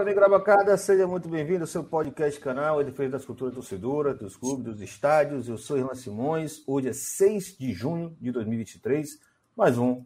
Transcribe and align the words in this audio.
Salve, 0.00 0.12
amigo 0.12 0.20
da 0.20 0.38
bancada, 0.38 0.76
seja 0.78 1.06
muito 1.06 1.28
bem-vindo 1.28 1.60
ao 1.60 1.66
seu 1.66 1.84
podcast 1.84 2.40
canal, 2.40 2.80
em 2.80 2.86
defesa 2.86 3.10
das 3.10 3.24
culturas 3.24 3.54
torcedoras, 3.54 4.18
dos 4.18 4.34
clubes, 4.34 4.64
dos 4.64 4.80
estádios. 4.80 5.46
Eu 5.46 5.58
sou 5.58 5.76
Irlan 5.76 5.94
Simões, 5.94 6.62
hoje 6.66 6.88
é 6.88 6.92
6 6.94 7.58
de 7.58 7.74
junho 7.74 8.16
de 8.18 8.32
2023, 8.32 9.20
mais 9.54 9.76
um 9.76 10.02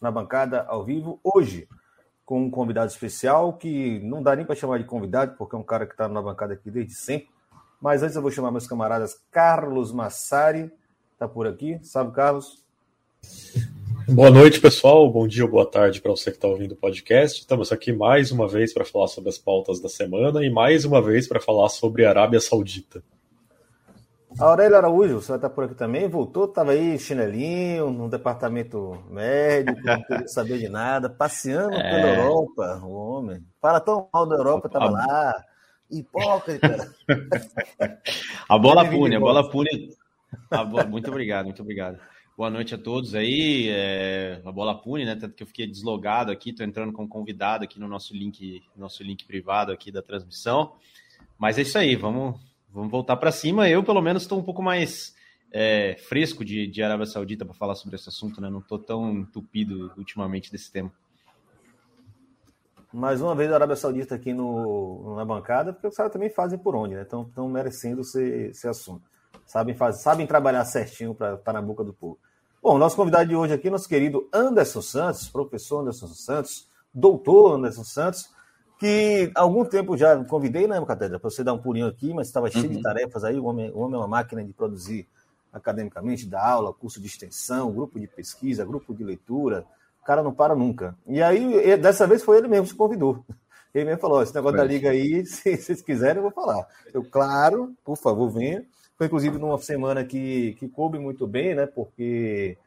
na 0.00 0.10
bancada 0.10 0.62
ao 0.62 0.84
vivo. 0.84 1.20
Hoje, 1.22 1.68
com 2.26 2.46
um 2.46 2.50
convidado 2.50 2.90
especial, 2.90 3.52
que 3.52 4.00
não 4.00 4.24
dá 4.24 4.34
nem 4.34 4.44
para 4.44 4.56
chamar 4.56 4.78
de 4.78 4.84
convidado, 4.84 5.36
porque 5.38 5.54
é 5.54 5.58
um 5.58 5.62
cara 5.62 5.86
que 5.86 5.92
está 5.92 6.08
na 6.08 6.20
bancada 6.20 6.54
aqui 6.54 6.68
desde 6.68 6.94
sempre. 6.94 7.30
Mas 7.80 8.02
antes 8.02 8.16
eu 8.16 8.22
vou 8.22 8.32
chamar 8.32 8.50
meus 8.50 8.66
camaradas 8.66 9.20
Carlos 9.30 9.92
Massari, 9.92 10.72
tá 11.16 11.28
por 11.28 11.46
aqui. 11.46 11.78
Salve, 11.84 12.10
Carlos. 12.12 12.64
Boa 14.10 14.30
noite, 14.30 14.58
pessoal. 14.58 15.10
Bom 15.12 15.28
dia 15.28 15.44
ou 15.44 15.50
boa 15.50 15.70
tarde 15.70 16.00
para 16.00 16.10
você 16.10 16.30
que 16.30 16.38
está 16.38 16.48
ouvindo 16.48 16.72
o 16.72 16.76
podcast. 16.76 17.40
Estamos 17.40 17.70
aqui 17.70 17.92
mais 17.92 18.32
uma 18.32 18.48
vez 18.48 18.72
para 18.72 18.82
falar 18.82 19.06
sobre 19.06 19.28
as 19.28 19.36
pautas 19.36 19.80
da 19.80 19.88
semana 19.90 20.42
e 20.42 20.48
mais 20.48 20.86
uma 20.86 21.02
vez 21.02 21.28
para 21.28 21.38
falar 21.38 21.68
sobre 21.68 22.06
a 22.06 22.08
Arábia 22.08 22.40
Saudita. 22.40 23.02
A 24.40 24.44
Aurélia 24.46 24.78
Araújo, 24.78 25.20
você 25.20 25.28
vai 25.28 25.36
estar 25.36 25.50
por 25.50 25.64
aqui 25.64 25.74
também, 25.74 26.08
voltou, 26.08 26.46
estava 26.46 26.70
aí 26.70 26.98
chinelinho, 26.98 27.90
no 27.90 28.08
departamento 28.08 28.98
médico, 29.10 29.78
não 29.84 30.02
queria 30.02 30.28
saber 30.28 30.58
de 30.58 30.70
nada, 30.70 31.10
passeando 31.10 31.74
é... 31.74 31.90
pela 31.90 32.14
Europa, 32.14 32.80
o 32.82 32.90
homem. 32.90 33.44
Fala 33.60 33.78
tão 33.78 34.08
mal 34.10 34.26
da 34.26 34.36
Europa, 34.36 34.68
estava 34.68 34.86
a... 34.86 34.90
lá, 34.90 35.44
hipócrita. 35.90 36.94
a 38.48 38.58
bola 38.58 38.88
pune, 38.88 39.16
a 39.16 39.20
bola 39.20 39.50
pune. 39.50 39.94
Muito 40.88 41.10
obrigado, 41.10 41.44
muito 41.44 41.60
obrigado. 41.60 41.98
Boa 42.38 42.50
noite 42.50 42.72
a 42.72 42.78
todos 42.78 43.16
aí. 43.16 43.68
É, 43.68 44.40
a 44.44 44.52
bola 44.52 44.80
pune, 44.80 45.04
né? 45.04 45.16
Tanto 45.16 45.34
que 45.34 45.42
eu 45.42 45.46
fiquei 45.48 45.66
deslogado 45.66 46.30
aqui, 46.30 46.50
estou 46.50 46.64
entrando 46.64 46.92
como 46.92 47.08
convidado 47.08 47.64
aqui 47.64 47.80
no 47.80 47.88
nosso 47.88 48.14
link, 48.14 48.62
nosso 48.76 49.02
link 49.02 49.24
privado 49.24 49.72
aqui 49.72 49.90
da 49.90 50.00
transmissão. 50.00 50.72
Mas 51.36 51.58
é 51.58 51.62
isso 51.62 51.76
aí, 51.76 51.96
vamos, 51.96 52.40
vamos 52.70 52.92
voltar 52.92 53.16
para 53.16 53.32
cima. 53.32 53.68
Eu, 53.68 53.82
pelo 53.82 54.00
menos, 54.00 54.22
estou 54.22 54.38
um 54.38 54.44
pouco 54.44 54.62
mais 54.62 55.16
é, 55.50 55.96
fresco 56.08 56.44
de, 56.44 56.68
de 56.68 56.80
Arábia 56.80 57.06
Saudita 57.06 57.44
para 57.44 57.54
falar 57.54 57.74
sobre 57.74 57.96
esse 57.96 58.08
assunto, 58.08 58.40
né? 58.40 58.48
Não 58.48 58.60
estou 58.60 58.78
tão 58.78 59.10
entupido 59.10 59.92
ultimamente 59.98 60.52
desse 60.52 60.70
tema. 60.70 60.92
Mais 62.92 63.20
uma 63.20 63.34
vez 63.34 63.50
a 63.50 63.56
Arábia 63.56 63.74
Saudita 63.74 64.14
aqui 64.14 64.32
no, 64.32 65.16
na 65.16 65.24
bancada, 65.24 65.72
porque 65.72 65.88
os 65.88 65.96
caras 65.96 66.12
também 66.12 66.30
fazem 66.30 66.56
por 66.56 66.76
onde, 66.76 66.94
né? 66.94 67.02
Estão 67.02 67.48
merecendo 67.48 68.04
ser, 68.04 68.54
ser 68.54 68.68
assunto. 68.68 69.02
Sabem, 69.44 69.74
fazer, 69.74 70.02
sabem 70.02 70.24
trabalhar 70.24 70.64
certinho 70.64 71.16
para 71.16 71.30
estar 71.30 71.42
tá 71.42 71.52
na 71.52 71.60
boca 71.60 71.82
do 71.82 71.92
povo. 71.92 72.16
Bom, 72.60 72.76
nosso 72.76 72.96
convidado 72.96 73.28
de 73.28 73.36
hoje 73.36 73.54
aqui, 73.54 73.70
nosso 73.70 73.88
querido 73.88 74.28
Anderson 74.32 74.82
Santos, 74.82 75.28
professor 75.28 75.80
Anderson 75.80 76.08
Santos, 76.08 76.68
doutor 76.92 77.54
Anderson 77.54 77.84
Santos, 77.84 78.30
que 78.80 79.30
há 79.32 79.42
algum 79.42 79.64
tempo 79.64 79.96
já 79.96 80.22
convidei, 80.24 80.66
né, 80.66 80.84
Catedra, 80.84 81.20
para 81.20 81.30
você 81.30 81.44
dar 81.44 81.52
um 81.52 81.58
pulinho 81.58 81.86
aqui, 81.86 82.12
mas 82.12 82.26
estava 82.26 82.50
cheio 82.50 82.64
uhum. 82.64 82.76
de 82.76 82.82
tarefas 82.82 83.22
aí. 83.22 83.38
O 83.38 83.44
homem, 83.44 83.70
o 83.70 83.78
homem 83.78 83.94
é 83.94 83.98
uma 83.98 84.08
máquina 84.08 84.42
de 84.42 84.52
produzir 84.52 85.08
academicamente, 85.52 86.26
dar 86.26 86.44
aula, 86.44 86.74
curso 86.74 87.00
de 87.00 87.06
extensão, 87.06 87.70
grupo 87.70 87.98
de 88.00 88.08
pesquisa, 88.08 88.64
grupo 88.64 88.92
de 88.92 89.04
leitura. 89.04 89.64
O 90.02 90.04
cara 90.04 90.20
não 90.20 90.34
para 90.34 90.56
nunca. 90.56 90.96
E 91.06 91.22
aí, 91.22 91.76
dessa 91.76 92.08
vez 92.08 92.24
foi 92.24 92.38
ele 92.38 92.48
mesmo 92.48 92.64
que 92.64 92.72
se 92.72 92.76
convidou. 92.76 93.24
Ele 93.72 93.84
mesmo 93.84 94.00
falou: 94.00 94.20
esse 94.20 94.34
negócio 94.34 94.56
da 94.56 94.64
liga 94.64 94.90
aí, 94.90 95.24
se 95.26 95.56
vocês 95.56 95.80
quiserem, 95.80 96.16
eu 96.16 96.22
vou 96.22 96.32
falar. 96.32 96.66
Eu, 96.92 97.04
claro, 97.04 97.72
por 97.84 97.96
favor, 97.96 98.28
venha. 98.28 98.66
Foi 98.98 99.06
inclusive 99.06 99.38
numa 99.38 99.56
semana 99.58 100.04
que, 100.04 100.54
que 100.54 100.68
coube 100.68 100.98
muito 100.98 101.24
bem, 101.24 101.54
né? 101.54 101.66
Porque 101.66 102.58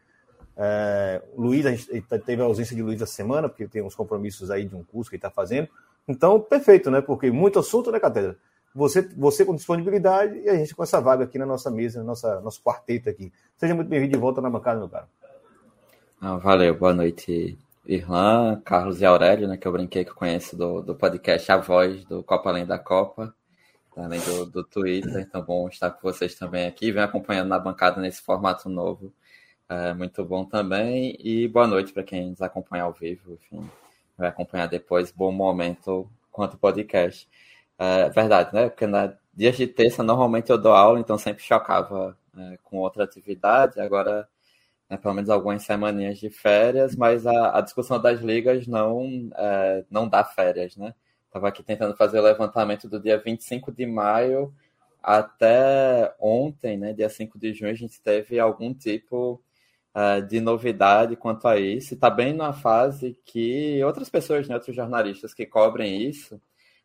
é, 0.56 1.22
Luiz, 1.38 1.66
a 1.66 1.72
gente 1.72 2.02
teve 2.26 2.42
a 2.42 2.46
ausência 2.46 2.74
de 2.74 2.82
Luiz 2.82 3.02
essa 3.02 3.12
semana, 3.12 3.50
porque 3.50 3.68
tem 3.68 3.82
uns 3.82 3.94
compromissos 3.94 4.50
aí 4.50 4.64
de 4.64 4.74
um 4.74 4.82
curso 4.82 5.10
que 5.10 5.18
ele 5.18 5.20
está 5.20 5.30
fazendo. 5.30 5.68
Então, 6.08 6.40
perfeito, 6.40 6.90
né? 6.90 7.02
Porque 7.02 7.30
muito 7.30 7.60
assunto, 7.60 7.92
né, 7.92 8.00
Catedra? 8.00 8.38
Você, 8.74 9.02
você 9.02 9.44
com 9.44 9.54
disponibilidade 9.54 10.40
e 10.40 10.48
a 10.48 10.56
gente 10.56 10.74
com 10.74 10.82
essa 10.82 11.02
vaga 11.02 11.26
aqui 11.26 11.38
na 11.38 11.46
nossa 11.46 11.70
mesa, 11.70 12.00
no 12.00 12.06
nossa, 12.06 12.40
nosso 12.40 12.64
quarteto 12.64 13.10
aqui. 13.10 13.30
Seja 13.58 13.76
muito 13.76 13.90
bem-vindo 13.90 14.14
de 14.14 14.20
volta 14.20 14.40
na 14.40 14.50
bancada, 14.50 14.80
meu 14.80 14.88
cara. 14.88 15.10
Ah, 16.22 16.38
valeu, 16.38 16.74
boa 16.78 16.94
noite, 16.94 17.58
Irlan, 17.86 18.62
Carlos 18.64 19.02
e 19.02 19.06
Aurélio, 19.06 19.50
né? 19.50 19.58
Que 19.58 19.68
eu 19.68 19.72
brinquei 19.74 20.06
que 20.06 20.12
eu 20.12 20.16
conheço 20.16 20.56
do, 20.56 20.82
do 20.82 20.96
podcast 20.96 21.52
A 21.52 21.58
Voz, 21.58 22.06
do 22.06 22.24
Copa 22.24 22.50
Além 22.50 22.66
da 22.66 22.80
Copa 22.80 23.36
além 23.96 24.20
do, 24.22 24.46
do 24.46 24.64
Twitter. 24.64 25.20
Então, 25.22 25.42
bom 25.42 25.68
estar 25.68 25.92
com 25.92 26.02
vocês 26.02 26.36
também 26.36 26.68
aqui. 26.68 26.92
Vem 26.92 27.04
acompanhando 27.04 27.50
na 27.50 27.60
bancada 27.60 28.02
nesse 28.02 28.22
formato 28.22 28.70
novo. 28.70 29.14
É, 29.70 29.94
muito 29.94 30.24
bom 30.26 30.46
também. 30.46 31.16
E 31.20 31.48
boa 31.48 31.68
noite 31.68 31.94
para 31.94 32.04
quem 32.04 32.30
nos 32.30 32.42
acompanha 32.42 32.84
ao 32.84 32.94
vivo. 32.94 33.34
Enfim, 33.34 33.70
vai 34.18 34.30
acompanhar 34.30 34.68
depois. 34.68 35.12
Bom 35.12 35.32
momento 35.32 36.10
quanto 36.32 36.58
podcast. 36.58 37.28
É 37.78 38.10
verdade, 38.10 38.54
né? 38.54 38.70
Porque 38.70 38.86
na 38.86 39.14
dias 39.34 39.58
de 39.58 39.68
terça, 39.68 40.04
normalmente 40.04 40.50
eu 40.52 40.58
dou 40.58 40.74
aula, 40.74 41.00
então 41.00 41.18
sempre 41.18 41.44
chocava 41.44 42.18
é, 42.38 42.58
com 42.64 42.78
outra 42.78 43.04
atividade. 43.04 43.80
Agora, 43.80 44.28
né, 44.90 44.98
pelo 44.98 45.14
menos 45.14 45.30
algumas 45.30 45.64
semaninhas 45.64 46.20
de 46.20 46.30
férias, 46.30 46.96
mas 46.96 47.26
a, 47.26 47.58
a 47.58 47.62
discussão 47.62 48.02
das 48.02 48.20
ligas 48.22 48.68
não, 48.68 49.30
é, 49.36 49.86
não 49.90 50.08
dá 50.08 50.24
férias, 50.24 50.76
né? 50.76 50.94
Estava 51.32 51.48
aqui 51.48 51.64
tentando 51.64 51.96
fazer 51.96 52.20
o 52.20 52.24
levantamento 52.24 52.90
do 52.90 53.00
dia 53.00 53.18
25 53.18 53.72
de 53.72 53.86
maio 53.86 54.54
até 55.02 56.14
ontem, 56.20 56.78
né, 56.78 56.92
dia 56.92 57.08
5 57.08 57.40
de 57.40 57.54
junho, 57.54 57.72
a 57.72 57.74
gente 57.74 58.02
teve 58.02 58.38
algum 58.38 58.74
tipo 58.74 59.42
uh, 59.96 60.22
de 60.28 60.42
novidade 60.42 61.16
quanto 61.16 61.48
a 61.48 61.58
isso. 61.58 61.94
Está 61.94 62.10
bem 62.10 62.34
na 62.34 62.52
fase 62.52 63.18
que 63.24 63.82
outras 63.82 64.10
pessoas, 64.10 64.46
né, 64.46 64.56
outros 64.56 64.76
jornalistas 64.76 65.34
que 65.34 65.46
cobrem 65.46 66.04
isso, 66.04 66.38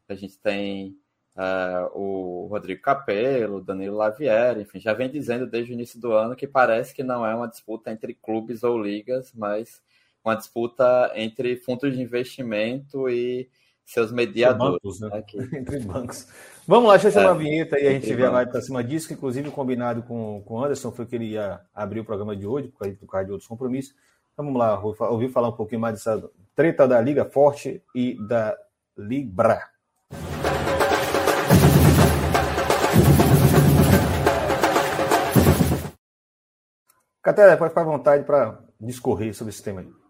a 0.09 0.15
gente 0.15 0.39
tem 0.39 0.97
uh, 1.35 1.91
o 1.99 2.47
Rodrigo 2.47 2.81
Capello, 2.83 3.61
Danilo 3.61 3.97
Lavieri, 3.97 4.63
enfim, 4.63 4.79
já 4.79 4.93
vem 4.93 5.11
dizendo 5.11 5.45
desde 5.45 5.73
o 5.73 5.75
início 5.75 6.01
do 6.01 6.13
ano 6.13 6.37
que 6.37 6.47
parece 6.47 6.95
que 6.95 7.03
não 7.03 7.27
é 7.27 7.35
uma 7.35 7.49
disputa 7.49 7.91
entre 7.91 8.15
clubes 8.15 8.63
ou 8.63 8.81
ligas, 8.81 9.33
mas 9.35 9.83
uma 10.25 10.37
disputa 10.37 11.11
entre 11.17 11.57
fundos 11.57 11.97
de 11.97 12.01
investimento 12.01 13.09
e 13.09 13.51
seus 13.87 14.11
mediadores. 14.11 14.81
Bancos, 14.83 15.01
né? 15.01 15.25
Entre 15.59 15.79
bancos. 15.81 16.27
Vamos 16.67 16.89
lá, 16.89 16.95
deixa 16.95 17.09
eu 17.09 17.13
chamar 17.13 17.29
é, 17.29 17.31
a 17.31 17.35
vinheta 17.35 17.79
e 17.79 17.87
a 17.87 17.93
gente 17.93 18.13
vai 18.15 18.45
para 18.45 18.61
cima 18.61 18.83
disso, 18.83 19.07
que 19.07 19.15
inclusive 19.15 19.51
combinado 19.53 20.03
com, 20.03 20.43
com 20.45 20.55
o 20.55 20.65
Anderson 20.65 20.91
foi 20.91 21.07
que 21.07 21.15
ele 21.15 21.27
ia 21.27 21.61
abrir 21.73 22.01
o 22.01 22.05
programa 22.05 22.37
de 22.37 22.45
hoje, 22.45 22.69
por 22.69 23.07
causa 23.07 23.25
de 23.25 23.33
outros 23.33 23.49
compromissos. 23.49 23.95
Então 24.33 24.45
vamos 24.45 24.59
lá, 24.59 24.79
ouvir 25.09 25.31
falar 25.31 25.49
um 25.49 25.57
pouquinho 25.57 25.81
mais 25.81 25.95
dessa 25.95 26.29
treta 26.55 26.89
da 26.89 27.01
Liga 27.01 27.25
Forte 27.25 27.81
e 27.95 28.19
da 28.27 28.59
Libra. 28.99 29.63
Catélia, 37.23 37.57
pode 37.57 37.71
ficar 37.71 37.83
à 37.83 37.85
vontade 37.85 38.25
para 38.25 38.59
discorrer 38.81 39.35
sobre 39.35 39.53
esse 39.53 39.63
tema 39.63 39.81
aí. 39.81 40.06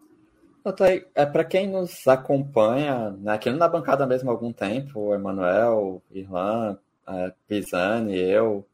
É 1.15 1.25
para 1.25 1.43
quem 1.43 1.67
nos 1.67 2.07
acompanha, 2.07 3.11
né, 3.11 3.33
aqui 3.33 3.49
na 3.49 3.67
bancada 3.67 4.05
mesmo 4.05 4.29
há 4.29 4.33
algum 4.33 4.51
tempo, 4.51 4.99
o 4.99 5.13
Emanuel, 5.13 6.01
Irlan, 6.11 6.77
é, 7.07 7.33
Pisani, 7.47 8.17
eu, 8.17 8.65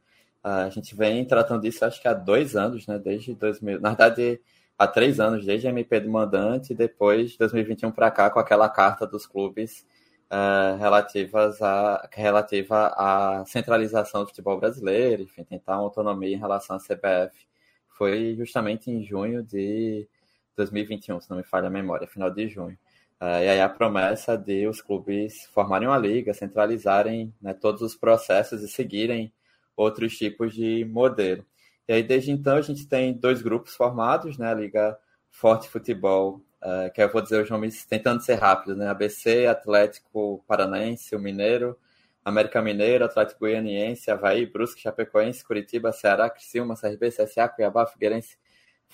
a 0.44 0.70
gente 0.70 0.96
vem 0.96 1.24
tratando 1.26 1.62
disso 1.62 1.86
acho 1.86 2.02
que 2.02 2.08
há 2.08 2.14
dois 2.14 2.56
anos, 2.56 2.86
né? 2.88 3.00
Desde 3.00 3.34
2000, 3.34 3.80
na 3.80 3.90
verdade, 3.90 4.42
há 4.78 4.88
três 4.88 5.20
anos, 5.20 5.46
desde 5.46 5.68
a 5.68 5.70
MP 5.70 6.00
do 6.02 6.10
mandante, 6.10 6.74
e 6.74 6.76
depois 6.76 7.32
de 7.32 7.38
2021 7.38 7.92
para 7.92 8.12
cá, 8.12 8.30
com 8.30 8.40
aquela 8.40 8.68
carta 8.70 9.08
dos 9.08 9.26
clubes 9.26 9.86
uh, 10.32 10.78
relativas 10.78 11.62
a, 11.62 12.10
relativa 12.12 12.88
à 12.98 13.46
centralização 13.46 14.22
do 14.22 14.28
futebol 14.28 14.60
brasileiro, 14.60 15.24
enfim, 15.24 15.44
tentar 15.44 15.78
uma 15.78 15.84
autonomia 15.84 16.36
em 16.36 16.40
relação 16.40 16.76
à 16.76 16.80
CBF. 16.80 17.48
Foi 17.90 18.36
justamente 18.36 18.92
em 18.92 19.04
junho 19.04 19.44
de 19.44 20.08
2021, 20.56 21.22
se 21.22 21.30
não 21.30 21.38
me 21.38 21.44
falha 21.44 21.68
a 21.68 21.72
memória, 21.72 22.08
final 22.08 22.30
de 22.30 22.48
junho. 22.48 22.78
Uh, 23.22 23.42
e 23.42 23.50
aí 23.50 23.62
a 23.62 23.70
promessa 23.70 24.38
de 24.38 24.68
os 24.68 24.82
clubes 24.82 25.46
formarem 25.54 25.88
uma 25.88 25.98
liga, 25.98 26.34
centralizarem 26.34 27.34
né, 27.42 27.54
todos 27.54 27.82
os 27.82 27.96
processos 27.96 28.62
e 28.62 28.68
seguirem 28.68 29.32
outros 29.76 30.18
tipos 30.18 30.54
de 30.54 30.86
modelo. 30.86 31.46
E 31.88 31.94
aí, 31.94 32.04
desde 32.04 32.32
então, 32.32 32.56
a 32.56 32.62
gente 32.62 32.88
tem 32.88 33.14
dois 33.14 33.42
grupos 33.42 33.76
formados, 33.76 34.38
né? 34.38 34.52
A 34.52 34.54
Liga 34.54 34.98
Forte 35.30 35.68
Futebol, 35.68 36.42
uh, 36.62 36.92
que 36.94 37.02
eu 37.02 37.12
vou 37.12 37.22
dizer 37.22 37.44
os 37.44 37.50
nomes 37.50 37.86
tentando 37.86 38.22
ser 38.22 38.36
rápido, 38.36 38.76
né? 38.76 38.88
ABC, 38.88 39.48
Atlético 39.48 40.44
Paranaense, 40.48 41.16
o 41.16 41.20
Mineiro, 41.20 41.78
América 42.24 42.62
Mineiro, 42.62 43.04
Atlético 43.04 43.42
Goianiense, 43.42 44.10
Havaí, 44.10 44.46
Brusque, 44.46 44.82
Chapecoense, 44.82 45.44
Curitiba, 45.44 45.92
Ceará, 45.92 46.30
Criciúma, 46.30 46.76
CRB, 46.76 47.10
CSA, 47.10 47.50
Cuiabá, 47.50 47.86
Figueirense, 47.86 48.38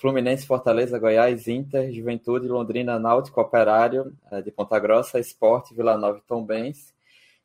Fluminense, 0.00 0.46
Fortaleza, 0.46 0.98
Goiás, 0.98 1.46
Inter, 1.46 1.92
Juventude, 1.92 2.48
Londrina, 2.48 2.98
Náutico, 2.98 3.38
Operário, 3.38 4.16
uh, 4.32 4.42
de 4.42 4.50
Ponta 4.50 4.78
Grossa, 4.78 5.20
Esporte, 5.20 5.74
Vila 5.74 5.98
Nova 5.98 6.16
e 6.16 6.26
Tombense, 6.26 6.94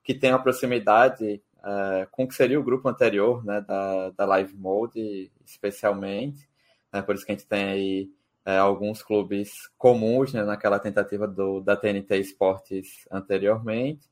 que 0.01 0.13
tem 0.13 0.31
uma 0.31 0.41
proximidade 0.41 1.41
uh, 1.57 2.07
com 2.11 2.23
o 2.23 2.27
que 2.27 2.33
seria 2.33 2.57
o 2.57 2.63
grupo 2.63 2.87
anterior, 2.87 3.43
né, 3.43 3.59
da, 3.59 4.09
da 4.11 4.25
Live 4.25 4.55
Mode, 4.55 5.29
especialmente, 5.45 6.47
né, 6.93 7.01
por 7.01 7.13
isso 7.13 7.25
que 7.25 7.33
a 7.33 7.35
gente 7.35 7.45
tem 7.45 7.65
aí 7.65 8.09
é, 8.45 8.57
alguns 8.57 9.03
clubes 9.03 9.69
comuns 9.77 10.31
né, 10.31 10.43
naquela 10.43 10.79
tentativa 10.79 11.27
do, 11.27 11.59
da 11.59 11.75
TNT 11.75 12.17
Esportes 12.19 13.05
anteriormente. 13.11 14.07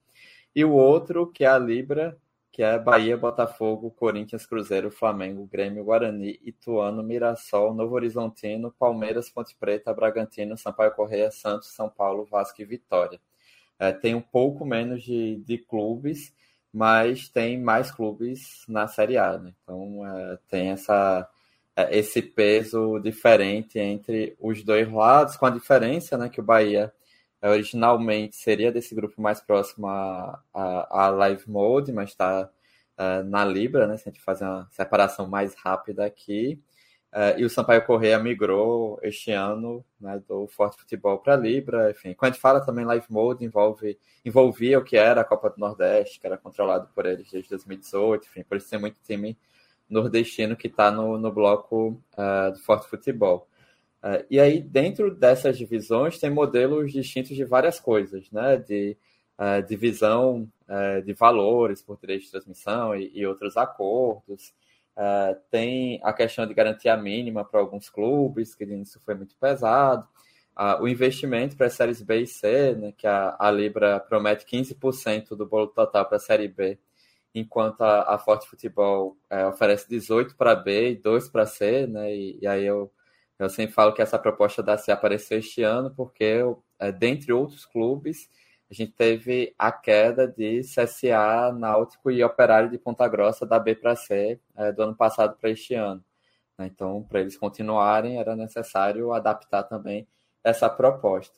E 0.54 0.66
o 0.66 0.72
outro, 0.74 1.28
que 1.28 1.46
é 1.46 1.48
a 1.48 1.58
Libra, 1.58 2.18
que 2.54 2.62
é 2.62 2.78
Bahia, 2.78 3.18
Botafogo, 3.18 3.90
Corinthians, 3.90 4.46
Cruzeiro, 4.46 4.92
Flamengo, 4.92 5.50
Grêmio, 5.52 5.84
Guarani, 5.84 6.40
Ituano, 6.44 7.02
Mirassol, 7.02 7.74
Novo 7.74 7.96
Horizontino, 7.96 8.72
Palmeiras, 8.78 9.28
Ponte 9.28 9.56
Preta, 9.60 9.92
Bragantino, 9.92 10.56
Sampaio 10.56 10.92
Correia, 10.92 11.32
Santos, 11.32 11.74
São 11.74 11.90
Paulo, 11.90 12.26
Vasco 12.26 12.62
e 12.62 12.66
Vitória. 12.66 13.20
É, 13.80 13.92
tem 13.92 14.14
um 14.14 14.22
pouco 14.22 14.64
menos 14.64 15.02
de, 15.02 15.38
de 15.38 15.58
clubes, 15.58 16.32
mas 16.72 17.28
tem 17.28 17.60
mais 17.60 17.90
clubes 17.90 18.64
na 18.68 18.88
Série 18.88 19.18
A. 19.18 19.36
Né? 19.40 19.52
Então 19.64 20.06
é, 20.06 20.38
tem 20.48 20.70
essa 20.70 21.28
é, 21.76 21.98
esse 21.98 22.22
peso 22.22 23.00
diferente 23.00 23.80
entre 23.80 24.38
os 24.40 24.64
dois 24.64 24.88
lados, 24.92 25.36
com 25.36 25.48
a 25.48 25.50
diferença 25.50 26.20
né, 26.20 26.30
que 26.30 26.40
o 26.40 26.44
Bahia 26.44 26.94
originalmente 27.50 28.36
seria 28.36 28.72
desse 28.72 28.96
grupo 28.96 29.22
mais 29.22 29.42
próximo 29.42 29.88
à, 29.88 30.42
à, 30.54 31.10
Live 31.10 31.50
Mode, 31.50 31.92
mas 31.92 32.10
está 32.10 32.50
uh, 32.98 33.24
na 33.24 33.44
Libra, 33.44 33.88
né, 33.88 33.98
se 33.98 34.08
a 34.08 34.12
gente 34.12 34.24
fazer 34.24 34.46
uma 34.46 34.68
separação 34.72 35.28
mais 35.28 35.54
rápida 35.56 36.06
aqui. 36.06 36.62
Uh, 37.12 37.38
e 37.38 37.46
o 37.46 37.50
Sampaio 37.50 37.86
Correia 37.86 38.18
migrou 38.18 39.00
este 39.04 39.32
ano 39.32 39.86
né, 40.02 40.20
do 40.28 40.48
Forte 40.48 40.80
Futebol 40.80 41.20
para 41.20 41.34
a 41.34 41.38
Libra. 41.38 41.92
Enfim, 41.92 42.14
quando 42.14 42.32
a 42.32 42.34
gente 42.34 42.42
fala 42.42 42.66
também 42.66 42.86
Live 42.86 43.06
Mode, 43.10 43.46
envolve, 43.46 44.00
envolvia 44.26 44.80
o 44.80 44.84
que 44.84 44.98
era 44.98 45.22
a 45.22 45.24
Copa 45.26 45.52
do 45.52 45.60
Nordeste, 45.60 46.20
que 46.20 46.26
era 46.26 46.38
controlado 46.38 46.90
por 46.96 47.06
eles 47.06 47.30
desde 47.30 47.50
2018. 47.50 48.28
Enfim, 48.28 48.44
por 48.44 48.58
isso 48.58 48.70
tem 48.70 48.80
muito 48.80 49.00
time 49.04 49.38
nordestino 49.88 50.56
que 50.56 50.68
está 50.68 50.90
no, 50.90 51.18
no 51.20 51.32
bloco 51.32 52.02
uh, 52.18 52.52
do 52.52 52.60
Forte 52.60 52.88
Futebol. 52.88 53.48
Uh, 54.04 54.26
e 54.30 54.40
aí, 54.40 54.62
dentro 54.62 55.16
dessas 55.16 55.58
divisões, 55.58 56.20
tem 56.20 56.30
modelos 56.30 56.92
distintos 56.92 57.36
de 57.36 57.46
várias 57.46 57.80
coisas, 57.80 58.30
né? 58.32 58.58
De 58.58 58.98
uh, 59.40 59.66
divisão 59.66 60.50
de 61.06 61.14
valores 61.14 61.84
por 61.84 62.00
direito 62.00 62.24
de 62.24 62.32
transmissão 62.32 62.96
e, 62.96 63.12
e 63.14 63.28
outros 63.28 63.58
acordos. 63.58 64.56
tem 65.52 66.00
a 66.02 66.12
questão 66.12 66.48
de 66.48 66.54
garantia 66.54 66.98
mínima 66.98 67.46
para 67.46 67.60
alguns 67.60 67.92
clubes, 67.92 68.56
que 68.56 68.64
isso 68.64 69.00
foi 69.02 69.14
muito 69.14 69.36
pesado. 69.38 70.08
o 70.82 70.88
investimento 70.88 71.56
para 71.56 71.68
as 71.68 71.74
séries 71.74 72.02
B 72.02 72.22
e 72.22 72.28
C, 72.28 72.74
né, 72.74 72.92
que 72.98 73.06
a, 73.06 73.36
a 73.38 73.52
Libra 73.52 74.00
promete 74.00 74.46
15% 74.46 75.36
do 75.36 75.46
bolo 75.46 75.68
total 75.68 76.06
para 76.08 76.18
a 76.18 76.20
série 76.20 76.48
B, 76.48 76.80
enquanto 77.34 77.82
a, 77.82 78.14
a 78.14 78.18
Forte 78.18 78.48
Futebol 78.48 79.18
é, 79.30 79.46
oferece 79.46 79.90
18 79.90 80.36
para 80.36 80.56
B 80.56 80.92
e 80.92 80.96
2 80.96 81.30
para 81.30 81.46
C, 81.46 81.88
né? 81.88 82.14
E, 82.14 82.40
e, 82.42 82.48
aí 82.48 82.66
eu, 82.66 82.92
eu 83.44 83.50
sempre 83.50 83.74
falo 83.74 83.94
que 83.94 84.02
essa 84.02 84.20
proposta 84.20 84.64
da 84.64 84.78
C 84.78 84.92
apareceu 84.92 85.40
este 85.40 85.64
ano, 85.64 85.94
porque, 85.96 86.42
é, 86.80 86.92
dentre 86.92 87.34
outros 87.34 87.66
clubes, 87.66 88.30
a 88.70 88.74
gente 88.74 88.92
teve 88.94 89.54
a 89.58 89.72
queda 89.72 90.28
de 90.28 90.62
CSA, 90.62 91.54
Náutico 91.54 92.10
e 92.10 92.24
Operário 92.24 92.70
de 92.70 92.78
Ponta 92.78 93.08
Grossa 93.08 93.46
da 93.46 93.60
B 93.60 93.76
para 93.76 93.96
C 93.96 94.40
é, 94.56 94.72
do 94.72 94.84
ano 94.84 94.96
passado 94.96 95.38
para 95.40 95.50
este 95.50 95.76
ano. 95.76 96.04
Né? 96.58 96.68
Então, 96.74 97.04
para 97.04 97.22
eles 97.22 97.38
continuarem, 97.38 98.18
era 98.18 98.36
necessário 98.36 99.14
adaptar 99.14 99.64
também 99.64 100.08
essa 100.44 100.70
proposta. 100.70 101.38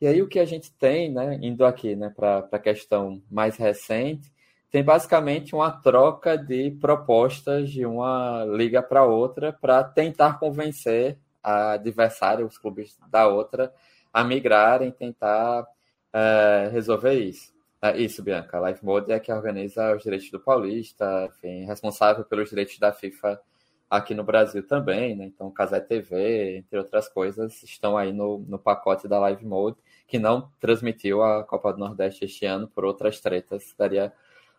E 0.00 0.06
aí 0.06 0.22
o 0.22 0.28
que 0.28 0.38
a 0.38 0.46
gente 0.46 0.72
tem, 0.72 1.12
né, 1.12 1.38
indo 1.42 1.64
aqui 1.66 1.94
né, 1.94 2.10
para 2.16 2.48
a 2.50 2.58
questão 2.58 3.22
mais 3.30 3.56
recente, 3.56 4.32
tem 4.70 4.82
basicamente 4.82 5.54
uma 5.54 5.70
troca 5.70 6.38
de 6.38 6.70
propostas 6.80 7.70
de 7.70 7.84
uma 7.84 8.44
liga 8.46 8.82
para 8.82 9.04
outra 9.04 9.52
para 9.52 9.84
tentar 9.84 10.38
convencer 10.38 11.18
a 11.42 11.72
adversária, 11.72 12.44
os 12.44 12.58
clubes 12.58 12.98
da 13.10 13.26
outra, 13.28 13.72
a 14.12 14.24
migrarem, 14.24 14.90
tentar 14.90 15.66
é, 16.12 16.68
resolver 16.72 17.14
isso. 17.14 17.52
É 17.82 17.96
isso, 17.96 18.22
Bianca. 18.22 18.58
A 18.58 18.68
Life 18.68 18.84
Mode 18.84 19.10
é 19.10 19.18
que 19.18 19.32
organiza 19.32 19.94
os 19.96 20.02
direitos 20.02 20.30
do 20.30 20.38
Paulista, 20.38 21.30
enfim, 21.30 21.64
responsável 21.64 22.24
pelos 22.24 22.50
direitos 22.50 22.78
da 22.78 22.92
FIFA 22.92 23.40
aqui 23.88 24.14
no 24.14 24.22
Brasil 24.22 24.64
também, 24.66 25.16
né? 25.16 25.24
Então, 25.24 25.50
Casé 25.50 25.80
TV, 25.80 26.58
entre 26.58 26.78
outras 26.78 27.08
coisas, 27.08 27.62
estão 27.62 27.96
aí 27.96 28.12
no, 28.12 28.38
no 28.46 28.58
pacote 28.58 29.08
da 29.08 29.18
Live 29.18 29.44
Mode, 29.44 29.78
que 30.06 30.18
não 30.18 30.50
transmitiu 30.60 31.22
a 31.22 31.42
Copa 31.42 31.72
do 31.72 31.78
Nordeste 31.78 32.24
este 32.24 32.46
ano 32.46 32.68
por 32.68 32.84
outras 32.84 33.18
tretas. 33.20 33.74
Daria 33.76 34.12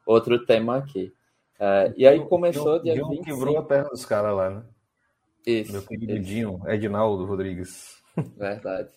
outro 0.06 0.46
tema 0.46 0.78
aqui. 0.78 1.14
Uh, 1.56 1.94
e 1.96 2.08
aí 2.08 2.20
começou 2.28 2.80
dia 2.80 2.96
Dinho 2.96 3.08
25. 3.10 3.24
quebrou 3.24 3.58
a 3.58 3.64
perna 3.64 3.90
dos 3.90 4.04
caras 4.04 4.36
lá, 4.36 4.50
né? 4.50 4.64
Isso. 5.46 5.72
Meu 5.72 5.82
querido 5.82 6.14
isso. 6.14 6.24
Dinho, 6.24 6.62
Edinaldo 6.68 7.26
Rodrigues. 7.26 8.02
Verdade. 8.38 8.90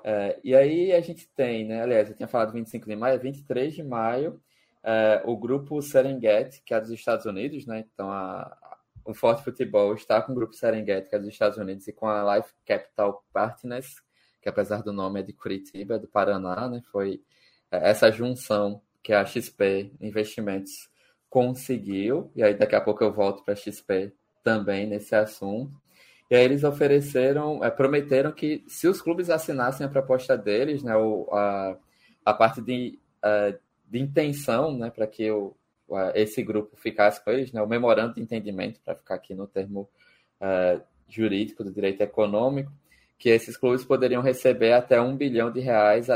Uh, 0.00 0.38
e 0.44 0.54
aí 0.54 0.92
a 0.92 1.00
gente 1.00 1.28
tem, 1.34 1.66
né? 1.66 1.82
Aliás, 1.82 2.08
eu 2.08 2.16
tinha 2.16 2.28
falado 2.28 2.52
25 2.52 2.86
de 2.86 2.94
maio, 2.96 3.20
23 3.20 3.74
de 3.74 3.82
maio, 3.82 4.40
uh, 4.84 5.28
o 5.30 5.36
grupo 5.36 5.82
Serengeti, 5.82 6.62
que 6.64 6.72
é 6.72 6.80
dos 6.80 6.90
Estados 6.90 7.26
Unidos, 7.26 7.66
né? 7.66 7.84
Então 7.92 8.10
a, 8.10 8.56
o 9.04 9.12
Forte 9.12 9.42
Futebol 9.42 9.94
está 9.94 10.22
com 10.22 10.32
o 10.32 10.34
grupo 10.34 10.54
Serengeti, 10.54 11.08
que 11.08 11.16
é 11.16 11.18
dos 11.18 11.28
Estados 11.28 11.58
Unidos, 11.58 11.88
e 11.88 11.92
com 11.92 12.06
a 12.06 12.36
Life 12.36 12.52
Capital 12.64 13.24
Partners, 13.32 13.96
que 14.40 14.48
apesar 14.48 14.82
do 14.82 14.92
nome 14.92 15.20
é 15.20 15.22
de 15.22 15.32
Curitiba, 15.32 15.96
é 15.96 15.98
do 15.98 16.06
Paraná, 16.06 16.68
né? 16.68 16.80
Foi 16.92 17.20
essa 17.70 18.10
junção 18.12 18.80
que 19.02 19.12
a 19.12 19.24
XP 19.24 19.92
Investimentos 20.00 20.88
conseguiu, 21.28 22.30
e 22.34 22.42
aí 22.42 22.54
daqui 22.54 22.76
a 22.76 22.80
pouco 22.80 23.02
eu 23.02 23.12
volto 23.12 23.44
para 23.44 23.54
a 23.54 23.56
XP 23.56 24.12
também 24.46 24.86
nesse 24.86 25.12
assunto. 25.12 25.72
E 26.30 26.36
aí 26.36 26.44
eles 26.44 26.62
ofereceram, 26.62 27.64
é, 27.64 27.68
prometeram 27.68 28.30
que 28.30 28.62
se 28.68 28.86
os 28.86 29.02
clubes 29.02 29.28
assinassem 29.28 29.84
a 29.84 29.90
proposta 29.90 30.38
deles, 30.38 30.84
né, 30.84 30.96
o, 30.96 31.28
a, 31.32 31.76
a 32.24 32.32
parte 32.32 32.62
de, 32.62 32.96
a, 33.20 33.52
de 33.88 33.98
intenção, 33.98 34.78
né, 34.78 34.88
para 34.88 35.04
que 35.04 35.28
o, 35.32 35.52
a, 35.90 36.12
esse 36.14 36.44
grupo 36.44 36.76
ficasse 36.76 37.22
com 37.24 37.32
eles, 37.32 37.50
né, 37.50 37.60
o 37.60 37.66
memorando 37.66 38.14
de 38.14 38.20
entendimento, 38.20 38.80
para 38.84 38.94
ficar 38.94 39.16
aqui 39.16 39.34
no 39.34 39.48
termo 39.48 39.88
é, 40.40 40.80
jurídico 41.08 41.64
do 41.64 41.72
direito 41.72 42.00
econômico, 42.02 42.70
que 43.18 43.28
esses 43.28 43.56
clubes 43.56 43.84
poderiam 43.84 44.22
receber 44.22 44.74
até 44.74 45.00
um 45.00 45.16
bilhão 45.16 45.50
de 45.50 45.58
reais 45.58 46.08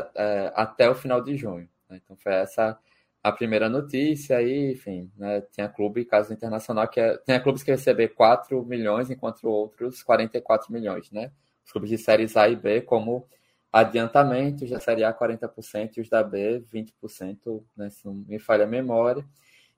até 0.55 0.89
o 0.89 0.95
final 0.95 1.21
de 1.21 1.37
junho. 1.37 1.69
Né? 1.89 2.01
Então 2.05 2.17
foi 2.17 2.35
essa 2.35 2.79
a 3.23 3.31
primeira 3.33 3.69
notícia 3.69 4.39
aí, 4.39 4.73
enfim, 4.73 5.11
né? 5.17 5.43
Tinha 5.53 5.69
clube, 5.69 6.05
caso 6.05 6.33
internacional, 6.33 6.89
que 6.89 7.01
é, 7.01 7.19
tinha 7.19 7.41
clubes 7.41 7.63
que 7.63 7.71
receber 7.71 8.09
4 8.09 8.65
milhões, 8.65 9.11
enquanto 9.11 9.45
outros 9.49 10.03
44 10.03 10.73
milhões, 10.73 11.11
né? 11.11 11.31
Os 11.65 11.73
clubes 11.73 11.91
de 11.91 11.99
séries 11.99 12.37
A 12.37 12.49
e 12.49 12.57
B, 12.57 12.81
como 12.81 13.27
adiantamento, 13.73 14.67
já 14.67 14.81
Série 14.81 15.05
A 15.05 15.13
40% 15.13 15.97
e 15.97 16.01
os 16.01 16.09
da 16.09 16.23
B 16.23 16.65
20%, 16.73 17.63
né? 17.77 17.91
Se 17.91 18.07
não 18.07 18.15
me 18.15 18.39
falha 18.39 18.65
a 18.65 18.69
memória. 18.69 19.25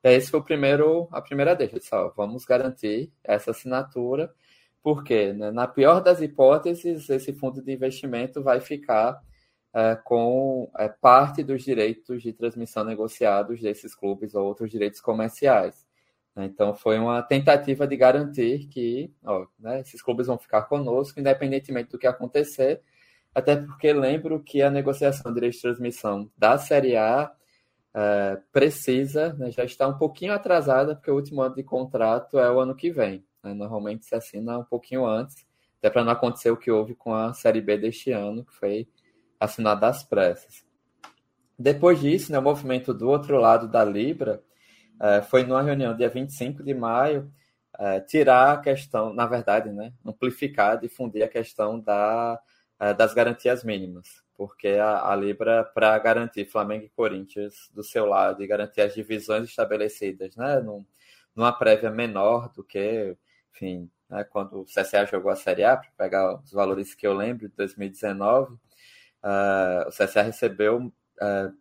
E 0.03 0.11
esse 0.11 0.31
foi 0.31 0.41
o 0.41 0.45
primeiro, 0.45 1.09
a 1.13 1.21
primeira 1.21 1.55
deixa, 1.55 1.75
pessoal. 1.75 2.13
Vamos 2.17 2.45
garantir 2.45 3.13
essa 3.23 3.51
assinatura, 3.51 4.33
porque 4.83 5.33
né, 5.33 5.51
na 5.51 5.67
pior 5.69 6.01
das 6.01 6.21
hipóteses, 6.21 7.09
esse 7.09 7.33
fundo 7.33 7.63
de 7.63 7.73
investimento 7.73 8.43
vai 8.43 8.61
ficar 8.61 9.21
é, 9.75 9.97
com 9.97 10.71
é, 10.79 10.89
parte 10.89 11.43
dos 11.43 11.63
direitos 11.63 12.23
de 12.23 12.33
transmissão 12.33 12.85
negociados 12.85 13.61
desses 13.61 13.95
clubes 13.95 14.35
ou 14.35 14.47
outros 14.47 14.71
direitos 14.71 15.01
comerciais. 15.01 15.87
Né? 16.37 16.47
Então, 16.47 16.75
foi 16.75 16.99
uma 16.99 17.23
tentativa 17.23 17.87
de 17.87 17.97
garantir 17.97 18.67
que 18.69 19.13
ó, 19.25 19.47
né, 19.59 19.81
esses 19.81 20.03
clubes 20.03 20.27
vão 20.27 20.39
ficar 20.39 20.63
conosco, 20.63 21.19
independentemente 21.19 21.91
do 21.91 21.99
que 21.99 22.07
acontecer, 22.07 22.83
até 23.35 23.57
porque 23.57 23.93
lembro 23.93 24.43
que 24.43 24.61
a 24.61 24.71
negociação 24.71 25.31
de 25.31 25.37
direitos 25.37 25.57
de 25.59 25.63
transmissão 25.63 26.31
da 26.37 26.59
Série 26.59 26.97
A 26.97 27.33
é, 27.95 28.39
precisa, 28.53 29.33
né, 29.35 29.51
já 29.51 29.65
está 29.65 29.89
um 29.89 29.97
pouquinho 29.97 30.33
atrasada, 30.33 30.95
porque 30.95 31.11
o 31.11 31.15
último 31.15 31.43
ano 31.43 31.55
de 31.55 31.63
contrato 31.63 32.39
é 32.39 32.51
o 32.51 32.61
ano 32.61 32.75
que 32.75 32.91
vem. 32.91 33.25
Né? 33.43 33.55
Normalmente 33.55 34.05
se 34.05 34.15
assina 34.15 34.59
um 34.59 34.65
pouquinho 34.65 35.07
antes, 35.07 35.47
até 35.79 35.91
para 35.91 36.05
não 36.05 36.13
acontecer 36.13 36.51
o 36.51 36.57
que 36.57 36.71
houve 36.71 36.95
com 36.95 37.15
a 37.15 37.33
Série 37.35 37.61
B 37.61 37.77
deste 37.77 38.13
ano, 38.13 38.45
que 38.45 38.55
foi 38.55 38.87
assinado 39.43 39.85
às 39.85 40.05
pressas. 40.05 40.65
Depois 41.59 42.01
disso, 42.01 42.31
né, 42.31 42.39
o 42.39 42.43
movimento 42.43 42.95
do 42.95 43.09
outro 43.09 43.39
lado 43.39 43.69
da 43.69 43.85
Libra 43.85 44.43
é, 45.01 45.21
foi 45.23 45.45
numa 45.45 45.63
reunião 45.63 45.97
dia 45.97 46.09
25 46.09 46.63
de 46.63 46.73
maio 46.73 47.33
é, 47.79 48.01
tirar 48.01 48.53
a 48.53 48.61
questão, 48.61 49.13
na 49.13 49.27
verdade, 49.27 49.71
né, 49.71 49.93
amplificar, 50.05 50.79
difundir 50.79 51.25
a 51.25 51.29
questão 51.29 51.81
da, 51.81 52.41
é, 52.79 52.95
das 52.95 53.15
garantias 53.15 53.65
mínimas, 53.65 54.23
porque 54.37 54.69
a, 54.69 55.11
a 55.11 55.17
Libra, 55.17 55.65
para 55.65 55.99
garantir 55.99 56.45
Flamengo 56.45 56.85
e 56.85 56.91
Corinthians 56.91 57.71
do 57.75 57.83
seu 57.83 58.07
lado 58.07 58.43
e 58.43 58.47
garantir 58.47 58.81
as 58.83 58.95
divisões 58.95 59.49
estabelecidas, 59.49 60.37
né, 60.37 60.61
num, 60.61 60.85
numa 61.35 61.53
prévia 61.53 61.91
menor 61.91 62.53
do 62.53 62.63
que, 62.63 63.17
enfim, 63.55 63.91
né, 64.09 64.23
quando 64.25 64.61
o 64.61 64.65
CSA 64.65 65.07
jogou 65.07 65.33
a 65.33 65.37
Série 65.37 65.65
A, 65.65 65.77
para 65.77 65.91
pegar 65.97 66.41
os 66.41 66.53
valores 66.53 66.95
que 66.95 67.07
eu 67.07 67.15
lembro, 67.15 67.49
de 67.49 67.57
2019, 67.57 68.57
uh, 69.23 69.89
o 69.89 69.91
CSA 69.91 70.23
recebeu 70.23 70.79
uh, 70.87 71.53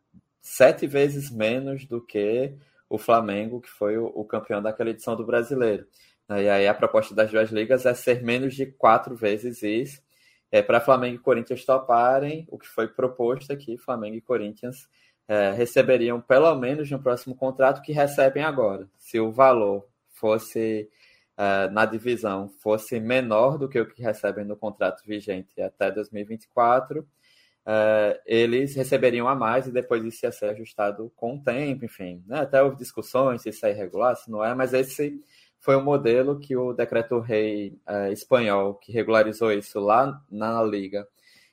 sete 0.42 0.88
vezes 0.88 1.30
menos 1.30 1.86
do 1.86 2.02
que 2.02 2.56
o 2.90 2.98
Flamengo, 2.98 3.62
que 3.62 3.70
foi 3.70 3.98
o, 3.98 4.06
o 4.08 4.26
campeão 4.26 4.62
daquela 4.62 4.90
edição 4.90 5.16
do 5.16 5.26
Brasileiro. 5.26 5.86
E 6.30 6.48
aí 6.48 6.66
a 6.66 6.74
proposta 6.74 7.14
das 7.14 7.30
duas 7.30 7.50
ligas 7.50 7.86
é 7.86 7.94
ser 7.94 8.24
menos 8.24 8.56
de 8.56 8.66
quatro 8.66 9.16
vezes 9.16 9.62
isso. 9.64 10.02
É, 10.50 10.62
para 10.62 10.82
Flamengo 10.82 11.16
e 11.16 11.20
Corinthians 11.20 11.66
toparem, 11.66 12.46
o 12.50 12.58
que 12.58 12.68
foi 12.68 12.88
proposto 12.88 13.52
aqui, 13.52 13.78
Flamengo 13.78 14.16
e 14.16 14.22
Corinthians 14.22 14.88
é, 15.28 15.52
receberiam 15.52 16.20
pelo 16.20 16.54
menos 16.56 16.90
no 16.92 17.02
próximo 17.02 17.36
contrato 17.36 17.82
que 17.82 17.94
recebem 17.94 18.44
agora. 18.44 18.88
Se 18.98 19.20
o 19.20 19.32
valor 19.32 19.88
fosse 20.10 20.90
é, 21.38 21.70
na 21.70 21.86
divisão 21.86 22.50
fosse 22.60 23.00
menor 23.00 23.58
do 23.58 23.70
que 23.70 23.80
o 23.80 23.86
que 23.88 24.02
recebem 24.02 24.44
no 24.44 24.58
contrato 24.58 25.04
vigente 25.06 25.62
até 25.62 25.90
2024, 25.90 27.08
é, 27.66 28.22
eles 28.26 28.76
receberiam 28.76 29.28
a 29.28 29.36
mais 29.36 29.68
e 29.68 29.72
depois 29.72 30.04
isso 30.04 30.26
ia 30.26 30.32
ser 30.32 30.50
ajustado 30.50 31.12
com 31.16 31.36
o 31.36 31.44
tempo, 31.44 31.86
enfim. 31.86 32.24
Né? 32.28 32.40
Até 32.40 32.62
houve 32.62 32.78
discussões 32.78 33.42
se 33.42 33.50
isso 33.50 33.66
é 33.66 33.72
irregular, 33.72 34.16
se 34.16 34.32
não 34.32 34.44
é, 34.44 34.54
mas 34.56 34.74
esse 34.74 35.22
foi 35.60 35.76
o 35.76 35.84
modelo 35.84 36.40
que 36.40 36.56
o 36.58 36.74
decreto-rei 36.74 37.78
é, 37.86 38.12
espanhol, 38.12 38.76
que 38.76 38.92
regularizou 38.92 39.52
isso 39.52 39.80
lá 39.80 40.22
na 40.30 40.64
Liga, 40.64 41.08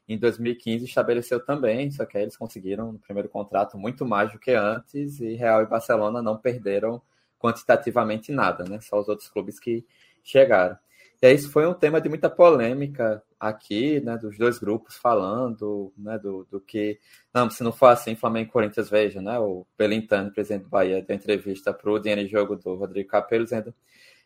em 0.09 0.19
2015 0.19 0.87
estabeleceu 0.87 1.45
também, 1.45 1.91
só 1.91 2.07
que 2.07 2.17
aí 2.17 2.25
eles 2.25 2.37
conseguiram 2.37 2.93
no 2.93 2.99
primeiro 2.99 3.29
contrato 3.29 3.77
muito 3.77 4.07
mais 4.07 4.33
do 4.33 4.39
que 4.39 4.53
antes 4.53 5.21
e 5.21 5.35
Real 5.35 5.63
e 5.63 5.67
Barcelona 5.67 6.23
não 6.23 6.39
perderam 6.39 7.03
quantitativamente 7.39 8.33
nada, 8.33 8.65
né? 8.65 8.81
Só 8.81 8.99
os 8.99 9.09
outros 9.09 9.29
clubes 9.29 9.61
que 9.61 9.85
chegaram. 10.25 10.79
E 11.21 11.27
aí 11.27 11.35
isso 11.35 11.51
foi 11.51 11.67
um 11.67 11.75
tema 11.75 12.01
de 12.01 12.09
muita 12.09 12.31
polêmica 12.31 13.23
aqui, 13.39 14.01
né, 14.01 14.17
dos 14.17 14.37
dois 14.37 14.59
grupos 14.59 14.97
falando, 14.97 15.93
né, 15.97 16.19
do, 16.19 16.47
do 16.51 16.61
que, 16.61 16.99
não, 17.33 17.49
se 17.49 17.63
não 17.63 17.73
for 17.73 17.87
assim, 17.87 18.17
Flamengo 18.17 18.49
e 18.49 18.53
Corinthians, 18.53 18.91
veja, 18.91 19.23
né, 19.23 19.39
o 19.39 19.67
Belintani, 19.77 20.31
presidente 20.31 20.65
do 20.65 20.69
Bahia, 20.69 21.03
deu 21.03 21.17
entrevista 21.17 21.73
para 21.73 21.91
o 21.91 21.99
Dinheiro 21.99 22.25
de 22.25 22.31
Jogo 22.31 22.57
do 22.57 22.75
Rodrigo 22.75 23.09
Capello, 23.09 23.45
dizendo 23.45 23.73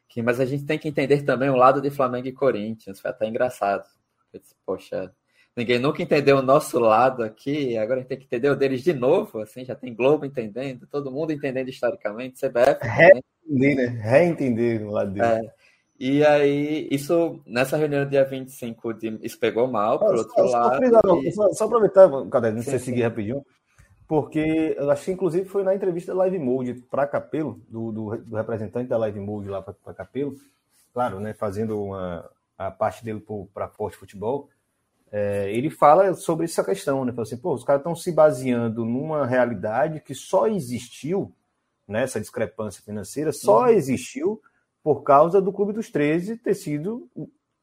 que, 0.09 0.23
mas 0.23 0.40
a 0.40 0.45
gente 0.47 0.64
tem 0.64 0.78
que 0.78 0.88
entender 0.88 1.23
também 1.23 1.50
o 1.50 1.57
lado 1.57 1.81
de 1.81 1.90
Flamengo 1.90 2.28
e 2.28 2.33
Corinthians, 2.33 3.00
foi 3.00 3.11
até 3.11 3.26
engraçado. 3.26 3.88
Eu 4.33 4.40
disse, 4.40 4.54
Poxa, 4.64 5.12
ninguém 5.54 5.78
nunca 5.78 6.02
entendeu 6.02 6.38
o 6.38 6.42
nosso 6.42 6.78
lado 6.78 7.23
aqui, 7.23 7.76
agora 7.76 7.99
a 7.99 8.00
gente 8.00 8.09
tem 8.09 8.19
que 8.19 8.25
entender 8.25 8.49
o 8.49 8.57
deles 8.57 8.83
de 8.83 8.95
novo, 8.95 9.40
assim, 9.40 9.64
já 9.64 9.75
tem 9.75 9.95
Globo 9.95 10.25
entendendo, 10.25 10.87
todo 10.87 11.11
mundo 11.11 11.33
entendendo 11.33 11.69
historicamente, 11.69 12.38
CBF... 12.38 12.78
Reentender, 12.83 13.76
né? 13.76 13.87
Reentender 14.02 14.87
o 14.87 14.90
lado 14.90 15.12
deles. 15.12 15.28
É. 15.28 15.62
E 16.04 16.26
aí, 16.26 16.88
isso, 16.90 17.40
nessa 17.47 17.76
reunião 17.76 18.04
do 18.04 18.11
dia 18.11 18.25
25, 18.25 18.92
de, 18.92 19.21
isso 19.23 19.38
pegou 19.38 19.68
mal, 19.68 20.00
por 20.00 20.16
outro 20.16 20.35
só, 20.35 20.42
lado. 20.42 20.85
Só, 20.85 21.23
e... 21.23 21.30
só, 21.30 21.52
só 21.52 21.64
aproveitar, 21.66 22.11
cadê? 22.28 22.50
Não 22.50 22.61
sei 22.61 22.80
seguir 22.80 23.04
rapidinho, 23.04 23.47
porque 24.09 24.75
eu 24.76 24.90
acho 24.90 25.04
que 25.04 25.12
inclusive 25.12 25.44
foi 25.49 25.62
na 25.62 25.73
entrevista 25.73 26.12
da 26.12 26.18
Live 26.18 26.40
Mode 26.40 26.75
para 26.90 27.06
Capelo, 27.06 27.62
do, 27.68 27.92
do, 27.92 28.16
do, 28.16 28.35
representante 28.37 28.88
da 28.88 28.99
Live 28.99 29.21
Mode 29.21 29.49
lá 29.49 29.62
para 29.62 29.94
Capelo, 29.94 30.35
claro, 30.92 31.21
né, 31.21 31.35
fazendo 31.35 31.80
uma, 31.80 32.28
a 32.59 32.68
parte 32.68 33.04
dele 33.04 33.25
para 33.54 33.68
Forte 33.68 33.97
Futebol, 33.97 34.49
é, 35.12 35.52
ele 35.52 35.71
fala 35.71 36.14
sobre 36.14 36.47
essa 36.47 36.64
questão, 36.64 37.04
né? 37.04 37.12
Fala 37.12 37.23
assim, 37.23 37.37
pô, 37.37 37.54
os 37.54 37.62
caras 37.62 37.78
estão 37.78 37.94
se 37.94 38.11
baseando 38.11 38.85
numa 38.85 39.25
realidade 39.25 40.00
que 40.00 40.16
só 40.16 40.49
existiu, 40.49 41.32
né, 41.87 42.02
essa 42.02 42.18
discrepância 42.18 42.82
financeira, 42.82 43.30
só 43.30 43.61
uhum. 43.61 43.68
existiu 43.68 44.42
por 44.83 45.03
causa 45.03 45.41
do 45.41 45.53
Clube 45.53 45.73
dos 45.73 45.91
13 45.91 46.37
ter 46.37 46.55
sido 46.55 47.09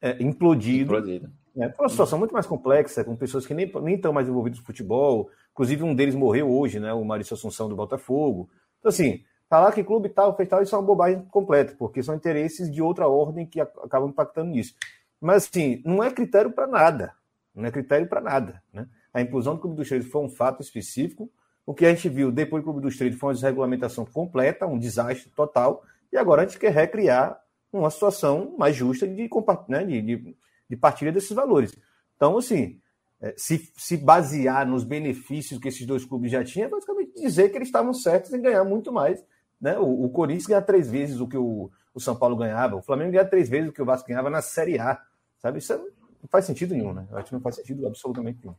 é, 0.00 0.22
implodido. 0.22 0.84
implodido. 0.96 1.30
Né? 1.54 1.70
Foi 1.76 1.84
uma 1.84 1.90
situação 1.90 2.18
muito 2.18 2.32
mais 2.32 2.46
complexa, 2.46 3.04
com 3.04 3.16
pessoas 3.16 3.46
que 3.46 3.54
nem, 3.54 3.70
nem 3.82 3.96
estão 3.96 4.12
mais 4.12 4.28
envolvidas 4.28 4.58
no 4.58 4.64
futebol. 4.64 5.30
Inclusive, 5.52 5.82
um 5.82 5.94
deles 5.94 6.14
morreu 6.14 6.50
hoje, 6.50 6.80
né? 6.80 6.92
o 6.92 7.04
Maurício 7.04 7.34
Assunção 7.34 7.68
do 7.68 7.76
Botafogo. 7.76 8.48
Então, 8.78 8.88
assim, 8.88 9.22
falar 9.48 9.72
que 9.72 9.84
clube 9.84 10.08
tal, 10.08 10.34
fez 10.36 10.48
tal, 10.48 10.62
isso 10.62 10.74
é 10.74 10.78
uma 10.78 10.86
bobagem 10.86 11.22
completa, 11.26 11.74
porque 11.78 12.02
são 12.02 12.14
interesses 12.14 12.72
de 12.72 12.80
outra 12.80 13.06
ordem 13.08 13.44
que 13.44 13.60
acabam 13.60 14.08
impactando 14.08 14.50
nisso. 14.50 14.74
Mas, 15.20 15.48
assim, 15.48 15.82
não 15.84 16.02
é 16.02 16.10
critério 16.10 16.50
para 16.50 16.66
nada. 16.66 17.12
Não 17.54 17.66
é 17.66 17.70
critério 17.70 18.08
para 18.08 18.20
nada. 18.20 18.62
Né? 18.72 18.86
A 19.12 19.20
inclusão 19.20 19.54
do 19.54 19.60
Clube 19.60 19.76
dos 19.76 19.88
13 19.88 20.08
foi 20.08 20.22
um 20.22 20.30
fato 20.30 20.62
específico. 20.62 21.30
O 21.66 21.74
que 21.74 21.84
a 21.84 21.90
gente 21.90 22.08
viu 22.08 22.32
depois 22.32 22.62
do 22.62 22.64
Clube 22.64 22.80
dos 22.80 22.96
13 22.96 23.16
foi 23.16 23.28
uma 23.28 23.34
desregulamentação 23.34 24.06
completa, 24.06 24.66
um 24.66 24.78
desastre 24.78 25.30
total. 25.30 25.82
E 26.12 26.16
agora 26.16 26.42
a 26.42 26.44
gente 26.44 26.58
quer 26.58 26.72
recriar 26.72 27.40
uma 27.72 27.90
situação 27.90 28.54
mais 28.58 28.74
justa 28.74 29.06
de, 29.06 29.28
né, 29.68 29.84
de, 29.84 30.02
de, 30.02 30.36
de 30.68 30.76
partilha 30.76 31.12
desses 31.12 31.32
valores. 31.32 31.72
Então, 32.16 32.36
assim, 32.36 32.80
é, 33.20 33.34
se, 33.36 33.70
se 33.76 33.96
basear 33.96 34.66
nos 34.66 34.82
benefícios 34.82 35.60
que 35.60 35.68
esses 35.68 35.86
dois 35.86 36.04
clubes 36.04 36.32
já 36.32 36.42
tinham, 36.42 36.66
é 36.66 36.70
basicamente 36.70 37.14
dizer 37.14 37.50
que 37.50 37.56
eles 37.56 37.68
estavam 37.68 37.92
certos 37.92 38.32
em 38.32 38.40
ganhar 38.40 38.64
muito 38.64 38.92
mais. 38.92 39.24
Né? 39.60 39.78
O, 39.78 40.04
o 40.04 40.10
Corinthians 40.10 40.46
ganha 40.46 40.62
três 40.62 40.90
vezes 40.90 41.20
o 41.20 41.28
que 41.28 41.36
o, 41.36 41.70
o 41.94 42.00
São 42.00 42.16
Paulo 42.16 42.36
ganhava, 42.36 42.76
o 42.76 42.82
Flamengo 42.82 43.12
ganha 43.12 43.24
três 43.24 43.48
vezes 43.48 43.68
o 43.68 43.72
que 43.72 43.82
o 43.82 43.84
Vasco 43.84 44.08
ganhava 44.08 44.30
na 44.30 44.42
Série 44.42 44.78
A. 44.78 45.00
Sabe? 45.38 45.58
Isso 45.58 45.72
é, 45.72 45.76
não 45.76 46.28
faz 46.28 46.44
sentido 46.44 46.74
nenhum, 46.74 46.92
né? 46.92 47.06
Eu 47.10 47.18
acho 47.18 47.28
que 47.28 47.34
não 47.34 47.40
faz 47.40 47.56
sentido 47.56 47.86
absolutamente 47.86 48.38
nenhum. 48.42 48.56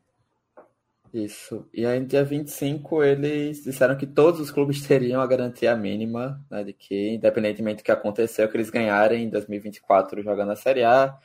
Isso. 1.14 1.68
E 1.74 1.86
aí, 1.86 2.04
dia 2.06 2.24
25, 2.24 3.04
eles 3.04 3.64
disseram 3.64 3.98
que 3.98 4.08
todos 4.08 4.40
os 4.40 4.50
clubes 4.50 4.82
teriam 4.88 5.22
a 5.22 5.28
garantia 5.28 5.76
mínima, 5.76 6.42
né, 6.50 6.64
de 6.64 6.72
que, 6.72 7.10
independentemente 7.16 7.82
do 7.82 7.86
que 7.86 7.92
aconteceu, 7.92 8.48
que 8.48 8.56
eles 8.56 8.70
ganharem 8.70 9.26
em 9.26 9.30
2024 9.30 10.24
jogando 10.24 10.52
a 10.52 10.56
Série 10.56 10.84
A, 10.84 11.18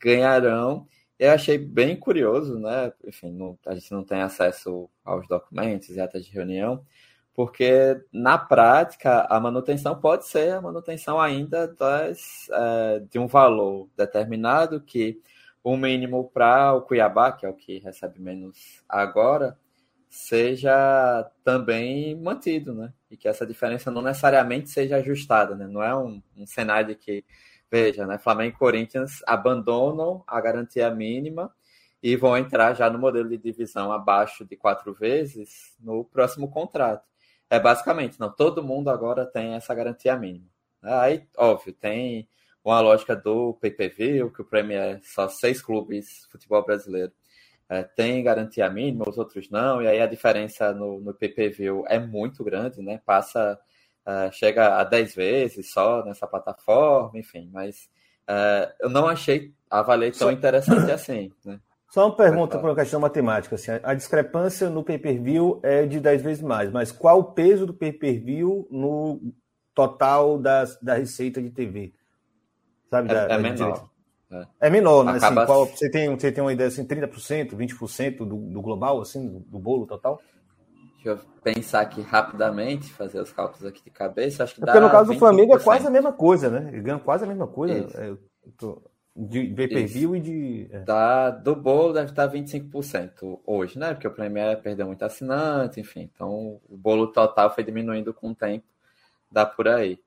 ganharão. 0.00 0.88
Eu 1.18 1.32
achei 1.32 1.58
bem 1.58 1.96
curioso, 1.96 2.58
né? 2.58 2.92
Enfim, 3.04 3.32
não, 3.32 3.58
a 3.66 3.74
gente 3.74 3.92
não 3.92 4.04
tem 4.04 4.22
acesso 4.22 4.88
aos 5.04 5.26
documentos 5.28 5.90
e 5.90 6.00
atas 6.00 6.24
de 6.24 6.32
reunião, 6.32 6.84
porque 7.34 8.00
na 8.12 8.38
prática 8.38 9.26
a 9.30 9.40
manutenção 9.40 10.00
pode 10.00 10.26
ser 10.26 10.52
a 10.54 10.60
manutenção 10.60 11.20
ainda 11.20 11.68
das, 11.68 12.48
é, 12.50 13.00
de 13.10 13.18
um 13.18 13.26
valor 13.26 13.88
determinado 13.96 14.80
que 14.80 15.20
o 15.68 15.76
mínimo 15.76 16.30
para 16.30 16.72
o 16.72 16.80
Cuiabá, 16.80 17.30
que 17.30 17.44
é 17.44 17.48
o 17.48 17.54
que 17.54 17.78
recebe 17.78 18.18
menos 18.18 18.82
agora, 18.88 19.58
seja 20.08 21.30
também 21.44 22.16
mantido, 22.16 22.74
né? 22.74 22.94
E 23.10 23.18
que 23.18 23.28
essa 23.28 23.46
diferença 23.46 23.90
não 23.90 24.00
necessariamente 24.00 24.70
seja 24.70 24.96
ajustada, 24.96 25.54
né? 25.54 25.66
Não 25.66 25.82
é 25.82 25.94
um, 25.94 26.22
um 26.34 26.46
cenário 26.46 26.96
que, 26.96 27.22
veja, 27.70 28.06
né? 28.06 28.16
Flamengo 28.16 28.56
e 28.56 28.58
Corinthians 28.58 29.22
abandonam 29.26 30.24
a 30.26 30.40
garantia 30.40 30.90
mínima 30.90 31.52
e 32.02 32.16
vão 32.16 32.34
entrar 32.38 32.72
já 32.72 32.88
no 32.88 32.98
modelo 32.98 33.28
de 33.28 33.36
divisão 33.36 33.92
abaixo 33.92 34.46
de 34.46 34.56
quatro 34.56 34.94
vezes 34.94 35.76
no 35.78 36.02
próximo 36.02 36.48
contrato. 36.48 37.06
É 37.50 37.60
basicamente, 37.60 38.18
não, 38.18 38.34
todo 38.34 38.64
mundo 38.64 38.88
agora 38.88 39.26
tem 39.26 39.54
essa 39.54 39.74
garantia 39.74 40.16
mínima. 40.16 40.48
Aí, 40.82 41.26
óbvio, 41.36 41.74
tem 41.74 42.26
com 42.68 42.72
a 42.72 42.82
lógica 42.82 43.16
do 43.16 43.54
PPV, 43.54 44.28
que 44.28 44.42
o 44.42 44.44
prêmio 44.44 44.76
é 44.76 45.00
só 45.02 45.26
seis 45.26 45.62
clubes 45.62 46.28
futebol 46.30 46.62
brasileiro 46.62 47.10
é, 47.66 47.82
tem 47.82 48.22
garantia 48.22 48.68
mínima, 48.68 49.08
os 49.08 49.16
outros 49.16 49.48
não, 49.48 49.80
e 49.80 49.86
aí 49.86 49.98
a 50.02 50.06
diferença 50.06 50.70
no, 50.74 51.00
no 51.00 51.14
PPV 51.14 51.84
é 51.86 51.98
muito 51.98 52.44
grande, 52.44 52.82
né? 52.82 53.00
Passa, 53.06 53.58
uh, 54.06 54.30
chega 54.34 54.76
a 54.76 54.84
dez 54.84 55.14
vezes 55.14 55.72
só 55.72 56.04
nessa 56.04 56.26
plataforma, 56.26 57.18
enfim, 57.18 57.48
mas 57.50 57.88
uh, 58.28 58.70
eu 58.80 58.90
não 58.90 59.06
achei, 59.06 59.50
avaliei 59.70 60.10
tão 60.10 60.28
só... 60.28 60.30
interessante 60.30 60.92
assim, 60.92 61.32
né? 61.46 61.58
Só 61.88 62.04
uma 62.04 62.14
pergunta 62.14 62.58
para 62.58 62.68
uma 62.68 62.76
questão 62.76 63.00
matemática. 63.00 63.54
Assim, 63.54 63.70
a 63.82 63.94
discrepância 63.94 64.68
no 64.68 64.84
pay-per-view 64.84 65.58
é 65.62 65.86
de 65.86 66.00
10 66.00 66.20
vezes 66.20 66.42
mais, 66.42 66.70
mas 66.70 66.92
qual 66.92 67.20
o 67.20 67.32
peso 67.32 67.64
do 67.64 67.72
pay-per-view 67.72 68.68
no 68.70 69.32
total 69.74 70.36
das, 70.36 70.78
da 70.82 70.92
receita 70.92 71.40
de 71.40 71.48
TV? 71.48 71.94
Sabe, 72.90 73.10
é, 73.10 73.14
da, 73.14 73.34
é 73.34 73.38
menor. 73.38 73.88
É. 74.30 74.46
é. 74.60 74.70
menor, 74.70 75.04
né? 75.04 75.12
Acaba... 75.16 75.42
Assim, 75.42 75.46
qual, 75.46 75.66
você, 75.66 75.90
tem, 75.90 76.08
você 76.10 76.32
tem 76.32 76.42
uma 76.42 76.52
ideia 76.52 76.68
assim, 76.68 76.84
30%, 76.84 77.54
20% 77.54 78.18
do, 78.18 78.24
do 78.24 78.60
global, 78.60 79.00
assim, 79.00 79.26
do, 79.26 79.40
do, 79.40 79.58
bolo 79.58 79.86
total? 79.86 80.20
Deixa 80.94 81.10
eu 81.10 81.18
pensar 81.42 81.80
aqui 81.80 82.00
rapidamente, 82.00 82.92
fazer 82.92 83.20
os 83.20 83.32
cálculos 83.32 83.64
aqui 83.64 83.82
de 83.82 83.90
cabeça. 83.90 84.44
Acho 84.44 84.54
que 84.54 84.62
é 84.62 84.66
porque 84.66 84.80
no 84.80 84.90
caso 84.90 85.12
do 85.12 85.18
Flamengo 85.18 85.54
é 85.54 85.58
quase 85.58 85.86
a 85.86 85.90
mesma 85.90 86.12
coisa, 86.12 86.50
né? 86.50 86.70
Ele 86.72 86.82
ganha 86.82 86.98
quase 86.98 87.24
a 87.24 87.26
mesma 87.26 87.46
coisa. 87.46 87.88
É, 87.94 88.14
tô... 88.56 88.82
De 89.20 89.48
pay-per-view 89.48 90.14
e 90.14 90.20
de. 90.20 90.70
É. 90.70 91.32
Do 91.42 91.56
bolo 91.56 91.92
deve 91.92 92.10
estar 92.10 92.30
25% 92.30 93.40
hoje, 93.44 93.76
né? 93.76 93.92
Porque 93.92 94.06
o 94.06 94.12
Premiere 94.12 94.60
perdeu 94.62 94.86
muito 94.86 95.04
assinante, 95.04 95.80
enfim. 95.80 96.08
Então 96.14 96.60
o 96.68 96.76
bolo 96.76 97.08
total 97.08 97.52
foi 97.52 97.64
diminuindo 97.64 98.14
com 98.14 98.30
o 98.30 98.34
tempo, 98.34 98.64
dá 99.28 99.44
por 99.44 99.66
aí. 99.66 99.98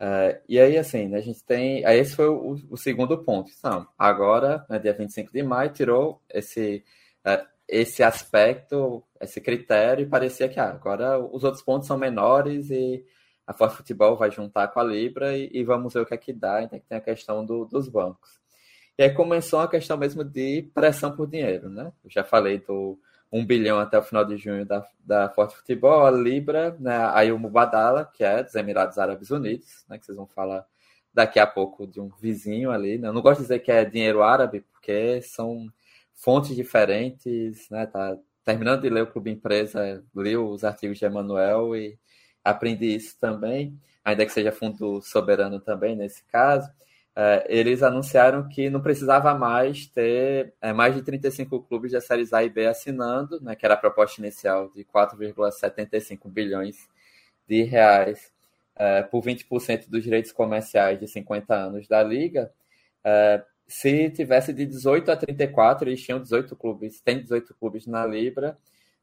Uh, 0.00 0.40
e 0.48 0.58
aí, 0.60 0.76
assim, 0.76 1.08
né, 1.08 1.18
a 1.18 1.20
gente 1.20 1.42
tem. 1.44 1.84
Aí 1.84 1.98
esse 1.98 2.16
foi 2.16 2.28
o, 2.28 2.56
o 2.70 2.76
segundo 2.76 3.16
ponto. 3.22 3.50
Então, 3.56 3.86
agora, 3.98 4.64
né, 4.68 4.78
dia 4.78 4.92
25 4.92 5.32
de 5.32 5.42
maio, 5.42 5.72
tirou 5.72 6.20
esse, 6.28 6.84
uh, 7.26 7.46
esse 7.68 8.02
aspecto, 8.02 9.02
esse 9.20 9.40
critério, 9.40 10.02
e 10.04 10.08
parecia 10.08 10.48
que 10.48 10.58
ah, 10.60 10.70
agora 10.70 11.18
os 11.18 11.44
outros 11.44 11.62
pontos 11.62 11.86
são 11.86 11.96
menores 11.96 12.70
e 12.70 13.04
a 13.46 13.52
Forte 13.52 13.76
Futebol 13.76 14.16
vai 14.16 14.30
juntar 14.30 14.68
com 14.68 14.80
a 14.80 14.84
Libra 14.84 15.36
e, 15.36 15.50
e, 15.52 15.64
vamos 15.64 15.92
ver 15.94 16.00
o 16.00 16.06
que 16.06 16.14
é 16.14 16.18
que 16.18 16.32
dá. 16.32 16.62
Então, 16.62 16.78
tem 16.88 16.98
a 16.98 17.00
questão 17.00 17.44
do, 17.44 17.64
dos 17.64 17.88
bancos. 17.88 18.40
E 18.98 19.02
aí 19.02 19.10
começou 19.12 19.60
a 19.60 19.68
questão 19.68 19.96
mesmo 19.96 20.24
de 20.24 20.70
pressão 20.74 21.14
por 21.16 21.28
dinheiro, 21.28 21.68
né? 21.68 21.92
Eu 22.04 22.10
já 22.10 22.24
falei 22.24 22.58
do 22.58 22.98
1 23.34 23.44
bilhão 23.44 23.80
até 23.80 23.98
o 23.98 24.02
final 24.02 24.24
de 24.24 24.36
junho 24.36 24.64
da, 24.64 24.86
da 25.00 25.28
Forte 25.28 25.56
Futebol, 25.56 26.06
a 26.06 26.10
Libra, 26.10 26.76
né? 26.78 27.10
aí 27.12 27.32
o 27.32 27.38
Mubadala, 27.38 28.04
que 28.14 28.22
é 28.22 28.44
dos 28.44 28.54
Emirados 28.54 28.96
Árabes 28.96 29.28
Unidos, 29.32 29.84
né? 29.88 29.98
Que 29.98 30.06
vocês 30.06 30.16
vão 30.16 30.28
falar 30.28 30.64
daqui 31.12 31.40
a 31.40 31.46
pouco 31.46 31.84
de 31.84 32.00
um 32.00 32.08
vizinho 32.20 32.70
ali. 32.70 32.96
Né? 32.96 33.08
Eu 33.08 33.12
não 33.12 33.20
gosto 33.20 33.38
de 33.38 33.46
dizer 33.46 33.58
que 33.58 33.72
é 33.72 33.84
dinheiro 33.84 34.22
árabe, 34.22 34.60
porque 34.60 35.20
são 35.20 35.68
fontes 36.14 36.54
diferentes, 36.54 37.68
né? 37.70 37.86
Tá 37.86 38.16
terminando 38.44 38.82
de 38.82 38.88
ler 38.88 39.02
o 39.02 39.10
Clube 39.10 39.32
Empresa, 39.32 40.04
li 40.14 40.36
os 40.36 40.62
artigos 40.62 40.96
de 40.96 41.04
Emanuel 41.04 41.74
e 41.74 41.98
aprendi 42.44 42.94
isso 42.94 43.18
também, 43.18 43.76
ainda 44.04 44.24
que 44.24 44.32
seja 44.32 44.52
fundo 44.52 45.02
soberano 45.02 45.58
também 45.58 45.96
nesse 45.96 46.22
caso 46.26 46.70
é, 47.16 47.46
eles 47.48 47.82
anunciaram 47.82 48.48
que 48.48 48.68
não 48.68 48.80
precisava 48.80 49.34
mais 49.34 49.86
ter 49.86 50.52
é, 50.60 50.72
mais 50.72 50.94
de 50.94 51.02
35 51.02 51.62
clubes 51.62 51.92
da 51.92 52.00
séries 52.00 52.32
A 52.32 52.42
e 52.42 52.50
B 52.50 52.66
assinando, 52.66 53.40
né, 53.40 53.54
que 53.54 53.64
era 53.64 53.74
a 53.74 53.78
proposta 53.78 54.20
inicial 54.20 54.70
de 54.74 54.84
4,75 54.84 56.28
bilhões 56.28 56.88
de 57.48 57.62
reais 57.62 58.32
é, 58.74 59.02
por 59.02 59.22
20% 59.22 59.88
dos 59.88 60.02
direitos 60.02 60.32
comerciais 60.32 60.98
de 60.98 61.06
50 61.06 61.54
anos 61.54 61.86
da 61.86 62.02
liga. 62.02 62.52
É, 63.04 63.44
se 63.66 64.10
tivesse 64.10 64.52
de 64.52 64.66
18 64.66 65.10
a 65.12 65.16
34, 65.16 65.88
eles 65.88 66.02
tinham 66.02 66.20
18 66.20 66.56
clubes, 66.56 67.00
tem 67.00 67.20
18 67.20 67.54
clubes 67.54 67.86
na 67.86 68.04
Libra, 68.04 68.58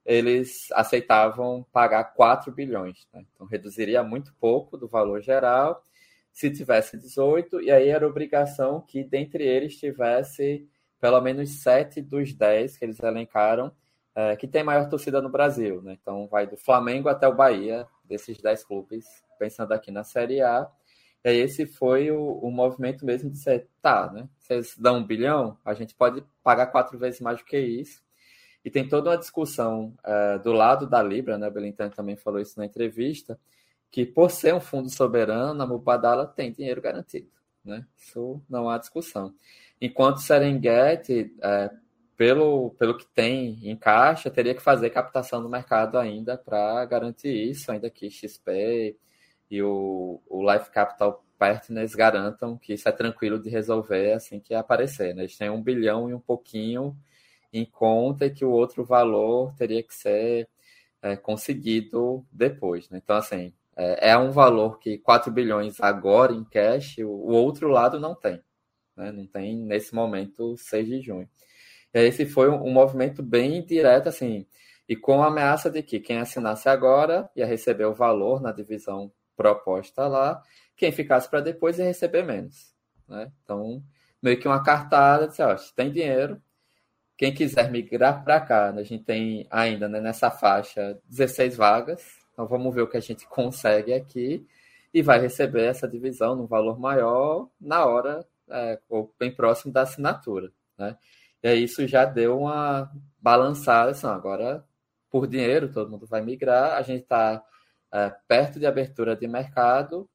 eles 0.06 0.68
aceitavam 0.74 1.66
pagar 1.72 2.04
4 2.14 2.52
bilhões. 2.52 3.08
Né? 3.14 3.24
Então 3.34 3.48
reduziria 3.48 4.04
muito 4.04 4.34
pouco 4.40 4.78
do 4.78 4.88
valor 4.88 5.22
geral 5.22 5.82
se 6.32 6.50
tivesse 6.50 6.98
18, 6.98 7.62
e 7.62 7.72
aí 7.72 7.90
era 7.90 8.08
obrigação 8.08 8.82
que 8.82 9.04
dentre 9.04 9.44
eles 9.44 9.76
tivesse 9.78 10.68
pelo 11.00 11.20
menos 11.20 11.62
7 11.64 12.02
dos 12.02 12.34
10 12.34 12.78
que 12.78 12.86
eles 12.86 13.00
elencaram, 13.00 13.72
é, 14.16 14.36
que 14.36 14.48
tem 14.48 14.64
maior 14.64 14.88
torcida 14.88 15.22
no 15.22 15.30
Brasil. 15.30 15.82
Né? 15.82 15.98
Então 16.00 16.28
vai 16.28 16.46
do 16.46 16.56
Flamengo 16.56 17.10
até 17.10 17.28
o 17.28 17.36
Bahia, 17.36 17.88
desses 18.04 18.40
10 18.40 18.64
clubes, 18.64 19.06
pensando 19.40 19.72
aqui 19.74 19.90
na 19.90 20.04
Série 20.04 20.42
A. 20.42 20.70
E 21.24 21.30
aí 21.30 21.38
esse 21.38 21.66
foi 21.66 22.12
o, 22.12 22.40
o 22.40 22.52
movimento 22.52 23.06
mesmo 23.06 23.30
de 23.30 23.38
ser, 23.38 23.68
tá, 23.82 24.12
né? 24.12 24.28
Vocês 24.40 24.76
dão 24.78 24.98
um 24.98 25.06
bilhão, 25.06 25.58
a 25.64 25.74
gente 25.74 25.94
pode 25.94 26.24
pagar 26.44 26.68
quatro 26.68 26.98
vezes 26.98 27.22
mais 27.22 27.38
do 27.38 27.46
que 27.46 27.60
isso. 27.60 28.02
E 28.66 28.72
tem 28.72 28.88
toda 28.88 29.12
uma 29.12 29.18
discussão 29.18 29.94
é, 30.04 30.40
do 30.40 30.52
lado 30.52 30.88
da 30.88 31.02
Libra, 31.02 31.38
né? 31.38 31.48
O 31.48 31.52
Belintan 31.52 31.90
também 31.90 32.16
falou 32.16 32.40
isso 32.40 32.58
na 32.60 32.66
entrevista, 32.66 33.40
que 33.92 34.06
por 34.06 34.32
ser 34.32 34.54
um 34.54 34.62
fundo 34.62 34.90
soberano, 34.90 35.62
a 35.62 35.68
Mubadala 35.68 36.26
tem 36.26 36.52
dinheiro 36.52 36.82
garantido. 36.82 37.30
Né? 37.64 37.86
Isso 37.98 38.42
não 38.50 38.70
há 38.70 38.78
discussão. 38.78 39.34
Enquanto 39.80 40.22
Serengeti, 40.22 41.36
é, 41.42 41.70
pelo, 42.16 42.72
pelo 42.72 42.98
que 42.98 43.06
tem 43.08 43.60
em 43.64 43.76
caixa, 43.76 44.30
teria 44.30 44.56
que 44.56 44.62
fazer 44.62 44.92
captação 44.92 45.42
no 45.42 45.50
mercado 45.50 45.98
ainda 45.98 46.38
para 46.38 46.86
garantir 46.86 47.34
isso, 47.34 47.72
ainda 47.72 47.90
que 47.90 48.10
XP 48.10 48.96
e 49.50 49.62
o, 49.62 50.22
o 50.30 50.52
Life 50.52 50.72
Capital 50.72 51.26
Partners 51.38 51.96
garantam 51.96 52.58
que 52.58 52.74
isso 52.74 52.88
é 52.88 52.92
tranquilo 52.92 53.40
de 53.40 53.50
resolver 53.50 54.14
assim 54.14 54.40
que 54.40 54.54
aparecer. 54.54 55.14
Né? 55.16 55.24
Eles 55.24 55.38
têm 55.38 55.50
um 55.50 55.62
bilhão 55.62 56.10
e 56.10 56.14
um 56.14 56.20
pouquinho 56.20 56.96
em 57.52 57.66
conta 57.66 58.28
e 58.28 58.30
que 58.30 58.46
o 58.46 58.52
outro 58.52 58.86
valor 58.86 59.54
teria 59.56 59.84
que 59.84 59.94
ser 59.94 60.48
é, 61.02 61.18
conseguido 61.18 62.26
depois. 62.32 62.90
Né? 62.90 63.02
Então, 63.04 63.16
assim, 63.18 63.52
é, 63.76 64.12
é 64.12 64.18
um 64.18 64.32
valor 64.32 64.80
que 64.80 64.98
4 64.98 65.32
bilhões 65.32 65.80
agora 65.80 66.34
em 66.34 66.44
cash, 66.44 66.98
o, 67.00 67.32
outro 67.32 67.68
lado 67.68 68.00
não 68.00 68.16
tem. 68.16 68.42
Né? 68.96 69.12
Não 69.12 69.26
tem 69.26 69.58
nesse 69.58 69.94
momento 69.96 70.56
6 70.58 70.88
de 70.88 71.02
junho. 71.02 71.30
E 71.94 72.00
esse 72.00 72.26
foi 72.26 72.50
um, 72.50 72.64
um 72.66 72.72
movimento 72.72 73.22
bem 73.24 73.64
direto, 73.66 74.10
assim, 74.10 74.46
e 74.88 74.96
com 74.96 75.24
a 75.24 75.28
ameaça 75.28 75.70
de 75.70 75.82
que 75.82 76.00
quem 76.00 76.20
assinasse 76.20 76.68
agora 76.68 77.30
ia 77.36 77.46
receber 77.46 77.86
o 77.86 77.94
valor 77.94 78.42
na 78.42 78.52
divisão 78.52 79.12
proposta 79.36 80.08
lá, 80.08 80.42
quem 80.76 80.92
ficasse 80.92 81.30
para 81.30 81.42
depois 81.42 81.80
ia 81.80 81.86
receber 81.86 82.24
menos. 82.24 82.74
Né? 83.08 83.32
Então, 83.44 83.84
meio 84.22 84.40
que 84.40 84.48
uma 84.48 84.64
cartada, 84.64 85.28
disse, 85.28 85.42
ó, 85.42 85.56
tem 85.76 85.92
dinheiro, 85.92 86.42
quem 87.18 87.34
quiser 87.34 87.70
migrar 87.72 88.24
para 88.24 88.42
cá, 88.42 88.72
né? 88.72 88.82
a 88.82 88.84
gente 88.84 89.04
tem 89.04 89.48
ainda 89.50 89.88
né, 89.88 90.02
nessa 90.02 90.32
faixa 90.32 91.00
16 91.06 91.56
vagas, 91.56 92.21
então 92.42 92.48
vamos 92.48 92.74
ver 92.74 92.82
o 92.82 92.88
que 92.88 92.98
a 92.98 93.02
gente 93.02 93.28
consegue 93.30 93.94
aqui 93.94 94.46
e 94.94 95.02
vai 95.02 95.20
receber 95.20 95.64
essa 95.66 95.88
divisão 95.88 96.36
num 96.36 96.48
valor 96.48 96.80
maior 96.80 97.48
na 97.60 97.86
hora, 97.86 98.26
é, 98.50 98.80
ou 98.90 99.14
bem 99.20 99.34
próximo 99.34 99.72
da 99.72 99.82
assinatura. 99.84 100.52
Né? 100.78 100.98
E 101.44 101.48
aí 101.48 101.64
isso 101.64 101.88
já 101.88 102.04
deu 102.04 102.40
uma 102.40 102.92
balançada, 103.20 103.92
assim, 103.92 104.08
agora 104.08 104.66
por 105.10 105.28
dinheiro 105.28 105.72
todo 105.72 105.92
mundo 105.92 106.08
vai 106.08 106.22
migrar, 106.22 106.78
a 106.78 106.82
gente 106.82 107.04
está 107.04 107.44
é, 107.94 108.10
perto 108.28 108.60
de 108.60 108.66
abertura 108.66 109.16
de 109.16 109.28
mercado, 109.28 110.10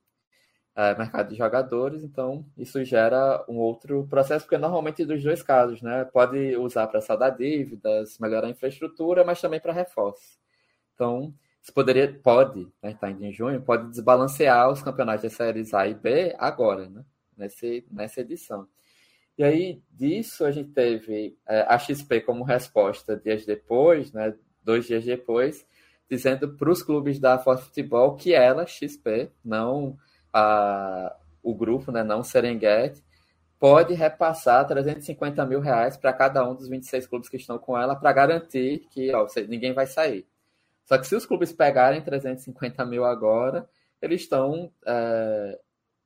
é, 0.74 0.96
mercado 0.98 1.30
de 1.30 1.36
jogadores, 1.36 2.02
então 2.02 2.44
isso 2.56 2.82
gera 2.84 3.44
um 3.48 3.56
outro 3.56 4.06
processo, 4.08 4.44
porque 4.44 4.58
normalmente 4.58 5.04
dos 5.04 5.22
dois 5.22 5.42
casos, 5.42 5.80
né? 5.80 6.04
Pode 6.04 6.56
usar 6.56 6.86
para 6.88 7.00
saldar 7.00 7.34
dívidas, 7.36 8.18
melhorar 8.18 8.46
a 8.48 8.50
infraestrutura, 8.50 9.24
mas 9.24 9.40
também 9.40 9.60
para 9.60 9.72
reforço. 9.72 10.38
Então, 10.94 11.34
isso 11.66 11.74
poderia, 11.74 12.12
pode, 12.22 12.72
né, 12.80 12.94
tá 12.94 13.10
indo 13.10 13.24
em 13.24 13.32
junho, 13.32 13.60
pode 13.60 13.90
desbalancear 13.90 14.70
os 14.70 14.84
campeonatos 14.84 15.22
de 15.22 15.30
séries 15.30 15.74
A 15.74 15.88
e 15.88 15.94
B 15.94 16.32
agora, 16.38 16.88
né, 16.88 17.04
nesse, 17.36 17.84
nessa 17.90 18.20
edição. 18.20 18.68
E 19.36 19.42
aí, 19.42 19.82
disso, 19.90 20.44
a 20.44 20.52
gente 20.52 20.70
teve 20.70 21.36
é, 21.44 21.62
a 21.62 21.76
XP 21.76 22.20
como 22.20 22.44
resposta 22.44 23.16
dias 23.16 23.44
depois, 23.44 24.12
né, 24.12 24.32
dois 24.62 24.86
dias 24.86 25.04
depois, 25.04 25.66
dizendo 26.08 26.56
para 26.56 26.70
os 26.70 26.84
clubes 26.84 27.18
da 27.18 27.36
Forte 27.36 27.64
Futebol 27.64 28.14
que 28.14 28.32
ela, 28.32 28.64
XP, 28.64 29.32
não 29.44 29.98
a, 30.32 31.16
o 31.42 31.52
grupo, 31.52 31.90
né, 31.90 32.04
não 32.04 32.22
Serengeti, 32.22 33.02
pode 33.58 33.92
repassar 33.92 34.64
350 34.68 35.44
mil 35.44 35.58
reais 35.58 35.96
para 35.96 36.12
cada 36.12 36.48
um 36.48 36.54
dos 36.54 36.68
26 36.68 37.08
clubes 37.08 37.28
que 37.28 37.36
estão 37.36 37.58
com 37.58 37.76
ela 37.76 37.96
para 37.96 38.12
garantir 38.12 38.86
que 38.92 39.12
ó, 39.12 39.26
ninguém 39.48 39.72
vai 39.72 39.88
sair. 39.88 40.24
Só 40.86 40.96
que 40.96 41.06
se 41.06 41.14
os 41.14 41.26
clubes 41.26 41.52
pegarem 41.52 42.00
350 42.00 42.86
mil 42.86 43.04
agora, 43.04 43.68
eles 44.00 44.22
estão 44.22 44.72
é, 44.86 45.58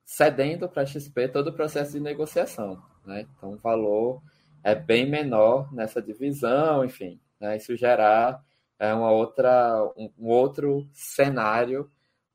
cedendo 0.05 0.69
para 0.69 0.83
a 0.83 0.87
XP 0.87 1.29
todo 1.29 1.49
o 1.49 1.53
processo 1.53 1.93
de 1.93 2.01
negociação. 2.01 2.83
Né? 3.07 3.27
Então 3.37 3.53
o 3.53 3.59
valor 3.59 4.23
é 4.65 4.75
bem 4.75 5.09
menor 5.09 5.73
nessa 5.73 6.01
divisão, 6.01 6.85
enfim. 6.85 7.21
Né? 7.39 7.59
Isso 7.59 7.77
gerar 7.77 8.43
é, 8.79 8.93
uma 8.95 9.11
outra, 9.11 9.85
um, 9.97 10.11
um 10.19 10.29
outro 10.29 10.89
cenário 10.93 11.91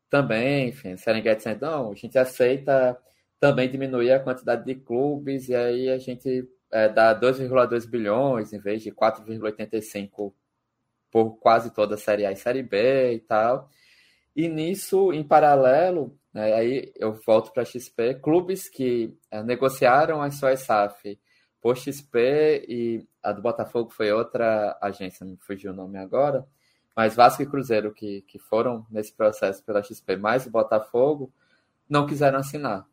também, 0.09 0.69
enfim, 0.69 0.95
Serengeti 0.95 1.37
dizendo, 1.37 1.61
não, 1.61 1.91
a 1.91 1.95
gente 1.95 2.17
aceita 2.17 2.97
também 3.39 3.69
diminuir 3.69 4.11
a 4.11 4.19
quantidade 4.19 4.63
de 4.63 4.75
clubes 4.75 5.49
e 5.49 5.55
aí 5.55 5.89
a 5.89 5.97
gente 5.97 6.47
é, 6.71 6.87
dá 6.87 7.19
2,2 7.19 7.89
bilhões 7.89 8.53
em 8.53 8.59
vez 8.59 8.83
de 8.83 8.91
4,85 8.91 10.31
por 11.11 11.37
quase 11.37 11.73
toda 11.73 11.95
a 11.95 11.97
Série 11.97 12.25
A 12.25 12.31
e 12.31 12.35
Série 12.35 12.63
B 12.63 13.13
e 13.13 13.19
tal. 13.19 13.69
E 14.35 14.49
nisso, 14.49 15.13
em 15.13 15.23
paralelo, 15.23 16.17
né, 16.33 16.53
aí 16.53 16.93
eu 16.97 17.13
volto 17.25 17.53
para 17.53 17.63
a 17.63 17.65
XP, 17.65 18.15
clubes 18.15 18.67
que 18.67 19.17
é, 19.31 19.41
negociaram 19.41 20.21
as 20.21 20.35
suas 20.35 20.59
SAF 20.59 21.17
por 21.61 21.77
XP 21.77 22.65
e 22.67 23.07
a 23.23 23.31
do 23.31 23.41
Botafogo 23.41 23.89
foi 23.89 24.11
outra 24.11 24.77
agência, 24.81 25.25
me 25.25 25.37
fugiu 25.37 25.71
o 25.71 25.75
nome 25.75 25.97
agora, 25.97 26.45
mas 26.93 27.15
Vasco 27.15 27.41
e 27.41 27.45
Cruzeiro 27.45 27.93
que, 27.93 28.21
que 28.23 28.37
foram 28.37 28.85
nesse 28.91 29.13
processo 29.13 29.63
pela 29.63 29.81
XP, 29.81 30.17
mais 30.17 30.45
o 30.45 30.51
Botafogo, 30.51 31.31
não 31.89 32.05
quiseram 32.05 32.39
assinar. 32.39 32.85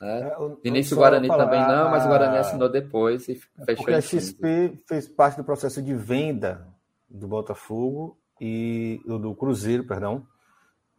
Né? 0.00 0.28
É, 0.28 0.68
Início 0.68 0.96
o 0.96 1.00
Guarani 1.00 1.26
falar, 1.26 1.44
também 1.44 1.60
não, 1.60 1.90
mas 1.90 2.04
o 2.04 2.08
Guarani 2.08 2.38
assinou 2.38 2.68
depois 2.68 3.28
e 3.28 3.34
fechou. 3.34 3.76
Porque 3.76 3.92
a 3.92 4.00
XP 4.00 4.84
fez 4.86 5.08
parte 5.08 5.36
do 5.36 5.44
processo 5.44 5.82
de 5.82 5.94
venda 5.94 6.73
do 7.14 7.28
Botafogo 7.28 8.18
e 8.40 9.00
do 9.06 9.34
Cruzeiro, 9.34 9.84
perdão, 9.84 10.26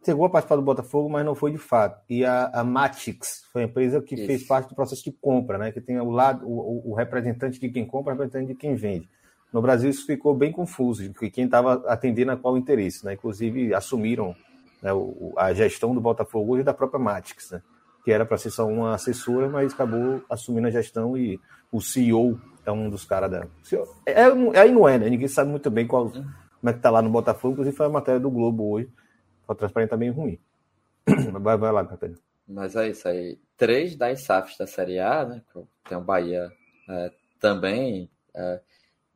chegou 0.04 0.26
a 0.26 0.30
participar 0.30 0.56
do 0.56 0.62
Botafogo, 0.62 1.10
mas 1.10 1.24
não 1.24 1.34
foi 1.34 1.52
de 1.52 1.58
fato. 1.58 2.00
E 2.08 2.24
a, 2.24 2.46
a 2.46 2.64
Matix 2.64 3.44
foi 3.52 3.62
a 3.62 3.64
empresa 3.66 4.00
que 4.00 4.14
Isso. 4.14 4.26
fez 4.26 4.46
parte 4.46 4.68
do 4.68 4.74
processo 4.74 5.04
de 5.04 5.12
compra, 5.12 5.58
né? 5.58 5.72
Que 5.72 5.80
tem 5.80 6.00
o 6.00 6.10
lado 6.10 6.46
o, 6.46 6.90
o, 6.90 6.94
representante 6.94 7.60
de 7.60 7.68
quem 7.68 7.84
compra, 7.84 8.14
o 8.14 8.16
representante 8.16 8.52
de 8.52 8.58
quem 8.58 8.74
vende. 8.74 9.08
No 9.52 9.60
Brasil 9.60 9.90
isso 9.90 10.06
ficou 10.06 10.34
bem 10.34 10.52
confuso, 10.52 11.08
porque 11.12 11.30
quem 11.30 11.44
estava 11.44 11.84
atendendo 11.86 12.32
a 12.32 12.36
qual 12.36 12.56
interesse, 12.56 13.04
né? 13.04 13.14
Inclusive 13.14 13.74
assumiram 13.74 14.34
né, 14.82 14.92
o, 14.92 15.34
a 15.36 15.52
gestão 15.52 15.94
do 15.94 16.00
Botafogo 16.00 16.54
hoje 16.54 16.64
da 16.64 16.74
própria 16.74 16.98
Matix, 17.00 17.50
né? 17.50 17.62
Que 18.04 18.12
era 18.12 18.24
para 18.24 18.38
ser 18.38 18.50
só 18.50 18.66
uma 18.66 18.94
assessora, 18.94 19.48
mas 19.48 19.72
acabou 19.72 20.22
assumindo 20.30 20.68
a 20.68 20.70
gestão 20.70 21.16
e 21.16 21.40
o 21.72 21.80
CEO 21.80 22.40
é 22.66 22.72
um 22.72 22.90
dos 22.90 23.04
caras 23.04 23.30
da. 23.30 23.46
É, 24.04 24.22
é, 24.22 24.60
aí 24.60 24.72
não 24.72 24.88
é, 24.88 24.98
né? 24.98 25.08
Ninguém 25.08 25.28
sabe 25.28 25.50
muito 25.50 25.70
bem 25.70 25.86
qual, 25.86 26.10
como 26.10 26.70
é 26.70 26.72
que 26.72 26.80
tá 26.80 26.90
lá 26.90 27.00
no 27.00 27.10
Botafogo, 27.10 27.52
inclusive 27.52 27.76
foi 27.76 27.86
a 27.86 27.90
matéria 27.90 28.20
do 28.20 28.30
Globo 28.30 28.70
hoje 28.70 28.90
a 29.48 29.54
transparência 29.54 29.90
tá 29.90 29.96
bem 29.96 30.10
ruim. 30.10 30.38
Vai, 31.40 31.56
vai 31.56 31.70
lá, 31.72 31.84
Catarina. 31.84 32.18
Mas 32.48 32.74
é 32.74 32.88
isso 32.88 33.08
aí. 33.08 33.38
Três 33.56 33.96
das 33.96 34.22
SAFs 34.22 34.56
da 34.58 34.66
Série 34.66 34.98
A, 34.98 35.24
né? 35.24 35.42
Tem 35.88 35.96
o 35.96 36.00
Bahia 36.00 36.50
é, 36.88 37.12
também, 37.40 38.10
é, 38.34 38.60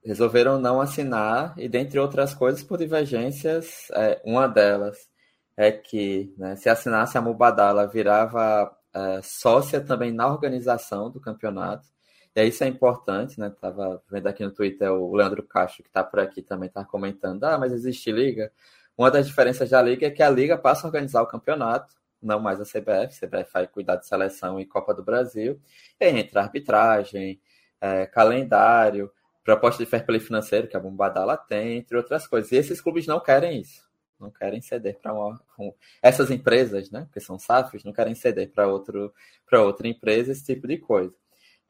resolveram 0.05 0.59
não 0.59 0.81
assinar, 0.81 1.55
e 1.59 1.69
dentre 1.69 1.99
outras 1.99 2.33
coisas, 2.33 2.63
por 2.63 2.79
divergências, 2.79 3.89
é, 3.93 4.21
uma 4.25 4.47
delas 4.47 5.09
é 5.57 5.71
que 5.73 6.33
né, 6.39 6.57
se 6.57 6.69
assinasse 6.69 7.19
a 7.19 7.21
Mubadala 7.21 7.87
virava 7.87 8.75
é, 8.95 9.21
sócia 9.23 9.81
também 9.81 10.13
na 10.13 10.29
organização 10.29 11.11
do 11.11 11.21
campeonato. 11.21 11.87
E 12.35 12.45
isso 12.45 12.63
é 12.63 12.69
importante, 12.69 13.39
né? 13.41 13.51
Tava 13.51 14.03
vendo 14.11 14.27
aqui 14.29 14.45
no 14.45 14.53
Twitter 14.53 14.91
o 14.93 15.15
Leandro 15.15 15.43
Castro, 15.43 15.83
que 15.83 15.89
está 15.89 16.05
por 16.05 16.21
aqui 16.21 16.43
também, 16.43 16.69
está 16.69 16.85
comentando: 16.85 17.45
ah, 17.45 17.59
mas 17.59 17.73
existe 17.73 18.13
liga? 18.13 18.53
Uma 18.97 19.11
das 19.11 19.27
diferenças 19.27 19.71
da 19.71 19.81
Liga 19.81 20.07
é 20.07 20.11
que 20.11 20.23
a 20.23 20.29
Liga 20.29 20.59
passa 20.59 20.87
a 20.87 20.89
organizar 20.89 21.23
o 21.23 21.27
campeonato, 21.27 21.95
não 22.23 22.39
mais 22.39 22.61
a 22.61 22.65
CBF. 22.65 23.25
A 23.25 23.27
CBF 23.27 23.51
vai 23.53 23.67
cuidar 23.67 23.97
de 23.97 24.07
seleção 24.07 24.61
e 24.61 24.67
Copa 24.67 24.93
do 24.93 25.03
Brasil. 25.03 25.59
E 25.99 26.05
aí 26.05 26.19
entra 26.19 26.43
arbitragem, 26.43 27.41
é, 27.81 28.07
calendário, 28.07 29.11
proposta 29.43 29.83
de 29.83 29.89
fair 29.89 30.05
play 30.05 30.21
financeiro, 30.21 30.69
que 30.69 30.77
a 30.77 30.81
Bombadala 30.81 31.37
tem, 31.37 31.79
entre 31.79 31.97
outras 31.97 32.27
coisas. 32.27 32.53
E 32.53 32.57
esses 32.57 32.79
clubes 32.79 33.07
não 33.07 33.21
querem 33.21 33.61
isso. 33.61 33.89
Não 34.19 34.31
querem 34.31 34.61
ceder 34.61 34.99
para 35.01 35.15
uma. 35.15 35.41
Um, 35.59 35.73
essas 36.03 36.31
empresas, 36.31 36.91
né? 36.91 37.09
Que 37.11 37.21
são 37.21 37.39
SAFs, 37.39 37.83
não 37.85 37.95
querem 37.95 38.15
ceder 38.15 38.53
para 38.53 38.69
outra 38.69 39.89
empresa 39.89 40.33
esse 40.33 40.45
tipo 40.45 40.69
de 40.69 40.77
coisa. 40.77 41.15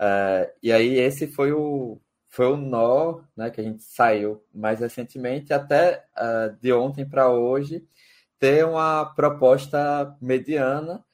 É, 0.00 0.54
e 0.62 0.72
aí, 0.72 0.94
esse 0.98 1.26
foi 1.26 1.52
o, 1.52 2.00
foi 2.28 2.46
o 2.46 2.56
nó 2.56 3.20
né, 3.36 3.50
que 3.50 3.60
a 3.60 3.64
gente 3.64 3.82
saiu 3.82 4.42
mais 4.54 4.80
recentemente, 4.80 5.52
até 5.52 6.06
uh, 6.16 6.56
de 6.60 6.72
ontem 6.72 7.06
para 7.06 7.28
hoje, 7.28 7.86
ter 8.38 8.64
uma 8.64 9.04
proposta 9.04 10.16
mediana 10.20 11.04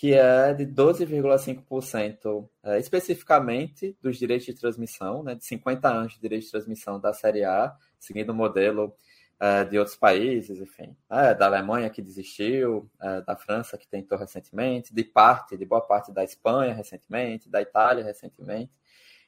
que 0.00 0.14
é 0.14 0.54
de 0.54 0.64
12,5% 0.64 2.48
é, 2.62 2.78
especificamente 2.78 3.94
dos 4.00 4.16
direitos 4.16 4.46
de 4.46 4.54
transmissão, 4.54 5.22
né, 5.22 5.34
de 5.34 5.44
50 5.44 5.88
anos 5.90 6.14
de 6.14 6.20
direitos 6.20 6.46
de 6.46 6.52
transmissão 6.52 6.98
da 6.98 7.12
Série 7.12 7.44
A, 7.44 7.76
seguindo 7.98 8.30
o 8.30 8.34
modelo 8.34 8.96
é, 9.40 9.64
de 9.64 9.78
outros 9.78 9.96
países, 9.96 10.60
enfim, 10.60 10.94
é, 11.10 11.34
da 11.34 11.46
Alemanha 11.46 11.90
que 11.90 12.02
desistiu, 12.02 12.88
é, 13.00 13.22
da 13.22 13.34
França 13.34 13.78
que 13.78 13.88
tentou 13.88 14.18
recentemente, 14.18 14.94
de 14.94 15.02
parte, 15.02 15.56
de 15.56 15.64
boa 15.64 15.80
parte 15.80 16.12
da 16.12 16.22
Espanha 16.22 16.74
recentemente, 16.74 17.48
da 17.48 17.62
Itália 17.62 18.04
recentemente 18.04 18.70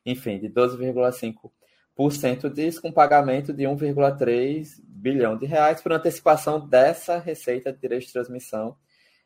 enfim, 0.05 0.38
de 0.38 0.48
12,5% 0.48 2.53
disso, 2.53 2.83
com 2.83 2.92
pagamento 2.92 3.53
de 3.53 3.64
1,3 3.64 4.81
bilhão 4.85 5.37
de 5.37 5.46
reais 5.46 5.81
por 5.81 5.92
antecipação 5.92 6.66
dessa 6.66 7.18
receita 7.18 7.72
de 7.72 7.81
direito 7.81 8.07
de 8.07 8.12
transmissão 8.12 8.77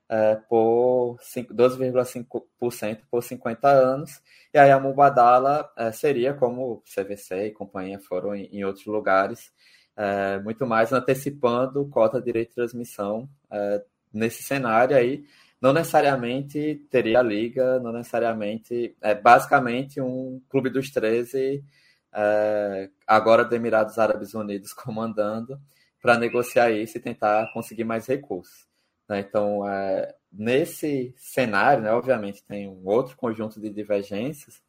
é, 0.09 0.37
por 0.49 1.19
12,5% 1.19 3.01
por 3.11 3.23
50 3.23 3.69
anos. 3.69 4.21
E 4.53 4.59
aí 4.59 4.71
a 4.71 4.79
Mubadala 4.79 5.71
é, 5.77 5.91
seria, 5.93 6.35
como 6.35 6.83
CVC 6.83 7.47
e 7.47 7.53
companhia 7.53 7.99
foram 7.99 8.35
em, 8.35 8.45
em 8.47 8.65
outros 8.65 8.87
lugares, 8.87 9.51
é, 9.97 10.39
muito 10.41 10.67
mais 10.67 10.93
antecipando 10.93 11.87
cota 11.89 12.19
de 12.19 12.27
direito 12.27 12.51
de 12.51 12.55
transmissão 12.57 13.29
é, 13.51 13.83
nesse 14.13 14.43
cenário 14.43 14.97
aí 14.97 15.25
não 15.61 15.73
necessariamente 15.73 16.87
teria 16.91 17.21
a 17.21 17.23
liga, 17.23 17.81
não 17.81 17.93
necessariamente. 17.93 18.97
É 19.01 19.15
basicamente 19.15 20.01
um 20.01 20.41
clube 20.49 20.71
dos 20.71 20.91
13, 20.91 21.65
é, 22.13 22.91
agora 23.07 23.45
do 23.45 23.55
Emirados 23.55 23.99
Árabes 23.99 24.35
Unidos 24.35 24.73
comandando, 24.75 25.59
para 26.01 26.19
negociar 26.19 26.71
isso 26.71 26.97
e 26.99 27.01
tentar 27.01 27.53
conseguir 27.53 27.85
mais 27.85 28.07
recursos. 28.07 28.67
Né? 29.09 29.21
Então, 29.21 29.67
é, 29.69 30.15
nesse 30.31 31.15
cenário, 31.17 31.83
né, 31.83 31.91
obviamente, 31.91 32.45
tem 32.45 32.69
um 32.69 32.83
outro 32.85 33.17
conjunto 33.17 33.61
de 33.61 33.71
divergências. 33.71 34.61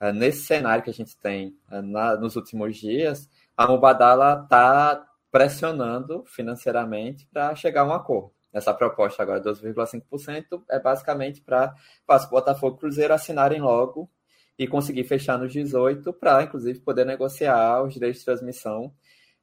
É, 0.00 0.12
nesse 0.12 0.42
cenário 0.42 0.84
que 0.84 0.90
a 0.90 0.94
gente 0.94 1.16
tem 1.16 1.54
é, 1.70 1.82
na, 1.82 2.16
nos 2.16 2.36
últimos 2.36 2.76
dias, 2.76 3.28
a 3.58 3.66
Mubadala 3.66 4.42
está 4.44 5.04
pressionando 5.32 6.24
financeiramente 6.26 7.26
para 7.26 7.56
chegar 7.56 7.80
a 7.80 7.86
um 7.86 7.92
acordo. 7.92 8.32
Essa 8.52 8.72
proposta 8.72 9.20
agora, 9.20 9.42
12,5%, 9.42 10.62
é 10.70 10.78
basicamente 10.78 11.42
para 11.42 11.74
o 12.08 12.30
Botafogo 12.30 12.76
e 12.76 12.78
Cruzeiro 12.78 13.12
assinarem 13.12 13.60
logo 13.60 14.08
e 14.56 14.68
conseguir 14.68 15.02
fechar 15.02 15.36
nos 15.36 15.52
18 15.52 16.12
para, 16.12 16.44
inclusive, 16.44 16.78
poder 16.78 17.04
negociar 17.04 17.82
os 17.82 17.92
direitos 17.92 18.20
de 18.20 18.26
transmissão 18.26 18.94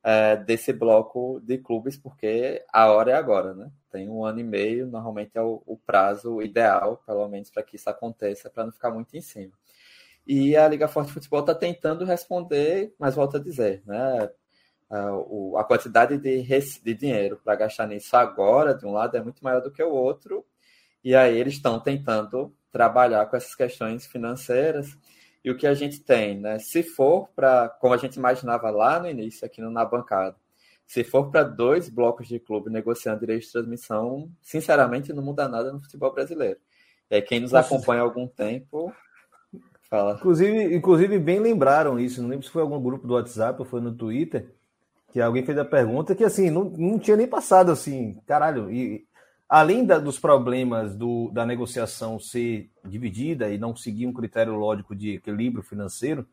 é, 0.01 0.37
desse 0.37 0.71
bloco 0.71 1.41
de 1.41 1.57
clubes, 1.57 1.97
porque 1.97 2.63
a 2.71 2.87
hora 2.87 3.11
é 3.11 3.15
agora, 3.15 3.53
né? 3.53 3.69
Tem 3.91 4.09
um 4.09 4.23
ano 4.23 4.39
e 4.39 4.43
meio, 4.43 4.87
normalmente 4.87 5.37
é 5.37 5.41
o, 5.41 5.61
o 5.65 5.77
prazo 5.77 6.41
ideal, 6.41 7.03
pelo 7.05 7.27
menos, 7.27 7.49
para 7.49 7.63
que 7.63 7.75
isso 7.75 7.89
aconteça, 7.89 8.49
para 8.49 8.63
não 8.63 8.71
ficar 8.71 8.91
muito 8.91 9.15
em 9.17 9.21
cima. 9.21 9.51
E 10.25 10.55
a 10.55 10.67
Liga 10.67 10.87
Forte 10.87 11.11
Futebol 11.11 11.41
está 11.41 11.53
tentando 11.53 12.03
responder, 12.03 12.93
mas 12.97 13.15
volto 13.15 13.37
a 13.37 13.39
dizer, 13.39 13.83
né? 13.85 14.29
A 15.57 15.63
quantidade 15.63 16.17
de, 16.17 16.43
de 16.43 16.93
dinheiro 16.93 17.39
para 17.43 17.55
gastar 17.55 17.87
nisso 17.87 18.15
agora, 18.15 18.73
de 18.73 18.85
um 18.85 18.91
lado, 18.91 19.17
é 19.17 19.21
muito 19.21 19.43
maior 19.43 19.61
do 19.61 19.71
que 19.71 19.83
o 19.83 19.91
outro, 19.91 20.45
e 21.03 21.15
aí 21.15 21.37
eles 21.37 21.55
estão 21.55 21.79
tentando 21.79 22.55
trabalhar 22.71 23.25
com 23.27 23.35
essas 23.37 23.55
questões 23.55 24.05
financeiras. 24.05 24.97
E 25.43 25.51
o 25.51 25.55
que 25.55 25.67
a 25.67 25.75
gente 25.75 25.99
tem, 25.99 26.39
né? 26.39 26.57
Se 26.57 26.81
for 26.81 27.29
para, 27.35 27.69
como 27.69 27.93
a 27.93 27.97
gente 27.97 28.15
imaginava 28.15 28.71
lá 28.71 28.99
no 28.99 29.07
início, 29.07 29.45
aqui 29.45 29.61
na 29.61 29.85
bancada, 29.85 30.35
se 30.87 31.03
for 31.03 31.29
para 31.29 31.43
dois 31.43 31.87
blocos 31.89 32.27
de 32.27 32.39
clube 32.39 32.71
negociando 32.71 33.19
direitos 33.19 33.47
de 33.47 33.53
transmissão, 33.53 34.31
sinceramente 34.41 35.13
não 35.13 35.23
muda 35.23 35.47
nada 35.47 35.71
no 35.71 35.79
futebol 35.79 36.11
brasileiro. 36.11 36.59
É, 37.09 37.21
quem 37.21 37.39
nos 37.39 37.53
acompanha 37.53 38.01
há 38.01 38.03
algum 38.03 38.27
tempo 38.27 38.91
fala. 39.89 40.13
Inclusive, 40.13 40.75
inclusive, 40.75 41.19
bem 41.19 41.39
lembraram 41.39 41.99
isso. 41.99 42.21
Não 42.21 42.29
lembro 42.29 42.45
se 42.45 42.51
foi 42.51 42.61
algum 42.61 42.81
grupo 42.81 43.07
do 43.07 43.13
WhatsApp 43.13 43.59
ou 43.59 43.65
foi 43.65 43.81
no 43.81 43.93
Twitter 43.93 44.53
que 45.11 45.21
alguém 45.21 45.45
fez 45.45 45.57
a 45.57 45.63
pergunta 45.63 46.13
que 46.13 46.25
assim 46.25 46.49
não, 46.49 46.65
não 46.65 46.99
tinha 46.99 47.15
nem 47.15 47.25
passado 47.25 47.71
assim, 47.71 48.19
caralho. 48.27 48.69
E 48.69 49.07
além 49.47 49.85
da, 49.85 49.97
dos 49.97 50.19
problemas 50.19 50.93
do, 50.93 51.31
da 51.31 51.45
negociação 51.45 52.19
ser 52.19 52.69
dividida 52.83 53.49
e 53.49 53.57
não 53.57 53.75
seguir 53.75 54.07
um 54.07 54.13
critério 54.13 54.55
lógico 54.55 54.93
de 54.93 55.15
equilíbrio 55.15 55.63
financeiro, 55.63 56.27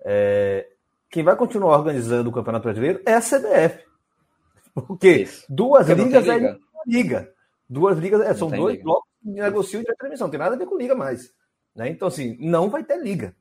é, 0.00 0.66
quem 1.10 1.22
vai 1.22 1.36
continuar 1.36 1.76
organizando 1.76 2.30
o 2.30 2.32
Campeonato 2.32 2.64
Brasileiro 2.64 3.02
é 3.04 3.12
a 3.14 3.20
CBF. 3.20 3.84
Porque 4.74 5.10
Isso. 5.10 5.44
duas 5.48 5.86
Porque 5.86 6.02
ligas 6.02 6.24
liga. 6.24 6.48
é 6.48 6.58
liga. 6.86 7.34
Duas 7.68 7.98
ligas 7.98 8.20
é, 8.22 8.34
são 8.34 8.48
dois 8.48 8.72
liga. 8.72 8.84
blocos 8.84 9.10
que 9.22 9.30
negociam 9.30 9.82
de 9.82 9.94
transmissão, 9.96 10.26
não 10.26 10.30
tem 10.30 10.40
nada 10.40 10.54
a 10.54 10.58
ver 10.58 10.66
com 10.66 10.78
liga 10.78 10.94
mais. 10.94 11.32
Né? 11.74 11.88
Então, 11.88 12.08
assim, 12.08 12.36
não 12.40 12.68
vai 12.68 12.84
ter 12.84 13.02
liga. 13.02 13.34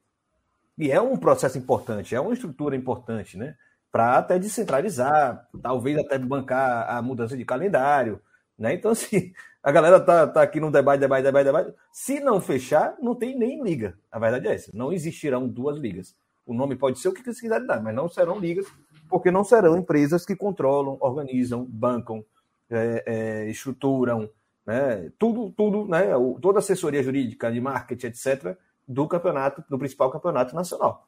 E 0.78 0.92
é 0.92 1.00
um 1.00 1.18
processo 1.18 1.58
importante, 1.58 2.16
é 2.16 2.20
uma 2.20 2.34
estrutura 2.34 2.76
importante, 2.76 3.38
né? 3.38 3.56
para 3.94 4.18
até 4.18 4.40
descentralizar, 4.40 5.48
talvez 5.62 6.00
até 6.00 6.18
bancar 6.18 6.90
a 6.90 7.00
mudança 7.00 7.38
de 7.38 7.46
calendário. 7.46 8.20
Né? 8.58 8.74
Então, 8.74 8.90
assim, 8.92 9.32
a 9.62 9.72
galera 9.72 10.00
tá, 10.00 10.26
tá 10.26 10.42
aqui 10.42 10.60
no 10.60 10.72
debate, 10.72 11.00
debate, 11.00 11.24
debate, 11.24 11.46
debate. 11.46 11.74
Se 11.92 12.20
não 12.20 12.42
fechar, 12.42 12.96
não 13.00 13.14
tem 13.14 13.38
nem 13.38 13.64
liga. 13.64 13.96
A 14.12 14.18
verdade 14.18 14.48
é 14.48 14.56
essa. 14.56 14.72
Não 14.74 14.92
existirão 14.92 15.48
duas 15.48 15.78
ligas. 15.78 16.16
O 16.44 16.56
nome 16.56 16.76
pode 16.76 16.98
ser 16.98 17.10
o 17.10 17.14
que 17.14 17.24
você 17.24 17.40
quiser 17.40 17.64
dar, 17.64 17.84
mas 17.84 17.94
não 17.94 18.10
serão 18.10 18.40
ligas, 18.40 18.66
porque 19.08 19.30
não 19.30 19.44
serão 19.44 19.78
empresas 19.78 20.26
que 20.26 20.36
controlam, 20.36 20.98
organizam, 21.00 21.64
bancam, 21.64 22.26
é, 22.72 23.04
é, 23.06 23.50
estruturam, 23.50 24.28
né? 24.66 25.12
tudo, 25.18 25.52
tudo, 25.52 25.88
né? 25.88 26.08
toda 26.42 26.58
a 26.58 26.60
assessoria 26.60 27.04
jurídica 27.04 27.52
de 27.52 27.60
marketing, 27.60 28.08
etc., 28.08 28.58
do 28.88 29.08
campeonato, 29.08 29.64
do 29.70 29.78
principal 29.78 30.12
campeonato 30.12 30.56
nacional. 30.56 31.08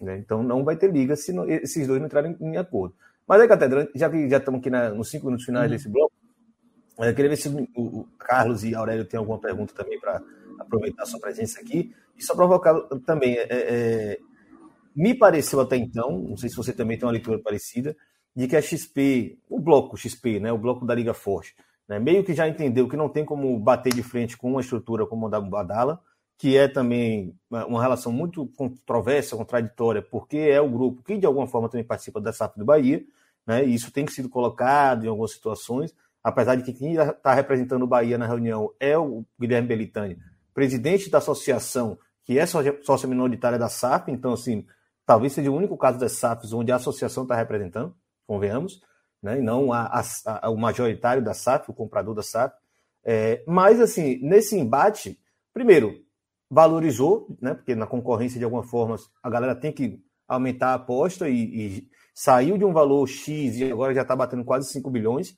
Né? 0.00 0.18
Então 0.18 0.42
não 0.42 0.64
vai 0.64 0.76
ter 0.76 0.92
liga 0.92 1.16
se 1.16 1.32
não, 1.32 1.48
esses 1.48 1.86
dois 1.86 1.98
não 2.00 2.06
entrarem 2.06 2.36
em, 2.40 2.56
acordo. 2.56 2.94
Mas 3.26 3.40
aí, 3.40 3.48
Catedra, 3.48 3.90
já 3.94 4.08
que 4.08 4.28
já 4.28 4.36
estamos 4.36 4.60
aqui 4.60 4.70
na, 4.70 4.90
nos 4.90 5.10
cinco 5.10 5.26
minutos 5.26 5.44
finais 5.44 5.66
uhum. 5.66 5.76
desse 5.76 5.88
bloco, 5.88 6.12
eu 6.98 7.14
queria 7.14 7.30
ver 7.30 7.36
se 7.36 7.48
o, 7.48 7.68
o 7.76 8.08
Carlos 8.18 8.64
e 8.64 8.74
Aurélio 8.74 9.04
têm 9.04 9.18
alguma 9.18 9.38
pergunta 9.38 9.74
também 9.74 9.98
para 10.00 10.22
aproveitar 10.58 11.02
a 11.02 11.06
sua 11.06 11.20
presença 11.20 11.60
aqui. 11.60 11.94
E 12.16 12.24
só 12.24 12.34
provocar 12.34 12.74
também, 13.04 13.36
é, 13.36 13.46
é, 13.50 14.18
me 14.94 15.14
pareceu 15.14 15.60
até 15.60 15.76
então, 15.76 16.18
não 16.18 16.36
sei 16.36 16.48
se 16.48 16.56
você 16.56 16.72
também 16.72 16.96
tem 16.96 17.06
uma 17.06 17.12
leitura 17.12 17.38
parecida, 17.38 17.94
de 18.34 18.46
que 18.46 18.56
a 18.56 18.62
XP, 18.62 19.38
o 19.48 19.60
bloco 19.60 19.96
XP, 19.96 20.40
né, 20.40 20.52
o 20.52 20.58
bloco 20.58 20.86
da 20.86 20.94
Liga 20.94 21.12
Forte, 21.12 21.54
né, 21.88 21.98
meio 21.98 22.24
que 22.24 22.34
já 22.34 22.48
entendeu 22.48 22.88
que 22.88 22.96
não 22.96 23.08
tem 23.08 23.24
como 23.24 23.58
bater 23.58 23.92
de 23.92 24.02
frente 24.02 24.36
com 24.36 24.50
uma 24.50 24.60
estrutura 24.60 25.06
como 25.06 25.26
a 25.26 25.30
da 25.30 25.40
Badala, 25.40 26.00
que 26.38 26.56
é 26.56 26.68
também 26.68 27.34
uma 27.50 27.80
relação 27.80 28.12
muito 28.12 28.46
controversa, 28.56 29.36
contraditória, 29.36 30.02
porque 30.02 30.36
é 30.36 30.60
o 30.60 30.68
grupo 30.68 31.02
que 31.02 31.16
de 31.16 31.26
alguma 31.26 31.46
forma 31.46 31.68
também 31.68 31.86
participa 31.86 32.20
da 32.20 32.32
SAF 32.32 32.58
do 32.58 32.64
Bahia, 32.64 33.02
né, 33.46 33.64
e 33.64 33.74
isso 33.74 33.90
tem 33.90 34.04
que 34.04 34.28
colocado 34.28 35.04
em 35.04 35.08
algumas 35.08 35.32
situações, 35.32 35.94
apesar 36.22 36.56
de 36.56 36.62
que 36.62 36.72
quem 36.72 36.94
está 36.94 37.32
representando 37.32 37.84
o 37.84 37.86
Bahia 37.86 38.18
na 38.18 38.26
reunião 38.26 38.72
é 38.80 38.98
o 38.98 39.24
Guilherme 39.40 39.68
Belitani, 39.68 40.18
presidente 40.52 41.08
da 41.08 41.18
associação, 41.18 41.98
que 42.24 42.38
é 42.38 42.44
sócia 42.46 43.08
minoritária 43.08 43.58
da 43.58 43.68
SAF, 43.68 44.10
então, 44.10 44.32
assim, 44.32 44.66
talvez 45.06 45.32
seja 45.32 45.50
o 45.50 45.54
único 45.54 45.76
caso 45.78 45.98
das 45.98 46.12
SAFs 46.12 46.52
onde 46.52 46.72
a 46.72 46.76
associação 46.76 47.22
está 47.22 47.36
representando, 47.36 47.94
convenhamos, 48.26 48.82
né, 49.22 49.38
e 49.38 49.42
não 49.42 49.72
a, 49.72 49.86
a, 49.86 50.46
a, 50.46 50.50
o 50.50 50.56
majoritário 50.56 51.22
da 51.22 51.34
SAF, 51.34 51.70
o 51.70 51.74
comprador 51.74 52.14
da 52.14 52.22
SAF. 52.22 52.54
É, 53.04 53.42
mas, 53.46 53.80
assim, 53.80 54.18
nesse 54.22 54.56
embate, 54.56 55.18
primeiro, 55.52 55.94
valorizou, 56.50 57.36
né, 57.40 57.54
porque 57.54 57.74
na 57.74 57.86
concorrência, 57.86 58.38
de 58.38 58.44
alguma 58.44 58.62
forma, 58.62 58.96
a 59.22 59.30
galera 59.30 59.54
tem 59.54 59.72
que 59.72 60.02
aumentar 60.28 60.68
a 60.70 60.74
aposta 60.74 61.28
e, 61.28 61.34
e 61.34 61.88
saiu 62.14 62.58
de 62.58 62.64
um 62.64 62.72
valor 62.72 63.06
X 63.06 63.56
e 63.56 63.70
agora 63.70 63.94
já 63.94 64.02
está 64.02 64.16
batendo 64.16 64.44
quase 64.44 64.70
5 64.70 64.90
bilhões. 64.90 65.36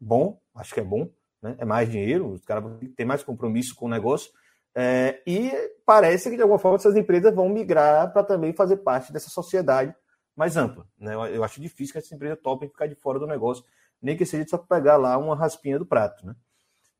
Bom, 0.00 0.40
acho 0.54 0.74
que 0.74 0.80
é 0.80 0.84
bom, 0.84 1.08
né? 1.42 1.54
é 1.58 1.64
mais 1.64 1.90
dinheiro, 1.90 2.30
os 2.30 2.44
caras 2.44 2.64
têm 2.96 3.06
mais 3.06 3.22
compromisso 3.22 3.74
com 3.74 3.86
o 3.86 3.90
negócio. 3.90 4.30
É, 4.74 5.22
e 5.24 5.52
parece 5.86 6.28
que, 6.28 6.36
de 6.36 6.42
alguma 6.42 6.58
forma, 6.58 6.76
essas 6.76 6.96
empresas 6.96 7.34
vão 7.34 7.48
migrar 7.48 8.12
para 8.12 8.24
também 8.24 8.52
fazer 8.52 8.78
parte 8.78 9.12
dessa 9.12 9.30
sociedade 9.30 9.94
mais 10.36 10.56
ampla. 10.56 10.86
Né? 10.98 11.14
Eu, 11.14 11.26
eu 11.26 11.44
acho 11.44 11.60
difícil 11.60 11.92
que 11.92 11.98
essas 11.98 12.12
empresas 12.12 12.38
topem 12.42 12.68
ficar 12.68 12.86
de 12.86 12.94
fora 12.94 13.18
do 13.18 13.26
negócio, 13.26 13.64
nem 14.00 14.16
que 14.16 14.26
seja 14.26 14.46
só 14.48 14.58
pegar 14.58 14.96
lá 14.96 15.16
uma 15.16 15.36
raspinha 15.36 15.78
do 15.78 15.86
prato. 15.86 16.26
Né? 16.26 16.34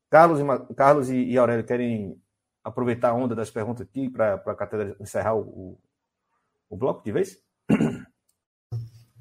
Carlos, 0.09 0.39
e, 0.39 0.73
Carlos 0.73 1.09
e, 1.09 1.15
e 1.15 1.37
Aurélio 1.37 1.65
querem 1.65 2.19
aproveitar 2.63 3.09
a 3.09 3.13
onda 3.13 3.35
das 3.35 3.51
perguntas 3.51 3.81
aqui 3.81 4.09
para 4.09 4.33
a 4.33 4.55
Catedra 4.55 4.95
encerrar 4.99 5.35
o, 5.35 5.77
o, 6.69 6.75
bloco 6.75 7.03
de 7.03 7.11
vez? 7.11 7.39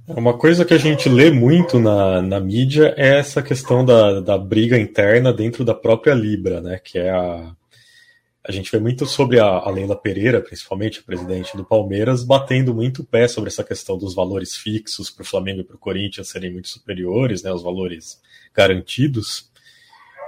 Uma 0.09 0.37
coisa 0.37 0.65
que 0.65 0.75
a 0.75 0.79
gente 0.79 1.09
lê 1.09 1.31
muito 1.31 1.79
na, 1.79 2.23
na 2.23 2.41
mídia 2.41 2.95
é 2.97 3.19
essa 3.19 3.43
questão 3.43 3.85
da, 3.85 4.21
da 4.21 4.39
briga 4.39 4.79
interna 4.79 5.33
dentro 5.33 5.65
da 5.65 5.75
própria 5.75 6.15
Libra, 6.15 6.61
né? 6.61 6.79
Que 6.79 6.99
é 6.99 7.11
a, 7.11 7.55
a 8.47 8.53
gente 8.53 8.71
vê 8.71 8.79
muito 8.79 9.07
sobre 9.07 9.41
a, 9.41 9.47
a 9.47 9.71
Leila 9.71 9.97
Pereira, 9.97 10.39
principalmente 10.39 11.01
a 11.01 11.03
presidente 11.03 11.57
do 11.57 11.65
Palmeiras, 11.65 12.23
batendo 12.23 12.75
muito 12.75 13.01
o 13.01 13.05
pé 13.05 13.27
sobre 13.27 13.49
essa 13.49 13.65
questão 13.65 13.97
dos 13.97 14.15
valores 14.15 14.55
fixos 14.55 15.09
para 15.09 15.23
o 15.23 15.27
Flamengo 15.27 15.63
e 15.63 15.65
para 15.65 15.77
o 15.77 15.79
Corinthians 15.79 16.29
serem 16.29 16.53
muito 16.53 16.69
superiores, 16.69 17.43
né, 17.43 17.51
os 17.51 17.63
valores 17.63 18.21
garantidos. 18.55 19.51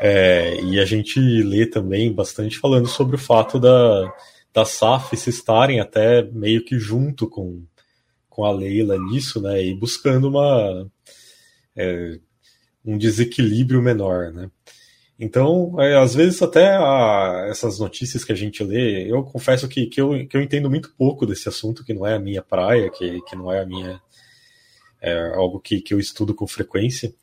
É, 0.00 0.58
e 0.62 0.80
a 0.80 0.86
gente 0.86 1.20
lê 1.20 1.66
também 1.66 2.10
bastante 2.10 2.58
falando 2.58 2.88
sobre 2.88 3.16
o 3.16 3.18
fato 3.18 3.58
da, 3.58 4.10
da 4.52 4.64
SAF 4.64 5.14
se 5.14 5.28
estarem 5.28 5.78
até 5.78 6.22
meio 6.22 6.64
que 6.64 6.78
junto 6.78 7.28
com, 7.28 7.64
com 8.30 8.46
a 8.46 8.50
Leila 8.50 8.96
nisso, 8.98 9.42
né, 9.42 9.62
e 9.62 9.74
buscando 9.74 10.28
uma, 10.28 10.90
é, 11.76 12.18
um 12.82 12.96
desequilíbrio 12.96 13.82
menor, 13.82 14.32
né. 14.32 14.50
Então, 15.18 15.80
é, 15.80 15.96
às 15.96 16.14
vezes 16.14 16.42
até 16.42 16.76
a, 16.76 17.46
essas 17.48 17.78
notícias 17.78 18.22
que 18.22 18.32
a 18.32 18.34
gente 18.34 18.62
lê, 18.62 19.10
eu 19.10 19.22
confesso 19.22 19.66
que, 19.66 19.86
que, 19.86 20.00
eu, 20.00 20.26
que 20.26 20.36
eu 20.36 20.42
entendo 20.42 20.68
muito 20.68 20.92
pouco 20.96 21.24
desse 21.24 21.48
assunto, 21.48 21.84
que 21.84 21.94
não 21.94 22.06
é 22.06 22.14
a 22.14 22.20
minha 22.20 22.42
praia, 22.42 22.90
que, 22.90 23.22
que 23.22 23.34
não 23.34 23.50
é 23.50 23.62
a 23.62 23.66
minha. 23.66 24.00
É 25.00 25.34
algo 25.34 25.60
que, 25.60 25.80
que 25.80 25.94
eu 25.94 26.00
estudo 26.00 26.34
com 26.34 26.46
frequência. 26.46 27.14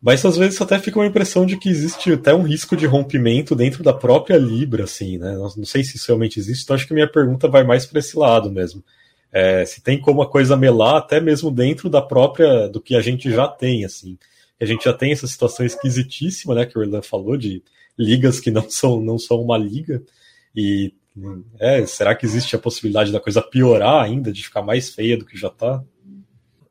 Mas 0.00 0.24
às 0.24 0.36
vezes 0.36 0.60
até 0.60 0.78
fica 0.78 0.98
uma 0.98 1.06
impressão 1.06 1.44
de 1.46 1.58
que 1.58 1.68
existe 1.68 2.12
até 2.12 2.34
um 2.34 2.42
risco 2.42 2.76
de 2.76 2.86
rompimento 2.86 3.54
dentro 3.54 3.82
da 3.82 3.92
própria 3.92 4.36
Libra, 4.36 4.84
assim, 4.84 5.18
né? 5.18 5.32
Não, 5.32 5.48
não 5.56 5.64
sei 5.64 5.82
se 5.84 5.96
isso 5.96 6.06
realmente 6.08 6.38
existe, 6.38 6.64
então 6.64 6.76
acho 6.76 6.86
que 6.86 6.94
minha 6.94 7.10
pergunta 7.10 7.48
vai 7.48 7.64
mais 7.64 7.86
para 7.86 7.98
esse 7.98 8.16
lado 8.16 8.50
mesmo. 8.50 8.84
É, 9.32 9.64
se 9.64 9.82
tem 9.82 10.00
como 10.00 10.22
a 10.22 10.30
coisa 10.30 10.56
melar 10.56 10.96
até 10.96 11.20
mesmo 11.20 11.50
dentro 11.50 11.90
da 11.90 12.00
própria, 12.00 12.68
do 12.68 12.80
que 12.80 12.94
a 12.94 13.00
gente 13.00 13.30
já 13.30 13.48
tem, 13.48 13.84
assim 13.84 14.16
a 14.60 14.64
gente 14.64 14.84
já 14.84 14.92
tem 14.92 15.12
essa 15.12 15.26
situação 15.26 15.64
esquisitíssima, 15.64 16.54
né, 16.54 16.66
que 16.66 16.78
o 16.78 16.80
Orlan 16.80 17.02
falou, 17.02 17.36
de 17.36 17.62
ligas 17.98 18.40
que 18.40 18.50
não 18.50 18.68
são, 18.68 19.00
não 19.00 19.18
são 19.18 19.40
uma 19.40 19.58
liga. 19.58 20.02
E 20.54 20.94
é, 21.58 21.84
será 21.86 22.14
que 22.14 22.26
existe 22.26 22.54
a 22.56 22.58
possibilidade 22.58 23.12
da 23.12 23.20
coisa 23.20 23.42
piorar 23.42 24.02
ainda, 24.02 24.32
de 24.32 24.42
ficar 24.42 24.62
mais 24.62 24.90
feia 24.90 25.16
do 25.16 25.24
que 25.24 25.36
já 25.36 25.48
está? 25.48 25.82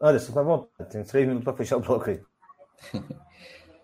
Anderson, 0.01 0.33
tá 0.33 0.43
bom. 0.43 0.67
Tem 0.89 1.03
três 1.03 1.27
minutos 1.27 1.43
para 1.43 1.57
fechar 1.57 1.77
o 1.77 1.81
bloco 1.81 2.09
aí. 2.09 2.19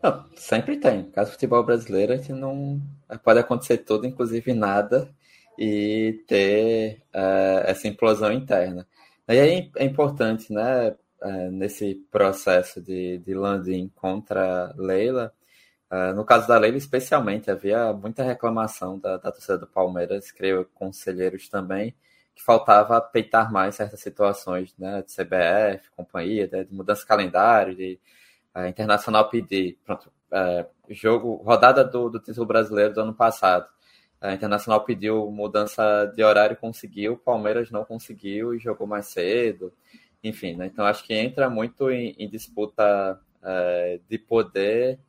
Não, 0.03 0.25
sempre 0.35 0.77
tem. 0.77 1.03
No 1.03 1.11
caso 1.11 1.29
do 1.29 1.33
futebol 1.33 1.63
brasileiro, 1.63 2.13
a 2.13 2.17
gente 2.17 2.33
não. 2.33 2.81
Pode 3.23 3.39
acontecer 3.39 3.77
tudo, 3.77 4.07
inclusive 4.07 4.51
nada, 4.51 5.07
e 5.59 6.23
ter 6.27 7.03
uh, 7.13 7.61
essa 7.65 7.87
implosão 7.87 8.31
interna. 8.31 8.87
Aí 9.27 9.37
é, 9.37 9.69
é 9.75 9.85
importante, 9.85 10.51
né, 10.51 10.95
uh, 11.21 11.51
nesse 11.51 11.95
processo 12.11 12.81
de, 12.81 13.19
de 13.19 13.33
Landim 13.33 13.89
contra 13.95 14.73
Leila, 14.77 15.33
uh, 15.91 16.13
no 16.15 16.25
caso 16.25 16.47
da 16.47 16.57
Leila 16.57 16.77
especialmente, 16.77 17.51
havia 17.51 17.93
muita 17.93 18.23
reclamação 18.23 18.99
da, 18.99 19.17
da 19.17 19.31
torcida 19.31 19.57
do 19.57 19.67
Palmeiras, 19.67 20.31
creio 20.31 20.65
conselheiros 20.73 21.47
também, 21.49 21.95
que 22.35 22.43
faltava 22.43 22.99
peitar 23.01 23.51
mais 23.51 23.75
certas 23.75 23.99
situações 23.99 24.73
né, 24.77 25.03
de 25.03 25.13
CBF, 25.13 25.89
companhia, 25.95 26.47
de, 26.47 26.65
de 26.65 26.73
mudança 26.73 27.01
de 27.01 27.07
calendário, 27.07 27.75
de 27.75 27.99
uh, 28.55 28.65
Internacional 28.65 29.29
pedir, 29.29 29.77
pronto, 29.85 30.11
jogo, 30.89 31.35
rodada 31.43 31.83
do, 31.83 32.09
do 32.09 32.19
título 32.19 32.45
brasileiro 32.45 32.93
do 32.93 33.01
ano 33.01 33.13
passado. 33.13 33.67
A 34.21 34.33
Internacional 34.33 34.85
pediu 34.85 35.29
mudança 35.31 36.05
de 36.15 36.23
horário, 36.23 36.55
conseguiu, 36.55 37.17
Palmeiras 37.17 37.71
não 37.71 37.83
conseguiu 37.83 38.53
e 38.53 38.59
jogou 38.59 38.87
mais 38.87 39.07
cedo 39.07 39.73
enfim, 40.23 40.55
né? 40.55 40.67
Então 40.67 40.85
acho 40.85 41.03
que 41.03 41.13
entra 41.13 41.49
muito 41.49 41.89
em, 41.89 42.15
em 42.17 42.29
disputa 42.29 43.19
é, 43.43 43.99
de 44.07 44.17
poder 44.17 44.99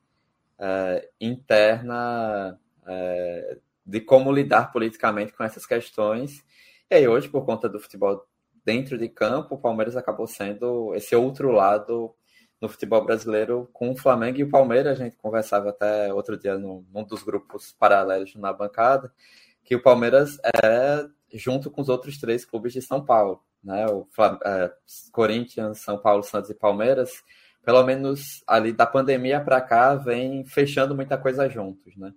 é, 0.59 1.09
interna 1.21 2.59
é, 2.87 3.59
de 3.85 4.01
como 4.01 4.33
lidar 4.33 4.73
politicamente 4.73 5.33
com 5.33 5.45
essas 5.45 5.67
questões. 5.67 6.45
E 6.91 6.95
aí 6.95 7.09
hoje, 7.09 7.29
por 7.29 7.45
conta 7.45 7.69
do 7.69 7.81
futebol 7.81 8.27
dentro 8.65 8.97
de 8.97 9.09
campo, 9.09 9.55
o 9.57 9.59
Palmeiras 9.59 9.97
acabou 9.97 10.27
sendo 10.27 10.95
esse 10.95 11.15
outro 11.15 11.51
lado 11.51 12.15
no 12.61 12.69
futebol 12.69 13.05
brasileiro 13.05 13.69
com 13.73 13.91
o 13.91 13.97
Flamengo 13.97 14.39
e 14.39 14.45
o 14.45 14.51
Palmeiras. 14.51 15.01
A 15.01 15.05
gente 15.05 15.17
conversava 15.17 15.71
até 15.71 16.13
outro 16.13 16.39
dia 16.39 16.57
num 16.57 17.05
dos 17.05 17.23
grupos 17.23 17.73
paralelos 17.73 18.35
na 18.37 18.53
bancada, 18.53 19.13
que 19.65 19.75
o 19.75 19.83
Palmeiras 19.83 20.39
é 20.65 21.07
junto 21.35 21.71
com 21.71 21.81
os 21.81 21.89
outros 21.89 22.19
três 22.19 22.45
clubes 22.45 22.73
de 22.73 22.83
São 22.83 23.05
Paulo 23.05 23.43
né? 23.63 23.87
O 23.87 24.07
é, 24.45 24.73
Corinthians, 25.13 25.81
São 25.81 25.99
Paulo, 25.99 26.23
Santos 26.23 26.51
e 26.51 26.55
Palmeiras, 26.55 27.23
pelo 27.65 27.83
menos 27.85 28.43
ali 28.47 28.73
da 28.73 28.87
pandemia 28.87 29.41
para 29.41 29.61
cá, 29.61 29.95
vem 29.95 30.45
fechando 30.45 30.95
muita 30.95 31.17
coisa 31.17 31.49
juntos, 31.49 31.97
né? 31.97 32.13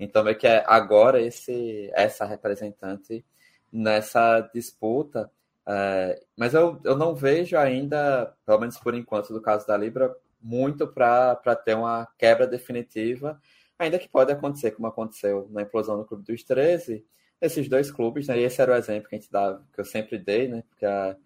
Então 0.00 0.26
é 0.28 0.34
que 0.34 0.46
agora 0.46 1.20
esse 1.20 1.90
essa 1.92 2.24
representante 2.24 3.24
nessa 3.72 4.40
disputa, 4.54 5.30
é, 5.66 6.20
mas 6.36 6.54
eu, 6.54 6.80
eu 6.84 6.96
não 6.96 7.14
vejo 7.14 7.56
ainda, 7.58 8.34
pelo 8.46 8.60
menos 8.60 8.78
por 8.78 8.94
enquanto, 8.94 9.32
do 9.32 9.42
caso 9.42 9.66
da 9.66 9.76
Libra, 9.76 10.14
muito 10.40 10.86
para 10.86 11.36
ter 11.64 11.74
uma 11.74 12.06
quebra 12.16 12.46
definitiva, 12.46 13.40
ainda 13.78 13.98
que 13.98 14.08
pode 14.08 14.32
acontecer, 14.32 14.70
como 14.70 14.88
aconteceu 14.88 15.48
na 15.50 15.62
implosão 15.62 15.98
do 15.98 16.04
Clube 16.04 16.24
dos 16.24 16.42
13, 16.42 17.04
esses 17.40 17.68
dois 17.68 17.90
clubes, 17.90 18.28
né? 18.28 18.38
E 18.38 18.44
esse 18.44 18.60
era 18.60 18.72
o 18.72 18.76
exemplo 18.76 19.08
que 19.08 19.16
a 19.16 19.18
gente 19.18 19.30
dava, 19.30 19.64
que 19.72 19.80
eu 19.80 19.84
sempre 19.84 20.18
dei, 20.18 20.48
né? 20.48 20.62
Porque 20.68 20.84
a, 20.84 21.16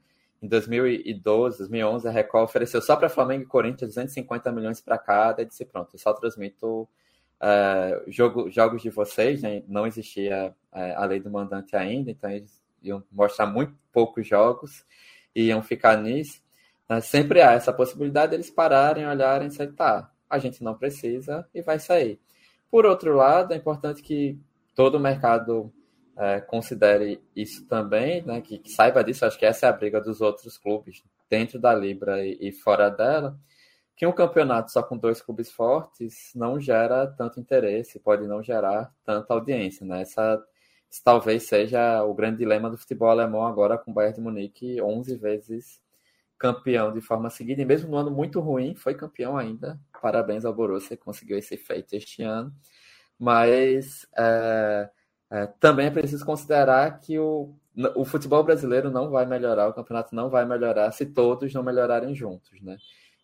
em 0.42 0.48
2012, 0.48 1.59
2011, 1.59 2.09
a 2.09 2.11
Record 2.11 2.44
ofereceu 2.44 2.83
só 2.83 2.96
para 2.96 3.09
Flamengo 3.09 3.44
e 3.44 3.46
Corinthians 3.46 3.90
250 3.90 4.53
milhões 4.53 4.81
para 4.81 4.98
cada 4.98 5.42
e 5.42 5.44
disse: 5.46 5.64
pronto, 5.64 5.94
eu 5.94 5.98
só 5.98 6.12
transmito 6.12 6.83
uh, 6.83 8.11
jogo, 8.11 8.51
jogos 8.51 8.83
de 8.83 8.90
vocês, 8.90 9.42
né? 9.42 9.62
Não 9.66 9.87
existia 9.87 10.55
uh, 10.72 10.96
a 10.96 11.05
lei 11.05 11.20
do 11.20 11.31
mandante 11.31 11.77
ainda, 11.77 12.11
então 12.11 12.31
eles 12.31 12.62
iam 12.83 13.03
mostrar 13.11 13.46
muito 13.46 13.75
poucos 13.92 14.27
jogos 14.27 14.85
e 15.35 15.44
iam 15.44 15.62
ficar 15.62 15.96
nisso. 15.96 16.42
Uh, 16.90 17.01
sempre 17.01 17.40
há 17.40 17.53
essa 17.53 17.72
possibilidade 17.72 18.33
deles 18.33 18.51
pararem, 18.51 19.07
olharem 19.07 19.48
e 19.48 19.66
tá, 19.68 20.11
a 20.29 20.38
gente 20.38 20.62
não 20.62 20.77
precisa 20.77 21.46
e 21.55 21.62
vai 21.62 21.79
sair. 21.79 22.20
Por 22.70 22.87
outro 22.87 23.14
lado, 23.14 23.53
é 23.53 23.57
importante 23.57 24.03
que 24.03 24.38
todo 24.75 24.96
o 24.96 25.01
mercado 25.01 25.72
é, 26.16 26.40
considere 26.40 27.22
isso 27.35 27.66
também, 27.66 28.22
né, 28.22 28.40
que, 28.40 28.59
que, 28.59 28.70
saiba 28.70 29.03
disso, 29.03 29.25
acho 29.25 29.38
que 29.38 29.46
essa 29.46 29.66
é 29.66 29.68
a 29.68 29.72
briga 29.72 30.01
dos 30.01 30.20
outros 30.20 30.59
clubes, 30.59 31.03
dentro 31.29 31.59
da 31.59 31.75
Libra 31.75 32.25
e, 32.25 32.37
e, 32.40 32.53
fora 32.53 32.90
dela, 32.90 33.38
que 33.96 34.07
um 34.07 34.12
campeonato 34.12 34.70
só 34.70 34.83
com 34.83 34.96
dois 34.96 35.20
clubes 35.20 35.51
fortes 35.51 36.33
não 36.35 36.61
gera 36.61 37.07
tanto 37.07 37.40
interesse, 37.40 37.98
pode 38.01 38.27
não 38.27 38.42
gerar 38.42 38.92
tanta 39.05 39.33
audiência. 39.33 39.87
Né? 39.87 40.03
Essa, 40.03 40.42
esse 40.90 41.03
talvez 41.03 41.44
seja 41.44 42.03
o 42.05 42.12
grande 42.14 42.38
dilema 42.38 42.68
do 42.68 42.77
futebol 42.77 43.09
alemão 43.09 43.46
agora 43.46 43.79
com 43.79 43.90
o 43.90 43.94
Bayern 43.94 44.16
de 44.16 44.20
Munique 44.20 44.83
11 44.83 45.16
vezes 45.16 45.81
campeão 46.42 46.92
de 46.92 47.01
forma 47.01 47.31
seguida, 47.31 47.62
e 47.62 47.64
mesmo 47.64 47.88
no 47.88 47.96
ano 47.96 48.11
muito 48.11 48.40
ruim, 48.40 48.75
foi 48.75 48.96
campeão 48.96 49.37
ainda. 49.37 49.79
Parabéns 50.03 50.44
ao 50.44 50.53
Borussia, 50.53 50.96
conseguiu 50.96 51.38
esse 51.38 51.57
feito 51.57 51.94
este 51.94 52.25
ano. 52.25 52.53
Mas 53.16 54.09
é, 54.18 54.90
é, 55.33 55.47
também 55.59 55.87
é 55.87 55.90
preciso 55.90 56.27
considerar 56.27 56.99
que 56.99 57.18
o, 57.18 57.55
o 57.97 58.05
futebol 58.05 58.45
brasileiro 58.45 58.90
não 58.90 59.09
vai 59.09 59.25
melhorar, 59.25 59.66
o 59.66 59.73
campeonato 59.73 60.14
não 60.14 60.29
vai 60.29 60.45
melhorar 60.45 60.92
se 60.92 61.07
todos 61.07 61.55
não 61.55 61.62
melhorarem 61.62 62.14
juntos, 62.14 62.61
né? 62.61 62.77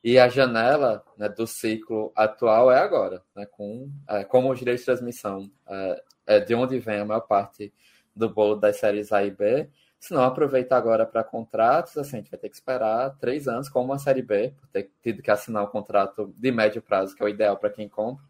E 0.02 0.18
a 0.18 0.26
janela 0.26 1.04
né, 1.18 1.28
do 1.28 1.46
ciclo 1.46 2.10
atual 2.16 2.72
é 2.72 2.78
agora, 2.78 3.22
né, 3.36 3.44
com 3.44 3.90
é, 4.08 4.24
como 4.24 4.50
os 4.50 4.58
direitos 4.58 4.82
de 4.82 4.86
transmissão 4.86 5.50
é, 5.68 6.02
é 6.26 6.40
de 6.40 6.54
onde 6.54 6.78
vem 6.78 7.00
a 7.00 7.04
maior 7.04 7.20
parte 7.20 7.74
do 8.16 8.30
bolo 8.30 8.56
das 8.56 8.78
séries 8.78 9.12
A 9.12 9.22
e 9.22 9.30
B. 9.30 9.68
Se 10.00 10.14
não 10.14 10.22
aproveita 10.22 10.76
agora 10.76 11.04
para 11.04 11.22
contratos, 11.22 11.98
assim, 11.98 12.16
a 12.16 12.20
gente 12.20 12.30
vai 12.30 12.40
ter 12.40 12.48
que 12.48 12.54
esperar 12.54 13.18
três 13.18 13.48
anos, 13.48 13.68
como 13.68 13.92
a 13.92 13.98
Série 13.98 14.22
B, 14.22 14.54
por 14.58 14.68
ter 14.68 14.90
tido 15.02 15.20
que 15.20 15.30
assinar 15.30 15.64
um 15.64 15.66
contrato 15.66 16.32
de 16.36 16.52
médio 16.52 16.80
prazo, 16.80 17.16
que 17.16 17.22
é 17.22 17.26
o 17.26 17.28
ideal 17.28 17.56
para 17.56 17.68
quem 17.68 17.88
compra. 17.88 18.24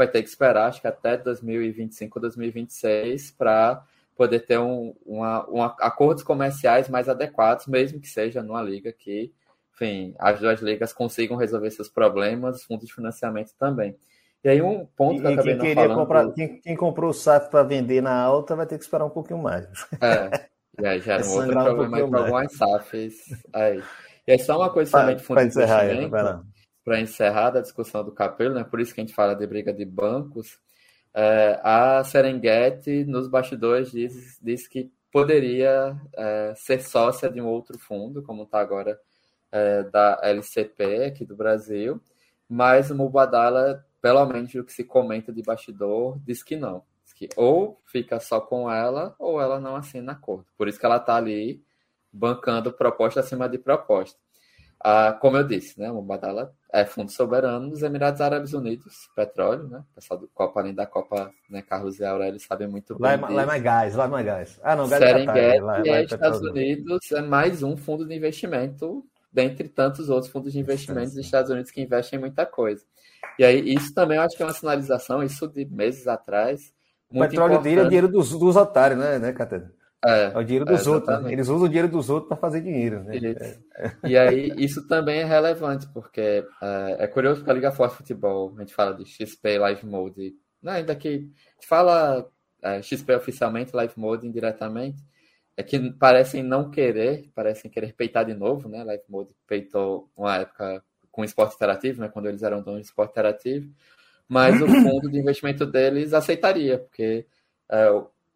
Vai 0.00 0.08
ter 0.08 0.22
que 0.22 0.30
esperar, 0.30 0.68
acho 0.68 0.80
que 0.80 0.86
até 0.86 1.14
2025, 1.18 2.18
2026, 2.18 3.32
para 3.32 3.84
poder 4.16 4.40
ter 4.40 4.58
um, 4.58 4.94
uma, 5.04 5.46
um, 5.50 5.62
acordos 5.62 6.22
comerciais 6.22 6.88
mais 6.88 7.06
adequados, 7.06 7.66
mesmo 7.66 8.00
que 8.00 8.08
seja 8.08 8.42
numa 8.42 8.62
liga 8.62 8.90
que, 8.94 9.30
enfim, 9.74 10.14
as 10.18 10.40
duas 10.40 10.62
ligas 10.62 10.94
consigam 10.94 11.36
resolver 11.36 11.70
seus 11.70 11.90
problemas, 11.90 12.64
fundos 12.64 12.86
de 12.86 12.94
financiamento 12.94 13.52
também. 13.58 13.94
E 14.42 14.48
aí 14.48 14.62
um 14.62 14.86
ponto 14.96 15.20
que 15.20 15.26
eu 15.26 15.32
acabei 15.34 15.54
não 15.54 15.74
falando... 15.74 15.94
Comprar, 15.96 16.32
quem, 16.32 16.60
quem, 16.62 16.76
comprou 16.76 17.10
o 17.10 17.12
SAF 17.12 17.50
para 17.50 17.62
vender 17.62 18.00
na 18.00 18.18
alta 18.18 18.56
vai 18.56 18.64
ter 18.64 18.78
que 18.78 18.84
esperar 18.84 19.04
um 19.04 19.10
pouquinho 19.10 19.42
mais. 19.42 19.66
É, 20.00 20.48
e 20.82 20.86
aí 20.86 21.00
já 21.00 21.16
era 21.16 21.26
um 21.28 21.32
outro 21.34 21.52
problema 21.52 22.04
um 22.04 22.10
para 22.10 22.20
algumas 22.20 22.52
SAFs. 22.54 23.16
Aí. 23.52 23.82
E 24.26 24.32
aí 24.32 24.38
só 24.38 24.56
uma 24.56 24.70
coisa 24.70 24.92
também 24.92 25.16
de 25.16 25.22
fundo 25.22 25.40
de 25.40 25.46
investimento, 25.46 26.46
para 26.90 27.00
encerrar 27.00 27.56
a 27.56 27.60
discussão 27.60 28.02
do 28.02 28.10
Capelo, 28.10 28.52
né? 28.52 28.64
por 28.64 28.80
isso 28.80 28.92
que 28.92 29.00
a 29.00 29.04
gente 29.04 29.14
fala 29.14 29.32
de 29.32 29.46
briga 29.46 29.72
de 29.72 29.84
bancos, 29.84 30.58
é, 31.14 31.60
a 31.62 32.02
Serengeti, 32.02 33.04
nos 33.04 33.28
bastidores, 33.28 33.92
diz, 33.92 34.40
diz 34.42 34.66
que 34.66 34.90
poderia 35.12 35.96
é, 36.16 36.52
ser 36.56 36.82
sócia 36.82 37.30
de 37.30 37.40
um 37.40 37.46
outro 37.46 37.78
fundo, 37.78 38.24
como 38.24 38.42
está 38.42 38.58
agora 38.58 38.98
é, 39.52 39.84
da 39.84 40.18
LCP 40.20 41.04
aqui 41.04 41.24
do 41.24 41.36
Brasil, 41.36 42.00
mas 42.48 42.90
o 42.90 42.96
Mubadala 42.96 43.86
pelo 44.02 44.26
menos 44.26 44.52
o 44.56 44.64
que 44.64 44.72
se 44.72 44.82
comenta 44.82 45.32
de 45.32 45.42
bastidor, 45.42 46.18
diz 46.26 46.42
que 46.42 46.56
não. 46.56 46.82
Diz 47.04 47.12
que 47.12 47.28
ou 47.36 47.80
fica 47.84 48.18
só 48.18 48.40
com 48.40 48.68
ela, 48.68 49.14
ou 49.16 49.40
ela 49.40 49.60
não 49.60 49.76
assina 49.76 50.10
acordo. 50.10 50.46
Por 50.58 50.66
isso 50.66 50.80
que 50.80 50.86
ela 50.86 50.96
está 50.96 51.14
ali 51.14 51.62
bancando 52.12 52.72
proposta 52.72 53.20
acima 53.20 53.48
de 53.48 53.58
proposta. 53.58 54.18
Ah, 54.82 55.12
como 55.12 55.36
eu 55.36 55.46
disse, 55.46 55.78
né, 55.78 55.88
o 55.92 56.02
Badala 56.02 56.52
é 56.72 56.84
fundo 56.84 57.10
soberano 57.10 57.70
dos 57.70 57.82
Emirados 57.82 58.20
Árabes 58.20 58.52
Unidos, 58.52 59.08
petróleo, 59.14 59.68
né? 59.68 59.82
O 59.90 59.94
pessoal 59.94 60.20
do 60.20 60.28
Copa, 60.28 60.60
além 60.60 60.74
da 60.74 60.86
Copa, 60.86 61.32
né, 61.48 61.62
Carlos 61.62 61.98
e 61.98 62.04
Aurélio 62.04 62.38
sabem 62.38 62.68
muito 62.68 62.94
bem. 62.94 63.02
Lá, 63.02 63.12
é, 63.12 63.32
lá 63.32 63.42
é 63.42 63.46
mais 63.46 63.62
gás, 63.62 63.94
lá 63.94 64.04
é 64.04 64.08
mais 64.08 64.26
gás. 64.26 64.60
Ah, 64.62 64.76
não, 64.76 64.88
gás 64.88 65.02
Serengeti 65.02 65.38
é 65.38 65.60
lá, 65.60 65.78
lá 65.78 65.82
é 65.86 66.04
Estados 66.04 66.40
Unidos 66.40 67.12
é 67.12 67.22
mais 67.22 67.62
um 67.62 67.76
fundo 67.76 68.06
de 68.06 68.14
investimento, 68.14 69.04
dentre 69.32 69.68
tantos 69.68 70.08
outros 70.08 70.30
fundos 70.30 70.52
de 70.52 70.58
investimento 70.58 71.10
dos 71.10 71.18
Estados 71.18 71.50
Unidos 71.50 71.70
que 71.70 71.82
investem 71.82 72.18
em 72.18 72.20
muita 72.20 72.46
coisa. 72.46 72.84
E 73.38 73.44
aí, 73.44 73.74
isso 73.74 73.92
também 73.92 74.16
eu 74.16 74.22
acho 74.22 74.36
que 74.36 74.42
é 74.42 74.46
uma 74.46 74.52
sinalização, 74.52 75.22
isso 75.22 75.48
de 75.48 75.64
meses 75.64 76.06
atrás. 76.06 76.72
O 77.10 77.18
petróleo 77.20 77.54
importante. 77.54 77.62
dele 77.64 77.80
é 77.80 77.84
dinheiro 77.84 78.08
dos, 78.08 78.30
dos 78.30 78.56
otários, 78.56 78.98
né, 78.98 79.18
né 79.18 79.32
Catena? 79.32 79.72
É, 80.04 80.32
é, 80.32 80.38
o 80.38 80.42
dinheiro 80.42 80.64
dos 80.64 80.86
é, 80.86 80.90
outros. 80.90 81.22
Né? 81.22 81.32
Eles 81.32 81.48
usam 81.48 81.66
o 81.66 81.68
dinheiro 81.68 81.88
dos 81.88 82.08
outros 82.08 82.28
para 82.28 82.36
fazer 82.36 82.62
dinheiro. 82.62 83.04
Né? 83.04 83.18
É. 83.18 84.08
E 84.08 84.16
aí, 84.16 84.52
isso 84.56 84.86
também 84.88 85.20
é 85.20 85.24
relevante, 85.24 85.86
porque 85.92 86.44
é, 86.62 86.96
é, 86.98 87.06
curioso 87.06 87.44
que 87.44 87.50
a 87.50 87.52
Liga 87.52 87.70
Forte 87.70 87.96
Futebol, 87.96 88.54
a 88.56 88.60
gente 88.60 88.74
fala 88.74 88.94
de 88.94 89.04
XP 89.04 89.58
Live 89.58 89.86
Mode, 89.86 90.34
né, 90.62 90.72
ainda 90.72 90.96
que 90.96 91.08
a 91.08 91.12
gente 91.12 91.66
fala 91.68 92.26
é, 92.62 92.80
XP 92.82 93.14
oficialmente, 93.14 93.76
Live 93.76 93.94
Mode 93.96 94.26
indiretamente, 94.26 95.02
é 95.56 95.62
que 95.62 95.92
parecem 95.92 96.42
não 96.42 96.70
querer, 96.70 97.30
parecem 97.34 97.70
querer 97.70 97.92
peitar 97.92 98.24
de 98.24 98.32
novo, 98.32 98.66
né? 98.68 98.82
Live 98.82 99.02
Mode 99.08 99.30
peitou 99.46 100.10
uma 100.16 100.36
época 100.36 100.82
com 101.10 101.24
esporte 101.24 101.56
interativo, 101.56 102.00
né, 102.00 102.08
quando 102.08 102.26
eles 102.26 102.42
eram 102.42 102.62
donos 102.62 102.80
de 102.80 102.86
esporte 102.86 103.10
interativo, 103.10 103.70
mas 104.26 104.62
o 104.62 104.66
fundo 104.66 105.10
de 105.10 105.18
investimento 105.18 105.66
deles 105.66 106.14
aceitaria, 106.14 106.78
porque 106.78 107.26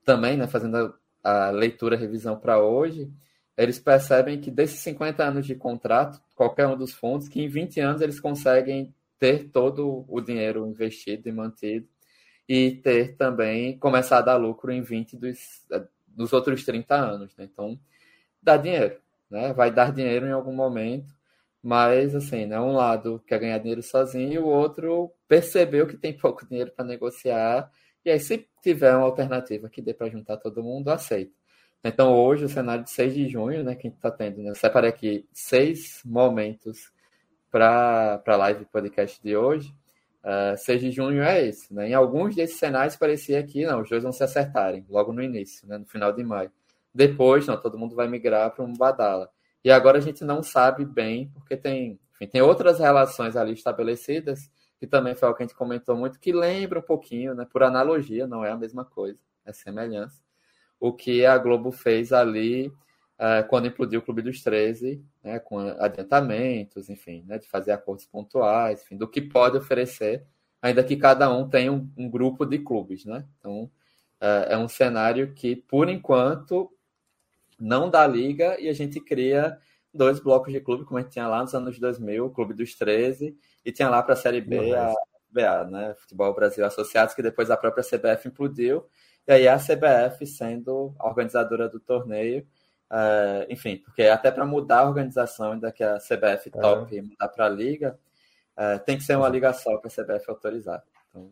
também, 0.05 0.37
né, 0.37 0.47
fazendo 0.47 0.95
a, 1.25 1.51
leitura, 1.51 1.97
revisão 1.97 2.39
para 2.39 2.63
hoje, 2.63 3.11
eles 3.57 3.79
percebem 3.79 4.41
que 4.41 4.51
desses 4.51 4.81
50 4.81 5.25
anos 5.25 5.47
de 5.47 5.55
contrato, 5.55 6.21
qualquer 6.35 6.67
um 6.67 6.77
dos 6.77 6.93
fundos, 6.93 7.29
que 7.29 7.43
em 7.43 7.49
20 7.49 7.81
anos 7.81 8.03
eles 8.03 8.21
conseguem 8.21 8.95
ter 9.19 9.49
todo 9.51 10.05
o 10.09 10.21
dinheiro 10.21 10.67
investido 10.67 11.29
e 11.29 11.33
mantido 11.33 11.89
e 12.49 12.73
ter 12.73 13.17
também, 13.17 13.79
começar 13.79 14.19
a 14.19 14.23
dar 14.23 14.37
lucro 14.37 14.71
em 14.71 14.83
20 14.83 15.17
dos, 15.17 15.39
dos 16.07 16.33
outros 16.33 16.65
30 16.65 16.95
anos. 16.95 17.35
Né? 17.37 17.49
Então, 17.51 17.79
dá 18.43 18.57
dinheiro, 18.57 19.01
né? 19.31 19.53
vai 19.55 19.73
dar 19.73 19.93
dinheiro 19.93 20.27
em 20.27 20.33
algum 20.33 20.53
momento 20.53 21.15
mas, 21.65 22.15
assim, 22.15 22.45
né, 22.45 22.61
um 22.61 22.73
lado 22.73 23.25
quer 23.27 23.41
ganhar 23.41 23.57
dinheiro 23.57 23.83
sozinho 23.83 24.33
e 24.35 24.39
o 24.39 24.45
outro 24.45 25.11
percebeu 25.27 25.87
que 25.87 25.97
tem 25.97 26.13
pouco 26.13 26.47
dinheiro 26.47 26.71
para 26.71 26.85
negociar. 26.85 27.73
E 28.05 28.11
aí, 28.11 28.21
se 28.21 28.47
tiver 28.63 28.95
uma 28.95 29.07
alternativa 29.07 29.69
que 29.69 29.81
dê 29.81 29.95
para 29.95 30.11
juntar 30.11 30.37
todo 30.37 30.63
mundo, 30.63 30.89
aceita. 30.91 31.33
Então, 31.83 32.15
hoje, 32.15 32.45
o 32.45 32.49
cenário 32.49 32.85
de 32.85 32.91
6 32.91 33.15
de 33.15 33.29
junho, 33.29 33.63
né, 33.63 33.75
que 33.75 33.87
a 33.87 33.91
gente 33.91 33.97
está 33.97 34.11
tendo, 34.11 34.43
né, 34.43 34.51
eu 34.51 34.55
separei 34.55 34.91
aqui 34.91 35.27
seis 35.33 36.01
momentos 36.05 36.91
para 37.51 38.23
a 38.27 38.37
live 38.37 38.65
podcast 38.67 39.23
de 39.23 39.37
hoje. 39.37 39.69
Uh, 40.25 40.55
eh, 40.55 40.57
6 40.57 40.81
de 40.81 40.91
junho 40.91 41.23
é 41.23 41.47
esse. 41.47 41.73
Né? 41.73 41.91
Em 41.91 41.95
alguns 41.95 42.35
desses 42.35 42.59
cenários 42.59 42.97
parecia 42.97 43.43
que 43.43 43.67
não, 43.67 43.83
os 43.83 43.89
dois 43.89 44.03
vão 44.03 44.13
se 44.13 44.25
acertarem 44.25 44.85
logo 44.89 45.13
no 45.13 45.23
início, 45.23 45.69
né, 45.69 45.79
no 45.79 45.87
final 45.87 46.11
de 46.13 46.25
maio. 46.25 46.51
Depois, 46.95 47.47
não, 47.47 47.61
todo 47.61 47.79
mundo 47.79 47.95
vai 47.95 48.09
migrar 48.09 48.51
para 48.51 48.65
um 48.65 48.73
badala. 48.73 49.31
E 49.63 49.71
agora 49.71 49.99
a 49.99 50.01
gente 50.01 50.25
não 50.25 50.43
sabe 50.43 50.85
bem, 50.85 51.31
porque 51.35 51.57
tem, 51.57 51.99
enfim, 52.15 52.27
tem 52.27 52.43
outras 52.43 52.79
relações 52.79 53.37
ali 53.37 53.53
estabelecidas, 53.53 54.51
que 54.79 54.87
também 54.87 55.15
foi 55.15 55.29
o 55.29 55.35
que 55.35 55.43
a 55.43 55.47
gente 55.47 55.57
comentou 55.57 55.97
muito, 55.97 56.19
que 56.19 56.33
lembra 56.33 56.79
um 56.79 56.83
pouquinho, 56.83 57.35
né, 57.35 57.47
por 57.51 57.63
analogia, 57.63 58.27
não 58.27 58.45
é 58.45 58.51
a 58.51 58.57
mesma 58.57 58.85
coisa, 58.85 59.19
é 59.45 59.53
semelhança, 59.53 60.23
o 60.81 60.93
que 60.93 61.25
a 61.25 61.39
Globo 61.39 61.71
fez 61.73 62.13
ali 62.13 62.73
é, 63.19 63.43
quando 63.43 63.67
implodiu 63.67 64.01
o 64.01 64.03
Clube 64.03 64.23
dos 64.23 64.43
13, 64.43 65.05
né, 65.23 65.39
com 65.39 65.59
adiantamentos, 65.59 66.89
enfim, 66.89 67.25
né, 67.27 67.39
de 67.39 67.47
fazer 67.49 67.73
acordos 67.73 68.07
pontuais, 68.07 68.83
enfim, 68.83 68.97
do 68.97 69.09
que 69.09 69.21
pode 69.21 69.57
oferecer, 69.57 70.27
ainda 70.61 70.83
que 70.83 70.97
cada 70.97 71.33
um 71.33 71.49
tenha 71.49 71.73
um, 71.73 71.89
um 71.97 72.11
grupo 72.11 72.45
de 72.45 72.59
clubes, 72.59 73.05
né? 73.05 73.25
Então, 73.39 73.71
é, 74.21 74.55
é 74.55 74.59
um 74.59 74.67
cenário 74.67 75.33
que, 75.35 75.55
por 75.55 75.89
enquanto, 75.89 76.71
não 77.59 77.89
da 77.89 78.07
liga 78.07 78.59
e 78.61 78.69
a 78.69 78.73
gente 78.73 79.01
cria 79.01 79.59
dois 79.95 80.19
blocos 80.19 80.53
de 80.53 80.61
clube, 80.61 80.85
como 80.85 80.99
a 80.99 81.03
gente 81.03 81.13
tinha 81.13 81.29
lá 81.29 81.41
nos 81.41 81.55
anos 81.55 81.79
2000, 81.79 82.27
o 82.27 82.31
Clube 82.31 82.53
dos 82.53 82.75
13, 82.75 83.37
e 83.65 83.73
tinha 83.73 83.89
lá 83.89 84.03
para 84.03 84.15
a 84.15 84.17
Série 84.17 84.41
B 84.41 84.75
a 84.75 84.93
BA, 85.31 85.65
né? 85.65 85.95
Futebol 85.99 86.35
Brasil 86.35 86.65
Associados, 86.65 87.15
que 87.15 87.23
depois 87.23 87.51
a 87.51 87.57
própria 87.57 87.85
CBF 87.85 88.29
implodiu, 88.29 88.85
e 89.27 89.33
aí 89.33 89.49
a 89.49 89.59
CBF 89.59 90.27
sendo 90.27 90.95
a 90.99 91.09
organizadora 91.09 91.69
do 91.69 91.81
torneio, 91.81 92.47
uh, 92.91 93.47
enfim, 93.49 93.77
porque 93.77 94.03
até 94.03 94.31
para 94.31 94.45
mudar 94.45 94.81
a 94.81 94.89
organização, 94.89 95.53
ainda 95.53 95.73
que 95.73 95.83
a 95.83 95.99
CBF 95.99 96.51
é. 96.55 96.61
top 96.61 97.03
mudar 97.03 97.29
para 97.29 97.47
a 97.47 97.49
liga, 97.49 97.99
uh, 98.57 98.79
tem 98.85 98.97
que 98.97 99.05
ser 99.05 99.17
uma 99.17 99.29
liga 99.29 99.53
só 99.53 99.77
para 99.79 99.89
a 99.89 99.91
CBF 99.91 100.29
autorizar. 100.29 100.83
Então, 101.11 101.31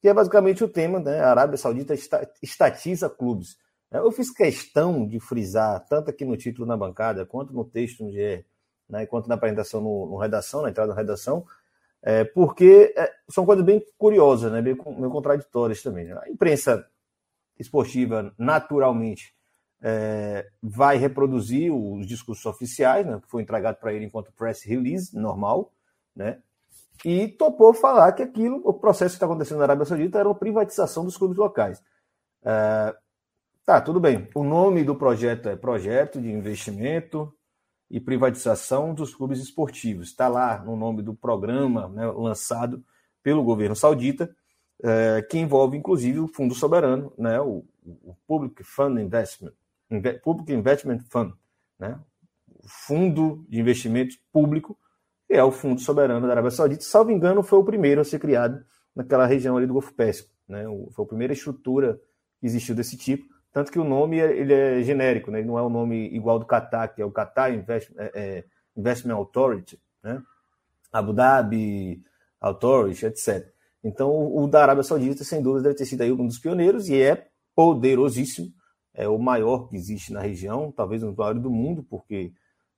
que 0.00 0.08
é 0.08 0.14
basicamente 0.14 0.62
o 0.62 0.68
tema, 0.68 1.00
né? 1.00 1.20
A 1.20 1.30
Arábia 1.30 1.56
Saudita 1.56 1.94
estatiza 2.42 3.08
clubes. 3.08 3.56
Eu 3.90 4.10
fiz 4.12 4.30
questão 4.30 5.06
de 5.06 5.18
frisar, 5.20 5.84
tanto 5.86 6.10
aqui 6.10 6.24
no 6.24 6.36
título 6.36 6.66
na 6.66 6.76
bancada, 6.76 7.24
quanto 7.24 7.52
no 7.52 7.64
texto 7.64 8.04
no 8.04 8.10
GE, 8.10 8.44
né, 8.88 9.06
quanto 9.06 9.28
na 9.28 9.36
apresentação 9.36 9.80
no, 9.80 10.06
no 10.06 10.16
redação, 10.16 10.62
na 10.62 10.70
entrada 10.70 10.92
na 10.92 10.98
redação, 10.98 11.44
é, 12.02 12.24
porque 12.24 12.92
é, 12.96 13.10
são 13.28 13.46
coisas 13.46 13.64
bem 13.64 13.82
curiosas, 13.96 14.52
né, 14.52 14.60
bem, 14.60 14.74
bem 14.74 15.10
contraditórias 15.10 15.82
também. 15.82 16.04
Né? 16.04 16.18
A 16.22 16.28
imprensa 16.28 16.86
esportiva, 17.58 18.34
naturalmente, 18.38 19.34
é, 19.80 20.48
vai 20.62 20.96
reproduzir 20.96 21.72
os 21.72 22.06
discursos 22.06 22.44
oficiais, 22.46 23.06
né, 23.06 23.20
que 23.20 23.28
foi 23.28 23.42
entregado 23.42 23.76
para 23.76 23.92
ele 23.92 24.04
enquanto 24.04 24.32
press 24.32 24.62
release, 24.62 25.16
normal, 25.16 25.72
né, 26.14 26.40
e 27.04 27.28
topou 27.28 27.74
falar 27.74 28.12
que 28.12 28.22
aquilo, 28.22 28.60
o 28.64 28.72
processo 28.72 29.12
que 29.12 29.16
está 29.16 29.26
acontecendo 29.26 29.58
na 29.58 29.64
Arábia 29.64 29.84
Saudita 29.84 30.18
era 30.18 30.28
uma 30.28 30.34
privatização 30.34 31.04
dos 31.04 31.16
clubes 31.16 31.36
locais. 31.36 31.82
É, 32.42 32.94
tá, 33.64 33.80
tudo 33.80 34.00
bem. 34.00 34.28
O 34.34 34.42
nome 34.42 34.82
do 34.82 34.94
projeto 34.94 35.48
é 35.48 35.56
Projeto 35.56 36.20
de 36.20 36.30
Investimento 36.30 37.32
e 37.90 38.00
Privatização 38.00 38.94
dos 38.94 39.14
Clubes 39.14 39.40
Esportivos. 39.40 40.08
Está 40.08 40.28
lá 40.28 40.58
no 40.64 40.76
nome 40.76 41.02
do 41.02 41.14
programa 41.14 41.88
né, 41.88 42.06
lançado 42.06 42.82
pelo 43.22 43.44
governo 43.44 43.76
saudita, 43.76 44.34
é, 44.82 45.22
que 45.22 45.38
envolve 45.38 45.76
inclusive 45.76 46.18
o 46.18 46.28
Fundo 46.28 46.54
Soberano, 46.54 47.12
né, 47.18 47.40
o, 47.40 47.64
o 47.84 48.14
Public 48.26 48.62
Fund 48.64 48.98
Investment, 48.98 49.52
Public 50.22 50.52
Investment 50.52 51.00
Fund, 51.08 51.32
né, 51.78 51.98
o 52.48 52.68
Fundo 52.68 53.44
de 53.48 53.60
Investimento 53.60 54.16
Público 54.32 54.78
que 55.26 55.34
é 55.34 55.42
o 55.42 55.50
Fundo 55.50 55.80
Soberano 55.80 56.26
da 56.26 56.32
Arábia 56.32 56.50
Saudita. 56.50 56.84
Salvo 56.84 57.10
engano, 57.10 57.42
foi 57.42 57.58
o 57.58 57.64
primeiro 57.64 58.00
a 58.00 58.04
ser 58.04 58.18
criado 58.18 58.64
naquela 58.94 59.26
região 59.26 59.56
ali 59.56 59.66
do 59.66 59.72
Golfo 59.72 59.92
Pérsico. 59.92 60.30
Né? 60.48 60.64
Foi 60.92 61.04
a 61.04 61.08
primeira 61.08 61.32
estrutura 61.32 62.00
que 62.40 62.46
existiu 62.46 62.74
desse 62.74 62.96
tipo. 62.96 63.26
Tanto 63.52 63.72
que 63.72 63.78
o 63.78 63.84
nome 63.84 64.18
ele 64.18 64.52
é 64.52 64.82
genérico, 64.82 65.30
né? 65.30 65.40
ele 65.40 65.48
não 65.48 65.58
é 65.58 65.62
o 65.62 65.68
nome 65.68 66.08
igual 66.14 66.38
do 66.38 66.46
Qatar, 66.46 66.94
que 66.94 67.02
é 67.02 67.04
o 67.04 67.10
Qatar 67.10 67.52
Investment, 67.52 67.96
é, 67.98 68.10
é, 68.14 68.44
Investment 68.76 69.14
Authority, 69.14 69.80
né? 70.02 70.22
Abu 70.92 71.12
Dhabi 71.12 72.02
Authority, 72.40 73.06
etc. 73.06 73.50
Então, 73.86 74.34
o 74.34 74.46
da 74.46 74.62
Arábia 74.62 74.82
Saudita, 74.82 75.24
sem 75.24 75.42
dúvida, 75.42 75.64
deve 75.64 75.76
ter 75.76 75.86
sido 75.86 76.02
aí 76.02 76.10
um 76.10 76.26
dos 76.26 76.38
pioneiros 76.38 76.88
e 76.88 77.00
é 77.00 77.28
poderosíssimo. 77.54 78.48
É 78.92 79.08
o 79.08 79.18
maior 79.18 79.68
que 79.68 79.76
existe 79.76 80.12
na 80.12 80.20
região, 80.20 80.72
talvez 80.72 81.02
dos 81.02 81.14
maiores 81.14 81.42
do 81.42 81.50
mundo, 81.50 81.84
porque 81.88 82.32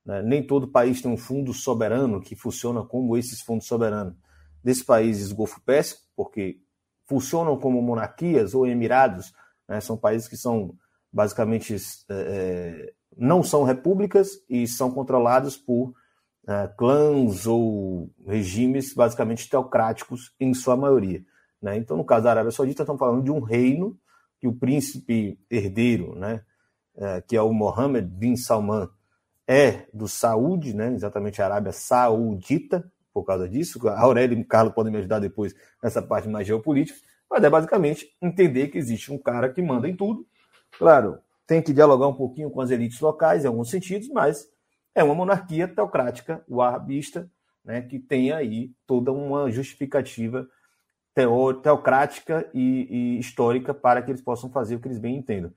né? 0.08 0.22
Nem 0.22 0.42
todo 0.42 0.66
país 0.66 1.02
tem 1.02 1.10
um 1.10 1.18
fundo 1.18 1.52
soberano 1.52 2.18
que 2.18 2.34
funciona 2.34 2.82
como 2.82 3.14
esses 3.14 3.42
fundos 3.42 3.66
soberanos 3.66 4.14
desses 4.64 4.82
países 4.82 5.32
Golfo 5.32 5.60
Pérsico, 5.60 6.00
porque 6.16 6.62
funcionam 7.04 7.58
como 7.58 7.82
monarquias 7.82 8.54
ou 8.54 8.66
emirados, 8.66 9.34
né? 9.68 9.82
são 9.82 9.98
países 9.98 10.26
que 10.26 10.36
são 10.36 10.74
basicamente 11.12 11.76
é, 12.08 12.92
não 13.18 13.42
são 13.42 13.64
repúblicas 13.64 14.30
e 14.48 14.66
são 14.66 14.90
controlados 14.90 15.58
por 15.58 15.92
é, 16.48 16.66
clãs 16.78 17.46
ou 17.46 18.10
regimes 18.26 18.94
basicamente 18.94 19.50
teocráticos 19.50 20.34
em 20.40 20.54
sua 20.54 20.76
maioria. 20.76 21.22
Né? 21.60 21.76
Então, 21.76 21.96
no 21.96 22.04
caso 22.04 22.24
da 22.24 22.30
Arábia 22.30 22.50
Saudita, 22.50 22.82
estamos 22.82 22.98
falando 22.98 23.22
de 23.22 23.30
um 23.30 23.40
reino 23.40 23.98
que 24.40 24.48
o 24.48 24.54
príncipe 24.54 25.38
herdeiro, 25.50 26.14
né, 26.14 26.40
é, 26.96 27.20
que 27.20 27.36
é 27.36 27.42
o 27.42 27.52
Mohammed 27.52 28.08
bin 28.08 28.34
Salman, 28.34 28.88
é 29.46 29.86
do 29.92 30.08
Saúde, 30.08 30.74
né? 30.74 30.92
exatamente 30.94 31.42
a 31.42 31.44
Arábia 31.44 31.72
Saudita, 31.72 32.90
por 33.12 33.24
causa 33.24 33.48
disso. 33.48 33.86
A 33.88 34.00
Aurélia 34.00 34.36
e 34.36 34.40
o 34.40 34.46
Carlos 34.46 34.74
podem 34.74 34.92
me 34.92 34.98
ajudar 34.98 35.18
depois 35.18 35.54
nessa 35.82 36.00
parte 36.00 36.28
mais 36.28 36.46
geopolítica, 36.46 36.98
mas 37.30 37.44
é 37.44 37.50
basicamente 37.50 38.06
entender 38.22 38.68
que 38.68 38.78
existe 38.78 39.12
um 39.12 39.18
cara 39.18 39.50
que 39.50 39.60
manda 39.60 39.88
em 39.88 39.96
tudo. 39.96 40.26
Claro, 40.78 41.18
tem 41.46 41.60
que 41.60 41.72
dialogar 41.72 42.08
um 42.08 42.14
pouquinho 42.14 42.50
com 42.50 42.60
as 42.60 42.70
elites 42.70 43.00
locais, 43.00 43.44
em 43.44 43.48
alguns 43.48 43.70
sentidos, 43.70 44.08
mas 44.08 44.46
é 44.98 45.04
uma 45.04 45.14
monarquia 45.14 45.68
teocrática, 45.68 46.44
wahhabista, 46.48 47.30
né, 47.64 47.82
que 47.82 47.98
tem 47.98 48.32
aí 48.32 48.72
toda 48.86 49.12
uma 49.12 49.50
justificativa 49.50 50.48
teocrática 51.62 52.48
e, 52.54 53.16
e 53.16 53.18
histórica 53.18 53.74
para 53.74 54.02
que 54.02 54.10
eles 54.10 54.22
possam 54.22 54.50
fazer 54.50 54.76
o 54.76 54.80
que 54.80 54.88
eles 54.88 54.98
bem 54.98 55.16
entendam. 55.16 55.52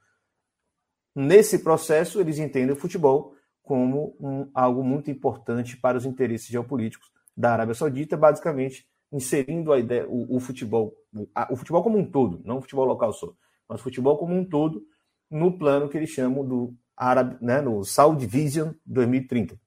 Nesse 1.16 1.60
processo, 1.60 2.20
eles 2.20 2.40
entendem 2.40 2.72
o 2.72 2.80
futebol 2.80 3.36
como 3.64 4.16
um, 4.20 4.50
algo 4.54 4.84
muito 4.84 5.12
importante 5.12 5.78
para 5.78 5.98
os 5.98 6.06
interesses 6.06 6.48
geopolíticos 6.48 7.12
da 7.36 7.54
Arábia 7.54 7.76
Saudita, 7.76 8.18
basicamente 8.18 8.88
inserindo 9.12 9.74
a 9.74 9.80
ideia, 9.80 10.08
o, 10.08 10.38
o 10.38 10.40
futebol, 10.40 10.96
o, 11.14 11.28
a, 11.36 11.52
o, 11.52 11.56
futebol 11.56 11.84
como 11.84 11.98
um 11.98 12.10
todo, 12.10 12.42
não 12.46 12.58
o 12.58 12.62
futebol 12.62 12.86
local 12.86 13.12
só, 13.14 13.34
mas 13.68 13.80
o 13.80 13.84
futebol 13.84 14.18
como 14.18 14.36
um 14.36 14.46
todo 14.46 14.84
no 15.30 15.58
plano 15.58 15.90
que 15.90 15.98
eles 15.98 16.10
chamam 16.10 16.46
do 16.46 16.76
Né, 17.42 17.62
no 17.62 17.84
Saudi 17.84 18.28
Vision 18.28 18.74
2030, 18.86 19.60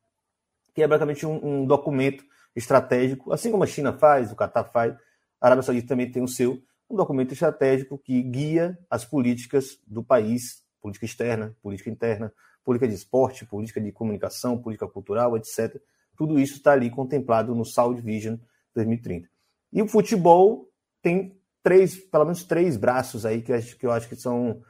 que 0.73 0.83
é 0.83 0.87
basicamente 0.87 1.27
um, 1.27 1.63
um 1.63 1.67
documento 1.67 2.25
estratégico, 2.55 3.33
assim 3.33 3.51
como 3.51 3.65
a 3.65 3.67
China 3.67 3.93
faz, 3.93 4.31
o 4.31 4.37
Qatar 4.37 4.71
faz, 4.71 4.95
a 5.41 5.47
Arábia 5.47 5.63
Saudita 5.65 5.89
também 5.89 6.09
tem 6.11 6.23
o 6.23 6.29
seu, 6.29 6.63
um 6.89 6.95
documento 6.95 7.33
estratégico 7.33 7.99
que 7.99 8.23
guia 8.23 8.79
as 8.89 9.05
políticas 9.05 9.79
do 9.85 10.03
país, 10.03 10.63
política 10.81 11.07
externa, 11.07 11.57
política 11.61 11.91
interna, 11.91 12.33
política 12.63 12.87
de 12.87 12.95
esporte, 12.95 13.45
política 13.45 13.81
de 13.81 13.91
comunicação, 13.91 14.57
política 14.57 14.87
cultural, 14.87 15.37
etc. 15.37 15.77
Tudo 16.17 16.39
isso 16.39 16.55
está 16.55 16.73
ali 16.73 16.89
contemplado 16.89 17.55
no 17.55 17.65
Saudi 17.65 18.01
Vision 18.01 18.37
2030. 18.75 19.29
E 19.73 19.83
o 19.83 19.89
futebol 19.89 20.71
tem 21.03 21.37
três, 21.65 21.97
pelo 21.97 22.25
menos 22.25 22.45
três 22.45 22.77
braços 22.77 23.27
aí 23.27 23.43
que, 23.43 23.53
eu 23.83 23.91
acho 23.91 24.09
que 24.09 24.15
são 24.15 24.63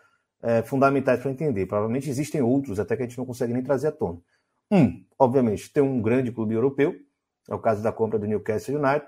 é, 0.45 0.63
fundamentais 0.63 1.21
para 1.21 1.31
entender. 1.31 1.67
Provavelmente 1.67 2.09
existem 2.09 2.41
outros, 2.43 2.79
até 2.79 2.97
que 2.97 3.03
a 3.03 3.07
gente 3.07 3.19
não 3.19 3.27
consegue 3.27 3.53
nem 3.53 3.63
trazer 3.63 3.89
à 3.89 3.93
tona. 3.93 4.21
Um, 4.71 5.05
obviamente, 5.19 5.73
tem 5.73 5.83
um 5.83 6.01
grande 6.01 6.31
clube 6.31 6.55
europeu, 6.55 6.95
é 7.49 7.55
o 7.55 7.59
caso 7.59 7.83
da 7.83 7.93
compra 7.93 8.19
do 8.19 8.27
Newcastle 8.27 8.77
United, 8.77 9.07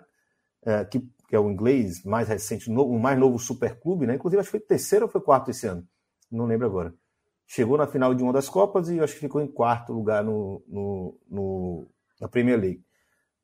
é, 0.64 0.84
que, 0.84 1.00
que, 1.28 1.36
é 1.36 1.38
o 1.38 1.50
inglês 1.50 2.02
mais 2.04 2.28
recente, 2.28 2.70
o 2.70 2.98
mais 2.98 3.18
novo 3.18 3.38
superclube, 3.38 4.06
né? 4.06 4.14
Inclusive, 4.14 4.40
acho 4.40 4.50
que 4.50 4.58
foi 4.58 4.66
terceiro 4.66 5.04
ou 5.06 5.10
foi 5.10 5.20
quarto 5.20 5.50
esse 5.50 5.66
ano, 5.66 5.86
não 6.30 6.46
lembro 6.46 6.66
agora 6.66 6.92
chegou 7.46 7.78
na 7.78 7.86
final 7.86 8.14
de 8.14 8.22
uma 8.22 8.32
das 8.32 8.48
Copas 8.48 8.88
e 8.88 8.98
acho 9.00 9.14
que 9.14 9.20
ficou 9.20 9.40
em 9.40 9.46
quarto 9.46 9.92
lugar 9.92 10.24
no, 10.24 10.62
no, 10.66 11.18
no 11.30 11.86
na 12.20 12.28
Premier 12.28 12.58
League. 12.58 12.84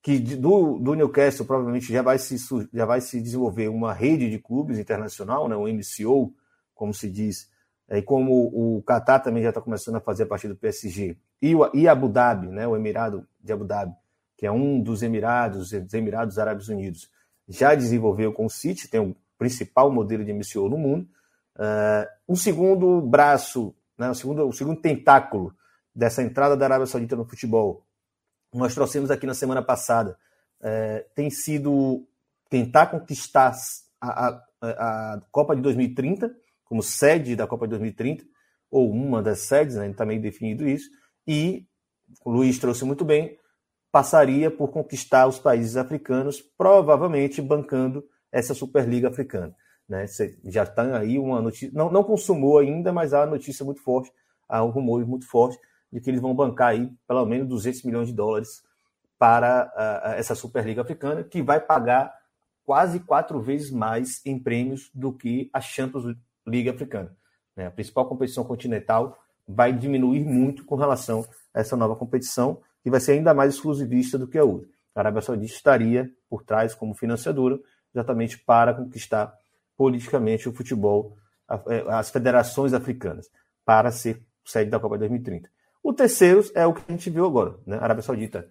Que 0.02 0.18
do, 0.18 0.78
do, 0.80 0.94
Newcastle 0.94 1.46
provavelmente 1.46 1.92
já 1.92 2.02
vai, 2.02 2.18
se, 2.18 2.36
já 2.72 2.84
vai 2.84 3.00
se 3.00 3.20
desenvolver 3.20 3.68
uma 3.68 3.92
rede 3.92 4.28
de 4.28 4.38
clubes 4.38 4.78
internacional, 4.78 5.48
né, 5.48 5.54
um 5.56 5.68
MCO, 5.68 6.34
como 6.74 6.92
se 6.92 7.08
diz, 7.08 7.48
e 7.90 8.02
como 8.02 8.32
o 8.32 8.82
Qatar 8.82 9.22
também 9.22 9.42
já 9.42 9.50
está 9.50 9.60
começando 9.60 9.96
a 9.96 10.00
fazer 10.00 10.24
a 10.24 10.26
partir 10.26 10.48
do 10.48 10.56
PSG, 10.56 11.16
e, 11.40 11.54
o, 11.54 11.70
e 11.74 11.88
Abu 11.88 12.08
Dhabi, 12.08 12.48
né, 12.48 12.66
o 12.66 12.76
Emirado 12.76 13.26
de 13.40 13.52
Abu 13.52 13.64
Dhabi, 13.64 13.94
que 14.36 14.46
é 14.46 14.50
um 14.50 14.80
dos 14.80 15.02
Emirados, 15.02 15.70
dos 15.70 15.94
Emirados 15.94 16.38
Árabes 16.38 16.68
Unidos, 16.68 17.10
já 17.48 17.74
desenvolveu 17.74 18.32
com 18.32 18.46
o 18.46 18.50
City, 18.50 18.88
tem 18.88 19.00
o 19.00 19.16
principal 19.36 19.90
modelo 19.90 20.24
de 20.24 20.32
MCO 20.32 20.68
no 20.68 20.78
mundo. 20.78 21.08
Uh, 21.56 22.32
um 22.32 22.36
segundo 22.36 23.00
braço 23.02 23.74
né, 24.02 24.10
o, 24.10 24.14
segundo, 24.14 24.48
o 24.48 24.52
segundo 24.52 24.80
tentáculo 24.80 25.54
dessa 25.94 26.22
entrada 26.22 26.56
da 26.56 26.64
Arábia 26.64 26.86
Saudita 26.86 27.14
no 27.14 27.24
futebol, 27.24 27.86
nós 28.52 28.74
trouxemos 28.74 29.10
aqui 29.10 29.26
na 29.26 29.34
semana 29.34 29.62
passada, 29.62 30.18
é, 30.60 31.06
tem 31.14 31.30
sido 31.30 32.06
tentar 32.48 32.86
conquistar 32.86 33.54
a, 34.00 34.28
a, 34.28 35.14
a, 35.14 35.20
Copa 35.30 35.54
de 35.54 35.62
2030, 35.62 36.34
como 36.72 36.82
sede 36.82 37.36
da 37.36 37.46
Copa 37.46 37.66
de 37.66 37.72
2030, 37.72 38.24
ou 38.70 38.90
uma 38.90 39.22
das 39.22 39.40
sedes, 39.40 39.76
né, 39.76 39.90
está 39.90 40.06
meio 40.06 40.22
definido 40.22 40.66
isso, 40.66 40.88
e 41.26 41.66
o 42.24 42.30
Luiz 42.30 42.58
trouxe 42.58 42.82
muito 42.82 43.04
bem, 43.04 43.38
passaria 43.90 44.50
por 44.50 44.68
conquistar 44.68 45.26
os 45.26 45.38
países 45.38 45.76
africanos, 45.76 46.40
provavelmente 46.40 47.42
bancando 47.42 48.02
essa 48.32 48.54
Superliga 48.54 49.08
Africana. 49.08 49.54
Né? 49.86 50.06
Já 50.44 50.62
está 50.62 50.96
aí 50.96 51.18
uma 51.18 51.42
notícia, 51.42 51.70
não, 51.74 51.92
não 51.92 52.02
consumou 52.02 52.56
ainda, 52.56 52.90
mas 52.90 53.12
há 53.12 53.20
uma 53.20 53.32
notícia 53.32 53.66
muito 53.66 53.82
forte, 53.82 54.10
há 54.48 54.64
um 54.64 54.70
rumor 54.70 55.06
muito 55.06 55.28
forte 55.28 55.58
de 55.92 56.00
que 56.00 56.08
eles 56.08 56.22
vão 56.22 56.34
bancar 56.34 56.68
aí 56.68 56.90
pelo 57.06 57.26
menos 57.26 57.46
200 57.48 57.82
milhões 57.82 58.08
de 58.08 58.14
dólares 58.14 58.62
para 59.18 59.70
uh, 59.76 60.18
essa 60.18 60.34
Superliga 60.34 60.80
Africana, 60.80 61.22
que 61.22 61.42
vai 61.42 61.60
pagar 61.60 62.14
quase 62.64 62.98
quatro 62.98 63.42
vezes 63.42 63.70
mais 63.70 64.24
em 64.24 64.38
prêmios 64.38 64.90
do 64.94 65.12
que 65.12 65.50
a 65.52 65.60
Champions 65.60 66.16
League 66.46 66.68
Africana. 66.68 67.14
Né? 67.56 67.66
A 67.66 67.70
principal 67.70 68.06
competição 68.06 68.44
continental 68.44 69.18
vai 69.46 69.72
diminuir 69.72 70.20
muito 70.20 70.64
com 70.64 70.76
relação 70.76 71.26
a 71.52 71.60
essa 71.60 71.76
nova 71.76 71.96
competição, 71.96 72.60
que 72.82 72.90
vai 72.90 73.00
ser 73.00 73.12
ainda 73.12 73.34
mais 73.34 73.54
exclusivista 73.54 74.18
do 74.18 74.26
que 74.26 74.38
a 74.38 74.44
outra. 74.44 74.68
A 74.94 75.00
Arábia 75.00 75.22
Saudita 75.22 75.52
estaria 75.52 76.10
por 76.28 76.42
trás 76.42 76.74
como 76.74 76.94
financiadora, 76.94 77.58
exatamente 77.94 78.38
para 78.38 78.74
conquistar 78.74 79.32
politicamente 79.76 80.48
o 80.48 80.52
futebol, 80.52 81.16
é, 81.68 81.84
as 81.88 82.10
federações 82.10 82.72
africanas, 82.72 83.30
para 83.64 83.90
ser 83.90 84.22
sede 84.44 84.70
da 84.70 84.80
Copa 84.80 84.98
2030. 84.98 85.50
O 85.82 85.92
terceiro 85.92 86.42
é 86.54 86.66
o 86.66 86.72
que 86.72 86.82
a 86.86 86.92
gente 86.92 87.10
viu 87.10 87.26
agora. 87.26 87.56
Né? 87.66 87.76
A 87.76 87.82
Arábia 87.82 88.02
Saudita 88.02 88.48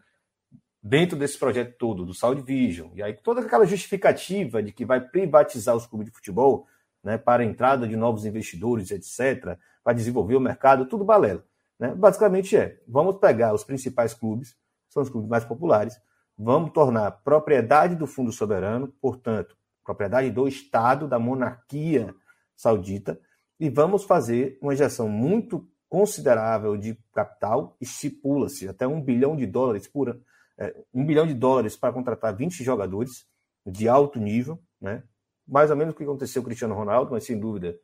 dentro 0.82 1.18
desse 1.18 1.38
projeto 1.38 1.78
todo, 1.78 2.06
do 2.06 2.14
Saúde 2.14 2.42
Vision, 2.42 2.90
e 2.96 3.04
aí 3.04 3.14
toda 3.14 3.42
aquela 3.42 3.66
justificativa 3.66 4.64
de 4.64 4.72
que 4.72 4.84
vai 4.84 5.00
privatizar 5.00 5.76
os 5.76 5.86
clubes 5.86 6.08
de 6.08 6.14
futebol 6.14 6.66
né, 7.04 7.18
para 7.18 7.44
a 7.44 7.46
entrada 7.46 7.88
de 7.88 7.96
novos 7.96 8.26
investidores, 8.26 8.92
etc., 8.92 9.58
para 9.84 9.94
desenvolver 9.94 10.36
o 10.36 10.40
mercado, 10.40 10.86
tudo 10.86 11.04
balela. 11.04 11.44
Né? 11.80 11.94
Basicamente 11.96 12.56
é, 12.56 12.80
vamos 12.88 13.18
pegar 13.18 13.54
os 13.54 13.64
principais 13.64 14.14
clubes, 14.14 14.56
são 14.90 15.02
os 15.02 15.10
clubes 15.10 15.30
mais 15.30 15.44
populares, 15.44 16.00
vamos 16.38 16.72
tornar 16.72 17.12
propriedade 17.24 17.96
do 17.96 18.06
Fundo 18.06 18.32
Soberano, 18.32 18.88
portanto, 19.02 19.56
propriedade 19.84 20.30
do 20.30 20.48
Estado, 20.48 21.08
da 21.08 21.18
monarquia 21.18 22.14
saudita, 22.56 23.20
e 23.60 23.70
vamos 23.70 24.04
fazer 24.04 24.58
uma 24.62 24.74
injeção 24.74 25.10
muito 25.10 25.68
considerável 25.90 26.78
de 26.78 26.98
capital, 27.14 27.76
estipula-se 27.82 28.68
até 28.68 28.88
um 28.88 29.02
bilhão 29.02 29.36
de 29.36 29.46
dólares 29.46 29.88
por 29.88 30.18
é, 30.58 30.76
um 30.94 31.06
bilhão 31.06 31.26
de 31.26 31.34
dólares 31.34 31.76
para 31.76 31.94
contratar 31.94 32.36
20 32.36 32.64
jogadores 32.64 33.26
de 33.66 33.90
alto 33.90 34.20
nível, 34.20 34.60
né? 34.80 35.04
Mais 35.48 35.70
ou 35.70 35.78
menos 35.78 35.94
o 35.94 35.98
que 35.98 36.04
aconteceu 36.04 36.42
com 36.42 36.46
o 36.46 36.50
Cristiano 36.50 36.76
Ronaldo, 36.76 37.12
mas 37.12 37.26
sem 37.26 37.40
dúvida, 37.40 37.78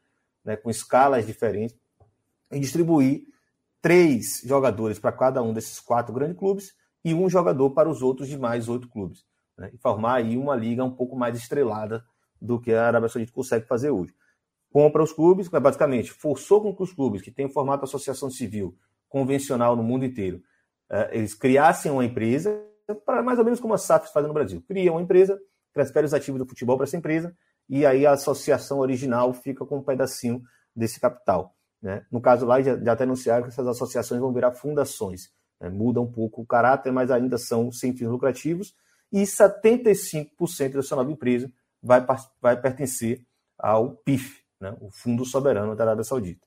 né, 0.44 0.56
com 0.56 0.70
escalas 0.70 1.26
diferentes, 1.26 1.76
e 2.52 2.60
distribuir 2.60 3.24
três 3.82 4.42
jogadores 4.46 5.00
para 5.00 5.12
cada 5.12 5.42
um 5.42 5.54
desses 5.54 5.80
quatro 5.80 6.14
grandes 6.14 6.38
clubes 6.38 6.74
e 7.04 7.14
um 7.14 7.30
jogador 7.30 7.72
para 7.72 7.90
os 7.90 8.02
outros 8.02 8.28
demais 8.28 8.70
oito 8.70 8.88
clubes. 8.88 9.26
Né, 9.58 9.72
e 9.74 9.78
formar 9.78 10.16
aí 10.16 10.38
uma 10.38 10.56
liga 10.56 10.84
um 10.84 10.92
pouco 10.92 11.16
mais 11.16 11.38
estrelada 11.38 12.04
do 12.42 12.60
que 12.60 12.74
a 12.74 12.88
Arábia 12.88 13.10
Saudita 13.10 13.34
consegue 13.34 13.66
fazer 13.66 13.90
hoje. 13.90 14.14
Compra 14.72 15.02
os 15.02 15.12
clubes, 15.12 15.48
basicamente, 15.48 16.12
forçou 16.12 16.62
com 16.62 16.76
que 16.76 16.84
os 16.84 16.94
clubes 16.94 17.22
que 17.22 17.32
têm 17.32 17.46
o 17.46 17.50
formato 17.50 17.86
associação 17.86 18.30
civil 18.30 18.78
convencional 19.10 19.76
no 19.76 19.84
mundo 19.84 20.06
inteiro, 20.06 20.42
eh, 20.90 21.10
eles 21.14 21.34
criassem 21.34 21.92
uma 21.92 22.04
empresa, 22.04 22.62
para 23.06 23.24
mais 23.24 23.40
ou 23.40 23.46
menos 23.46 23.60
como 23.60 23.74
a 23.74 23.78
SAF 23.78 24.12
faz 24.12 24.28
no 24.28 24.34
Brasil. 24.34 24.62
Cria 24.68 24.92
uma 24.92 25.02
empresa, 25.02 25.40
transfere 25.74 26.06
os 26.06 26.14
ativos 26.14 26.40
do 26.40 26.46
futebol 26.46 26.78
para 26.78 26.86
essa 26.86 26.98
empresa, 26.98 27.36
e 27.70 27.86
aí 27.86 28.06
a 28.06 28.12
associação 28.12 28.80
original 28.80 29.34
fica 29.34 29.66
com 29.66 29.78
um 29.78 29.84
pedacinho 29.84 30.42
desse 30.76 31.00
capital. 31.00 31.56
Né? 31.82 32.06
No 32.12 32.22
caso 32.22 32.46
lá, 32.46 32.62
já, 32.62 32.78
já 32.78 32.94
até 32.94 33.04
anunciaram 33.04 33.44
que 33.44 33.50
essas 33.50 33.68
associações 33.68 34.22
vão 34.22 34.34
virar 34.34 34.52
fundações. 34.52 35.30
Né? 35.60 35.70
Muda 35.70 36.02
um 36.02 36.12
pouco 36.12 36.42
o 36.42 36.46
caráter, 36.46 36.92
mas 36.92 37.12
ainda 37.12 37.38
são 37.38 37.72
sem 37.72 37.96
fins 37.96 38.08
lucrativos. 38.08 38.76
E 39.12 39.24
75% 39.24 40.74
dessa 40.74 40.96
nova 40.96 41.12
empresa 41.12 41.52
vai, 41.82 42.06
vai 42.42 42.60
pertencer 42.60 43.26
ao 43.58 43.92
PIF, 43.92 44.42
né? 44.60 44.76
o 44.80 44.90
Fundo 44.92 45.26
Soberano 45.26 45.76
da 45.76 45.84
Arábia 45.84 46.04
Saudita. 46.04 46.46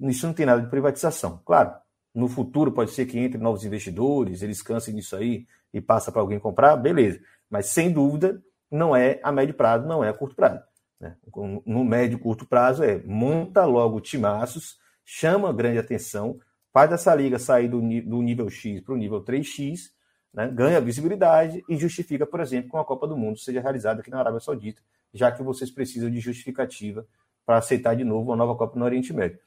Isso 0.00 0.26
não 0.26 0.34
tem 0.34 0.46
nada 0.46 0.62
de 0.62 0.70
privatização. 0.70 1.42
Claro, 1.44 1.74
no 2.14 2.28
futuro 2.28 2.72
pode 2.72 2.92
ser 2.92 3.06
que 3.06 3.18
entre 3.18 3.38
novos 3.38 3.64
investidores, 3.64 4.42
eles 4.42 4.62
cansem 4.62 4.94
disso 4.94 5.16
aí 5.16 5.46
e 5.72 5.80
passa 5.80 6.12
para 6.12 6.20
alguém 6.20 6.38
comprar, 6.38 6.76
beleza. 6.76 7.20
Mas 7.50 7.66
sem 7.66 7.92
dúvida 7.92 8.42
não 8.70 8.94
é 8.94 9.20
a 9.22 9.32
médio 9.32 9.54
prazo, 9.54 9.86
não 9.86 10.02
é 10.02 10.08
a 10.08 10.14
curto 10.14 10.34
prazo. 10.34 10.62
Né? 11.00 11.16
No 11.64 11.84
médio 11.84 12.16
e 12.16 12.20
curto 12.20 12.46
prazo 12.46 12.82
é 12.82 12.98
monta 13.04 13.64
logo 13.64 14.00
timaços, 14.00 14.78
chama 15.04 15.52
grande 15.52 15.78
atenção, 15.78 16.38
faz 16.72 16.92
essa 16.92 17.14
liga 17.14 17.38
sair 17.38 17.68
do, 17.68 17.80
do 17.80 18.22
nível 18.22 18.50
X 18.50 18.80
para 18.80 18.94
o 18.94 18.96
nível 18.96 19.22
3X, 19.22 19.90
né? 20.32 20.48
ganha 20.48 20.80
visibilidade 20.80 21.64
e 21.68 21.76
justifica, 21.76 22.26
por 22.26 22.40
exemplo, 22.40 22.70
que 22.70 22.76
uma 22.76 22.84
Copa 22.84 23.06
do 23.06 23.16
Mundo 23.16 23.38
seja 23.38 23.60
realizada 23.60 24.00
aqui 24.00 24.10
na 24.10 24.18
Arábia 24.18 24.40
Saudita, 24.40 24.82
já 25.12 25.32
que 25.32 25.42
vocês 25.42 25.70
precisam 25.70 26.10
de 26.10 26.20
justificativa 26.20 27.06
para 27.46 27.58
aceitar 27.58 27.96
de 27.96 28.04
novo 28.04 28.30
uma 28.30 28.36
nova 28.36 28.54
Copa 28.54 28.78
no 28.78 28.84
Oriente 28.84 29.12
Médio. 29.12 29.38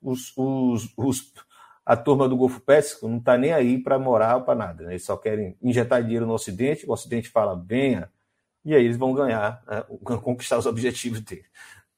Os, 0.00 0.32
os, 0.36 0.92
os, 0.96 1.32
a 1.84 1.96
turma 1.96 2.28
do 2.28 2.36
Golfo 2.36 2.60
Pérsico 2.60 3.06
não 3.06 3.18
está 3.18 3.36
nem 3.36 3.52
aí 3.52 3.78
para 3.78 3.98
morar 3.98 4.36
ou 4.36 4.42
para 4.42 4.54
nada. 4.54 4.84
Né? 4.84 4.92
Eles 4.92 5.04
só 5.04 5.16
querem 5.16 5.56
injetar 5.62 6.02
dinheiro 6.02 6.26
no 6.26 6.32
Ocidente, 6.32 6.86
o 6.86 6.92
Ocidente 6.92 7.28
fala, 7.28 7.54
venha, 7.54 8.10
e 8.64 8.74
aí 8.74 8.84
eles 8.84 8.96
vão 8.96 9.12
ganhar, 9.12 9.62
né, 9.66 9.82
conquistar 10.22 10.58
os 10.58 10.66
objetivos 10.66 11.20
dele. 11.20 11.44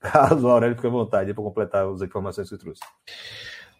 Carlos 0.01 0.45
Aurélio, 0.45 0.77
fica 0.77 0.89
à 0.89 0.91
vontade 0.91 1.35
para 1.35 1.43
completar 1.43 1.87
as 1.87 2.03
informações 2.03 2.49
que 2.49 2.55
eu 2.55 2.59
trouxe. 2.59 2.81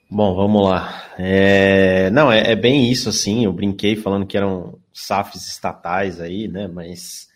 Bom, 0.09 0.35
vamos 0.35 0.69
lá. 0.69 1.13
É... 1.19 2.11
Não, 2.11 2.31
é, 2.31 2.53
é, 2.53 2.57
bem 2.57 2.91
isso, 2.91 3.09
assim. 3.09 3.45
Eu 3.45 3.53
brinquei 3.53 3.97
falando 3.97 4.27
que 4.27 4.37
eram 4.37 4.79
SAFs 4.93 5.49
estatais 5.49 6.21
aí, 6.21 6.47
né? 6.47 6.69
Mas 6.69 7.29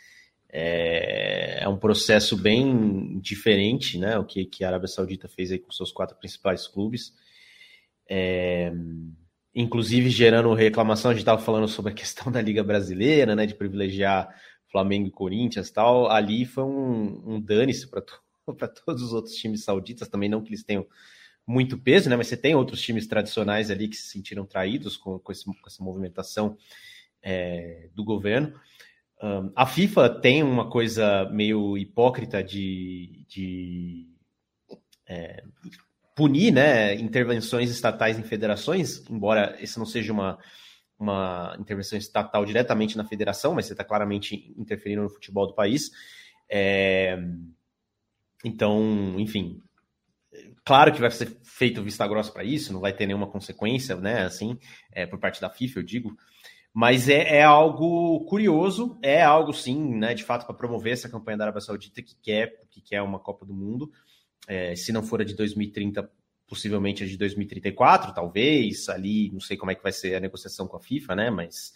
é, 0.53 1.65
é 1.65 1.69
um 1.69 1.77
processo 1.77 2.37
bem 2.37 3.19
diferente, 3.21 3.99
né? 3.99 4.17
O 4.19 4.25
que, 4.25 4.45
que 4.45 4.65
a 4.65 4.69
Arábia 4.69 4.87
Saudita 4.87 5.29
fez 5.29 5.51
aí 5.51 5.59
com 5.59 5.73
seus 5.73 5.91
quatro 5.91 6.17
principais 6.17 6.69
clubes. 6.69 7.13
É... 8.09 8.73
Inclusive 9.53 10.09
gerando 10.09 10.55
reclamação, 10.55 11.11
a 11.11 11.15
gente 11.15 11.23
estava 11.23 11.43
falando 11.43 11.67
sobre 11.67 11.91
a 11.91 11.95
questão 11.95 12.31
da 12.31 12.41
Liga 12.41 12.63
Brasileira, 12.63 13.35
né? 13.35 13.47
De 13.47 13.55
privilegiar 13.55 14.33
Flamengo 14.71 15.09
e 15.09 15.11
Corinthians 15.11 15.71
tal, 15.71 16.11
ali 16.11 16.45
foi 16.45 16.65
um, 16.65 17.35
um 17.35 17.41
dane-se 17.41 17.89
para 17.89 18.03
todos 18.85 19.03
os 19.03 19.13
outros 19.13 19.35
times 19.35 19.65
sauditas, 19.65 20.09
também 20.09 20.29
não 20.29 20.43
que 20.43 20.51
eles 20.51 20.65
tenham 20.65 20.87
muito 21.47 21.79
peso, 21.79 22.09
né? 22.09 22.17
Mas 22.17 22.29
você 22.29 22.37
tem 22.37 22.55
outros 22.55 22.81
times 22.81 23.07
tradicionais 23.07 23.71
ali 23.71 23.89
que 23.89 23.97
se 23.97 24.09
sentiram 24.09 24.47
traídos 24.47 24.97
com, 24.97 25.19
com, 25.19 25.33
esse, 25.33 25.45
com 25.45 25.67
essa 25.67 25.83
movimentação 25.83 26.57
é, 27.23 27.89
do 27.95 28.05
governo. 28.05 28.55
Um, 29.23 29.53
a 29.55 29.67
FIFA 29.67 30.09
tem 30.09 30.43
uma 30.43 30.71
coisa 30.71 31.29
meio 31.31 31.77
hipócrita 31.77 32.43
de, 32.43 33.25
de 33.29 34.07
é, 35.07 35.43
punir 36.15 36.53
né, 36.53 36.95
intervenções 36.95 37.71
estatais 37.71 38.19
em 38.19 38.23
federações, 38.23 39.05
embora 39.11 39.57
esse 39.61 39.79
não 39.79 39.87
seja 39.87 40.13
uma, 40.13 40.39
uma 41.01 41.57
intervenção 41.59 41.99
estatal 41.99 42.45
diretamente 42.45 42.97
na 42.97 43.05
federação, 43.05 43.55
mas 43.55 43.67
você 43.67 43.73
está 43.73 43.83
claramente 43.85 44.55
interferindo 44.57 45.03
no 45.03 45.11
futebol 45.11 45.47
do 45.47 45.55
país. 45.55 45.91
É... 46.49 47.19
Então, 48.45 49.19
enfim, 49.19 49.63
claro 50.65 50.93
que 50.93 51.01
vai 51.01 51.11
ser 51.11 51.37
feito 51.43 51.83
vista 51.83 52.07
grossa 52.07 52.33
para 52.33 52.45
isso, 52.45 52.73
não 52.73 52.81
vai 52.81 52.93
ter 52.93 53.07
nenhuma 53.07 53.27
consequência, 53.27 53.97
né? 53.97 54.23
Assim, 54.23 54.59
é, 54.93 55.07
por 55.07 55.19
parte 55.19 55.41
da 55.41 55.51
FIFA, 55.51 55.81
eu 55.81 55.83
digo. 55.83 56.17
Mas 56.73 57.09
é, 57.09 57.39
é, 57.39 57.43
algo 57.43 58.25
curioso, 58.27 58.99
é 59.03 59.23
algo 59.23 59.53
sim, 59.53 59.97
né? 59.97 60.15
De 60.15 60.23
fato, 60.23 60.47
para 60.47 60.55
promover 60.55 60.93
essa 60.93 61.09
campanha 61.09 61.39
da 61.39 61.45
Arábia 61.45 61.61
Saudita 61.61 62.01
que 62.01 62.15
quer, 62.23 62.63
que 62.71 62.81
quer 62.81 63.03
uma 63.03 63.19
Copa 63.19 63.45
do 63.45 63.53
Mundo. 63.53 63.91
É, 64.47 64.75
se 64.77 64.93
não 64.93 65.03
for 65.03 65.21
a 65.21 65.25
de 65.25 65.35
2030, 65.35 66.09
possivelmente 66.51 67.05
a 67.05 67.07
de 67.07 67.17
2034, 67.17 68.13
talvez, 68.13 68.89
ali, 68.89 69.31
não 69.31 69.39
sei 69.39 69.57
como 69.57 69.71
é 69.71 69.75
que 69.77 69.83
vai 69.85 69.93
ser 69.93 70.17
a 70.17 70.21
negociação 70.21 70.67
com 70.67 70.77
a 70.77 70.81
FIFA, 70.81 71.15
né, 71.15 71.31
mas 71.31 71.73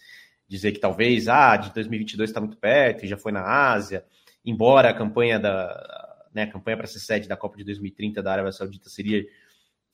dizer 0.49 0.73
que 0.73 0.81
talvez, 0.81 1.29
ah, 1.29 1.57
de 1.57 1.73
2022 1.73 2.29
está 2.29 2.41
muito 2.41 2.57
perto 2.57 3.07
já 3.07 3.17
foi 3.17 3.31
na 3.31 3.45
Ásia, 3.73 4.05
embora 4.45 4.91
a 4.91 4.95
campanha 4.95 5.39
da, 5.39 6.27
né, 6.35 6.43
a 6.43 6.51
campanha 6.51 6.77
para 6.77 6.89
ser 6.89 6.99
sede 6.99 7.29
da 7.29 7.37
Copa 7.37 7.57
de 7.57 7.63
2030 7.63 8.21
da 8.21 8.33
Arábia 8.33 8.51
Saudita 8.51 8.89
seria, 8.89 9.25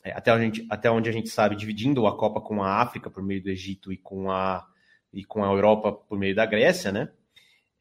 é, 0.03 0.12
até, 0.12 0.37
gente, 0.41 0.66
até 0.70 0.91
onde 0.91 1.11
a 1.11 1.12
gente 1.12 1.28
sabe, 1.28 1.55
dividindo 1.57 2.07
a 2.07 2.16
Copa 2.16 2.41
com 2.41 2.62
a 2.62 2.81
África 2.81 3.11
por 3.11 3.22
meio 3.22 3.43
do 3.43 3.51
Egito 3.51 3.93
e 3.93 3.99
com 3.99 4.31
a, 4.31 4.66
e 5.12 5.22
com 5.26 5.45
a 5.45 5.49
Europa 5.49 5.93
por 5.93 6.18
meio 6.18 6.35
da 6.35 6.47
Grécia, 6.47 6.91
né, 6.91 7.11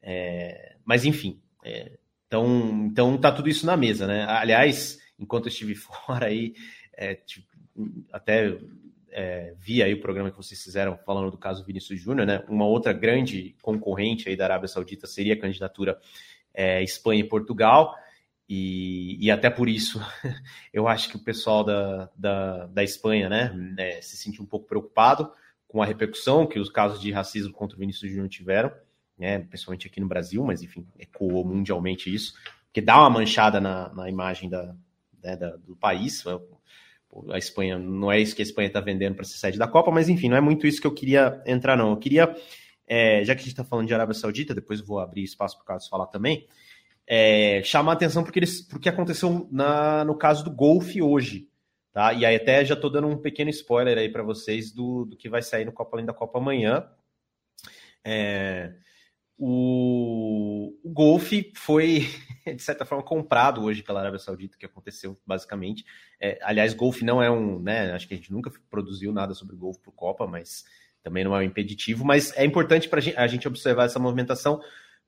é, 0.02 0.76
mas 0.84 1.06
enfim, 1.06 1.40
é, 1.64 1.98
então, 2.26 2.84
então 2.84 3.16
tá 3.16 3.32
tudo 3.32 3.48
isso 3.48 3.64
na 3.64 3.74
mesa, 3.74 4.06
né, 4.06 4.26
aliás, 4.28 5.00
enquanto 5.18 5.46
eu 5.46 5.50
estive 5.50 5.74
fora 5.76 6.26
aí, 6.26 6.54
é, 7.00 7.14
tipo, 7.14 7.48
até 8.12 8.58
é, 9.10 9.54
vi 9.56 9.82
aí 9.82 9.94
o 9.94 10.00
programa 10.02 10.30
que 10.30 10.36
vocês 10.36 10.62
fizeram 10.62 10.98
falando 10.98 11.30
do 11.30 11.38
caso 11.38 11.64
Vinícius 11.64 11.98
Júnior, 11.98 12.26
né? 12.26 12.44
Uma 12.46 12.66
outra 12.66 12.92
grande 12.92 13.56
concorrente 13.62 14.28
aí 14.28 14.36
da 14.36 14.44
Arábia 14.44 14.68
Saudita 14.68 15.06
seria 15.06 15.32
a 15.32 15.40
candidatura 15.40 15.98
é, 16.52 16.82
Espanha 16.82 17.22
e 17.22 17.28
Portugal. 17.28 17.96
E, 18.46 19.16
e, 19.18 19.30
até 19.30 19.48
por 19.48 19.68
isso 19.68 19.98
eu 20.74 20.86
acho 20.86 21.08
que 21.08 21.16
o 21.16 21.24
pessoal 21.24 21.64
da, 21.64 22.10
da, 22.14 22.66
da 22.66 22.84
Espanha 22.84 23.28
né, 23.28 23.54
é, 23.78 24.02
se 24.02 24.16
sentiu 24.16 24.42
um 24.42 24.46
pouco 24.46 24.66
preocupado 24.66 25.32
com 25.66 25.80
a 25.80 25.86
repercussão 25.86 26.46
que 26.46 26.58
os 26.58 26.68
casos 26.68 27.00
de 27.00 27.12
racismo 27.12 27.52
contra 27.52 27.76
o 27.76 27.78
Vinícius 27.78 28.10
Júnior 28.10 28.28
tiveram, 28.28 28.72
né, 29.16 29.38
principalmente 29.38 29.86
aqui 29.86 30.00
no 30.00 30.08
Brasil, 30.08 30.44
mas 30.44 30.62
enfim, 30.62 30.84
ecoou 30.98 31.44
mundialmente 31.44 32.12
isso, 32.12 32.34
porque 32.64 32.80
dá 32.80 32.98
uma 32.98 33.10
manchada 33.10 33.60
na, 33.60 33.88
na 33.94 34.10
imagem 34.10 34.50
da, 34.50 34.74
né, 35.22 35.36
da, 35.36 35.56
do 35.56 35.76
país 35.76 36.24
a 37.30 37.38
Espanha, 37.38 37.78
não 37.78 38.10
é 38.10 38.20
isso 38.20 38.34
que 38.34 38.42
a 38.42 38.44
Espanha 38.44 38.68
está 38.68 38.80
vendendo 38.80 39.14
para 39.14 39.24
ser 39.24 39.38
sede 39.38 39.58
da 39.58 39.68
Copa, 39.68 39.90
mas 39.90 40.08
enfim, 40.08 40.28
não 40.28 40.36
é 40.36 40.40
muito 40.40 40.66
isso 40.66 40.80
que 40.80 40.86
eu 40.86 40.94
queria 40.94 41.42
entrar, 41.46 41.76
não. 41.76 41.90
Eu 41.90 41.96
queria, 41.96 42.34
é, 42.86 43.24
já 43.24 43.34
que 43.34 43.40
a 43.40 43.44
gente 43.44 43.52
está 43.52 43.64
falando 43.64 43.86
de 43.86 43.94
Arábia 43.94 44.14
Saudita, 44.14 44.54
depois 44.54 44.80
eu 44.80 44.86
vou 44.86 44.98
abrir 44.98 45.24
espaço 45.24 45.56
para 45.56 45.62
o 45.62 45.66
Carlos 45.66 45.88
falar 45.88 46.06
também, 46.06 46.46
é, 47.06 47.62
chamar 47.64 47.92
a 47.92 47.94
atenção 47.94 48.22
porque, 48.22 48.38
eles, 48.38 48.62
porque 48.62 48.88
aconteceu 48.88 49.48
na, 49.50 50.04
no 50.04 50.14
caso 50.14 50.44
do 50.44 50.50
golfe 50.50 51.02
hoje. 51.02 51.48
Tá? 51.92 52.12
E 52.12 52.24
aí 52.24 52.36
até 52.36 52.64
já 52.64 52.74
estou 52.74 52.88
dando 52.88 53.08
um 53.08 53.18
pequeno 53.18 53.50
spoiler 53.50 53.98
aí 53.98 54.08
para 54.08 54.22
vocês 54.22 54.70
do, 54.70 55.04
do 55.04 55.16
que 55.16 55.28
vai 55.28 55.42
sair 55.42 55.64
no 55.64 55.72
Copa 55.72 55.96
Além 55.96 56.06
da 56.06 56.12
Copa 56.12 56.38
amanhã. 56.38 56.88
É, 58.04 58.74
o, 59.36 60.72
o 60.84 60.90
golfe 60.90 61.50
foi, 61.56 62.06
de 62.54 62.62
certa 62.62 62.84
forma, 62.84 63.04
comprado 63.04 63.62
hoje 63.62 63.82
pela 63.82 64.00
Arábia 64.00 64.18
Saudita, 64.18 64.56
que 64.58 64.66
aconteceu 64.66 65.16
basicamente. 65.26 65.84
É, 66.20 66.38
aliás, 66.42 66.74
golfe 66.74 67.04
não 67.04 67.22
é 67.22 67.30
um, 67.30 67.60
né? 67.60 67.92
Acho 67.92 68.06
que 68.06 68.14
a 68.14 68.16
gente 68.16 68.32
nunca 68.32 68.50
produziu 68.70 69.12
nada 69.12 69.34
sobre 69.34 69.56
golfe 69.56 69.80
para 69.80 69.92
Copa, 69.92 70.26
mas 70.26 70.64
também 71.02 71.24
não 71.24 71.34
é 71.34 71.38
um 71.38 71.42
impeditivo, 71.42 72.04
mas 72.04 72.36
é 72.36 72.44
importante 72.44 72.88
para 72.88 73.00
a 73.16 73.26
gente 73.26 73.48
observar 73.48 73.84
essa 73.84 73.98
movimentação 73.98 74.60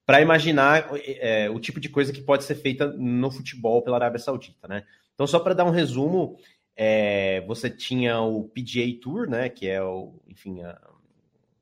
para 0.05 0.21
imaginar 0.21 0.91
é, 1.05 1.49
o 1.51 1.61
tipo 1.61 1.79
de 1.79 1.89
coisa 1.89 2.13
que 2.13 2.21
pode 2.21 2.45
ser 2.45 2.57
feita 2.57 2.89
no 2.89 3.31
futebol 3.31 3.83
pela 3.83 3.97
Arábia 3.97 4.19
Saudita, 4.19 4.67
né? 4.67 4.85
Então, 5.15 5.27
só 5.27 5.39
para 5.39 5.55
dar 5.55 5.65
um 5.65 5.71
resumo, 5.71 6.37
é, 6.77 7.43
você 7.43 7.71
tinha 7.71 8.21
o 8.21 8.49
PGA 8.49 8.99
Tour, 9.01 9.29
né, 9.29 9.49
que 9.49 9.69
é 9.69 9.83
o, 9.83 10.21
enfim, 10.27 10.63
a, 10.63 10.79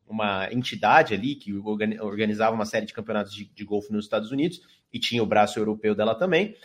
uma 0.08 0.52
entidade 0.52 1.14
ali 1.14 1.34
que 1.34 1.52
organizava 1.52 2.54
uma 2.54 2.64
série 2.64 2.86
de 2.86 2.92
campeonatos 2.92 3.34
de, 3.34 3.44
de 3.44 3.64
golfe 3.64 3.92
nos 3.92 4.04
Estados 4.04 4.30
Unidos 4.30 4.60
e 4.92 4.98
tinha 4.98 5.22
o 5.22 5.26
braço 5.26 5.58
europeu 5.58 5.94
dela 5.94 6.14
também. 6.14 6.56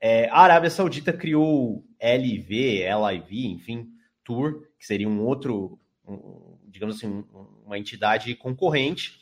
É, 0.00 0.28
a 0.28 0.40
Arábia 0.40 0.70
Saudita 0.70 1.12
criou 1.12 1.84
LIV, 2.02 2.82
LIV, 2.84 3.46
enfim, 3.46 3.88
Tour, 4.22 4.66
que 4.78 4.86
seria 4.86 5.08
um 5.08 5.22
outro, 5.22 5.78
um, 6.06 6.58
digamos 6.68 6.96
assim, 6.96 7.06
um, 7.06 7.24
uma 7.64 7.78
entidade 7.78 8.34
concorrente, 8.34 9.20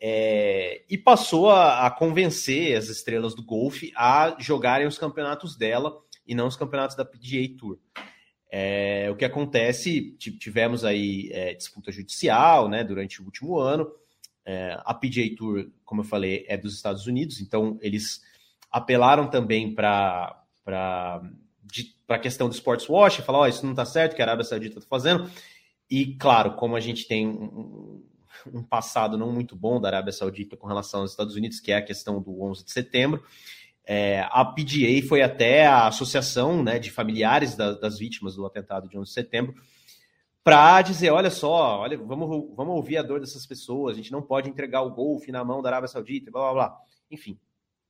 é, 0.00 0.82
e 0.88 0.96
passou 0.96 1.50
a, 1.50 1.86
a, 1.86 1.90
convencer 1.90 2.76
as 2.76 2.88
estrelas 2.88 3.34
do 3.34 3.42
golfe 3.42 3.92
a 3.94 4.36
jogarem 4.38 4.86
os 4.86 4.98
campeonatos 4.98 5.56
dela 5.56 5.94
e 6.26 6.34
não 6.34 6.46
os 6.46 6.56
campeonatos 6.56 6.96
da 6.96 7.04
PGA 7.04 7.48
Tour. 7.58 7.78
É, 8.50 9.08
o 9.10 9.16
que 9.16 9.24
acontece, 9.24 10.16
tivemos 10.18 10.84
aí 10.84 11.30
é, 11.32 11.54
disputa 11.54 11.92
judicial 11.92 12.68
né, 12.68 12.82
durante 12.82 13.20
o 13.20 13.24
último 13.24 13.58
ano. 13.58 13.90
É, 14.44 14.78
a 14.84 14.94
PGA 14.94 15.34
Tour, 15.36 15.70
como 15.84 16.00
eu 16.00 16.04
falei, 16.04 16.44
é 16.48 16.56
dos 16.56 16.74
Estados 16.74 17.06
Unidos, 17.06 17.40
então 17.40 17.78
eles 17.80 18.22
apelaram 18.70 19.28
também 19.28 19.74
para 19.74 20.44
a 22.08 22.18
questão 22.18 22.48
do 22.48 22.54
sports 22.54 22.88
wash, 22.88 23.16
falar, 23.16 23.40
oh, 23.40 23.46
isso 23.46 23.64
não 23.64 23.72
está 23.72 23.84
certo, 23.84 24.14
que 24.14 24.22
a 24.22 24.24
Arábia 24.24 24.44
Saudita 24.44 24.78
está 24.78 24.88
fazendo. 24.88 25.30
E, 25.90 26.14
claro, 26.16 26.54
como 26.54 26.76
a 26.76 26.80
gente 26.80 27.06
tem 27.06 27.26
um, 27.26 28.02
um 28.52 28.62
passado 28.62 29.18
não 29.18 29.32
muito 29.32 29.56
bom 29.56 29.80
da 29.80 29.88
Arábia 29.88 30.12
Saudita 30.12 30.56
com 30.56 30.66
relação 30.66 31.00
aos 31.00 31.10
Estados 31.10 31.34
Unidos, 31.34 31.60
que 31.60 31.72
é 31.72 31.76
a 31.76 31.82
questão 31.82 32.22
do 32.22 32.42
11 32.42 32.64
de 32.64 32.70
setembro, 32.70 33.22
é, 33.84 34.20
a 34.30 34.44
PGA 34.44 35.06
foi 35.08 35.22
até 35.22 35.66
a 35.66 35.88
associação 35.88 36.62
né, 36.62 36.78
de 36.78 36.90
familiares 36.90 37.56
da, 37.56 37.72
das 37.72 37.98
vítimas 37.98 38.36
do 38.36 38.46
atentado 38.46 38.88
de 38.88 38.96
11 38.96 39.08
de 39.08 39.14
setembro 39.14 39.54
para 40.42 40.82
dizer, 40.82 41.10
olha 41.10 41.30
só, 41.30 41.80
olha, 41.80 41.98
vamos, 41.98 42.54
vamos 42.54 42.74
ouvir 42.74 42.96
a 42.96 43.02
dor 43.02 43.20
dessas 43.20 43.46
pessoas, 43.46 43.94
a 43.94 43.96
gente 43.96 44.12
não 44.12 44.22
pode 44.22 44.48
entregar 44.48 44.82
o 44.82 44.90
golfe 44.90 45.30
na 45.30 45.44
mão 45.44 45.60
da 45.60 45.68
Arábia 45.68 45.88
Saudita, 45.88 46.30
blá, 46.30 46.52
blá, 46.52 46.52
blá. 46.52 46.78
Enfim, 47.10 47.38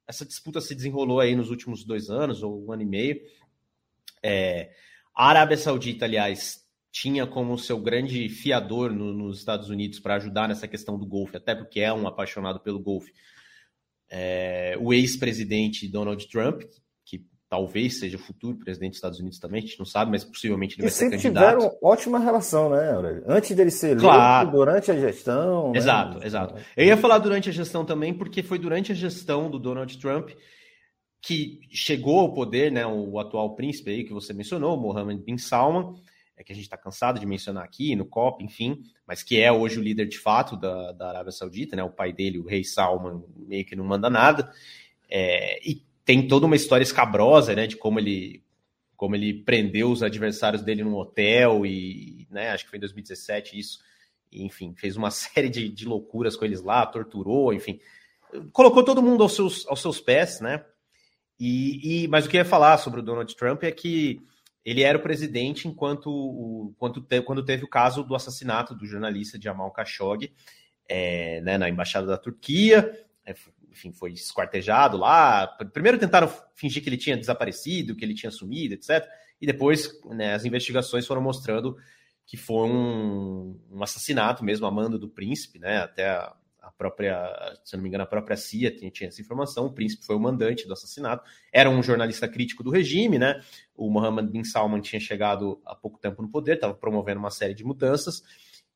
essa 0.07 0.27
disputa 0.27 0.61
se 0.61 0.75
desenrolou 0.75 1.21
aí 1.21 1.37
nos 1.37 1.51
últimos 1.51 1.85
dois 1.85 2.11
anos, 2.11 2.43
ou 2.43 2.67
um 2.67 2.73
ano 2.73 2.83
e 2.83 2.87
meio. 2.87 3.21
É, 4.23 4.73
a 5.15 5.29
Arábia 5.29 5.57
Saudita, 5.57 6.05
aliás, 6.05 6.67
tinha 6.91 7.27
como 7.27 7.57
seu 7.57 7.79
grande 7.79 8.29
fiador 8.29 8.93
no, 8.93 9.13
nos 9.13 9.39
Estados 9.39 9.71
Unidos 9.71 10.01
para 10.01 10.17
ajudar 10.17 10.49
nessa 10.49 10.67
questão 10.67 10.99
do 10.99 11.07
golfe, 11.07 11.37
até 11.37 11.55
porque 11.55 11.81
é 11.81 11.93
um 11.93 12.07
apaixonado 12.09 12.59
pelo 12.61 12.81
golfe, 12.81 13.13
é, 14.09 14.77
o 14.81 14.93
ex-presidente 14.93 15.87
Donald 15.87 16.27
Trump, 16.29 16.63
talvez 17.51 17.99
seja 17.99 18.17
o 18.17 18.21
futuro 18.21 18.57
presidente 18.57 18.91
dos 18.91 18.99
Estados 18.99 19.19
Unidos 19.19 19.41
também, 19.41 19.59
a 19.59 19.67
gente 19.67 19.77
não 19.77 19.85
sabe, 19.85 20.13
mas 20.13 20.25
possivelmente 20.25 20.77
ele 20.77 20.83
e 20.83 20.85
vai 20.85 20.91
ser 20.93 21.11
candidato. 21.11 21.59
tiveram 21.59 21.79
ótima 21.83 22.21
relação, 22.21 22.71
né, 22.71 22.93
Aurélio? 22.93 23.25
Antes 23.27 23.57
dele 23.57 23.73
ser 23.73 23.89
eleito, 23.89 24.05
claro. 24.05 24.53
durante 24.53 24.89
a 24.93 24.97
gestão. 24.97 25.73
Né? 25.73 25.79
Exato, 25.79 26.21
né? 26.21 26.27
exato. 26.27 26.55
Eu 26.77 26.87
ia 26.87 26.97
falar 26.97 27.19
durante 27.19 27.49
a 27.49 27.53
gestão 27.53 27.85
também, 27.85 28.15
porque 28.15 28.41
foi 28.41 28.57
durante 28.57 28.93
a 28.93 28.95
gestão 28.95 29.51
do 29.51 29.59
Donald 29.59 29.99
Trump 29.99 30.31
que 31.21 31.61
chegou 31.71 32.21
ao 32.21 32.33
poder, 32.33 32.71
né, 32.71 32.87
o 32.87 33.19
atual 33.19 33.57
príncipe 33.57 33.91
aí 33.91 34.05
que 34.05 34.13
você 34.13 34.33
mencionou, 34.33 34.77
Mohammed 34.77 35.21
bin 35.23 35.37
Salman, 35.37 35.95
é 36.37 36.45
que 36.45 36.53
a 36.53 36.55
gente 36.55 36.65
está 36.65 36.77
cansado 36.77 37.19
de 37.19 37.27
mencionar 37.27 37.65
aqui 37.65 37.97
no 37.97 38.07
COP, 38.07 38.45
enfim, 38.45 38.81
mas 39.07 39.25
que 39.25 39.41
é 39.41 39.51
hoje 39.51 39.79
o 39.79 39.83
líder 39.83 40.07
de 40.07 40.19
fato 40.19 40.57
da, 40.57 40.93
da 40.93 41.09
Arábia 41.09 41.33
Saudita, 41.33 41.77
né? 41.77 41.83
O 41.83 41.91
pai 41.91 42.13
dele, 42.15 42.39
o 42.39 42.47
rei 42.47 42.65
Salman, 42.65 43.23
meio 43.37 43.67
que 43.67 43.77
não 43.77 43.85
manda 43.85 44.09
nada. 44.09 44.51
É, 45.11 45.61
e 45.69 45.83
tem 46.11 46.27
toda 46.27 46.45
uma 46.45 46.57
história 46.57 46.83
escabrosa, 46.83 47.55
né? 47.55 47.69
De 47.69 47.77
como 47.77 48.01
ele, 48.01 48.43
como 48.97 49.15
ele 49.15 49.33
prendeu 49.33 49.93
os 49.93 50.03
adversários 50.03 50.61
dele 50.61 50.83
num 50.83 50.97
hotel 50.97 51.65
e, 51.65 52.27
né? 52.29 52.51
Acho 52.51 52.65
que 52.65 52.71
foi 52.71 52.79
em 52.79 52.81
2017 52.81 53.57
isso. 53.57 53.79
E, 54.33 54.45
enfim, 54.45 54.75
fez 54.75 54.97
uma 54.97 55.13
série 55.13 55.49
de, 55.49 55.69
de 55.69 55.87
loucuras 55.87 56.35
com 56.35 56.45
eles 56.45 56.63
lá, 56.63 56.85
torturou, 56.85 57.55
enfim. 57.55 57.79
Colocou 58.53 58.83
todo 58.83 59.01
mundo 59.01 59.23
aos 59.23 59.37
seus, 59.37 59.65
aos 59.69 59.81
seus 59.81 60.01
pés, 60.01 60.41
né? 60.41 60.65
E, 61.39 62.03
e, 62.03 62.09
mas 62.09 62.27
o 62.27 62.29
que 62.29 62.37
eu 62.37 62.41
ia 62.41 62.45
falar 62.45 62.77
sobre 62.79 62.99
o 62.99 63.05
Donald 63.05 63.33
Trump 63.37 63.63
é 63.63 63.71
que 63.71 64.21
ele 64.65 64.83
era 64.83 64.99
o 64.99 65.03
presidente 65.03 65.69
enquanto, 65.69 66.11
o, 66.11 66.75
quando, 66.77 67.01
te, 67.01 67.23
quando 67.23 67.45
teve 67.45 67.63
o 67.63 67.69
caso 67.69 68.03
do 68.03 68.17
assassinato 68.17 68.75
do 68.75 68.85
jornalista 68.85 69.41
Jamal 69.41 69.73
Khashoggi 69.73 70.33
é, 70.89 71.41
né, 71.43 71.57
na 71.57 71.69
embaixada 71.69 72.09
da 72.09 72.19
Turquia. 72.19 73.07
É, 73.25 73.33
enfim, 73.71 73.93
foi 73.93 74.13
esquartejado 74.13 74.97
lá. 74.97 75.47
Primeiro 75.73 75.99
tentaram 75.99 76.33
fingir 76.55 76.83
que 76.83 76.89
ele 76.89 76.97
tinha 76.97 77.17
desaparecido, 77.17 77.95
que 77.95 78.05
ele 78.05 78.15
tinha 78.15 78.31
sumido, 78.31 78.75
etc. 78.75 79.07
E 79.41 79.47
depois 79.47 79.91
né, 80.07 80.35
as 80.35 80.45
investigações 80.45 81.07
foram 81.07 81.23
mostrando 81.23 81.77
que 82.27 82.37
foi 82.37 82.69
um, 82.69 83.59
um 83.71 83.83
assassinato 83.83 84.45
mesmo 84.45 84.67
a 84.67 84.71
mando 84.71 84.99
do 84.99 85.09
príncipe, 85.09 85.59
né? 85.59 85.79
Até 85.79 86.09
a, 86.09 86.33
a 86.61 86.71
própria, 86.71 87.19
se 87.65 87.75
não 87.75 87.83
me 87.83 87.89
engano, 87.89 88.05
a 88.05 88.07
própria 88.07 88.37
CIA 88.37 88.71
tinha, 88.71 88.91
tinha, 88.91 89.09
essa 89.09 89.21
informação, 89.21 89.67
o 89.67 89.73
príncipe 89.73 90.05
foi 90.05 90.15
o 90.15 90.21
mandante 90.21 90.67
do 90.67 90.73
assassinato, 90.73 91.29
era 91.53 91.69
um 91.69 91.83
jornalista 91.83 92.29
crítico 92.29 92.63
do 92.63 92.71
regime, 92.71 93.19
né? 93.19 93.41
O 93.75 93.91
Mohammed 93.91 94.31
bin 94.31 94.45
Salman 94.45 94.81
tinha 94.81 95.01
chegado 95.01 95.61
há 95.67 95.75
pouco 95.75 95.99
tempo 95.99 96.23
no 96.23 96.31
poder, 96.31 96.55
estava 96.55 96.75
promovendo 96.75 97.19
uma 97.19 97.31
série 97.31 97.55
de 97.55 97.65
mudanças, 97.65 98.23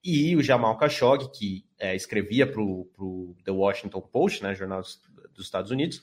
e 0.05 0.37
o 0.37 0.43
Jamal 0.43 0.77
Khashoggi, 0.77 1.31
que 1.33 1.65
é, 1.79 1.97
escrevia 1.97 2.47
para 2.47 2.61
o 2.61 3.35
The 3.45 3.51
Washington 3.51 4.01
Post, 4.01 4.43
né, 4.43 4.55
jornal 4.55 4.83
dos 4.83 5.45
Estados 5.47 5.71
Unidos, 5.71 5.99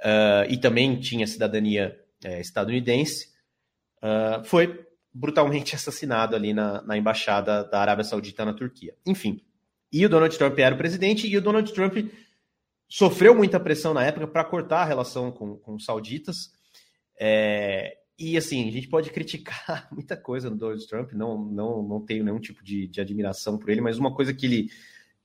uh, 0.00 0.48
e 0.48 0.56
também 0.56 0.98
tinha 0.98 1.26
cidadania 1.26 1.98
é, 2.24 2.40
estadunidense, 2.40 3.28
uh, 3.98 4.44
foi 4.44 4.84
brutalmente 5.14 5.74
assassinado 5.76 6.34
ali 6.34 6.52
na, 6.52 6.82
na 6.82 6.98
embaixada 6.98 7.64
da 7.64 7.80
Arábia 7.80 8.04
Saudita 8.04 8.44
na 8.44 8.52
Turquia. 8.52 8.94
Enfim, 9.06 9.40
e 9.92 10.04
o 10.04 10.08
Donald 10.08 10.36
Trump 10.36 10.58
era 10.58 10.74
o 10.74 10.78
presidente, 10.78 11.26
e 11.26 11.36
o 11.36 11.40
Donald 11.40 11.72
Trump 11.72 11.96
sofreu 12.88 13.34
muita 13.34 13.60
pressão 13.60 13.94
na 13.94 14.04
época 14.04 14.26
para 14.26 14.44
cortar 14.44 14.82
a 14.82 14.84
relação 14.84 15.30
com, 15.30 15.56
com 15.56 15.74
os 15.74 15.84
sauditas. 15.84 16.52
É, 17.20 17.97
e 18.18 18.36
assim, 18.36 18.68
a 18.68 18.72
gente 18.72 18.88
pode 18.88 19.10
criticar 19.10 19.88
muita 19.92 20.16
coisa 20.16 20.50
no 20.50 20.56
Donald 20.56 20.86
Trump, 20.88 21.12
não, 21.12 21.38
não, 21.44 21.82
não 21.82 22.04
tenho 22.04 22.24
nenhum 22.24 22.40
tipo 22.40 22.64
de, 22.64 22.88
de 22.88 23.00
admiração 23.00 23.56
por 23.56 23.70
ele, 23.70 23.80
mas 23.80 23.98
uma 23.98 24.12
coisa 24.12 24.34
que 24.34 24.44
ele, 24.44 24.70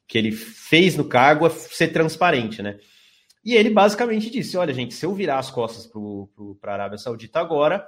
que 0.08 0.18
ele 0.18 0.32
fez 0.32 0.96
no 0.96 1.06
cargo 1.06 1.48
é 1.48 1.50
ser 1.50 1.88
transparente, 1.90 2.62
né? 2.62 2.80
E 3.44 3.56
ele 3.56 3.70
basicamente 3.70 4.30
disse: 4.30 4.56
olha, 4.56 4.74
gente, 4.74 4.94
se 4.94 5.06
eu 5.06 5.14
virar 5.14 5.40
as 5.40 5.52
costas 5.52 5.92
para 6.62 6.72
a 6.72 6.74
Arábia 6.76 6.98
Saudita 6.98 7.40
agora, 7.40 7.86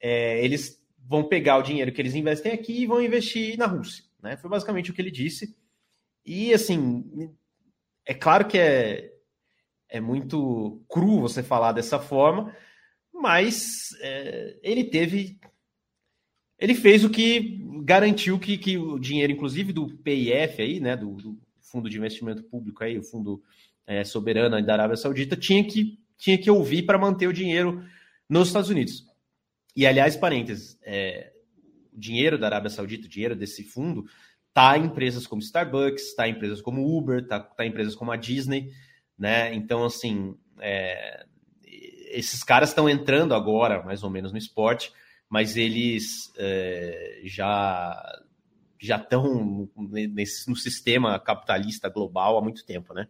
é, 0.00 0.44
eles 0.44 0.80
vão 0.98 1.22
pegar 1.24 1.58
o 1.58 1.62
dinheiro 1.62 1.92
que 1.92 2.00
eles 2.00 2.14
investem 2.14 2.52
aqui 2.52 2.82
e 2.82 2.86
vão 2.86 3.02
investir 3.02 3.56
na 3.56 3.66
Rússia. 3.66 4.04
Né? 4.22 4.36
Foi 4.36 4.50
basicamente 4.50 4.90
o 4.90 4.94
que 4.94 5.00
ele 5.00 5.10
disse. 5.10 5.54
E 6.24 6.52
assim, 6.52 7.32
é 8.04 8.14
claro 8.14 8.46
que 8.46 8.58
é, 8.58 9.12
é 9.88 10.00
muito 10.00 10.82
cru 10.88 11.20
você 11.20 11.42
falar 11.42 11.72
dessa 11.72 11.98
forma, 11.98 12.54
mas 13.20 13.90
é, 14.00 14.56
ele 14.62 14.84
teve. 14.84 15.38
Ele 16.58 16.74
fez 16.74 17.04
o 17.04 17.10
que 17.10 17.60
garantiu 17.84 18.38
que, 18.38 18.58
que 18.58 18.76
o 18.76 18.98
dinheiro, 18.98 19.32
inclusive 19.32 19.72
do 19.72 19.88
PIF 19.98 20.60
aí, 20.60 20.78
né, 20.78 20.96
do, 20.96 21.14
do 21.16 21.38
Fundo 21.60 21.88
de 21.88 21.96
Investimento 21.96 22.42
Público 22.42 22.84
aí, 22.84 22.98
o 22.98 23.02
Fundo 23.02 23.42
é, 23.86 24.04
Soberano 24.04 24.64
da 24.64 24.72
Arábia 24.74 24.96
Saudita, 24.96 25.36
tinha 25.36 25.64
que, 25.64 25.98
tinha 26.18 26.36
que 26.36 26.50
ouvir 26.50 26.82
para 26.82 26.98
manter 26.98 27.26
o 27.26 27.32
dinheiro 27.32 27.82
nos 28.28 28.48
Estados 28.48 28.68
Unidos. 28.68 29.06
E, 29.74 29.86
aliás, 29.86 30.16
parênteses, 30.16 30.78
é, 30.82 31.32
o 31.92 31.98
dinheiro 31.98 32.38
da 32.38 32.46
Arábia 32.46 32.68
Saudita, 32.68 33.06
o 33.06 33.10
dinheiro 33.10 33.34
desse 33.34 33.64
fundo, 33.64 34.04
tá 34.52 34.76
em 34.76 34.84
empresas 34.84 35.26
como 35.26 35.40
Starbucks, 35.40 36.14
tá 36.14 36.28
em 36.28 36.32
empresas 36.32 36.60
como 36.60 36.96
Uber, 36.96 37.26
tá, 37.26 37.40
tá 37.40 37.64
em 37.64 37.70
empresas 37.70 37.94
como 37.94 38.12
a 38.12 38.16
Disney, 38.16 38.70
né? 39.18 39.54
Então, 39.54 39.84
assim, 39.84 40.36
é, 40.60 41.24
esses 42.10 42.42
caras 42.42 42.70
estão 42.70 42.88
entrando 42.88 43.34
agora, 43.34 43.82
mais 43.82 44.02
ou 44.02 44.10
menos, 44.10 44.32
no 44.32 44.38
esporte, 44.38 44.92
mas 45.28 45.56
eles 45.56 46.32
é, 46.36 47.22
já 47.24 48.22
já 48.82 48.96
estão 48.96 49.68
no 49.76 50.56
sistema 50.56 51.18
capitalista 51.20 51.90
global 51.90 52.38
há 52.38 52.40
muito 52.40 52.64
tempo, 52.64 52.94
né? 52.94 53.06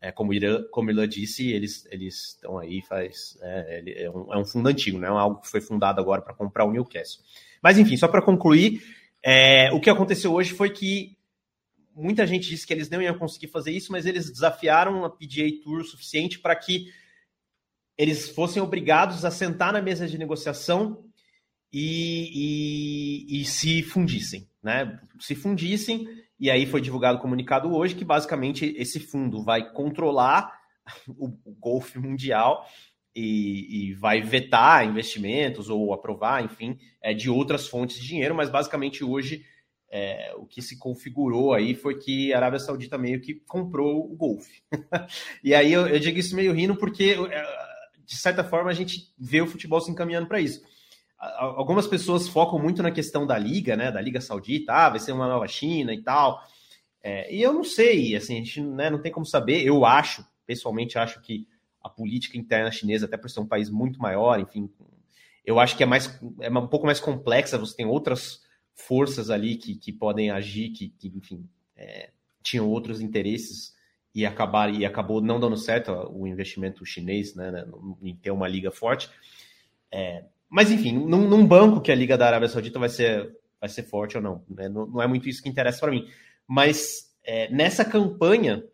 É, 0.00 0.10
como, 0.10 0.32
Ira, 0.32 0.62
como 0.70 0.90
Ila 0.90 1.06
disse, 1.06 1.50
eles 1.50 1.84
estão 1.92 2.58
aí 2.58 2.80
faz 2.88 3.36
é, 3.42 4.04
é, 4.04 4.10
um, 4.10 4.32
é 4.32 4.38
um 4.38 4.46
fundo 4.46 4.68
antigo, 4.68 4.98
não 4.98 5.18
é 5.18 5.20
algo 5.20 5.40
que 5.40 5.48
foi 5.48 5.60
fundado 5.60 6.00
agora 6.00 6.22
para 6.22 6.32
comprar 6.32 6.64
o 6.64 6.72
Newcastle. 6.72 7.22
Mas 7.60 7.76
enfim, 7.76 7.96
só 7.96 8.08
para 8.08 8.22
concluir, 8.22 8.82
é, 9.22 9.70
o 9.72 9.80
que 9.80 9.90
aconteceu 9.90 10.32
hoje 10.32 10.54
foi 10.54 10.70
que 10.70 11.18
muita 11.94 12.26
gente 12.26 12.48
disse 12.48 12.66
que 12.66 12.72
eles 12.72 12.88
não 12.88 13.02
iam 13.02 13.18
conseguir 13.18 13.48
fazer 13.48 13.72
isso, 13.72 13.92
mas 13.92 14.06
eles 14.06 14.30
desafiaram 14.30 15.04
a 15.04 15.10
PGA 15.10 15.50
Tour 15.62 15.80
o 15.80 15.84
suficiente 15.84 16.38
para 16.38 16.56
que 16.56 16.86
eles 18.00 18.30
fossem 18.30 18.62
obrigados 18.62 19.26
a 19.26 19.30
sentar 19.30 19.74
na 19.74 19.82
mesa 19.82 20.08
de 20.08 20.16
negociação 20.16 21.04
e, 21.70 23.26
e, 23.28 23.40
e 23.40 23.44
se 23.44 23.82
fundissem, 23.82 24.48
né? 24.62 24.98
Se 25.18 25.34
fundissem, 25.34 26.08
e 26.38 26.50
aí 26.50 26.64
foi 26.64 26.80
divulgado 26.80 27.18
o 27.18 27.20
comunicado 27.20 27.70
hoje 27.76 27.94
que 27.94 28.04
basicamente 28.04 28.74
esse 28.78 28.98
fundo 28.98 29.44
vai 29.44 29.70
controlar 29.70 30.50
o, 31.06 31.26
o 31.44 31.54
golfe 31.60 31.98
mundial 31.98 32.66
e, 33.14 33.90
e, 33.90 33.94
vai 33.94 34.22
vetar 34.22 34.86
investimentos 34.86 35.68
ou 35.68 35.92
aprovar, 35.92 36.42
enfim, 36.42 36.78
é, 37.02 37.12
de 37.12 37.28
outras 37.28 37.68
fontes 37.68 38.00
de 38.00 38.08
dinheiro, 38.08 38.34
mas 38.34 38.48
basicamente 38.48 39.04
hoje 39.04 39.44
é, 39.90 40.32
o 40.36 40.46
que 40.46 40.62
se 40.62 40.78
configurou 40.78 41.52
aí 41.52 41.74
foi 41.74 41.98
que 41.98 42.32
a 42.32 42.38
Arábia 42.38 42.60
Saudita 42.60 42.96
meio 42.96 43.20
que 43.20 43.34
comprou 43.34 44.10
o 44.10 44.16
golfe. 44.16 44.62
e 45.44 45.54
aí 45.54 45.72
eu, 45.72 45.86
eu, 45.86 45.98
digo 45.98 46.18
isso 46.18 46.36
meio 46.36 46.52
rindo 46.52 46.76
porque, 46.76 47.16
é, 47.30 47.69
de 48.10 48.16
certa 48.16 48.42
forma, 48.42 48.70
a 48.70 48.74
gente 48.74 49.12
vê 49.16 49.40
o 49.40 49.46
futebol 49.46 49.80
se 49.80 49.90
encaminhando 49.90 50.26
para 50.26 50.40
isso 50.40 50.62
algumas 51.20 51.86
pessoas 51.86 52.28
focam 52.28 52.58
muito 52.58 52.82
na 52.82 52.90
questão 52.90 53.26
da 53.26 53.36
liga, 53.36 53.76
né, 53.76 53.92
da 53.92 54.00
liga 54.00 54.20
saudita, 54.20 54.72
ah, 54.72 54.88
vai 54.88 54.98
ser 54.98 55.12
uma 55.12 55.28
nova 55.28 55.46
China 55.46 55.92
e 55.92 56.02
tal. 56.02 56.42
É, 57.02 57.34
e 57.34 57.42
eu 57.42 57.52
não 57.52 57.62
sei, 57.62 58.16
assim, 58.16 58.34
a 58.34 58.38
gente 58.38 58.60
né, 58.62 58.88
não 58.88 59.00
tem 59.00 59.12
como 59.12 59.26
saber. 59.26 59.62
Eu 59.62 59.84
acho, 59.84 60.24
pessoalmente, 60.46 60.98
acho 60.98 61.20
que 61.20 61.46
a 61.82 61.88
política 61.88 62.38
interna 62.38 62.70
chinesa, 62.70 63.04
até 63.04 63.18
por 63.18 63.28
ser 63.28 63.40
um 63.40 63.46
país 63.46 63.68
muito 63.68 64.00
maior, 64.00 64.40
enfim, 64.40 64.70
eu 65.44 65.58
acho 65.58 65.76
que 65.76 65.82
é 65.82 65.86
mais 65.86 66.18
é 66.40 66.50
um 66.50 66.66
pouco 66.66 66.86
mais 66.86 67.00
complexa. 67.00 67.58
Você 67.58 67.76
tem 67.76 67.86
outras 67.86 68.40
forças 68.74 69.28
ali 69.28 69.56
que, 69.56 69.76
que 69.76 69.92
podem 69.92 70.30
agir, 70.30 70.70
que, 70.70 70.88
que 70.88 71.08
enfim, 71.08 71.46
é, 71.76 72.10
tinham 72.42 72.68
outros 72.68 73.00
interesses 73.00 73.74
e 74.14 74.26
acabar 74.26 74.72
e 74.72 74.84
acabou 74.84 75.20
não 75.20 75.38
dando 75.38 75.56
certo 75.56 75.92
o 76.12 76.26
investimento 76.26 76.84
chinês, 76.84 77.34
né, 77.34 77.50
né 77.50 77.64
em 78.02 78.14
ter 78.14 78.30
uma 78.30 78.48
liga 78.48 78.70
forte. 78.70 79.08
É, 79.90 80.24
mas, 80.48 80.70
enfim, 80.70 80.92
num, 80.92 81.28
num, 81.28 81.46
banco 81.46 81.80
que 81.80 81.92
a 81.92 81.94
Liga 81.94 82.18
da 82.18 82.26
Arábia 82.26 82.48
Saudita 82.48 82.78
vai 82.78 82.88
ser, 82.88 83.36
vai 83.60 83.68
ser 83.68 83.84
forte 83.84 84.16
ou 84.16 84.22
não. 84.22 84.44
Né? 84.48 84.68
Não, 84.68 84.86
não, 84.86 85.00
é 85.00 85.06
muito 85.06 85.28
isso 85.28 85.40
que 85.40 85.48
interessa 85.48 85.78
para 85.80 85.92
mim. 85.92 86.08
Mas 86.46 87.14
é, 87.22 87.48
nessa 87.50 87.84
campanha 87.84 88.64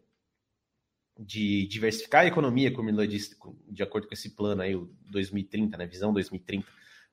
de 1.18 1.66
diversificar 1.66 2.22
a 2.22 2.26
economia, 2.26 2.72
como 2.72 2.88
ele 2.88 3.06
disse, 3.06 3.36
de 3.68 3.82
acordo 3.82 4.06
com 4.06 4.14
esse 4.14 4.34
plano 4.34 4.62
aí, 4.62 4.74
o 4.74 4.90
2030, 5.10 5.76
né? 5.76 5.86
Visão 5.86 6.12
2030, 6.12 6.66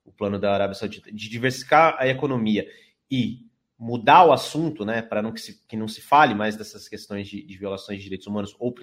o 0.04 0.12
plano 0.12 0.38
da 0.38 0.52
Arábia 0.52 0.74
Saudita, 0.74 1.10
de 1.10 1.28
diversificar 1.28 1.96
a 1.98 2.06
economia 2.06 2.66
e 3.10 3.46
mudar 3.84 4.24
o 4.24 4.32
assunto, 4.32 4.82
né, 4.82 5.02
para 5.02 5.20
não 5.20 5.30
que, 5.30 5.40
se, 5.42 5.62
que 5.68 5.76
não 5.76 5.86
se 5.86 6.00
fale 6.00 6.34
mais 6.34 6.56
dessas 6.56 6.88
questões 6.88 7.28
de, 7.28 7.42
de 7.42 7.58
violações 7.58 7.98
de 7.98 8.04
direitos 8.04 8.26
humanos, 8.26 8.56
ou, 8.58 8.74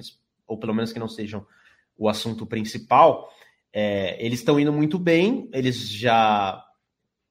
ou 0.46 0.60
pelo 0.60 0.76
menos 0.76 0.94
que 0.94 1.00
não 1.00 1.08
sejam 1.08 1.44
o 1.98 2.08
assunto 2.08 2.46
principal, 2.46 3.28
é, 3.74 4.24
eles 4.24 4.40
estão 4.40 4.60
indo 4.60 4.72
muito 4.72 5.00
bem, 5.00 5.50
eles 5.54 5.90
já, 5.90 6.64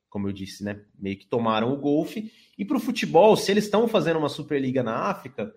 como 0.08 0.26
eu 0.26 0.32
disse, 0.32 0.64
né, 0.64 0.80
meio 0.98 1.16
que 1.16 1.26
tomaram 1.26 1.72
o 1.72 1.76
golfe. 1.76 2.32
E 2.58 2.64
para 2.64 2.76
o 2.76 2.80
futebol, 2.80 3.36
se 3.36 3.52
eles 3.52 3.66
estão 3.66 3.86
fazendo 3.86 4.18
uma 4.18 4.28
Superliga 4.28 4.82
na 4.82 5.08
África, 5.08 5.54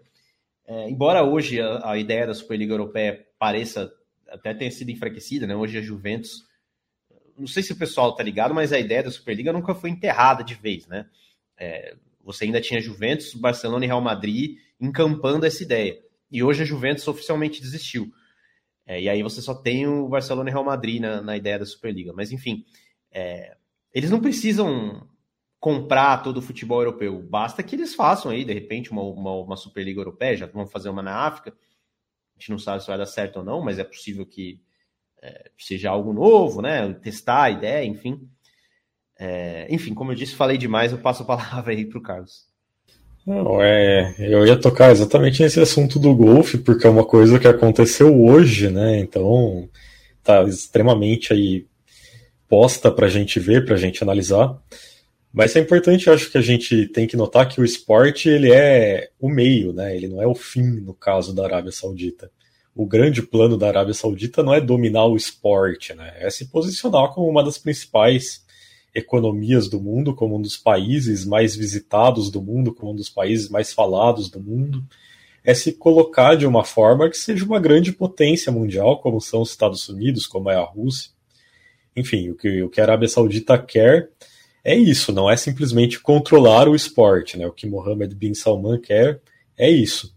é, 0.67 0.87
embora 0.87 1.23
hoje 1.23 1.59
a, 1.59 1.93
a, 1.93 1.97
ideia 1.97 2.27
da 2.27 2.35
Superliga 2.35 2.73
Europeia 2.73 3.25
pareça 3.39 3.91
até 4.29 4.53
ter 4.53 4.69
sido 4.69 4.91
enfraquecida, 4.91 5.47
né? 5.47 5.55
Hoje 5.55 5.79
a 5.79 5.81
Juventus, 5.81 6.45
não 7.35 7.47
sei 7.47 7.63
se 7.63 7.73
o 7.73 7.75
pessoal 7.75 8.15
tá 8.15 8.21
ligado, 8.21 8.53
mas 8.53 8.71
a 8.71 8.79
ideia 8.79 9.01
da 9.01 9.09
Superliga 9.09 9.51
nunca 9.51 9.73
foi 9.73 9.89
enterrada 9.89 10.43
de 10.43 10.53
vez, 10.53 10.85
né? 10.85 11.07
É, 11.63 11.95
você 12.23 12.45
ainda 12.45 12.59
tinha 12.59 12.81
Juventus, 12.81 13.33
Barcelona 13.33 13.85
e 13.85 13.87
Real 13.87 14.01
Madrid 14.01 14.57
encampando 14.79 15.45
essa 15.45 15.63
ideia. 15.63 16.01
E 16.29 16.43
hoje 16.43 16.63
a 16.63 16.65
Juventus 16.65 17.07
oficialmente 17.07 17.61
desistiu. 17.61 18.11
É, 18.85 19.01
e 19.01 19.07
aí 19.07 19.23
você 19.23 19.41
só 19.41 19.53
tem 19.53 19.87
o 19.87 20.07
Barcelona 20.09 20.49
e 20.49 20.51
Real 20.53 20.63
Madrid 20.63 21.01
na, 21.01 21.21
na 21.21 21.37
ideia 21.37 21.59
da 21.59 21.65
Superliga. 21.65 22.11
Mas 22.13 22.31
enfim, 22.31 22.65
é, 23.11 23.55
eles 23.93 24.09
não 24.09 24.19
precisam 24.19 25.07
comprar 25.59 26.21
todo 26.21 26.37
o 26.37 26.41
futebol 26.41 26.81
europeu. 26.81 27.21
Basta 27.21 27.63
que 27.63 27.75
eles 27.75 27.95
façam 27.95 28.31
aí, 28.31 28.43
de 28.43 28.53
repente, 28.53 28.91
uma, 28.91 29.01
uma, 29.01 29.31
uma, 29.31 29.55
Superliga 29.55 30.01
Europeia, 30.01 30.35
já 30.35 30.45
vão 30.45 30.67
fazer 30.67 30.89
uma 30.89 31.01
na 31.01 31.15
África. 31.15 31.51
A 32.35 32.39
gente 32.39 32.49
não 32.49 32.59
sabe 32.59 32.81
se 32.81 32.87
vai 32.87 32.97
dar 32.97 33.05
certo 33.05 33.37
ou 33.37 33.45
não, 33.45 33.61
mas 33.61 33.79
é 33.79 33.83
possível 33.83 34.25
que 34.25 34.59
é, 35.21 35.51
seja 35.57 35.89
algo 35.89 36.11
novo, 36.11 36.61
né? 36.61 36.93
Testar 36.95 37.43
a 37.43 37.49
ideia, 37.49 37.85
enfim. 37.85 38.29
É, 39.19 39.67
enfim, 39.69 39.93
como 39.93 40.11
eu 40.11 40.15
disse, 40.15 40.35
falei 40.35 40.57
demais, 40.57 40.91
eu 40.91 40.97
passo 40.97 41.23
a 41.23 41.25
palavra 41.27 41.73
aí 41.73 41.85
para 41.85 41.99
o 41.99 42.01
Carlos. 42.01 42.45
Não, 43.25 43.61
é, 43.61 44.15
eu 44.19 44.45
ia 44.45 44.59
tocar 44.59 44.91
exatamente 44.91 45.41
nesse 45.41 45.59
assunto 45.59 45.97
do 45.97 46.13
golfe, 46.13 46.57
porque 46.57 46.85
é 46.85 46.89
uma 46.89 47.05
coisa 47.05 47.39
que 47.39 47.47
aconteceu 47.47 48.21
hoje, 48.21 48.69
né? 48.69 48.99
Então 48.99 49.69
tá 50.21 50.43
extremamente 50.43 51.31
aí 51.31 51.65
posta 52.49 52.91
para 52.91 53.07
a 53.07 53.09
gente 53.09 53.39
ver, 53.39 53.65
para 53.65 53.75
a 53.75 53.77
gente 53.77 54.03
analisar. 54.03 54.55
Mas 55.31 55.55
é 55.55 55.59
importante, 55.59 56.09
acho 56.09 56.29
que 56.29 56.37
a 56.37 56.41
gente 56.41 56.85
tem 56.87 57.07
que 57.07 57.17
notar 57.17 57.49
que 57.49 57.59
o 57.59 57.65
esporte 57.65 58.29
ele 58.29 58.51
é 58.51 59.09
o 59.19 59.29
meio, 59.29 59.73
né? 59.73 59.95
Ele 59.95 60.07
não 60.07 60.21
é 60.21 60.27
o 60.27 60.35
fim 60.35 60.81
no 60.81 60.93
caso 60.93 61.33
da 61.33 61.45
Arábia 61.45 61.71
Saudita. 61.71 62.29
O 62.75 62.85
grande 62.85 63.23
plano 63.23 63.57
da 63.57 63.67
Arábia 63.67 63.93
Saudita 63.93 64.43
não 64.43 64.53
é 64.53 64.61
dominar 64.61 65.05
o 65.05 65.15
esporte, 65.15 65.93
né? 65.93 66.13
É 66.19 66.29
se 66.29 66.45
posicionar 66.49 67.11
como 67.13 67.27
uma 67.27 67.43
das 67.43 67.57
principais 67.57 68.43
economias 68.93 69.67
do 69.67 69.81
mundo, 69.81 70.13
como 70.13 70.37
um 70.37 70.41
dos 70.41 70.57
países 70.57 71.25
mais 71.25 71.55
visitados 71.55 72.29
do 72.29 72.41
mundo, 72.41 72.73
como 72.73 72.91
um 72.91 72.95
dos 72.95 73.09
países 73.09 73.49
mais 73.49 73.73
falados 73.73 74.29
do 74.29 74.39
mundo, 74.39 74.83
é 75.43 75.53
se 75.53 75.73
colocar 75.73 76.35
de 76.35 76.45
uma 76.45 76.63
forma 76.63 77.09
que 77.09 77.17
seja 77.17 77.43
uma 77.43 77.59
grande 77.59 77.91
potência 77.91 78.51
mundial, 78.51 78.99
como 78.99 79.19
são 79.19 79.41
os 79.41 79.49
Estados 79.49 79.89
Unidos, 79.89 80.25
como 80.25 80.49
é 80.49 80.55
a 80.55 80.63
Rússia. 80.63 81.11
Enfim, 81.95 82.29
o 82.29 82.35
que, 82.35 82.61
o 82.63 82.69
que 82.69 82.79
a 82.79 82.83
Arábia 82.83 83.07
Saudita 83.07 83.57
quer 83.57 84.09
é 84.63 84.75
isso, 84.75 85.11
não 85.11 85.29
é 85.29 85.35
simplesmente 85.35 85.99
controlar 85.99 86.69
o 86.69 86.75
esporte, 86.75 87.37
né? 87.37 87.45
O 87.45 87.51
que 87.51 87.67
Mohammed 87.67 88.15
bin 88.15 88.33
Salman 88.33 88.79
quer 88.79 89.19
é 89.57 89.69
isso. 89.69 90.15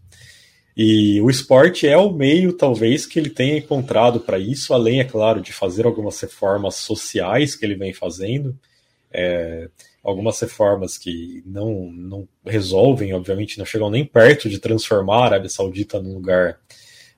E 0.79 1.19
o 1.21 1.27
esporte 1.27 1.87
é 1.87 1.97
o 1.97 2.13
meio, 2.13 2.53
talvez, 2.53 3.07
que 3.07 3.17
ele 3.17 3.31
tenha 3.31 3.57
encontrado 3.57 4.19
para 4.19 4.37
isso, 4.37 4.75
além, 4.75 4.99
é 4.99 5.03
claro, 5.03 5.41
de 5.41 5.51
fazer 5.51 5.87
algumas 5.87 6.19
reformas 6.19 6.75
sociais 6.75 7.55
que 7.55 7.65
ele 7.65 7.73
vem 7.73 7.93
fazendo, 7.93 8.55
é, 9.11 9.69
algumas 10.03 10.39
reformas 10.39 10.95
que 10.95 11.41
não, 11.47 11.91
não 11.91 12.27
resolvem, 12.45 13.11
obviamente, 13.11 13.57
não 13.57 13.65
chegam 13.65 13.89
nem 13.89 14.05
perto 14.05 14.47
de 14.47 14.59
transformar 14.59 15.23
a 15.23 15.25
Arábia 15.25 15.49
Saudita 15.49 15.99
num 15.99 16.13
lugar 16.13 16.59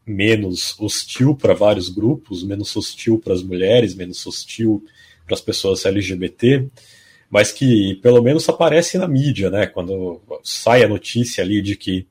menos 0.06 0.80
hostil 0.80 1.36
para 1.36 1.54
vários 1.54 1.90
grupos, 1.90 2.46
menos 2.46 2.74
hostil 2.78 3.20
para 3.20 3.34
as 3.34 3.44
mulheres, 3.44 3.94
menos 3.94 4.26
hostil 4.26 4.82
para 5.26 5.36
as 5.36 5.42
pessoas 5.42 5.86
LGBT, 5.86 6.66
mas 7.30 7.52
que 7.52 7.96
pelo 7.96 8.24
menos 8.24 8.48
aparece 8.48 8.98
na 8.98 9.08
mídia, 9.08 9.50
né? 9.50 9.68
Quando 9.68 10.22
sai 10.44 10.82
a 10.82 10.88
notícia 10.88 11.44
ali 11.44 11.62
de 11.62 11.76
que 11.76 12.08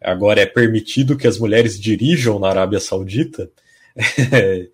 agora 0.00 0.40
é 0.40 0.46
permitido 0.46 1.16
que 1.16 1.26
as 1.26 1.38
mulheres 1.38 1.80
dirijam 1.80 2.38
na 2.38 2.48
Arábia 2.48 2.80
Saudita, 2.80 3.50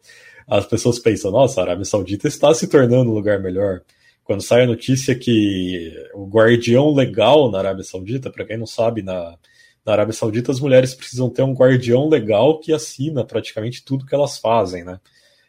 as 0.47 0.67
pessoas 0.67 0.99
pensam, 0.99 1.31
nossa, 1.31 1.61
a 1.61 1.65
Arábia 1.65 1.85
Saudita 1.85 2.29
está 2.29 2.53
se 2.55 2.67
tornando 2.67 3.11
um 3.11 3.15
lugar 3.15 3.41
melhor 3.41 3.83
quando 4.25 4.43
sai 4.43 4.63
a 4.63 4.67
notícia 4.67 5.15
que 5.15 5.93
o 6.15 6.27
guardião 6.27 6.95
legal 6.95 7.51
na 7.51 7.59
Arábia 7.59 7.85
Saudita, 7.85 8.31
para 8.31 8.45
quem 8.45 8.57
não 8.57 8.67
sabe, 8.67 9.03
na, 9.03 9.37
na 9.85 9.93
Arábia 9.93 10.13
Saudita 10.13 10.53
as 10.53 10.61
mulheres 10.61 10.95
precisam 10.95 11.29
ter 11.29 11.43
um 11.43 11.55
guardião 11.55 12.09
legal 12.09 12.61
que 12.61 12.73
assina 12.73 13.25
praticamente 13.25 13.85
tudo 13.85 14.07
que 14.07 14.15
elas 14.15 14.39
fazem, 14.39 14.85
né? 14.85 15.01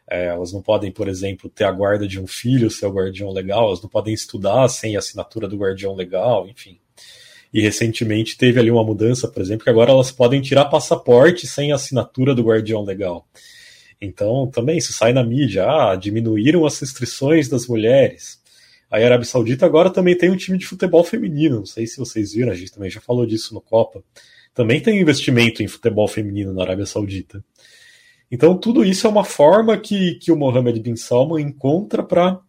É, 0.10 0.26
elas 0.26 0.52
não 0.52 0.62
podem, 0.62 0.92
por 0.92 1.08
exemplo, 1.08 1.50
ter 1.50 1.64
a 1.64 1.72
guarda 1.72 2.08
de 2.08 2.20
um 2.20 2.28
filho, 2.28 2.70
ser 2.70 2.88
o 2.88 2.92
guardião 2.92 3.32
legal, 3.32 3.68
elas 3.68 3.82
não 3.82 3.90
podem 3.90 4.14
estudar 4.14 4.68
sem 4.68 4.96
a 4.96 5.00
assinatura 5.00 5.48
do 5.48 5.58
guardião 5.58 5.96
legal, 5.96 6.48
enfim. 6.48 6.80
E 7.54 7.62
recentemente 7.62 8.38
teve 8.38 8.60
ali 8.60 8.72
uma 8.72 8.84
mudança, 8.84 9.28
por 9.28 9.41
exemplo, 9.41 9.64
que 9.64 9.70
agora 9.70 9.91
elas 9.91 10.12
podem 10.12 10.41
tirar 10.41 10.66
passaporte 10.66 11.45
sem 11.45 11.72
assinatura 11.72 12.34
do 12.34 12.43
guardião 12.43 12.84
legal. 12.84 13.28
Então, 14.01 14.47
também 14.47 14.78
isso 14.78 14.91
sai 14.91 15.14
na 15.14 15.24
mídia, 15.24 15.66
ah, 15.66 15.95
diminuíram 15.95 16.66
as 16.66 16.80
restrições 16.80 17.47
das 17.47 17.68
mulheres. 17.68 18.41
A 18.89 18.97
Arábia 18.97 19.26
Saudita 19.26 19.66
agora 19.66 19.89
também 19.89 20.18
tem 20.18 20.30
um 20.30 20.36
time 20.36 20.58
de 20.58 20.66
futebol 20.66 21.04
feminino. 21.04 21.58
Não 21.58 21.66
sei 21.66 21.88
se 21.88 21.97
vocês 21.97 22.34
viram, 22.34 22.51
a 22.51 22.56
gente 22.56 22.72
também 22.72 22.89
já 22.89 22.99
falou 22.99 23.26
disso 23.26 23.54
no 23.54 23.62
Copa. 23.62 24.04
Também 24.54 24.82
tem 24.82 24.99
investimento 24.99 25.64
em 25.64 25.68
futebol 25.68 26.08
feminino 26.08 26.54
na 26.54 26.62
Arábia 26.62 26.86
Saudita. 26.86 27.43
Então, 28.30 28.58
tudo 28.58 28.84
isso 28.84 29.08
é 29.08 29.10
uma 29.10 29.24
forma 29.24 29.78
que, 29.78 30.16
que 30.16 30.32
o 30.32 30.36
Mohammed 30.36 30.80
bin 30.80 30.95
Salman 30.95 31.43
encontra 31.43 32.04
para 32.04 32.39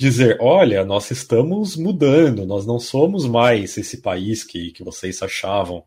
dizer: 0.00 0.38
olha, 0.40 0.82
nós 0.82 1.10
estamos 1.10 1.76
mudando, 1.76 2.46
nós 2.46 2.66
não 2.66 2.80
somos 2.80 3.26
mais 3.26 3.76
esse 3.76 3.98
país 3.98 4.42
que, 4.42 4.70
que 4.72 4.82
vocês 4.82 5.22
achavam 5.22 5.84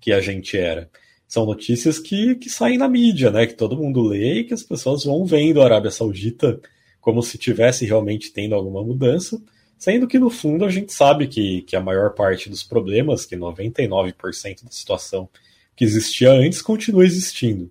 que 0.00 0.12
a 0.12 0.20
gente 0.20 0.56
era. 0.56 0.88
São 1.26 1.44
notícias 1.44 1.98
que, 1.98 2.36
que 2.36 2.48
saem 2.48 2.78
na 2.78 2.88
mídia, 2.88 3.30
né? 3.32 3.46
Que 3.46 3.54
todo 3.54 3.76
mundo 3.76 4.02
lê 4.02 4.40
e 4.40 4.44
que 4.44 4.54
as 4.54 4.62
pessoas 4.62 5.04
vão 5.04 5.26
vendo 5.26 5.60
a 5.60 5.64
Arábia 5.64 5.90
Saudita 5.90 6.60
como 7.00 7.20
se 7.20 7.36
tivesse 7.36 7.84
realmente 7.84 8.32
tendo 8.32 8.54
alguma 8.54 8.82
mudança, 8.82 9.40
sendo 9.76 10.06
que 10.06 10.18
no 10.18 10.30
fundo 10.30 10.64
a 10.64 10.70
gente 10.70 10.92
sabe 10.92 11.26
que, 11.26 11.62
que 11.62 11.74
a 11.74 11.80
maior 11.80 12.14
parte 12.14 12.48
dos 12.48 12.62
problemas, 12.62 13.26
que 13.26 13.36
99% 13.36 14.64
da 14.64 14.70
situação 14.70 15.28
que 15.74 15.84
existia 15.84 16.30
antes, 16.30 16.62
continua 16.62 17.04
existindo. 17.04 17.70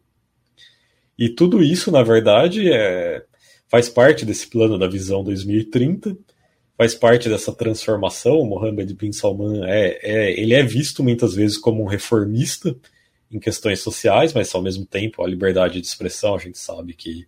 E 1.17 1.29
tudo 1.29 1.63
isso, 1.63 1.91
na 1.91 2.03
verdade, 2.03 2.71
é, 2.71 3.23
faz 3.67 3.89
parte 3.89 4.25
desse 4.25 4.47
plano 4.47 4.77
da 4.77 4.87
visão 4.87 5.23
2030, 5.23 6.17
faz 6.77 6.95
parte 6.95 7.29
dessa 7.29 7.53
transformação. 7.53 8.39
O 8.39 8.45
Mohammed 8.45 8.93
bin 8.93 9.11
Salman 9.11 9.65
é, 9.65 9.99
é, 10.01 10.39
ele 10.39 10.53
é 10.53 10.63
visto 10.63 11.03
muitas 11.03 11.33
vezes 11.33 11.57
como 11.57 11.83
um 11.83 11.87
reformista 11.87 12.75
em 13.29 13.39
questões 13.39 13.81
sociais, 13.81 14.33
mas 14.33 14.53
ao 14.55 14.61
mesmo 14.61 14.85
tempo 14.85 15.21
a 15.21 15.27
liberdade 15.27 15.81
de 15.81 15.87
expressão 15.87 16.35
a 16.35 16.39
gente 16.39 16.57
sabe 16.57 16.93
que, 16.93 17.27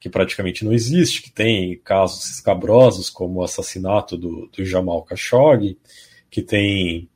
que 0.00 0.08
praticamente 0.08 0.64
não 0.64 0.72
existe, 0.72 1.22
que 1.22 1.30
tem 1.30 1.78
casos 1.84 2.28
escabrosos 2.30 3.08
como 3.08 3.38
o 3.38 3.44
assassinato 3.44 4.16
do, 4.16 4.48
do 4.48 4.64
Jamal 4.64 5.04
Khashoggi, 5.04 5.78
que 6.30 6.42
tem 6.42 7.08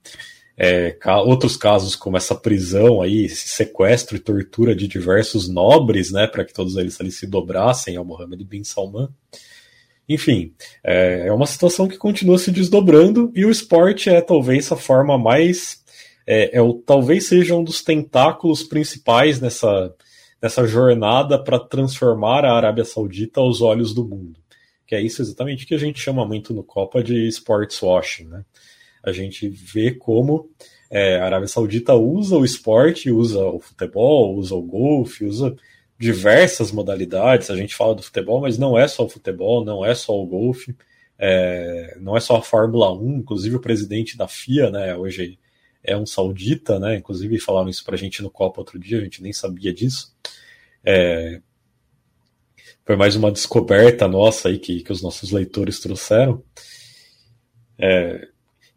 é, 0.56 0.96
outros 1.24 1.56
casos 1.56 1.96
como 1.96 2.16
essa 2.16 2.34
prisão 2.34 3.02
aí, 3.02 3.24
esse 3.24 3.48
sequestro 3.48 4.16
e 4.16 4.20
tortura 4.20 4.74
de 4.74 4.86
diversos 4.86 5.48
nobres, 5.48 6.12
né, 6.12 6.26
para 6.26 6.44
que 6.44 6.52
todos 6.52 6.76
eles 6.76 7.00
ali 7.00 7.10
se 7.10 7.26
dobrassem 7.26 7.96
ao 7.96 8.04
Mohammed 8.04 8.44
bin 8.44 8.62
Salman. 8.62 9.08
Enfim, 10.08 10.52
é, 10.84 11.26
é 11.26 11.32
uma 11.32 11.46
situação 11.46 11.88
que 11.88 11.96
continua 11.96 12.38
se 12.38 12.50
desdobrando 12.50 13.32
e 13.34 13.44
o 13.44 13.50
esporte 13.50 14.10
é 14.10 14.20
talvez 14.20 14.70
a 14.70 14.76
forma 14.76 15.18
mais. 15.18 15.82
É, 16.26 16.58
é 16.58 16.62
o, 16.62 16.74
talvez 16.74 17.26
seja 17.26 17.54
um 17.54 17.64
dos 17.64 17.82
tentáculos 17.82 18.62
principais 18.62 19.40
nessa, 19.40 19.94
nessa 20.40 20.66
jornada 20.66 21.42
para 21.42 21.58
transformar 21.58 22.44
a 22.44 22.54
Arábia 22.54 22.84
Saudita 22.84 23.40
aos 23.40 23.60
olhos 23.60 23.94
do 23.94 24.04
mundo. 24.04 24.38
Que 24.86 24.94
é 24.94 25.00
isso 25.00 25.22
exatamente 25.22 25.66
que 25.66 25.74
a 25.74 25.78
gente 25.78 25.98
chama 25.98 26.26
muito 26.26 26.52
no 26.52 26.62
Copa 26.62 27.02
de 27.02 27.26
sports 27.28 27.80
washing. 27.80 28.26
Né? 28.26 28.44
A 29.04 29.12
gente 29.12 29.48
vê 29.48 29.92
como 29.92 30.50
é, 30.90 31.18
a 31.18 31.26
Arábia 31.26 31.48
Saudita 31.48 31.94
usa 31.94 32.36
o 32.36 32.44
esporte, 32.44 33.10
usa 33.10 33.44
o 33.44 33.60
futebol, 33.60 34.36
usa 34.36 34.54
o 34.54 34.62
golfe, 34.62 35.24
usa 35.24 35.54
diversas 35.98 36.70
modalidades. 36.72 37.50
A 37.50 37.56
gente 37.56 37.74
fala 37.74 37.94
do 37.94 38.02
futebol, 38.02 38.40
mas 38.40 38.58
não 38.58 38.78
é 38.78 38.86
só 38.88 39.04
o 39.04 39.08
futebol, 39.08 39.64
não 39.64 39.84
é 39.84 39.94
só 39.94 40.12
o 40.12 40.26
golfe, 40.26 40.74
é, 41.18 41.96
não 42.00 42.16
é 42.16 42.20
só 42.20 42.36
a 42.36 42.42
Fórmula 42.42 42.92
1. 42.92 43.18
Inclusive, 43.18 43.56
o 43.56 43.60
presidente 43.60 44.16
da 44.16 44.28
FIA, 44.28 44.70
né, 44.70 44.96
hoje 44.96 45.38
é 45.82 45.96
um 45.96 46.06
saudita, 46.06 46.78
né? 46.78 46.96
Inclusive, 46.96 47.38
falaram 47.38 47.68
isso 47.68 47.84
pra 47.84 47.96
gente 47.96 48.22
no 48.22 48.30
Copa 48.30 48.60
outro 48.60 48.78
dia, 48.78 48.98
a 48.98 49.04
gente 49.04 49.22
nem 49.22 49.32
sabia 49.32 49.72
disso. 49.72 50.14
É, 50.84 51.40
foi 52.84 52.96
mais 52.96 53.16
uma 53.16 53.32
descoberta 53.32 54.06
nossa 54.06 54.48
aí 54.48 54.58
que, 54.58 54.82
que 54.82 54.92
os 54.92 55.02
nossos 55.02 55.30
leitores 55.30 55.80
trouxeram. 55.80 56.42
É, 57.78 58.28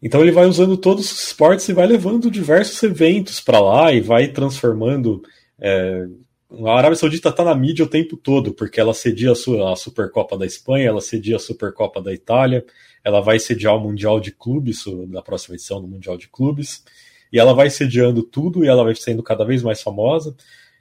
então 0.02 0.20
ele 0.20 0.32
vai 0.32 0.46
usando 0.46 0.76
todos 0.76 1.10
os 1.10 1.26
esportes 1.26 1.68
e 1.68 1.72
vai 1.72 1.86
levando 1.86 2.30
diversos 2.30 2.82
eventos 2.82 3.40
para 3.40 3.60
lá 3.60 3.92
e 3.92 4.00
vai 4.00 4.28
transformando 4.28 5.22
é, 5.60 6.06
a 6.50 6.72
Arábia 6.72 6.96
Saudita 6.96 7.28
está 7.28 7.44
na 7.44 7.54
mídia 7.54 7.84
o 7.84 7.88
tempo 7.88 8.16
todo, 8.16 8.54
porque 8.54 8.80
ela 8.80 8.94
cedia 8.94 9.32
a, 9.32 9.34
sua, 9.34 9.72
a 9.72 9.76
Supercopa 9.76 10.36
da 10.38 10.46
Espanha, 10.46 10.88
ela 10.88 11.00
cedia 11.00 11.36
a 11.36 11.38
Supercopa 11.40 12.00
da 12.00 12.12
Itália, 12.12 12.64
ela 13.04 13.20
vai 13.20 13.38
sediar 13.38 13.76
o 13.76 13.80
Mundial 13.80 14.18
de 14.18 14.32
Clubes, 14.32 14.84
na 15.08 15.20
próxima 15.20 15.56
edição 15.56 15.80
do 15.80 15.86
Mundial 15.86 16.16
de 16.16 16.28
Clubes, 16.28 16.84
e 17.30 17.38
ela 17.38 17.52
vai 17.52 17.68
sediando 17.68 18.22
tudo 18.22 18.64
e 18.64 18.68
ela 18.68 18.82
vai 18.82 18.94
sendo 18.94 19.22
cada 19.22 19.44
vez 19.44 19.62
mais 19.62 19.82
famosa. 19.82 20.34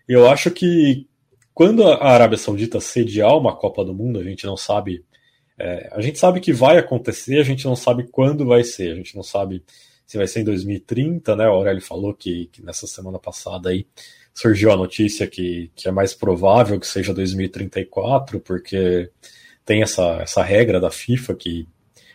Eu 0.08 0.30
acho 0.30 0.50
que 0.52 1.06
quando 1.54 1.84
a 1.84 2.12
Arábia 2.12 2.38
Saudita 2.38 2.80
sediar 2.80 3.38
uma 3.38 3.54
Copa 3.54 3.84
do 3.84 3.94
Mundo, 3.94 4.20
a 4.20 4.24
gente 4.24 4.46
não 4.46 4.56
sabe. 4.56 5.04
É, 5.60 5.90
a 5.92 6.02
gente 6.02 6.20
sabe 6.20 6.40
que 6.40 6.54
vai 6.54 6.78
acontecer, 6.78 7.40
a 7.40 7.44
gente 7.44 7.66
não 7.66 7.76
sabe 7.76 8.08
quando 8.12 8.46
vai 8.46 8.64
ser, 8.64 8.92
a 8.92 8.96
gente 8.96 9.16
não 9.16 9.24
sabe 9.24 9.64
se 10.06 10.18
vai 10.18 10.28
ser 10.28 10.42
em 10.42 10.44
2030, 10.44 11.36
né? 11.36 11.48
O 11.48 11.54
Aurélio 11.54 11.82
falou 11.82 12.14
que, 12.14 12.48
que 12.52 12.64
nessa 12.64 12.88
semana 12.88 13.20
passada 13.20 13.70
aí 13.70 13.86
surgiu 14.34 14.72
a 14.72 14.78
notícia 14.78 15.28
que, 15.28 15.72
que 15.76 15.88
é 15.88 15.92
mais 15.92 16.14
provável 16.14 16.80
que 16.80 16.88
seja 16.88 17.14
2034, 17.14 18.40
porque 18.40 19.10
tem 19.66 19.82
essa, 19.82 20.20
essa 20.22 20.44
regra 20.44 20.80
da 20.80 20.92
FIFA 20.92 21.36
que 21.36 21.68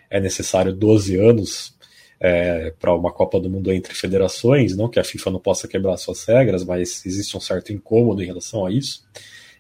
é 0.09 0.21
necessário 0.21 0.73
12 0.73 1.17
anos 1.17 1.77
é, 2.21 2.73
para 2.79 2.95
uma 2.95 3.13
Copa 3.13 3.41
do 3.41 3.51
Mundo 3.51 3.73
entre 3.73 3.93
federações, 3.93 4.77
não 4.77 4.89
que 4.89 5.01
a 5.01 5.05
FIFA 5.05 5.33
não 5.33 5.41
possa 5.41 5.67
quebrar 5.67 5.97
suas 5.97 6.25
regras, 6.25 6.65
mas 6.65 7.05
existe 7.05 7.37
um 7.37 7.41
certo 7.41 7.73
incômodo 7.73 8.23
em 8.23 8.27
relação 8.27 8.65
a 8.65 8.71
isso. 8.71 9.05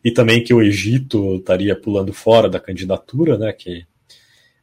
E 0.04 0.10
também 0.10 0.42
que 0.42 0.52
o 0.52 0.60
Egito 0.60 1.36
estaria 1.36 1.76
pulando 1.76 2.12
fora 2.12 2.48
da 2.48 2.58
candidatura, 2.58 3.38
né, 3.38 3.52
que, 3.52 3.84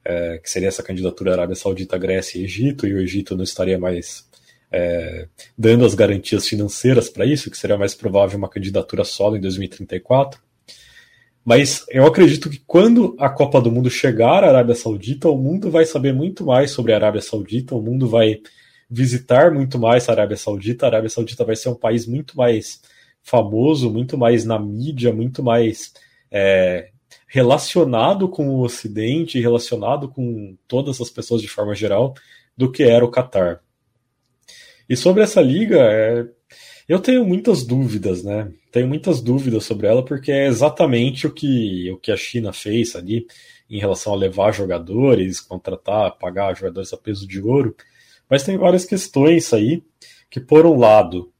é, 0.03 0.37
que 0.37 0.49
seria 0.49 0.67
essa 0.67 0.83
candidatura 0.83 1.31
Arábia 1.31 1.55
Saudita, 1.55 1.97
Grécia 1.97 2.39
e 2.39 2.43
Egito, 2.43 2.85
e 2.85 2.93
o 2.93 2.99
Egito 2.99 3.35
não 3.35 3.43
estaria 3.43 3.79
mais 3.79 4.27
é, 4.71 5.27
dando 5.57 5.85
as 5.85 5.95
garantias 5.95 6.47
financeiras 6.47 7.09
para 7.09 7.25
isso, 7.25 7.49
que 7.49 7.57
seria 7.57 7.77
mais 7.77 7.95
provável 7.95 8.37
uma 8.37 8.49
candidatura 8.49 9.03
solo 9.03 9.37
em 9.37 9.41
2034. 9.41 10.39
Mas 11.43 11.85
eu 11.89 12.05
acredito 12.05 12.49
que 12.49 12.61
quando 12.67 13.15
a 13.17 13.29
Copa 13.29 13.61
do 13.61 13.71
Mundo 13.71 13.89
chegar 13.89 14.43
à 14.43 14.49
Arábia 14.49 14.75
Saudita, 14.75 15.29
o 15.29 15.37
mundo 15.37 15.71
vai 15.71 15.85
saber 15.85 16.13
muito 16.13 16.45
mais 16.45 16.71
sobre 16.71 16.93
a 16.93 16.97
Arábia 16.97 17.21
Saudita, 17.21 17.75
o 17.75 17.81
mundo 17.81 18.07
vai 18.07 18.41
visitar 18.89 19.51
muito 19.51 19.79
mais 19.79 20.07
a 20.07 20.11
Arábia 20.11 20.37
Saudita, 20.37 20.85
a 20.85 20.89
Arábia 20.89 21.09
Saudita 21.09 21.45
vai 21.45 21.55
ser 21.55 21.69
um 21.69 21.75
país 21.75 22.05
muito 22.05 22.37
mais 22.37 22.81
famoso, 23.23 23.91
muito 23.91 24.17
mais 24.17 24.45
na 24.45 24.57
mídia, 24.59 25.13
muito 25.13 25.43
mais 25.43 25.93
é, 26.31 26.89
relacionado 27.27 28.27
com 28.27 28.49
o 28.49 28.61
Ocidente, 28.61 29.39
relacionado 29.39 30.09
com 30.09 30.57
todas 30.67 30.99
as 30.99 31.09
pessoas 31.09 31.41
de 31.41 31.47
forma 31.47 31.75
geral, 31.75 32.13
do 32.57 32.71
que 32.71 32.83
era 32.83 33.05
o 33.05 33.11
Catar. 33.11 33.61
E 34.89 34.97
sobre 34.97 35.21
essa 35.21 35.39
liga, 35.39 35.77
é... 35.79 36.25
eu 36.87 36.99
tenho 36.99 37.23
muitas 37.23 37.63
dúvidas, 37.63 38.23
né? 38.23 38.51
Tenho 38.71 38.87
muitas 38.87 39.21
dúvidas 39.21 39.63
sobre 39.63 39.87
ela, 39.87 40.03
porque 40.03 40.31
é 40.31 40.47
exatamente 40.47 41.27
o 41.27 41.31
que, 41.31 41.91
o 41.91 41.97
que 41.97 42.11
a 42.11 42.17
China 42.17 42.51
fez 42.51 42.95
ali 42.95 43.27
em 43.69 43.79
relação 43.79 44.13
a 44.13 44.17
levar 44.17 44.51
jogadores, 44.51 45.39
contratar, 45.39 46.17
pagar 46.17 46.55
jogadores 46.55 46.91
a 46.91 46.97
peso 46.97 47.27
de 47.27 47.39
ouro. 47.39 47.75
Mas 48.27 48.43
tem 48.43 48.57
várias 48.57 48.85
questões 48.85 49.53
aí 49.53 49.83
que, 50.29 50.39
por 50.39 50.65
um 50.65 50.77
lado, 50.77 51.31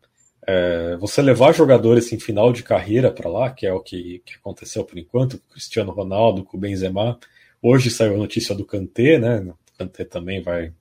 é, 0.48 0.98
você 0.98 1.22
levar 1.22 1.54
jogadores 1.54 2.12
em 2.12 2.20
final 2.20 2.52
de 2.52 2.64
carreira 2.64 3.12
para 3.12 3.30
lá, 3.30 3.52
que 3.52 3.66
é 3.66 3.74
o 3.74 3.82
que, 3.82 4.22
que, 4.26 4.36
aconteceu 4.36 4.84
por 4.84 4.98
enquanto, 4.98 5.38
com 5.38 5.54
Cristiano 5.54 5.92
Ronaldo, 5.92 6.44
com 6.44 6.58
o 6.58 6.60
Benzema. 6.60 7.20
Hoje 7.62 7.90
saiu 7.90 8.16
a 8.16 8.18
notícia 8.18 8.56
do 8.56 8.66
Kanté, 8.66 9.20
né? 9.20 9.40
O 9.42 9.78
Kanté 9.78 10.06
também 10.06 10.42
vai 10.42 10.74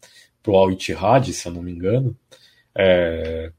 para 0.42 0.52
o 0.52 0.56
Al 0.56 0.70
Ittihad, 0.70 1.32
se 1.32 1.48
eu 1.48 1.52
não 1.52 1.62
me 1.62 1.72
engano. 1.72 2.16
É... 2.76 3.52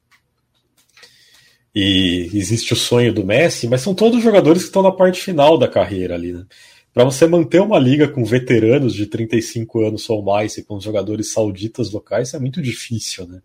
E 1.74 2.28
existe 2.34 2.72
o 2.72 2.76
sonho 2.76 3.12
do 3.12 3.24
Messi, 3.24 3.68
mas 3.68 3.80
são 3.80 3.94
todos 3.94 4.22
jogadores 4.22 4.62
que 4.62 4.68
estão 4.68 4.82
na 4.82 4.90
parte 4.90 5.20
final 5.20 5.56
da 5.56 5.68
carreira 5.68 6.14
ali, 6.14 6.32
né? 6.32 6.44
Para 6.92 7.04
você 7.04 7.24
manter 7.24 7.60
uma 7.60 7.78
liga 7.78 8.08
com 8.08 8.24
veteranos 8.24 8.94
de 8.94 9.06
35 9.06 9.84
anos 9.86 10.10
ou 10.10 10.22
mais 10.22 10.56
e 10.58 10.64
com 10.64 10.80
jogadores 10.80 11.32
sauditas 11.32 11.92
locais 11.92 12.34
é 12.34 12.38
muito 12.40 12.60
difícil, 12.60 13.28
né? 13.28 13.40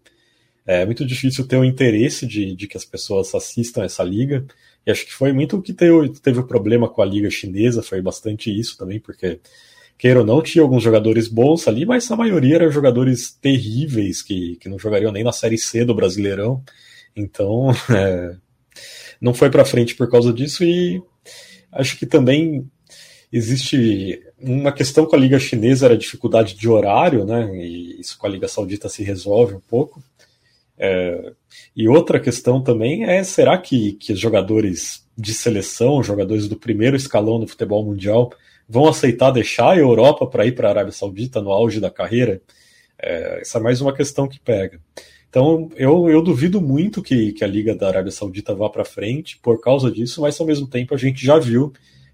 É 0.66 0.86
muito 0.86 1.06
difícil 1.06 1.48
ter 1.48 1.58
o 1.58 1.64
interesse 1.64 2.26
de, 2.26 2.56
de 2.56 2.68
que 2.68 2.78
as 2.78 2.86
pessoas 2.86 3.34
assistam 3.36 3.84
essa 3.84 4.04
liga. 4.04 4.46
E 4.86 4.92
acho 4.92 5.06
que 5.06 5.14
foi 5.14 5.32
muito 5.32 5.58
o 5.58 5.62
que 5.62 5.74
teve, 5.74 6.10
teve 6.20 6.40
o 6.40 6.48
problema 6.48 6.90
com 6.90 7.02
a 7.02 7.06
liga 7.06 7.30
chinesa, 7.30 7.84
foi 7.84 8.02
bastante 8.02 8.58
isso 8.58 8.78
também, 8.78 9.00
porque 9.00 9.40
queira 9.98 10.20
ou 10.20 10.26
não, 10.26 10.42
tinha 10.42 10.62
alguns 10.62 10.84
jogadores 10.84 11.28
bons 11.28 11.68
ali, 11.68 11.86
mas 11.86 12.10
a 12.12 12.16
maioria 12.16 12.56
eram 12.56 12.72
jogadores 12.72 13.32
terríveis 13.32 14.22
que, 14.22 14.58
que 14.58 14.68
não 14.68 14.78
jogariam 14.78 15.12
nem 15.12 15.24
na 15.24 15.32
Série 15.32 15.58
C 15.58 15.86
do 15.86 15.96
Brasileirão. 15.96 16.64
Então, 17.16 17.72
é, 17.90 18.36
não 19.22 19.34
foi 19.34 19.50
para 19.50 19.66
frente 19.66 19.96
por 19.96 20.10
causa 20.10 20.34
disso 20.34 20.64
e 20.64 21.02
acho 21.72 21.98
que 21.98 22.06
também 22.06 22.70
existe 23.32 24.22
uma 24.40 24.72
questão 24.72 25.06
com 25.06 25.16
a 25.16 25.20
Liga 25.20 25.40
Chinesa 25.40 25.86
era 25.86 25.96
a 25.96 25.98
dificuldade 25.98 26.56
de 26.56 26.70
horário, 26.70 27.26
né? 27.26 27.50
E 27.56 28.00
isso 28.00 28.18
com 28.18 28.28
a 28.28 28.30
Liga 28.30 28.48
Saudita 28.48 28.88
se 28.90 29.04
resolve 29.04 29.56
um 29.56 29.60
pouco. 29.60 30.02
É, 30.78 31.34
e 31.76 31.88
outra 31.88 32.20
questão 32.20 32.62
também 32.62 33.06
é: 33.06 33.24
será 33.24 33.58
que, 33.58 33.94
que 33.94 34.16
jogadores 34.16 35.06
de 35.18 35.34
seleção, 35.34 36.04
jogadores 36.04 36.48
do 36.48 36.56
primeiro 36.56 36.96
escalão 36.96 37.40
do 37.40 37.48
futebol 37.48 37.86
mundial, 37.86 38.32
vão 38.68 38.88
aceitar 38.88 39.32
deixar 39.32 39.72
a 39.72 39.78
Europa 39.78 40.28
para 40.28 40.46
ir 40.46 40.54
para 40.54 40.68
a 40.68 40.72
Arábia 40.72 40.92
Saudita 40.92 41.42
no 41.42 41.52
auge 41.52 41.80
da 41.80 41.90
carreira? 41.90 42.42
É, 43.02 43.40
essa 43.42 43.58
é 43.58 43.62
mais 43.62 43.82
uma 43.82 43.94
questão 43.94 44.28
que 44.28 44.40
pega. 44.40 44.80
Então, 45.30 45.70
eu, 45.76 46.10
eu 46.10 46.22
duvido 46.22 46.62
muito 46.62 47.02
que, 47.02 47.34
que 47.34 47.44
a 47.44 47.48
Liga 47.48 47.76
da 47.76 47.88
Arábia 47.90 48.12
Saudita 48.12 48.56
vá 48.56 48.70
para 48.70 48.86
frente 48.86 49.38
por 49.40 49.60
causa 49.60 49.92
disso, 49.92 50.22
mas 50.22 50.40
ao 50.40 50.48
mesmo 50.48 50.66
tempo 50.66 50.96
a 50.96 50.98
gente 50.98 51.26
já 51.26 51.38
viu 51.38 51.74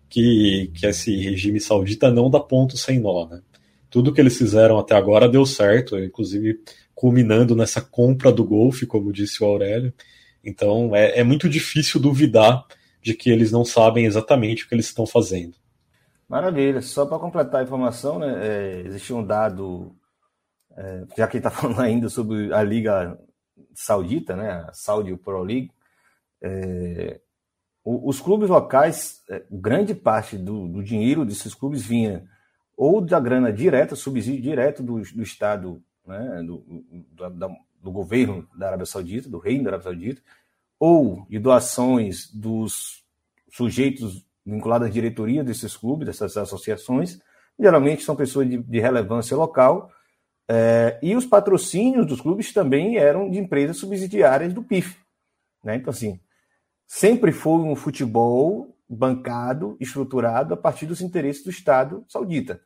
que, 0.09 0.71
que 0.73 0.85
esse 0.85 1.15
regime 1.17 1.59
saudita 1.59 2.11
não 2.11 2.29
dá 2.29 2.39
ponto 2.39 2.75
sem 2.77 2.99
nó. 2.99 3.27
Né? 3.27 3.41
Tudo 3.89 4.11
que 4.11 4.19
eles 4.19 4.37
fizeram 4.37 4.79
até 4.79 4.95
agora 4.95 5.29
deu 5.29 5.45
certo, 5.45 5.97
inclusive 5.99 6.59
culminando 7.01 7.55
nessa 7.55 7.81
compra 7.81 8.31
do 8.31 8.45
Golfe, 8.45 8.85
como 8.85 9.11
disse 9.11 9.43
o 9.43 9.47
Aurélio. 9.47 9.91
Então, 10.43 10.95
é, 10.95 11.21
é 11.21 11.23
muito 11.23 11.49
difícil 11.49 11.99
duvidar 11.99 12.63
de 13.01 13.15
que 13.15 13.31
eles 13.31 13.51
não 13.51 13.65
sabem 13.65 14.05
exatamente 14.05 14.63
o 14.63 14.69
que 14.69 14.75
eles 14.75 14.85
estão 14.85 15.07
fazendo. 15.07 15.55
Maravilha. 16.29 16.79
Só 16.79 17.07
para 17.07 17.17
completar 17.17 17.61
a 17.61 17.63
informação, 17.63 18.19
né, 18.19 18.35
é, 18.39 18.83
existe 18.85 19.11
um 19.13 19.25
dado, 19.25 19.95
é, 20.77 21.03
já 21.17 21.27
que 21.27 21.37
está 21.37 21.49
falando 21.51 21.81
ainda 21.81 22.07
sobre 22.07 22.53
a 22.53 22.61
Liga 22.61 23.17
Saudita, 23.73 24.35
né, 24.35 24.63
a 24.69 24.71
Saudi 24.71 25.17
Pro 25.17 25.41
League, 25.41 25.71
é, 26.39 27.19
os 27.83 28.21
clubes 28.21 28.47
locais, 28.47 29.23
é, 29.27 29.41
grande 29.49 29.95
parte 29.95 30.37
do, 30.37 30.67
do, 30.67 30.83
dinheiro 30.83 31.25
desses 31.25 31.55
clubes 31.55 31.83
vinha 31.83 32.25
ou 32.77 33.01
da 33.01 33.19
grana 33.19 33.51
direta, 33.51 33.95
subsídio 33.95 34.39
direto 34.39 34.83
do, 34.83 35.01
do 35.01 35.23
Estado, 35.23 35.81
né, 36.05 36.43
do, 36.43 36.63
do, 37.11 37.57
do, 37.81 37.91
governo 37.91 38.47
da 38.55 38.67
Arábia 38.67 38.85
Saudita, 38.85 39.29
do 39.29 39.39
reino 39.39 39.63
da 39.63 39.71
Arábia 39.71 39.85
Saudita, 39.85 40.21
ou 40.79 41.25
de 41.29 41.39
doações 41.39 42.31
dos 42.33 43.03
sujeitos 43.51 44.25
vinculados 44.45 44.87
à 44.87 44.91
diretoria 44.91 45.43
desses 45.43 45.77
clubes, 45.77 46.07
dessas 46.07 46.35
associações, 46.37 47.19
geralmente 47.59 48.03
são 48.03 48.15
pessoas 48.15 48.49
de, 48.49 48.57
de 48.57 48.79
relevância 48.79 49.37
local, 49.37 49.91
é, 50.49 50.99
e 51.01 51.15
os 51.15 51.25
patrocínios 51.25 52.05
dos 52.05 52.19
clubes 52.19 52.51
também 52.51 52.97
eram 52.97 53.29
de 53.29 53.37
empresas 53.37 53.77
subsidiárias 53.77 54.53
do 54.53 54.63
PIF. 54.63 54.97
Né? 55.63 55.75
Então, 55.75 55.91
assim, 55.91 56.19
sempre 56.87 57.31
foi 57.31 57.61
um 57.61 57.75
futebol 57.75 58.75
bancado, 58.89 59.77
estruturado 59.79 60.53
a 60.53 60.57
partir 60.57 60.85
dos 60.85 60.99
interesses 60.99 61.43
do 61.43 61.49
Estado 61.49 62.03
saudita. 62.09 62.61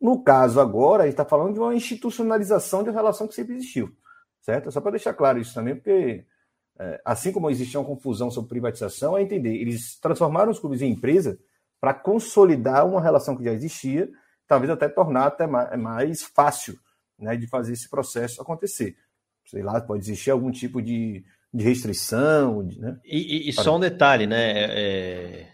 No 0.00 0.22
caso 0.22 0.60
agora, 0.60 1.02
a 1.02 1.06
gente 1.06 1.14
está 1.14 1.24
falando 1.24 1.54
de 1.54 1.60
uma 1.60 1.74
institucionalização 1.74 2.82
de 2.82 2.88
uma 2.88 2.96
relação 2.96 3.28
que 3.28 3.34
sempre 3.34 3.54
existiu, 3.54 3.94
certo? 4.40 4.70
Só 4.72 4.80
para 4.80 4.92
deixar 4.92 5.12
claro 5.14 5.38
isso 5.38 5.52
também, 5.54 5.74
porque 5.74 6.24
é, 6.78 7.00
assim 7.04 7.32
como 7.32 7.50
existia 7.50 7.78
uma 7.78 7.86
confusão 7.86 8.30
sobre 8.30 8.48
privatização, 8.48 9.16
é 9.16 9.22
entender, 9.22 9.54
eles 9.54 9.98
transformaram 10.00 10.50
os 10.50 10.58
clubes 10.58 10.80
em 10.80 10.92
empresa 10.92 11.38
para 11.80 11.92
consolidar 11.92 12.86
uma 12.86 13.00
relação 13.00 13.36
que 13.36 13.44
já 13.44 13.52
existia, 13.52 14.08
talvez 14.46 14.70
até 14.70 14.88
tornar 14.88 15.26
até 15.26 15.46
mais 15.46 16.22
fácil 16.22 16.78
né, 17.18 17.36
de 17.36 17.46
fazer 17.46 17.74
esse 17.74 17.88
processo 17.88 18.40
acontecer. 18.40 18.96
Sei 19.46 19.62
lá, 19.62 19.80
pode 19.80 20.02
existir 20.02 20.30
algum 20.30 20.50
tipo 20.50 20.80
de 20.80 21.24
de 21.52 21.64
restrição. 21.64 22.62
Né? 22.62 22.98
E, 23.04 23.48
e, 23.48 23.52
só 23.52 23.76
um 23.76 23.80
detalhe, 23.80 24.26
né? 24.26 24.52
É, 24.52 24.64
é 24.78 25.49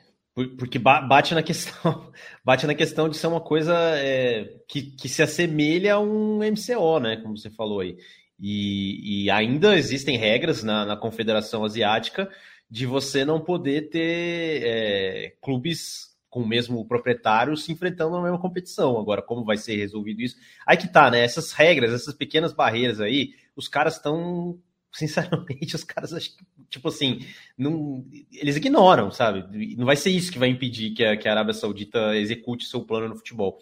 porque 0.58 0.78
bate 0.78 1.34
na 1.34 1.42
questão, 1.42 2.12
bate 2.44 2.66
na 2.66 2.74
questão 2.74 3.08
de 3.08 3.16
ser 3.16 3.26
uma 3.26 3.40
coisa 3.40 3.74
é, 3.96 4.44
que, 4.68 4.82
que 4.82 5.08
se 5.08 5.22
assemelha 5.22 5.94
a 5.94 6.00
um 6.00 6.38
MCO, 6.38 7.00
né? 7.00 7.16
Como 7.16 7.36
você 7.36 7.48
falou 7.48 7.80
aí. 7.80 7.96
E, 8.38 9.24
e 9.24 9.30
ainda 9.30 9.76
existem 9.76 10.18
regras 10.18 10.62
na, 10.62 10.84
na, 10.84 10.96
Confederação 10.96 11.64
Asiática 11.64 12.28
de 12.70 12.84
você 12.84 13.24
não 13.24 13.40
poder 13.40 13.88
ter 13.88 14.62
é, 14.62 15.36
clubes 15.40 16.14
com 16.28 16.42
o 16.42 16.46
mesmo 16.46 16.86
proprietário 16.86 17.56
se 17.56 17.72
enfrentando 17.72 18.14
na 18.14 18.22
mesma 18.22 18.38
competição. 18.38 18.98
Agora, 18.98 19.22
como 19.22 19.42
vai 19.42 19.56
ser 19.56 19.76
resolvido 19.76 20.20
isso? 20.20 20.36
Aí 20.66 20.76
que 20.76 20.86
tá, 20.86 21.10
né? 21.10 21.20
Essas 21.20 21.52
regras, 21.52 21.94
essas 21.94 22.14
pequenas 22.14 22.52
barreiras 22.52 23.00
aí, 23.00 23.30
os 23.56 23.68
caras 23.68 23.96
estão 23.96 24.60
sinceramente, 24.96 25.76
os 25.76 25.84
caras 25.84 26.12
acham 26.12 26.34
que, 26.36 26.44
tipo 26.70 26.88
assim, 26.88 27.20
não, 27.56 28.04
eles 28.32 28.56
ignoram, 28.56 29.10
sabe? 29.10 29.76
Não 29.76 29.84
vai 29.84 29.96
ser 29.96 30.10
isso 30.10 30.32
que 30.32 30.38
vai 30.38 30.48
impedir 30.48 30.90
que 30.90 31.04
a, 31.04 31.16
que 31.16 31.28
a 31.28 31.32
Arábia 31.32 31.52
Saudita 31.52 32.16
execute 32.16 32.64
seu 32.64 32.80
plano 32.80 33.08
no 33.08 33.16
futebol. 33.16 33.58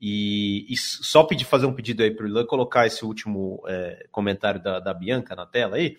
E, 0.00 0.66
e 0.68 0.76
só 0.76 1.24
pedir 1.24 1.44
fazer 1.44 1.64
um 1.64 1.72
pedido 1.72 2.02
aí 2.02 2.10
para 2.10 2.26
o 2.26 2.28
Ilan 2.28 2.44
colocar 2.44 2.86
esse 2.86 3.04
último 3.04 3.62
é, 3.66 4.06
comentário 4.10 4.62
da, 4.62 4.78
da 4.78 4.92
Bianca 4.92 5.34
na 5.34 5.46
tela 5.46 5.76
aí, 5.76 5.96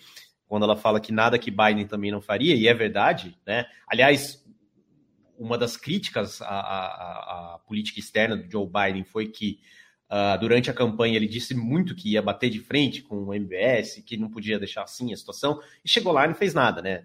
quando 0.48 0.64
ela 0.64 0.76
fala 0.76 1.00
que 1.00 1.12
nada 1.12 1.40
que 1.40 1.50
Biden 1.50 1.88
também 1.88 2.12
não 2.12 2.22
faria, 2.22 2.56
e 2.56 2.68
é 2.68 2.74
verdade, 2.74 3.36
né? 3.48 3.66
Aliás, 3.88 4.46
uma 5.38 5.58
das 5.58 5.76
críticas 5.76 6.42
à, 6.42 6.48
à, 6.48 7.56
à 7.56 7.60
política 7.60 8.00
externa 8.00 8.38
do 8.38 8.50
Joe 8.50 8.68
Biden 8.68 9.04
foi 9.04 9.28
que 9.28 9.60
Uh, 10.10 10.40
durante 10.40 10.70
a 10.70 10.74
campanha, 10.74 11.16
ele 11.16 11.28
disse 11.28 11.56
muito 11.56 11.96
que 11.96 12.12
ia 12.12 12.22
bater 12.22 12.50
de 12.50 12.60
frente 12.60 13.02
com 13.02 13.24
o 13.24 13.34
MBS, 13.34 14.04
que 14.06 14.18
não 14.18 14.30
podia 14.30 14.60
deixar 14.60 14.84
assim 14.84 15.12
a 15.12 15.18
situação, 15.18 15.60
e 15.84 15.90
chegou 15.90 16.14
lá 16.14 16.26
e 16.26 16.28
não 16.28 16.36
fez 16.36 16.54
nada, 16.54 16.82
né? 16.82 17.04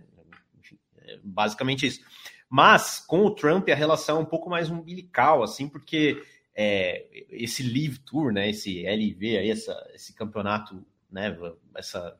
Enfim, 0.58 0.78
é 0.98 1.18
basicamente 1.22 1.86
isso. 1.86 2.00
Mas 2.48 2.98
com 2.98 3.24
o 3.24 3.34
Trump 3.34 3.68
a 3.70 3.74
relação 3.74 4.18
é 4.18 4.20
um 4.20 4.26
pouco 4.26 4.50
mais 4.50 4.70
umbilical, 4.70 5.42
assim, 5.42 5.68
porque 5.68 6.22
é, 6.54 7.06
esse 7.30 7.62
Live 7.62 8.00
Tour, 8.00 8.32
né? 8.32 8.50
Esse 8.50 8.82
LIV 8.82 9.38
aí, 9.38 9.50
essa, 9.50 9.90
esse 9.94 10.12
campeonato, 10.12 10.84
né? 11.10 11.36
Essa, 11.74 12.18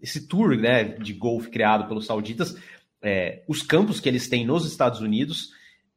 esse 0.00 0.26
tour 0.26 0.56
né, 0.56 0.84
de 0.84 1.12
golfe 1.12 1.50
criado 1.50 1.88
pelos 1.88 2.06
sauditas, 2.06 2.56
é, 3.00 3.42
os 3.48 3.62
campos 3.62 4.00
que 4.00 4.08
eles 4.08 4.28
têm 4.28 4.46
nos 4.46 4.66
Estados 4.66 5.00
Unidos 5.00 5.50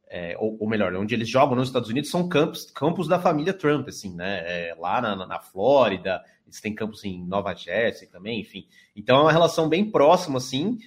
é, 0.08 0.36
ou, 0.38 0.56
ou, 0.60 0.68
melhor, 0.68 0.94
onde 0.94 1.14
eles 1.14 1.28
jogam 1.28 1.56
nos 1.56 1.68
Estados 1.68 1.88
Unidos 1.88 2.10
são 2.10 2.28
campos, 2.28 2.70
campos 2.70 3.08
da 3.08 3.18
família 3.18 3.52
Trump, 3.52 3.88
assim, 3.88 4.14
né? 4.14 4.42
É, 4.44 4.74
lá 4.78 5.00
na, 5.00 5.26
na, 5.26 5.40
Flórida, 5.40 6.22
eles 6.46 6.60
têm 6.60 6.74
campos 6.74 7.04
em 7.04 7.24
Nova 7.26 7.54
Jersey 7.54 8.08
também, 8.08 8.40
enfim. 8.40 8.68
Então 8.94 9.18
é 9.18 9.22
uma 9.22 9.32
relação 9.32 9.68
bem 9.68 9.90
próxima, 9.90 10.38
assim, 10.38 10.78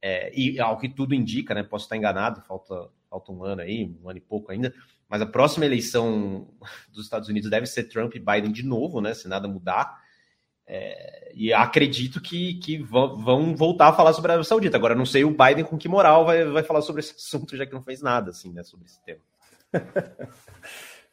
é, 0.00 0.32
e 0.34 0.58
ao 0.58 0.78
que 0.78 0.88
tudo 0.88 1.14
indica, 1.14 1.54
né? 1.54 1.62
Posso 1.62 1.84
estar 1.84 1.96
enganado, 1.96 2.40
falta, 2.42 2.88
falta 3.10 3.32
um 3.32 3.44
ano 3.44 3.60
aí, 3.60 3.94
um 4.02 4.08
ano 4.08 4.18
e 4.18 4.22
pouco 4.22 4.50
ainda, 4.50 4.72
mas 5.08 5.20
a 5.20 5.26
próxima 5.26 5.66
eleição 5.66 6.48
dos 6.90 7.04
Estados 7.04 7.28
Unidos 7.28 7.50
deve 7.50 7.66
ser 7.66 7.84
Trump 7.84 8.14
e 8.14 8.18
Biden 8.18 8.50
de 8.50 8.62
novo, 8.62 9.00
né? 9.00 9.12
Se 9.12 9.28
nada 9.28 9.46
mudar. 9.46 10.03
É, 10.66 11.32
e 11.34 11.52
acredito 11.52 12.20
que, 12.20 12.54
que 12.54 12.78
vão, 12.78 13.54
voltar 13.54 13.88
a 13.88 13.92
falar 13.92 14.12
sobre 14.12 14.30
a 14.30 14.34
Arábia 14.34 14.48
Saudita. 14.48 14.76
Agora, 14.76 14.94
não 14.94 15.04
sei 15.04 15.24
o 15.24 15.30
Biden 15.30 15.64
com 15.64 15.76
que 15.76 15.88
moral 15.88 16.24
vai, 16.24 16.44
vai 16.44 16.62
falar 16.62 16.82
sobre 16.82 17.00
esse 17.00 17.14
assunto, 17.16 17.56
já 17.56 17.66
que 17.66 17.72
não 17.72 17.82
fez 17.82 18.00
nada 18.00 18.30
assim, 18.30 18.52
né, 18.52 18.62
sobre 18.62 18.86
esse 18.86 19.02
tema. 19.02 19.20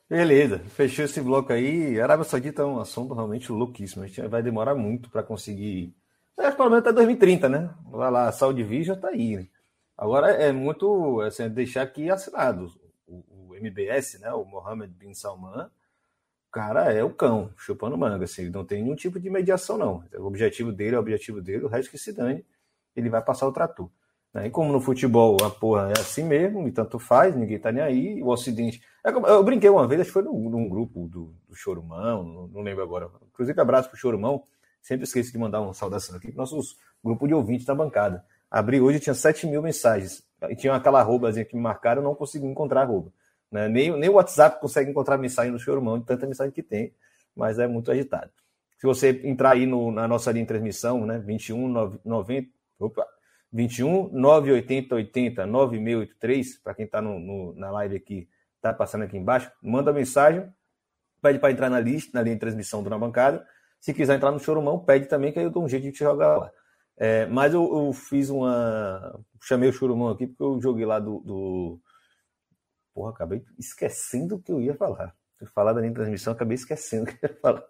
Beleza, 0.09 0.59
fechou 0.59 1.05
esse 1.05 1.21
bloco 1.21 1.53
aí. 1.53 1.99
A 1.99 2.03
Arábia 2.03 2.25
Saudita 2.25 2.61
é 2.61 2.65
um 2.65 2.79
assunto 2.79 3.13
realmente 3.13 3.51
louquíssimo. 3.51 4.03
A 4.03 4.07
gente 4.07 4.21
vai 4.27 4.43
demorar 4.43 4.75
muito 4.75 5.09
para 5.09 5.23
conseguir. 5.23 5.95
É, 6.37 6.51
pelo 6.51 6.69
menos 6.69 6.85
até 6.85 6.91
2030, 6.91 7.47
né? 7.47 7.73
Vai 7.89 8.11
lá, 8.11 8.27
a 8.27 8.31
Saudi 8.31 8.61
Vision 8.61 8.95
está 8.95 9.09
aí. 9.09 9.37
Né? 9.37 9.47
Agora 9.97 10.31
é 10.31 10.51
muito 10.51 11.21
assim, 11.21 11.47
deixar 11.49 11.83
aqui 11.83 12.09
assinado. 12.09 12.73
O, 13.07 13.23
o 13.51 13.55
MBS, 13.55 14.19
né? 14.19 14.33
O 14.33 14.43
Mohammed 14.43 14.93
bin 14.93 15.13
Salman 15.13 15.69
cara 16.51 16.91
é 16.91 17.03
o 17.03 17.09
cão, 17.09 17.49
chupando 17.57 17.97
manga, 17.97 18.25
assim, 18.25 18.49
não 18.49 18.65
tem 18.65 18.83
nenhum 18.83 18.95
tipo 18.95 19.19
de 19.19 19.29
mediação, 19.29 19.77
não. 19.77 20.03
O 20.17 20.25
objetivo 20.25 20.71
dele 20.71 20.95
é 20.95 20.97
o 20.97 21.01
objetivo 21.01 21.41
dele, 21.41 21.63
o 21.63 21.67
resto 21.67 21.89
que 21.89 21.97
se 21.97 22.11
dane, 22.11 22.45
ele 22.95 23.09
vai 23.09 23.23
passar 23.23 23.47
o 23.47 23.53
trator. 23.53 23.89
Né? 24.33 24.47
E 24.47 24.49
como 24.49 24.71
no 24.71 24.81
futebol 24.81 25.37
a 25.43 25.49
porra 25.49 25.89
é 25.95 25.99
assim 25.99 26.23
mesmo, 26.23 26.67
e 26.67 26.71
tanto 26.71 26.99
faz, 26.99 27.35
ninguém 27.35 27.57
tá 27.57 27.71
nem 27.71 27.81
aí, 27.81 28.21
o 28.21 28.27
Ocidente. 28.27 28.81
É 29.03 29.09
eu 29.09 29.43
brinquei 29.43 29.69
uma 29.69 29.87
vez, 29.87 30.01
acho 30.01 30.09
que 30.09 30.13
foi 30.13 30.23
num, 30.23 30.49
num 30.49 30.67
grupo 30.67 31.07
do, 31.07 31.33
do 31.47 31.55
Chorumão, 31.55 32.49
não, 32.51 32.61
lembro 32.61 32.83
agora. 32.83 33.09
Inclusive, 33.33 33.59
abraço 33.59 33.89
pro 33.89 33.97
Chorumão, 33.97 34.43
sempre 34.81 35.05
esqueço 35.05 35.31
de 35.31 35.37
mandar 35.37 35.61
uma 35.61 35.73
saudação 35.73 36.15
aqui 36.15 36.27
pro 36.27 36.37
nosso 36.37 36.59
grupo 37.03 37.27
de 37.27 37.33
ouvintes 37.33 37.65
da 37.65 37.73
bancada. 37.73 38.23
Abri 38.49 38.81
hoje, 38.81 38.99
tinha 38.99 39.13
7 39.13 39.47
mil 39.47 39.61
mensagens, 39.61 40.23
e 40.49 40.55
tinha 40.55 40.75
aquela 40.75 40.99
arrobazinha 40.99 41.45
que 41.45 41.55
me 41.55 41.61
marcaram, 41.61 42.01
eu 42.01 42.07
não 42.07 42.15
consegui 42.15 42.45
encontrar 42.45 42.81
a 42.81 42.83
arroba. 42.83 43.11
Né? 43.51 43.67
Nem, 43.67 43.97
nem 43.97 44.09
o 44.09 44.13
WhatsApp 44.13 44.59
consegue 44.61 44.89
encontrar 44.89 45.17
mensagem 45.17 45.51
no 45.51 45.59
Chorumão, 45.59 45.99
de 45.99 46.05
tanta 46.05 46.25
mensagem 46.25 46.53
que 46.53 46.63
tem, 46.63 46.93
mas 47.35 47.59
é 47.59 47.67
muito 47.67 47.91
agitado. 47.91 48.31
Se 48.79 48.87
você 48.87 49.21
entrar 49.23 49.51
aí 49.51 49.67
no, 49.67 49.91
na 49.91 50.07
nossa 50.07 50.31
linha 50.31 50.43
de 50.43 50.47
transmissão, 50.47 51.05
né? 51.05 51.19
21 51.19 51.67
90, 52.03 52.49
opa, 52.79 53.05
21 53.53 54.09
980 54.11 54.95
80 54.95 55.45
9683, 55.45 56.57
para 56.63 56.73
quem 56.73 56.85
está 56.85 57.01
na 57.01 57.71
live 57.71 57.95
aqui, 57.95 58.29
está 58.55 58.73
passando 58.73 59.03
aqui 59.03 59.17
embaixo, 59.17 59.51
manda 59.61 59.93
mensagem, 59.93 60.51
pede 61.21 61.37
para 61.37 61.51
entrar 61.51 61.69
na 61.69 61.79
lista, 61.79 62.11
na 62.13 62.23
linha 62.23 62.35
de 62.35 62.39
transmissão 62.39 62.81
do 62.81 62.89
Na 62.89 62.97
Bancada. 62.97 63.45
Se 63.79 63.93
quiser 63.93 64.15
entrar 64.15 64.31
no 64.31 64.39
Chorumão, 64.39 64.79
pede 64.79 65.07
também, 65.07 65.31
que 65.31 65.39
aí 65.39 65.45
eu 65.45 65.51
dou 65.51 65.63
um 65.63 65.67
jeito 65.67 65.83
de 65.83 65.91
te 65.91 65.99
jogar 65.99 66.37
lá. 66.37 66.51
É, 66.97 67.25
mas 67.25 67.53
eu, 67.53 67.63
eu, 67.63 67.93
fiz 67.93 68.29
uma. 68.29 69.19
Chamei 69.41 69.69
o 69.69 69.73
Chorumão 69.73 70.09
aqui, 70.09 70.27
porque 70.27 70.43
eu 70.43 70.61
joguei 70.61 70.85
lá 70.85 70.99
do, 70.99 71.19
do 71.19 71.79
Porra, 72.93 73.11
acabei 73.11 73.43
esquecendo 73.57 74.35
o 74.35 74.39
que 74.41 74.51
eu 74.51 74.61
ia 74.61 74.75
falar. 74.75 75.15
Eu 75.39 75.47
falar 75.47 75.73
da 75.73 75.81
minha 75.81 75.93
transmissão, 75.93 76.33
acabei 76.33 76.55
esquecendo 76.55 77.03
o 77.03 77.07
que 77.07 77.25
eu 77.25 77.29
ia 77.29 77.35
falar. 77.41 77.63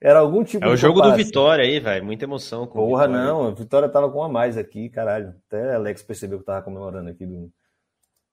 Era 0.00 0.20
algum 0.20 0.42
tipo 0.42 0.64
é 0.64 0.68
de. 0.68 0.72
É 0.72 0.74
o 0.74 0.76
jogo 0.76 1.02
do 1.02 1.14
Vitória 1.14 1.64
aí, 1.64 1.78
velho. 1.78 2.04
Muita 2.04 2.24
emoção. 2.24 2.66
Porra, 2.66 3.06
Vitória. 3.06 3.26
não. 3.26 3.48
A 3.48 3.50
Vitória 3.50 3.88
tava 3.88 4.10
com 4.10 4.22
a 4.22 4.28
mais 4.28 4.56
aqui, 4.56 4.88
caralho. 4.88 5.34
Até 5.46 5.74
Alex 5.74 6.02
percebeu 6.02 6.38
que 6.38 6.42
eu 6.42 6.46
tava 6.46 6.62
comemorando 6.62 7.10
aqui. 7.10 7.26
Do... 7.26 7.52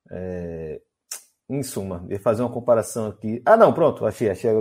É... 0.09 0.81
Em 1.49 1.63
suma, 1.63 2.05
ia 2.09 2.19
fazer 2.19 2.41
uma 2.41 2.51
comparação 2.51 3.07
aqui. 3.07 3.41
Ah, 3.45 3.55
não, 3.55 3.73
pronto, 3.73 4.05
achei, 4.05 4.29
achei. 4.29 4.51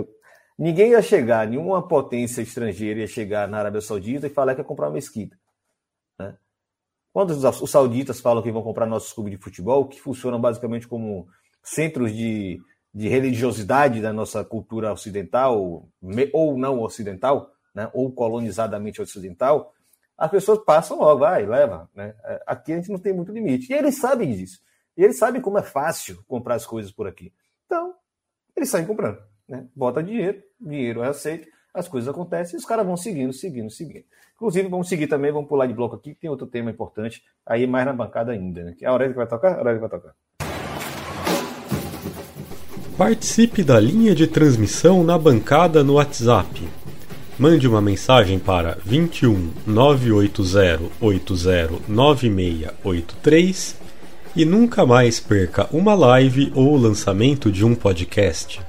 Ninguém 0.57 0.91
ia 0.91 1.01
chegar, 1.01 1.45
nenhuma 1.45 1.85
potência 1.85 2.41
estrangeira 2.41 3.01
ia 3.01 3.07
chegar 3.07 3.47
na 3.47 3.59
Arábia 3.59 3.81
Saudita 3.81 4.25
e 4.25 4.29
falar 4.29 4.55
que 4.55 4.61
ia 4.61 4.65
comprar 4.65 4.87
uma 4.87 4.93
mesquita. 4.93 5.37
Né? 6.17 6.35
Quando 7.13 7.31
os 7.31 7.69
sauditas 7.69 8.21
falam 8.21 8.41
que 8.41 8.51
vão 8.51 8.63
comprar 8.63 8.85
nossos 8.85 9.11
clubes 9.11 9.31
de 9.31 9.37
futebol, 9.37 9.87
que 9.87 9.99
funcionam 9.99 10.39
basicamente 10.39 10.87
como 10.87 11.27
centros 11.67 12.15
de, 12.15 12.59
de 12.93 13.07
religiosidade 13.07 14.01
da 14.01 14.13
nossa 14.13 14.43
cultura 14.43 14.93
ocidental, 14.93 15.87
ou 16.33 16.57
não 16.57 16.81
ocidental, 16.81 17.51
né, 17.75 17.89
ou 17.93 18.11
colonizadamente 18.11 19.01
ocidental, 19.01 19.73
as 20.17 20.31
pessoas 20.31 20.59
passam 20.65 20.97
logo, 20.97 21.19
vai, 21.19 21.45
leva. 21.45 21.89
Né? 21.93 22.15
É, 22.23 22.43
aqui 22.47 22.73
a 22.73 22.77
gente 22.77 22.89
não 22.89 22.97
tem 22.97 23.13
muito 23.13 23.31
limite. 23.31 23.71
E 23.71 23.75
eles 23.75 23.99
sabem 23.99 24.33
disso. 24.33 24.59
E 24.97 25.03
eles 25.03 25.19
sabem 25.19 25.41
como 25.41 25.59
é 25.59 25.61
fácil 25.61 26.23
comprar 26.27 26.55
as 26.55 26.65
coisas 26.65 26.91
por 26.91 27.07
aqui. 27.07 27.31
Então, 27.65 27.93
eles 28.55 28.69
saem 28.69 28.87
comprando. 28.87 29.19
Né? 29.47 29.67
Bota 29.75 30.01
dinheiro, 30.01 30.41
dinheiro 30.59 31.03
é 31.03 31.09
aceito. 31.09 31.47
as 31.71 31.87
coisas 31.87 32.09
acontecem 32.09 32.55
e 32.55 32.57
os 32.57 32.65
caras 32.65 32.85
vão 32.85 32.97
seguindo, 32.97 33.31
seguindo, 33.31 33.69
seguindo. 33.69 34.05
Inclusive, 34.33 34.67
vamos 34.67 34.89
seguir 34.89 35.07
também, 35.07 35.31
vamos 35.31 35.47
pular 35.47 35.67
de 35.67 35.73
bloco 35.73 35.95
aqui, 35.95 36.15
que 36.15 36.21
tem 36.21 36.29
outro 36.29 36.47
tema 36.47 36.71
importante 36.71 37.23
aí 37.45 37.67
mais 37.67 37.85
na 37.85 37.93
bancada 37.93 38.31
ainda, 38.31 38.63
né? 38.63 38.73
Que 38.75 38.85
é 38.85 38.87
a 38.87 38.91
Aurélia 38.91 39.13
que 39.13 39.17
vai 39.17 39.27
tocar? 39.27 39.53
A 39.53 39.57
Aurélia 39.59 39.79
vai 39.79 39.89
tocar. 39.89 40.15
Participe 42.97 43.63
da 43.63 43.79
linha 43.79 44.15
de 44.15 44.25
transmissão 44.25 45.03
na 45.03 45.19
bancada 45.19 45.83
no 45.83 45.93
WhatsApp. 45.93 46.67
Mande 47.37 47.67
uma 47.67 47.79
mensagem 47.79 48.39
para 48.39 48.79
21 48.83 49.53
980 49.67 50.81
80 50.99 51.79
9683 51.87 53.79
e 54.35 54.43
nunca 54.43 54.83
mais 54.83 55.19
perca 55.19 55.67
uma 55.71 55.93
live 55.93 56.51
ou 56.55 56.73
o 56.73 56.77
lançamento 56.77 57.51
de 57.51 57.63
um 57.63 57.75
podcast. 57.75 58.59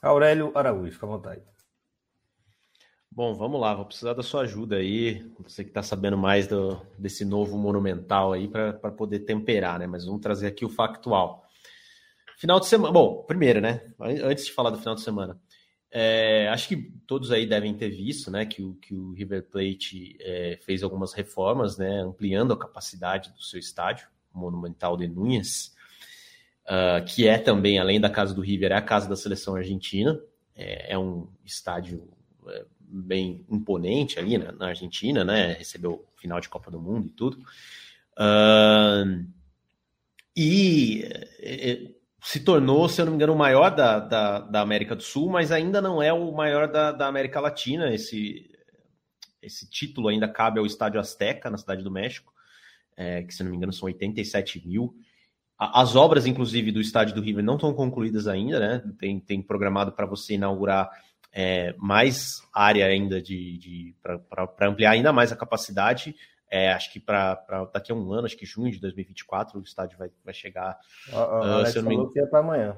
Aurélio 0.00 0.52
Araújo, 0.54 0.92
fica 0.92 1.06
à 1.06 1.08
vontade. 1.08 1.55
Bom, 3.16 3.32
vamos 3.32 3.58
lá, 3.58 3.72
vou 3.72 3.86
precisar 3.86 4.12
da 4.12 4.22
sua 4.22 4.42
ajuda 4.42 4.76
aí. 4.76 5.26
Você 5.42 5.64
que 5.64 5.70
está 5.70 5.82
sabendo 5.82 6.18
mais 6.18 6.46
do, 6.46 6.78
desse 6.98 7.24
novo 7.24 7.56
monumental 7.56 8.34
aí 8.34 8.46
para 8.46 8.74
poder 8.90 9.20
temperar, 9.20 9.78
né? 9.78 9.86
Mas 9.86 10.04
vamos 10.04 10.20
trazer 10.20 10.48
aqui 10.48 10.66
o 10.66 10.68
factual. 10.68 11.42
Final 12.36 12.60
de 12.60 12.66
semana. 12.66 12.92
Bom, 12.92 13.24
primeiro, 13.26 13.58
né? 13.58 13.80
Antes 13.98 14.44
de 14.44 14.52
falar 14.52 14.68
do 14.68 14.78
final 14.78 14.94
de 14.94 15.00
semana, 15.00 15.40
é, 15.90 16.46
acho 16.50 16.68
que 16.68 16.76
todos 17.06 17.32
aí 17.32 17.46
devem 17.46 17.72
ter 17.72 17.88
visto, 17.88 18.30
né? 18.30 18.44
Que 18.44 18.62
o, 18.62 18.74
que 18.74 18.94
o 18.94 19.12
River 19.12 19.48
Plate 19.48 20.18
é, 20.20 20.58
fez 20.60 20.82
algumas 20.82 21.14
reformas, 21.14 21.78
né? 21.78 22.02
Ampliando 22.02 22.52
a 22.52 22.58
capacidade 22.58 23.32
do 23.32 23.42
seu 23.42 23.58
estádio, 23.58 24.08
Monumental 24.30 24.94
de 24.94 25.08
Núñez, 25.08 25.74
uh, 26.66 27.02
que 27.06 27.26
é 27.26 27.38
também, 27.38 27.78
além 27.78 27.98
da 27.98 28.10
casa 28.10 28.34
do 28.34 28.42
River, 28.42 28.72
é 28.72 28.74
a 28.74 28.82
casa 28.82 29.08
da 29.08 29.16
seleção 29.16 29.56
argentina. 29.56 30.20
É, 30.54 30.92
é 30.92 30.98
um 30.98 31.28
estádio 31.46 32.06
é, 32.48 32.64
bem 33.02 33.44
imponente 33.50 34.18
ali 34.18 34.38
na, 34.38 34.52
na, 34.52 34.68
Argentina, 34.68 35.24
né? 35.24 35.52
Recebeu 35.54 36.06
final 36.16 36.40
de 36.40 36.48
Copa 36.48 36.70
do 36.70 36.80
Mundo 36.80 37.06
e 37.08 37.10
tudo. 37.10 37.38
Uh, 38.18 39.26
e 40.36 41.02
é, 41.40 41.90
se 42.22 42.40
tornou, 42.40 42.88
se 42.88 43.00
eu 43.00 43.06
não 43.06 43.12
me 43.12 43.16
engano, 43.16 43.32
o 43.32 43.38
maior 43.38 43.70
da, 43.70 44.00
da, 44.00 44.40
da 44.40 44.60
América 44.60 44.96
do 44.96 45.02
Sul, 45.02 45.30
mas 45.30 45.52
ainda 45.52 45.80
não 45.80 46.02
é 46.02 46.12
o 46.12 46.32
maior 46.32 46.66
da, 46.66 46.92
da 46.92 47.06
América 47.06 47.40
Latina. 47.40 47.94
Esse, 47.94 48.50
esse 49.40 49.70
título 49.70 50.08
ainda 50.08 50.26
cabe 50.26 50.58
ao 50.58 50.66
Estádio 50.66 50.98
Azteca, 50.98 51.48
na 51.48 51.56
Cidade 51.56 51.82
do 51.82 51.90
México, 51.90 52.32
é, 52.96 53.22
que 53.22 53.32
se 53.32 53.44
não 53.44 53.50
me 53.50 53.56
engano 53.56 53.72
são 53.72 53.86
87 53.86 54.66
mil. 54.66 54.94
As 55.58 55.96
obras, 55.96 56.26
inclusive, 56.26 56.70
do 56.70 56.82
estádio 56.82 57.14
do 57.14 57.22
River 57.22 57.42
não 57.42 57.54
estão 57.54 57.72
concluídas 57.72 58.26
ainda, 58.26 58.60
né? 58.60 58.92
Tem, 58.98 59.18
tem 59.18 59.40
programado 59.40 59.90
para 59.92 60.04
você 60.04 60.34
inaugurar 60.34 60.90
é, 61.38 61.74
mais 61.76 62.40
área 62.50 62.86
ainda 62.86 63.20
de, 63.20 63.58
de 63.58 63.94
para 64.00 64.68
ampliar 64.70 64.92
ainda 64.92 65.12
mais 65.12 65.30
a 65.30 65.36
capacidade. 65.36 66.16
É, 66.50 66.72
acho 66.72 66.90
que 66.90 66.98
para 66.98 67.34
daqui 67.74 67.92
a 67.92 67.94
um 67.94 68.10
ano, 68.10 68.24
acho 68.24 68.38
que 68.38 68.46
junho 68.46 68.72
de 68.72 68.80
2024, 68.80 69.58
o 69.58 69.62
estádio 69.62 69.98
vai, 69.98 70.08
vai 70.24 70.32
chegar. 70.32 70.78
O, 71.12 71.14
o 71.14 71.18
uh, 71.18 71.42
Alex 71.42 71.74
falou 71.74 72.08
que 72.08 72.20
é 72.20 72.24
para 72.24 72.38
amanhã. 72.38 72.74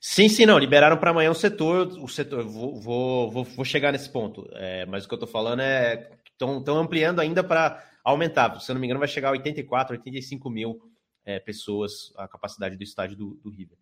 Sim, 0.00 0.28
sim, 0.28 0.44
não. 0.44 0.58
Liberaram 0.58 0.96
para 0.96 1.12
amanhã 1.12 1.30
o 1.30 1.34
setor. 1.36 1.86
O 2.02 2.08
setor, 2.08 2.42
vou, 2.42 2.80
vou, 2.80 3.30
vou, 3.30 3.44
vou 3.44 3.64
chegar 3.64 3.92
nesse 3.92 4.10
ponto. 4.10 4.48
É, 4.54 4.84
mas 4.86 5.04
o 5.04 5.08
que 5.08 5.14
eu 5.14 5.16
estou 5.16 5.28
falando 5.28 5.60
é 5.60 6.10
estão 6.32 6.76
ampliando 6.76 7.20
ainda 7.20 7.44
para 7.44 7.80
aumentar. 8.02 8.58
Se 8.60 8.72
eu 8.72 8.74
não 8.74 8.80
me 8.80 8.88
engano, 8.88 8.98
vai 8.98 9.08
chegar 9.08 9.28
a 9.28 9.32
84, 9.32 9.94
85 9.94 10.50
mil 10.50 10.80
é, 11.24 11.38
pessoas 11.38 12.12
a 12.16 12.26
capacidade 12.26 12.76
do 12.76 12.82
estádio 12.82 13.16
do, 13.16 13.34
do 13.36 13.50
River. 13.50 13.78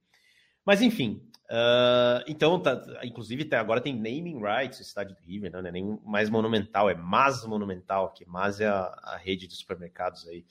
Mas 0.65 0.81
enfim, 0.81 1.23
uh, 1.51 2.23
então, 2.27 2.61
tá, 2.61 3.01
inclusive 3.03 3.43
até 3.43 3.57
agora 3.57 3.81
tem 3.81 3.95
naming 3.95 4.41
rights 4.41 4.79
o 4.79 4.83
estádio 4.83 5.17
do 5.17 5.23
River, 5.23 5.51
né? 5.51 5.61
não 5.61 5.69
é 5.69 5.73
nem 5.73 5.99
mais 6.05 6.31
monumental, 6.31 6.89
é 6.89 6.95
mais 6.95 7.45
monumental, 7.45 8.13
que 8.13 8.25
mais 8.25 8.61
é 8.61 8.69
a, 8.69 8.95
a, 9.03 9.17
rede 9.17 9.47
de 9.47 9.55
supermercados 9.55 10.27
aí 10.29 10.45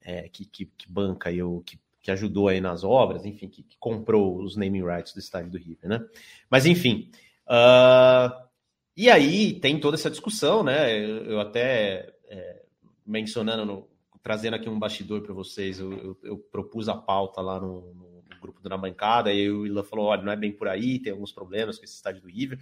é, 0.00 0.28
que, 0.28 0.44
que, 0.44 0.66
que, 0.66 0.90
banca 0.90 1.30
aí, 1.30 1.42
o, 1.42 1.60
que, 1.60 1.78
que 2.02 2.10
ajudou 2.10 2.48
aí 2.48 2.60
nas 2.60 2.84
obras, 2.84 3.24
enfim, 3.24 3.48
que, 3.48 3.62
que, 3.62 3.76
comprou 3.78 4.42
os 4.42 4.56
naming 4.56 4.84
rights 4.84 5.14
do 5.14 5.20
estádio 5.20 5.50
do 5.50 5.58
River, 5.58 5.88
né? 5.88 6.06
Mas 6.50 6.66
enfim, 6.66 7.10
uh, 7.46 8.44
e 8.96 9.10
aí 9.10 9.58
tem 9.60 9.80
toda 9.80 9.96
essa 9.96 10.10
discussão, 10.10 10.62
né? 10.62 10.96
Eu, 10.98 11.24
eu 11.24 11.40
até 11.40 12.12
é, 12.28 12.62
mencionando, 13.04 13.64
no, 13.64 13.88
trazendo 14.22 14.54
aqui 14.54 14.68
um 14.68 14.78
bastidor 14.78 15.22
para 15.22 15.34
vocês, 15.34 15.78
eu, 15.80 15.92
eu, 15.92 16.18
eu, 16.22 16.38
propus 16.38 16.88
a 16.88 16.96
pauta 16.96 17.40
lá 17.40 17.60
no, 17.60 17.92
no 17.94 18.13
grupo 18.44 18.60
do 18.60 18.68
Na 18.68 18.76
Bancada, 18.76 19.32
e 19.32 19.50
o 19.50 19.66
Ilan 19.66 19.82
falou: 19.82 20.06
olha, 20.06 20.22
não 20.22 20.32
é 20.32 20.36
bem 20.36 20.52
por 20.52 20.68
aí, 20.68 20.98
tem 20.98 21.12
alguns 21.12 21.32
problemas 21.32 21.78
com 21.78 21.84
esse 21.84 21.94
estádio 21.94 22.22
do 22.22 22.28
River. 22.28 22.58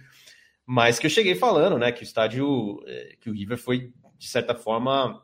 Mas 0.65 0.97
que 0.97 1.05
eu 1.05 1.11
cheguei 1.11 1.35
falando, 1.35 1.77
né, 1.77 1.91
que 1.91 2.01
o 2.01 2.03
estádio, 2.03 2.81
é, 2.87 3.17
que 3.19 3.29
o 3.29 3.33
River 3.33 3.57
foi, 3.57 3.93
de 4.17 4.27
certa 4.27 4.55
forma, 4.55 5.21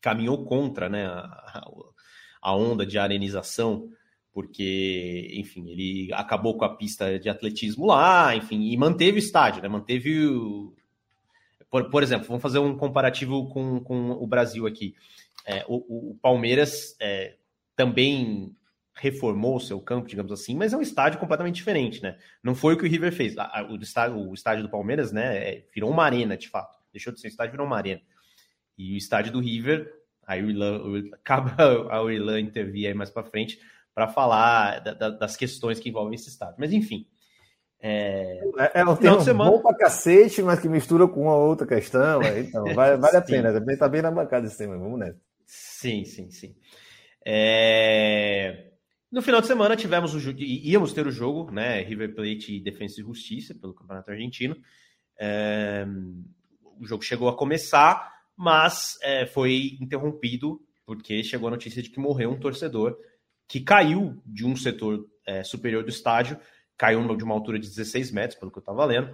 caminhou 0.00 0.44
contra, 0.44 0.88
né, 0.88 1.06
a, 1.06 1.64
a 2.40 2.56
onda 2.56 2.86
de 2.86 2.96
arenização, 2.96 3.90
porque, 4.32 5.32
enfim, 5.34 5.68
ele 5.68 6.12
acabou 6.12 6.56
com 6.56 6.64
a 6.64 6.76
pista 6.76 7.18
de 7.18 7.28
atletismo 7.28 7.86
lá, 7.86 8.36
enfim, 8.36 8.70
e 8.70 8.76
manteve 8.76 9.18
o 9.18 9.18
estádio, 9.18 9.62
né, 9.62 9.68
manteve 9.68 10.26
o. 10.28 10.72
Por, 11.68 11.90
por 11.90 12.02
exemplo, 12.02 12.28
vamos 12.28 12.42
fazer 12.42 12.60
um 12.60 12.76
comparativo 12.76 13.48
com, 13.48 13.80
com 13.80 14.12
o 14.12 14.26
Brasil 14.26 14.66
aqui. 14.66 14.94
É, 15.44 15.64
o, 15.68 16.12
o, 16.12 16.18
Palmeiras 16.22 16.96
é, 17.00 17.36
também 17.74 18.56
reformou 19.00 19.56
o 19.56 19.60
seu 19.60 19.80
campo, 19.80 20.08
digamos 20.08 20.32
assim, 20.32 20.56
mas 20.56 20.72
é 20.72 20.76
um 20.76 20.82
estádio 20.82 21.20
completamente 21.20 21.54
diferente, 21.54 22.02
né? 22.02 22.18
Não 22.42 22.54
foi 22.54 22.74
o 22.74 22.76
que 22.76 22.84
o 22.84 22.88
River 22.88 23.12
fez. 23.12 23.34
O 23.70 23.76
estádio, 23.76 24.18
o 24.18 24.34
estádio 24.34 24.64
do 24.64 24.70
Palmeiras, 24.70 25.12
né, 25.12 25.36
é, 25.36 25.64
virou 25.72 25.90
uma 25.90 26.04
arena, 26.04 26.36
de 26.36 26.48
fato. 26.48 26.76
Deixou 26.92 27.12
de 27.12 27.20
ser 27.20 27.28
um 27.28 27.30
estádio, 27.30 27.52
virou 27.52 27.66
uma 27.66 27.76
arena. 27.76 28.00
E 28.76 28.94
o 28.94 28.96
estádio 28.96 29.32
do 29.32 29.40
River, 29.40 29.88
aí 30.26 30.42
o 30.42 30.50
Irlan, 30.50 30.82
o, 30.82 30.96
acaba 31.14 32.02
o 32.02 32.10
Irlan 32.10 32.40
intervir 32.40 32.88
aí 32.88 32.94
mais 32.94 33.10
para 33.10 33.22
frente 33.22 33.58
para 33.94 34.08
falar 34.08 34.80
da, 34.80 34.94
da, 34.94 35.10
das 35.10 35.36
questões 35.36 35.78
que 35.78 35.88
envolvem 35.88 36.14
esse 36.14 36.28
estádio. 36.28 36.56
Mas 36.58 36.72
enfim. 36.72 37.06
É, 37.80 38.40
é, 38.58 38.80
é 38.80 38.84
um 38.84 38.96
tema 38.96 39.20
semana... 39.20 39.52
bom 39.52 39.62
pra 39.62 39.76
cacete, 39.76 40.42
mas 40.42 40.58
que 40.58 40.68
mistura 40.68 41.06
com 41.06 41.22
uma 41.22 41.36
outra 41.36 41.64
questão. 41.64 42.20
Então, 42.22 42.64
vale, 42.74 42.96
vale 42.96 43.16
a 43.16 43.22
pena. 43.22 43.52
Também 43.52 43.76
tá 43.76 43.88
bem 43.88 44.02
na 44.02 44.10
bancada 44.10 44.46
esse 44.46 44.58
tema, 44.58 44.76
vamos 44.76 44.98
nessa. 44.98 45.20
Sim, 45.46 46.04
sim, 46.04 46.28
sim. 46.30 46.56
É... 47.24 48.67
No 49.10 49.22
final 49.22 49.40
de 49.40 49.46
semana 49.46 49.74
tivemos 49.74 50.14
o 50.14 50.30
íamos 50.38 50.92
ter 50.92 51.06
o 51.06 51.10
jogo, 51.10 51.50
né? 51.50 51.80
River 51.82 52.14
Plate 52.14 52.56
e 52.56 52.60
Defensa 52.60 53.00
e 53.00 53.04
Justiça 53.04 53.54
pelo 53.54 53.72
Campeonato 53.72 54.10
Argentino. 54.10 54.56
É... 55.18 55.86
O 56.78 56.86
jogo 56.86 57.02
chegou 57.02 57.28
a 57.28 57.36
começar, 57.36 58.12
mas 58.36 58.98
é, 59.02 59.26
foi 59.26 59.78
interrompido 59.80 60.60
porque 60.84 61.22
chegou 61.24 61.48
a 61.48 61.50
notícia 61.50 61.82
de 61.82 61.90
que 61.90 61.98
morreu 61.98 62.30
um 62.30 62.38
torcedor 62.38 62.96
que 63.48 63.60
caiu 63.60 64.22
de 64.24 64.46
um 64.46 64.54
setor 64.54 65.08
é, 65.26 65.42
superior 65.42 65.82
do 65.82 65.90
estádio, 65.90 66.38
caiu 66.76 67.16
de 67.16 67.24
uma 67.24 67.34
altura 67.34 67.58
de 67.58 67.66
16 67.66 68.12
metros, 68.12 68.38
pelo 68.38 68.50
que 68.50 68.58
eu 68.58 68.60
estava 68.60 68.84
lendo, 68.84 69.10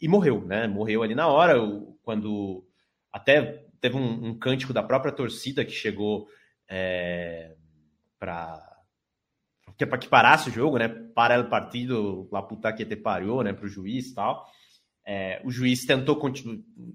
e 0.00 0.08
morreu, 0.08 0.46
né? 0.46 0.66
Morreu 0.66 1.02
ali 1.02 1.14
na 1.14 1.26
hora, 1.26 1.56
quando 2.02 2.64
até 3.12 3.66
teve 3.80 3.96
um, 3.96 4.28
um 4.28 4.38
cântico 4.38 4.72
da 4.72 4.82
própria 4.82 5.12
torcida 5.12 5.64
que 5.64 5.72
chegou 5.72 6.28
é, 6.68 7.54
para 8.22 8.62
que, 9.76 9.84
que 9.84 10.08
parasse 10.08 10.48
o 10.48 10.52
jogo, 10.52 10.78
né? 10.78 10.86
Para 10.86 11.40
o 11.40 11.50
partido, 11.50 12.28
lá 12.30 12.40
puta 12.40 12.72
que 12.72 12.84
te 12.84 12.94
pariu, 12.94 13.42
né? 13.42 13.52
Para 13.52 13.66
o 13.66 13.68
juiz 13.68 14.10
e 14.10 14.14
tal. 14.14 14.46
É, 15.04 15.42
o 15.44 15.50
juiz 15.50 15.84
tentou 15.84 16.16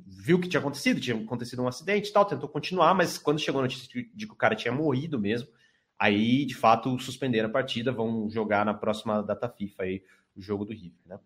viu 0.08 0.40
que 0.40 0.48
tinha 0.48 0.62
acontecido, 0.62 1.02
tinha 1.02 1.22
acontecido 1.22 1.62
um 1.62 1.68
acidente 1.68 2.10
e 2.10 2.14
tal, 2.14 2.24
tentou 2.24 2.48
continuar, 2.48 2.94
mas 2.94 3.18
quando 3.18 3.40
chegou 3.40 3.60
a 3.60 3.64
notícia 3.64 3.86
de, 3.90 4.10
de 4.16 4.26
que 4.26 4.32
o 4.32 4.38
cara 4.38 4.56
tinha 4.56 4.74
morrido 4.74 5.20
mesmo, 5.20 5.50
aí 6.00 6.46
de 6.46 6.56
fato 6.56 6.98
suspenderam 6.98 7.50
a 7.50 7.52
partida, 7.52 7.92
vão 7.92 8.30
jogar 8.30 8.66
na 8.66 8.74
próxima 8.74 9.22
data 9.22 9.50
FIFA 9.50 9.84
aí 9.84 10.04
o 10.34 10.42
jogo 10.42 10.64
do 10.64 10.72
River, 10.72 11.02
né? 11.06 11.20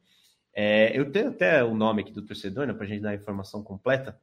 É, 0.52 0.98
eu 0.98 1.12
tenho 1.12 1.30
até 1.30 1.64
o 1.64 1.76
nome 1.76 2.02
aqui 2.02 2.12
do 2.12 2.24
torcedor, 2.24 2.66
né, 2.66 2.74
para 2.74 2.86
a 2.86 2.88
gente 2.88 3.02
dar 3.02 3.12
a 3.12 3.16
informação 3.16 3.64
completa. 3.64 4.20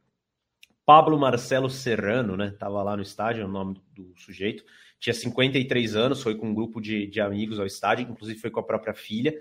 Pablo 0.85 1.17
Marcelo 1.19 1.71
Serrano, 1.71 2.37
né? 2.37 2.51
Tava 2.59 2.83
lá 2.83 2.97
no 2.97 3.03
estádio, 3.03 3.43
é 3.43 3.45
o 3.45 3.49
nome 3.49 3.81
do 3.95 4.13
sujeito. 4.17 4.65
Tinha 4.99 5.15
53 5.15 5.97
anos, 5.97 6.23
foi 6.23 6.35
com 6.35 6.49
um 6.49 6.55
grupo 6.55 6.81
de, 6.81 7.07
de 7.07 7.21
amigos 7.21 7.59
ao 7.61 7.67
estádio, 7.67 8.09
inclusive 8.09 8.41
foi 8.41 8.51
com 8.51 8.61
a 8.61 8.65
própria 8.65 8.95
filha. 8.95 9.35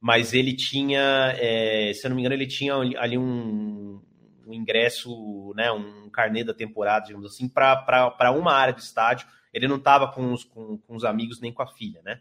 Mas 0.00 0.34
ele 0.34 0.52
tinha, 0.52 1.34
é, 1.38 1.92
se 1.94 2.06
eu 2.06 2.10
não 2.10 2.16
me 2.16 2.22
engano, 2.22 2.34
ele 2.34 2.46
tinha 2.46 2.74
ali 2.74 3.16
um, 3.16 4.00
um 4.46 4.52
ingresso, 4.52 5.52
né, 5.56 5.70
um 5.72 6.10
carnê 6.10 6.44
da 6.44 6.52
temporada, 6.52 7.06
digamos 7.06 7.26
assim, 7.26 7.48
para 7.48 8.30
uma 8.32 8.52
área 8.52 8.74
do 8.74 8.80
estádio. 8.80 9.26
Ele 9.52 9.68
não 9.68 9.76
estava 9.76 10.12
com 10.12 10.32
os, 10.32 10.44
com, 10.44 10.78
com 10.78 10.96
os 10.96 11.04
amigos 11.04 11.40
nem 11.40 11.52
com 11.52 11.62
a 11.62 11.66
filha, 11.66 12.02
né? 12.04 12.20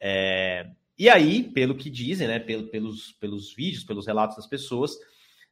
É, 0.00 0.66
e 0.98 1.08
aí, 1.08 1.42
pelo 1.42 1.74
que 1.74 1.90
dizem, 1.90 2.28
né, 2.28 2.38
pelo, 2.38 2.68
pelos, 2.68 3.12
pelos 3.12 3.52
vídeos, 3.54 3.84
pelos 3.84 4.06
relatos 4.06 4.36
das 4.36 4.46
pessoas, 4.46 4.96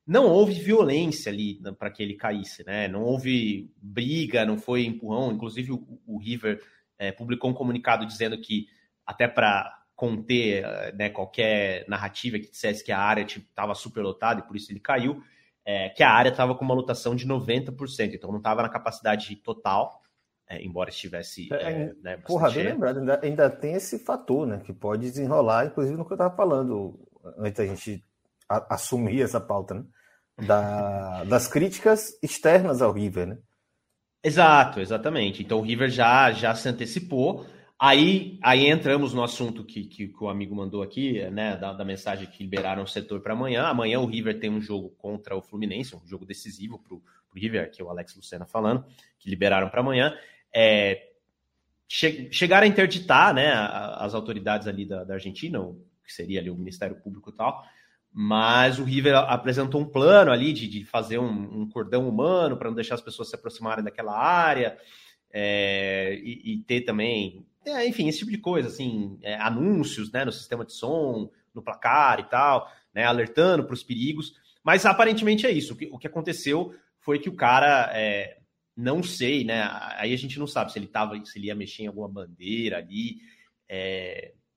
não 0.07 0.27
houve 0.27 0.55
violência 0.55 1.31
ali 1.31 1.61
para 1.79 1.91
que 1.91 2.03
ele 2.03 2.15
caísse, 2.15 2.65
né? 2.65 2.89
Não 2.89 3.03
houve 3.03 3.70
briga, 3.81 4.45
não 4.45 4.59
foi 4.59 4.85
empurrão. 4.85 5.33
Inclusive, 5.33 5.73
o, 5.73 6.01
o 6.07 6.19
River 6.19 6.61
é, 6.99 7.12
publicou 7.12 7.51
um 7.51 7.55
comunicado 7.55 8.05
dizendo 8.05 8.41
que, 8.41 8.66
até 9.07 9.29
para 9.29 9.83
conter 9.95 10.65
né, 10.95 11.11
qualquer 11.11 11.85
narrativa 11.89 12.39
que 12.39 12.51
dissesse 12.51 12.83
que 12.83 12.91
a 12.91 12.99
área 12.99 13.23
estava 13.23 13.73
tipo, 13.73 13.83
superlotada 13.83 14.41
e 14.41 14.43
por 14.43 14.57
isso 14.57 14.73
ele 14.73 14.81
caiu, 14.81 15.23
é, 15.65 15.91
que 15.91 16.03
a 16.03 16.11
área 16.11 16.31
estava 16.31 16.55
com 16.57 16.65
uma 16.65 16.74
lotação 16.74 17.15
de 17.15 17.27
90%, 17.27 18.15
então 18.15 18.31
não 18.31 18.39
estava 18.39 18.62
na 18.62 18.69
capacidade 18.69 19.37
total, 19.37 20.03
é, 20.49 20.61
embora 20.62 20.91
estivesse. 20.91 21.49
É, 21.53 21.73
é 21.73 21.95
né, 22.03 22.16
porra, 22.16 22.51
bem 22.51 22.65
lembrado, 22.65 22.99
ainda, 22.99 23.20
ainda, 23.23 23.51
tem 23.51 23.74
esse 23.74 23.99
fator, 23.99 24.47
né? 24.47 24.61
Que 24.65 24.73
pode 24.73 25.03
desenrolar, 25.03 25.66
inclusive 25.66 25.97
no 25.97 26.05
que 26.05 26.12
eu 26.12 26.16
estava 26.16 26.35
falando, 26.35 26.99
antes 27.39 27.59
da 27.59 27.66
gente 27.66 28.05
assumir 28.69 29.23
essa 29.23 29.41
pauta, 29.41 29.74
né? 29.74 29.85
Da, 30.47 31.24
das 31.24 31.47
críticas 31.47 32.19
externas 32.23 32.81
ao 32.81 32.93
River, 32.93 33.27
né? 33.27 33.39
Exato, 34.24 34.81
exatamente. 34.81 35.43
Então 35.43 35.59
o 35.59 35.62
River 35.62 35.91
já, 35.91 36.31
já 36.33 36.55
se 36.55 36.69
antecipou. 36.69 37.47
Aí, 37.79 38.39
aí 38.41 38.69
entramos 38.69 39.12
no 39.12 39.24
assunto 39.24 39.65
que, 39.65 39.85
que, 39.85 40.07
que 40.07 40.24
o 40.24 40.29
amigo 40.29 40.55
mandou 40.55 40.83
aqui, 40.83 41.29
né, 41.31 41.57
da, 41.57 41.73
da 41.73 41.85
mensagem 41.85 42.29
que 42.29 42.45
liberaram 42.45 42.85
o 42.85 42.87
setor 42.87 43.20
para 43.20 43.33
amanhã. 43.33 43.65
Amanhã 43.65 43.99
o 43.99 44.07
River 44.07 44.39
tem 44.39 44.49
um 44.49 44.61
jogo 44.61 44.91
contra 44.91 45.37
o 45.37 45.43
Fluminense, 45.43 45.97
um 45.97 46.07
jogo 46.07 46.24
decisivo 46.24 46.79
para 46.79 46.95
o 46.95 47.03
River, 47.35 47.73
que 47.73 47.83
é 47.83 47.85
o 47.85 47.91
Alex 47.91 48.15
Lucena 48.15 48.47
falando, 48.47 48.85
que 49.19 49.29
liberaram 49.29 49.69
para 49.69 49.81
amanhã. 49.81 50.16
É, 50.55 51.09
che, 51.89 52.29
chegaram 52.33 52.65
a 52.65 52.69
interditar 52.69 53.35
né, 53.35 53.53
as 53.53 54.15
autoridades 54.15 54.69
ali 54.69 54.87
da, 54.87 55.03
da 55.03 55.15
Argentina, 55.15 55.59
que 56.05 56.12
seria 56.12 56.39
ali 56.39 56.51
o 56.51 56.57
Ministério 56.57 56.95
Público 56.95 57.31
e 57.31 57.35
tal, 57.35 57.65
mas 58.13 58.79
o 58.79 58.85
River 58.85 59.17
apresentou 59.17 59.81
um 59.81 59.89
plano 59.89 60.31
ali 60.31 60.53
de, 60.53 60.69
de 60.69 60.85
fazer 60.85 61.19
um, 61.19 61.63
um 61.63 61.69
cordão 61.69 62.07
humano 62.07 62.57
para 62.57 62.69
não 62.69 62.75
deixar 62.75 62.97
as 62.97 63.01
pessoas 63.01 63.31
se 63.31 63.35
aproximarem 63.35 63.83
daquela 63.83 64.17
área 64.19 64.77
é, 65.33 66.21
e, 66.23 66.53
e 66.53 66.59
ter 66.59 66.83
também 66.83 67.47
é, 67.65 67.87
enfim, 67.87 68.09
esse 68.09 68.19
tipo 68.19 68.31
de 68.31 68.39
coisa, 68.39 68.69
assim, 68.69 69.19
é, 69.23 69.37
anúncios 69.37 70.11
né, 70.11 70.25
no 70.25 70.33
sistema 70.33 70.65
de 70.65 70.73
som, 70.73 71.31
no 71.55 71.63
placar 71.63 72.19
e 72.19 72.25
tal, 72.25 72.69
né, 72.93 73.05
alertando 73.05 73.65
para 73.65 73.75
os 73.75 73.85
perigos. 73.85 74.35
Mas 74.65 74.85
aparentemente 74.85 75.47
é 75.47 75.51
isso. 75.51 75.75
O 75.75 75.77
que, 75.77 75.89
o 75.93 75.99
que 75.99 76.07
aconteceu 76.07 76.75
foi 76.99 77.19
que 77.19 77.29
o 77.29 77.37
cara, 77.37 77.93
não 78.77 79.03
sei, 79.03 79.45
né? 79.45 79.69
Aí 79.97 80.13
a 80.13 80.17
gente 80.17 80.39
não 80.39 80.47
sabe 80.47 80.73
se 80.73 80.79
ele 80.79 80.87
tava, 80.87 81.21
se 81.25 81.37
ele 81.39 81.49
ia 81.49 81.55
mexer 81.55 81.83
em 81.83 81.87
alguma 81.89 82.09
bandeira 82.09 82.79
ali. 82.79 83.17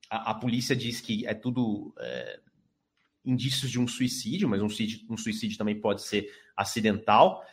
A, 0.10 0.32
a, 0.32 0.34
polícia 0.36 0.76
diz 0.76 1.02
que 1.02 1.26
é 1.26 1.34
tudo 1.34 1.92
indícios 3.26 3.72
de 3.72 3.80
um 3.80 3.88
suicídio, 3.88 4.48
mas 4.48 4.62
um 4.62 4.70
suicídio, 4.70 5.06
um 5.10 5.18
suicídio 5.18 5.58
também 5.58 5.80
pode 5.80 6.04
ser 6.04 6.30
acidental 6.56 7.44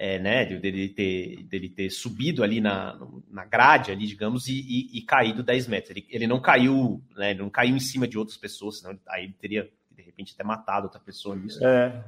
é, 0.00 0.18
né, 0.18 0.46
dele 0.46 0.88
ter, 0.88 1.42
dele 1.42 1.68
ter 1.68 1.90
subido 1.90 2.42
ali 2.42 2.58
na, 2.58 2.98
na 3.28 3.44
grade, 3.44 3.92
ali, 3.92 4.06
digamos, 4.06 4.48
e, 4.48 4.58
e, 4.58 4.98
e 4.98 5.02
caído 5.02 5.42
10 5.42 5.66
metros. 5.66 5.90
Ele, 5.90 6.06
ele 6.08 6.26
não 6.26 6.40
caiu, 6.40 7.04
né, 7.14 7.32
ele 7.32 7.40
não 7.40 7.50
caiu 7.50 7.76
em 7.76 7.80
cima 7.80 8.08
de 8.08 8.16
outras 8.16 8.38
pessoas, 8.38 8.78
senão 8.78 8.98
aí 9.06 9.24
ele 9.24 9.34
teria, 9.34 9.70
de 9.90 10.00
repente, 10.00 10.32
até 10.32 10.42
matado 10.42 10.86
outra 10.86 10.98
pessoa 10.98 11.36
nisso. 11.36 11.62
É, 11.62 12.02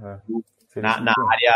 é. 0.74 0.81
Na, 0.81 1.03
na 1.03 1.15
área. 1.31 1.55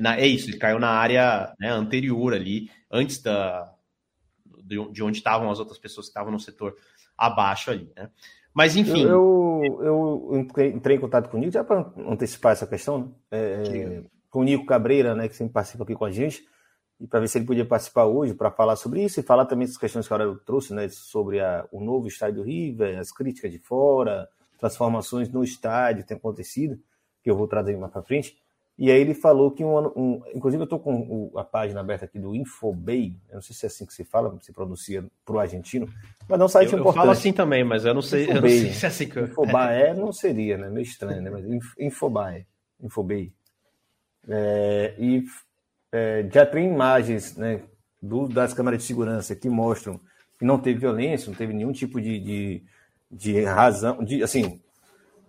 Na, 0.00 0.16
é 0.18 0.26
isso, 0.26 0.50
ele 0.50 0.58
caiu 0.58 0.80
na 0.80 0.90
área 0.90 1.54
né, 1.60 1.70
anterior 1.70 2.34
ali, 2.34 2.68
antes 2.90 3.22
da, 3.22 3.72
de 4.64 5.02
onde 5.04 5.18
estavam 5.18 5.52
as 5.52 5.60
outras 5.60 5.78
pessoas 5.78 6.06
que 6.06 6.10
estavam 6.10 6.32
no 6.32 6.40
setor 6.40 6.74
abaixo 7.16 7.70
ali, 7.70 7.92
né? 7.96 8.10
Mas 8.54 8.76
enfim. 8.76 9.02
Eu, 9.02 9.62
eu, 9.80 10.30
eu 10.32 10.38
entrei 10.38 10.96
em 10.96 11.00
contato 11.00 11.28
com 11.28 11.36
o 11.36 11.40
Nico 11.40 11.52
já 11.52 11.64
para 11.64 11.92
antecipar 12.08 12.52
essa 12.52 12.66
questão. 12.66 12.98
Né? 13.00 13.08
É, 13.32 14.02
com 14.30 14.40
o 14.40 14.44
Nico 14.44 14.66
Cabreira, 14.66 15.14
né, 15.14 15.28
que 15.28 15.36
sempre 15.36 15.52
participa 15.52 15.84
aqui 15.84 15.94
com 15.94 16.04
a 16.04 16.10
gente, 16.10 16.44
e 17.00 17.06
para 17.06 17.20
ver 17.20 17.28
se 17.28 17.38
ele 17.38 17.44
podia 17.44 17.64
participar 17.64 18.04
hoje 18.04 18.34
para 18.34 18.50
falar 18.50 18.74
sobre 18.74 19.04
isso 19.04 19.20
e 19.20 19.22
falar 19.22 19.46
também 19.46 19.64
das 19.64 19.76
questões 19.76 20.08
que 20.08 20.12
a 20.12 20.16
Aurélio 20.16 20.40
trouxe, 20.44 20.74
né, 20.74 20.88
sobre 20.88 21.40
a, 21.40 21.66
o 21.70 21.80
novo 21.80 22.08
estádio 22.08 22.36
do 22.36 22.42
River, 22.42 22.98
as 22.98 23.12
críticas 23.12 23.52
de 23.52 23.60
fora, 23.60 24.28
transformações 24.58 25.28
no 25.28 25.44
estádio 25.44 26.02
que 26.02 26.08
tem 26.08 26.16
acontecido, 26.16 26.76
que 27.22 27.30
eu 27.30 27.36
vou 27.36 27.46
trazer 27.46 27.76
mais 27.76 27.92
para 27.92 28.02
frente. 28.02 28.36
E 28.76 28.90
aí 28.90 29.00
ele 29.00 29.14
falou 29.14 29.52
que 29.52 29.64
um 29.64 29.78
ano, 29.78 29.92
um, 29.94 30.20
inclusive 30.34 30.60
eu 30.60 30.64
estou 30.64 30.80
com 30.80 30.94
o, 31.32 31.38
a 31.38 31.44
página 31.44 31.78
aberta 31.80 32.06
aqui 32.06 32.18
do 32.18 32.34
Infobay, 32.34 33.16
eu 33.28 33.34
não 33.34 33.42
sei 33.42 33.54
se 33.54 33.64
é 33.64 33.68
assim 33.68 33.86
que 33.86 33.94
se 33.94 34.02
fala, 34.04 34.36
se 34.40 34.52
pronuncia 34.52 35.04
para 35.24 35.36
o 35.36 35.38
argentino, 35.38 35.88
mas 36.28 36.38
não 36.38 36.44
é 36.44 36.46
um 36.46 36.48
site 36.48 36.72
eu, 36.72 36.80
importante. 36.80 36.96
Eu 36.96 37.02
falo 37.02 37.10
assim 37.12 37.32
também, 37.32 37.62
mas 37.62 37.84
eu 37.84 37.94
não 37.94 38.02
sei, 38.02 38.24
Infobay, 38.24 38.36
eu 38.36 38.42
não 38.42 38.48
sei 38.48 38.72
se 38.72 38.84
é 38.84 38.88
assim 38.88 39.08
que 39.08 39.16
eu... 39.16 39.26
Infobae 39.26 39.94
não 39.94 40.12
seria, 40.12 40.58
né? 40.58 40.68
Meio 40.68 40.82
estranho, 40.82 41.22
né? 41.22 41.30
Mas 41.30 41.44
Infobae, 41.78 42.46
Infobay. 42.82 43.32
É, 44.28 44.94
e 44.98 45.24
é, 45.92 46.28
já 46.32 46.44
tem 46.44 46.66
imagens 46.66 47.36
né, 47.36 47.60
do, 48.02 48.26
das 48.26 48.52
câmeras 48.52 48.80
de 48.80 48.86
segurança 48.86 49.36
que 49.36 49.48
mostram 49.48 50.00
que 50.36 50.44
não 50.44 50.58
teve 50.58 50.80
violência, 50.80 51.28
não 51.28 51.36
teve 51.36 51.52
nenhum 51.52 51.70
tipo 51.70 52.00
de, 52.00 52.18
de, 52.18 52.62
de 53.08 53.44
razão, 53.44 54.02
de, 54.02 54.20
assim, 54.22 54.60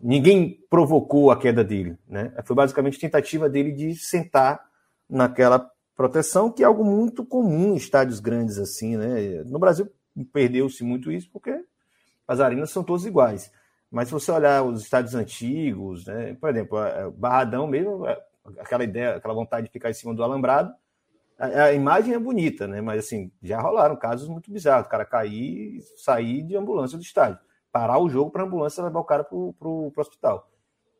ninguém 0.01 0.59
provocou 0.69 1.31
a 1.31 1.37
queda 1.39 1.63
dele, 1.63 1.97
né? 2.07 2.33
Foi 2.43 2.55
basicamente 2.55 2.99
tentativa 2.99 3.49
dele 3.49 3.71
de 3.71 3.95
sentar 3.95 4.61
naquela 5.09 5.69
proteção, 5.95 6.51
que 6.51 6.63
é 6.63 6.65
algo 6.65 6.83
muito 6.83 7.25
comum 7.25 7.73
em 7.73 7.75
estádios 7.75 8.19
grandes 8.19 8.57
assim, 8.57 8.97
né? 8.97 9.43
No 9.45 9.59
Brasil 9.59 9.89
perdeu-se 10.31 10.83
muito 10.83 11.11
isso 11.11 11.29
porque 11.31 11.57
as 12.27 12.39
arenas 12.39 12.71
são 12.71 12.83
todas 12.83 13.05
iguais. 13.05 13.51
Mas 13.91 14.07
se 14.07 14.13
você 14.13 14.31
olhar 14.31 14.63
os 14.63 14.81
estádios 14.81 15.15
antigos, 15.15 16.05
né? 16.05 16.35
Por 16.39 16.49
exemplo, 16.49 16.77
Barradão 17.15 17.67
mesmo, 17.67 18.05
aquela 18.59 18.83
ideia, 18.83 19.15
aquela 19.15 19.33
vontade 19.33 19.67
de 19.67 19.73
ficar 19.73 19.89
em 19.89 19.93
cima 19.93 20.13
do 20.13 20.23
alambrado. 20.23 20.73
A, 21.37 21.45
a, 21.45 21.73
imagem 21.73 22.13
é 22.13 22.19
bonita, 22.19 22.67
né? 22.67 22.81
Mas 22.81 23.05
assim, 23.05 23.31
já 23.41 23.59
rolaram 23.59 23.95
casos 23.95 24.27
muito 24.27 24.51
bizarros. 24.51 24.87
O 24.87 24.89
cara 24.89 25.05
cair 25.05 25.81
sair 25.97 26.41
de 26.43 26.55
ambulância 26.55 26.97
do 26.97 27.03
estádio. 27.03 27.39
Parar 27.75 27.99
o 27.99 28.07
jogo 28.07 28.31
para 28.31 28.43
a 28.43 28.45
ambulância 28.45 28.81
levar 28.81 28.99
o 28.99 29.03
cara 29.03 29.25
para 29.25 29.35
o 29.35 29.91
hospital. 29.97 30.49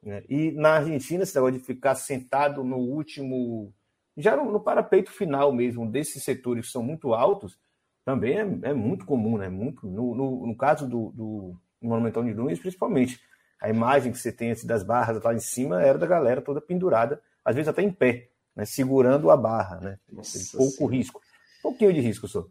Né? 0.03 0.23
E 0.27 0.51
na 0.51 0.73
Argentina, 0.73 1.23
esse 1.23 1.33
negócio 1.33 1.57
de 1.57 1.65
ficar 1.65 1.95
sentado 1.95 2.63
no 2.63 2.75
último. 2.75 3.73
Já 4.17 4.35
no, 4.35 4.51
no 4.51 4.59
parapeito 4.59 5.09
final 5.11 5.53
mesmo, 5.53 5.89
desses 5.89 6.21
setores 6.21 6.65
que 6.65 6.71
são 6.73 6.83
muito 6.83 7.13
altos, 7.13 7.57
também 8.03 8.37
é, 8.37 8.69
é 8.69 8.73
muito 8.73 9.05
comum, 9.05 9.37
né? 9.37 9.47
Muito, 9.47 9.87
no, 9.87 10.13
no, 10.13 10.47
no 10.47 10.57
caso 10.57 10.85
do, 10.87 11.11
do 11.11 11.55
Monumental 11.81 12.23
de 12.25 12.33
Nunes, 12.33 12.59
principalmente. 12.59 13.21
A 13.61 13.69
imagem 13.69 14.11
que 14.11 14.17
você 14.17 14.31
tem 14.31 14.51
assim, 14.51 14.67
das 14.67 14.83
barras 14.83 15.23
lá 15.23 15.33
em 15.33 15.39
cima 15.39 15.81
era 15.81 15.97
da 15.97 16.05
galera 16.05 16.41
toda 16.41 16.59
pendurada 16.59 17.21
às 17.45 17.55
vezes 17.55 17.69
até 17.69 17.83
em 17.83 17.91
pé, 17.91 18.31
né, 18.55 18.65
segurando 18.65 19.29
a 19.29 19.37
barra, 19.37 19.79
né? 19.79 19.99
Nossa, 20.11 20.57
pouco 20.57 20.89
sim. 20.89 20.97
risco, 20.97 21.21
pouquinho 21.61 21.93
de 21.93 22.01
risco 22.01 22.27
só. 22.27 22.47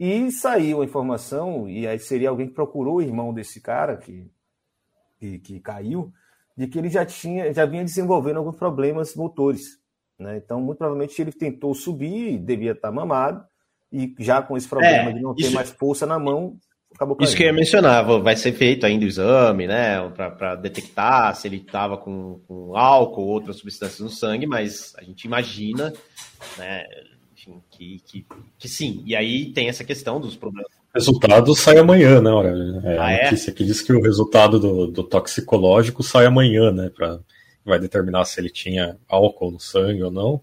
E 0.00 0.32
saiu 0.32 0.80
a 0.80 0.84
informação, 0.86 1.68
e 1.68 1.86
aí 1.86 1.98
seria 1.98 2.30
alguém 2.30 2.46
que 2.46 2.54
procurou 2.54 2.96
o 2.96 3.02
irmão 3.02 3.34
desse 3.34 3.60
cara 3.60 3.98
que, 3.98 4.30
que, 5.18 5.38
que 5.40 5.60
caiu, 5.60 6.10
de 6.56 6.66
que 6.66 6.78
ele 6.78 6.88
já 6.88 7.04
tinha, 7.04 7.52
já 7.52 7.66
vinha 7.66 7.84
desenvolvendo 7.84 8.38
alguns 8.38 8.56
problemas 8.56 9.14
motores. 9.14 9.78
Né? 10.18 10.38
Então, 10.38 10.58
muito 10.58 10.78
provavelmente 10.78 11.20
ele 11.20 11.30
tentou 11.30 11.74
subir, 11.74 12.38
devia 12.38 12.72
estar 12.72 12.90
mamado, 12.90 13.44
e 13.92 14.14
já 14.20 14.40
com 14.40 14.56
esse 14.56 14.66
problema 14.66 15.10
é, 15.10 15.12
de 15.12 15.20
não 15.20 15.34
ter 15.34 15.42
isso... 15.42 15.54
mais 15.54 15.70
força 15.70 16.06
na 16.06 16.18
mão, 16.18 16.56
acabou 16.94 17.14
caindo. 17.14 17.28
Isso 17.28 17.36
que 17.36 17.42
eu 17.42 17.48
ia 17.48 17.52
mencionar, 17.52 18.02
vai 18.22 18.36
ser 18.36 18.52
feito 18.54 18.86
ainda 18.86 19.04
o 19.04 19.08
exame, 19.08 19.66
né, 19.66 19.98
para 20.10 20.56
detectar 20.56 21.36
se 21.36 21.46
ele 21.46 21.58
estava 21.58 21.98
com, 21.98 22.40
com, 22.48 22.74
álcool 22.74 23.20
ou 23.20 23.28
outras 23.28 23.56
substâncias 23.56 24.00
no 24.00 24.08
sangue, 24.08 24.46
mas 24.46 24.94
a 24.96 25.02
gente 25.02 25.24
imagina, 25.24 25.92
né, 26.56 26.86
enfim, 27.40 27.62
que, 27.70 28.02
que, 28.06 28.26
que 28.58 28.68
sim. 28.68 29.02
E 29.06 29.16
aí 29.16 29.50
tem 29.52 29.68
essa 29.68 29.84
questão 29.84 30.20
dos 30.20 30.36
problemas. 30.36 30.70
O 30.72 30.98
resultado 30.98 31.54
sai 31.54 31.78
amanhã, 31.78 32.20
né? 32.20 32.30
É, 32.84 32.98
ah, 32.98 33.06
a 33.06 33.12
é? 33.12 33.24
notícia 33.24 33.50
é? 33.50 33.54
que 33.54 33.64
diz 33.64 33.80
que 33.80 33.92
o 33.92 34.02
resultado 34.02 34.58
do, 34.58 34.86
do 34.86 35.02
toxicológico 35.02 36.02
sai 36.02 36.26
amanhã, 36.26 36.70
né? 36.70 36.90
Pra, 36.94 37.18
vai 37.64 37.78
determinar 37.78 38.24
se 38.24 38.40
ele 38.40 38.50
tinha 38.50 38.98
álcool 39.08 39.52
no 39.52 39.60
sangue 39.60 40.02
ou 40.02 40.10
não. 40.10 40.40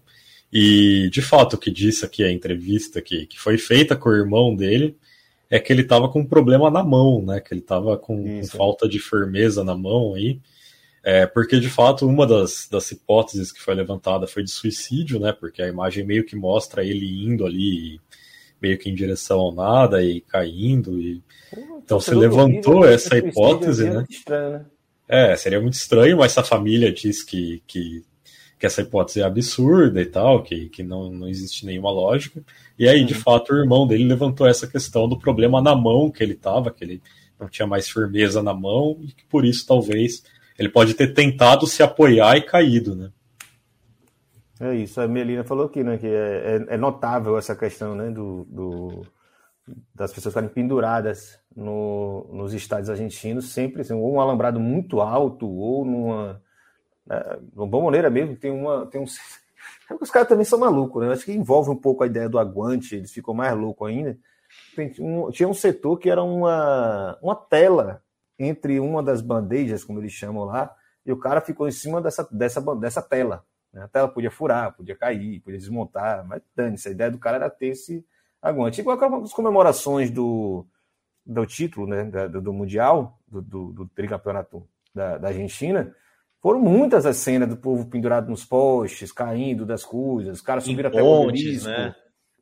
E, 0.52 1.10
de 1.12 1.20
fato, 1.20 1.54
o 1.54 1.58
que 1.58 1.70
disse 1.70 2.04
aqui 2.04 2.24
a 2.24 2.32
entrevista 2.32 3.02
que, 3.02 3.26
que 3.26 3.38
foi 3.38 3.58
feita 3.58 3.94
com 3.94 4.08
o 4.08 4.16
irmão 4.16 4.56
dele 4.56 4.96
é 5.50 5.60
que 5.60 5.72
ele 5.72 5.82
estava 5.82 6.08
com 6.08 6.20
um 6.20 6.26
problema 6.26 6.70
na 6.70 6.82
mão, 6.82 7.22
né? 7.22 7.40
Que 7.40 7.52
ele 7.52 7.60
estava 7.60 7.96
com, 7.96 8.40
com, 8.40 8.46
falta 8.46 8.88
de 8.88 8.98
firmeza 8.98 9.62
na 9.62 9.76
mão 9.76 10.14
aí. 10.14 10.40
É, 11.02 11.26
porque 11.26 11.60
de 11.60 11.70
fato 11.70 12.06
uma 12.06 12.26
das, 12.26 12.68
das 12.70 12.90
hipóteses 12.90 13.52
que 13.52 13.60
foi 13.60 13.74
levantada 13.74 14.26
foi 14.26 14.42
de 14.42 14.50
suicídio, 14.50 15.20
né? 15.20 15.32
Porque 15.32 15.62
a 15.62 15.68
imagem 15.68 16.04
meio 16.04 16.24
que 16.24 16.36
mostra 16.36 16.84
ele 16.84 17.24
indo 17.24 17.46
ali, 17.46 18.00
meio 18.60 18.78
que 18.78 18.90
em 18.90 18.94
direção 18.94 19.38
ao 19.38 19.54
nada 19.54 20.02
e 20.02 20.20
caindo. 20.20 21.00
E... 21.00 21.22
então 21.84 22.00
se 22.00 22.14
levantou 22.14 22.84
essa 22.84 23.16
hipótese, 23.16 23.88
né? 23.88 24.04
Estranho, 24.08 24.50
né? 24.50 24.66
É, 25.08 25.34
seria 25.36 25.60
muito 25.60 25.74
estranho, 25.74 26.18
mas 26.18 26.36
a 26.36 26.44
família 26.44 26.92
diz 26.92 27.22
que, 27.22 27.62
que, 27.66 28.04
que 28.58 28.66
essa 28.66 28.82
hipótese 28.82 29.22
é 29.22 29.24
absurda 29.24 30.02
e 30.02 30.06
tal, 30.06 30.42
que, 30.42 30.68
que 30.68 30.82
não, 30.82 31.10
não 31.10 31.26
existe 31.26 31.64
nenhuma 31.64 31.90
lógica. 31.90 32.42
E 32.78 32.86
aí, 32.86 33.02
de 33.04 33.14
uhum. 33.14 33.20
fato, 33.20 33.54
o 33.54 33.56
irmão 33.56 33.86
dele 33.86 34.04
levantou 34.04 34.46
essa 34.46 34.66
questão 34.66 35.08
do 35.08 35.18
problema 35.18 35.62
na 35.62 35.74
mão 35.74 36.10
que 36.10 36.22
ele 36.22 36.34
estava, 36.34 36.70
que 36.70 36.84
ele 36.84 37.02
não 37.40 37.48
tinha 37.48 37.66
mais 37.66 37.88
firmeza 37.88 38.42
na 38.42 38.52
mão, 38.52 38.98
e 39.00 39.06
que 39.06 39.24
por 39.24 39.46
isso 39.46 39.66
talvez 39.66 40.22
ele 40.58 40.68
pode 40.68 40.94
ter 40.94 41.14
tentado 41.14 41.66
se 41.66 41.82
apoiar 41.82 42.36
e 42.36 42.42
caído, 42.42 42.96
né? 42.96 43.10
É 44.60 44.74
isso, 44.74 45.00
a 45.00 45.06
Melina 45.06 45.44
falou 45.44 45.66
aqui, 45.66 45.84
né, 45.84 45.98
que 45.98 46.06
é, 46.06 46.66
é, 46.68 46.74
é 46.74 46.76
notável 46.76 47.38
essa 47.38 47.54
questão, 47.54 47.94
né, 47.94 48.10
do, 48.10 48.44
do, 48.50 49.06
das 49.94 50.12
pessoas 50.12 50.32
ficarem 50.32 50.48
penduradas 50.48 51.38
no, 51.54 52.28
nos 52.32 52.52
estádios 52.52 52.90
argentinos, 52.90 53.52
sempre 53.52 53.82
assim, 53.82 53.94
ou 53.94 54.14
um 54.14 54.20
alambrado 54.20 54.58
muito 54.58 55.00
alto, 55.00 55.48
ou 55.48 55.84
numa. 55.84 56.42
Né, 57.06 57.38
no 57.54 57.66
Bomboneira 57.66 58.10
mesmo, 58.10 58.36
tem 58.36 58.50
uma. 58.50 58.86
Tem 58.86 59.00
um, 59.00 59.04
os 60.00 60.10
caras 60.10 60.28
também 60.28 60.44
são 60.44 60.58
malucos, 60.58 61.02
né? 61.02 61.12
Acho 61.12 61.24
que 61.24 61.32
envolve 61.32 61.70
um 61.70 61.76
pouco 61.76 62.02
a 62.02 62.06
ideia 62.06 62.28
do 62.28 62.38
aguante, 62.38 62.96
eles 62.96 63.12
ficam 63.12 63.34
mais 63.34 63.56
loucos 63.56 63.88
ainda. 63.88 64.18
Tem, 64.74 64.92
um, 64.98 65.30
tinha 65.30 65.48
um 65.48 65.54
setor 65.54 65.98
que 65.98 66.10
era 66.10 66.22
uma, 66.22 67.18
uma 67.22 67.36
tela 67.36 68.02
entre 68.38 68.78
uma 68.78 69.02
das 69.02 69.20
bandejas, 69.20 69.84
como 69.84 69.98
eles 69.98 70.12
chamam 70.12 70.44
lá, 70.44 70.74
e 71.04 71.12
o 71.12 71.16
cara 71.16 71.40
ficou 71.40 71.66
em 71.66 71.72
cima 71.72 72.00
dessa, 72.00 72.28
dessa, 72.30 72.60
dessa 72.76 73.02
tela. 73.02 73.44
Né? 73.72 73.82
A 73.82 73.88
tela 73.88 74.08
podia 74.08 74.30
furar, 74.30 74.74
podia 74.76 74.96
cair, 74.96 75.40
podia 75.40 75.58
desmontar, 75.58 76.26
mas 76.26 76.42
dane-se, 76.54 76.88
a 76.88 76.92
ideia 76.92 77.10
do 77.10 77.18
cara 77.18 77.36
era 77.36 77.50
ter 77.50 77.68
esse 77.68 78.04
aguante. 78.40 78.80
Igual 78.80 79.22
as 79.22 79.32
comemorações 79.32 80.10
do, 80.10 80.66
do 81.24 81.46
título 81.46 81.86
né, 81.86 82.04
do, 82.28 82.40
do 82.40 82.52
Mundial, 82.52 83.18
do, 83.26 83.42
do, 83.42 83.72
do 83.72 83.86
tricampeonato 83.88 84.66
da, 84.94 85.18
da, 85.18 85.28
Argentina, 85.28 85.94
foram 86.40 86.60
muitas 86.60 87.04
as 87.04 87.16
cenas 87.16 87.48
do 87.48 87.56
povo 87.56 87.86
pendurado 87.86 88.30
nos 88.30 88.44
postes, 88.44 89.12
caindo 89.12 89.66
das 89.66 89.84
coisas, 89.84 90.38
os 90.38 90.42
caras 90.42 90.64
subiram 90.64 90.88
até 90.88 91.02
o 91.02 91.06
obelisco, 91.06 91.68
né? 91.68 91.94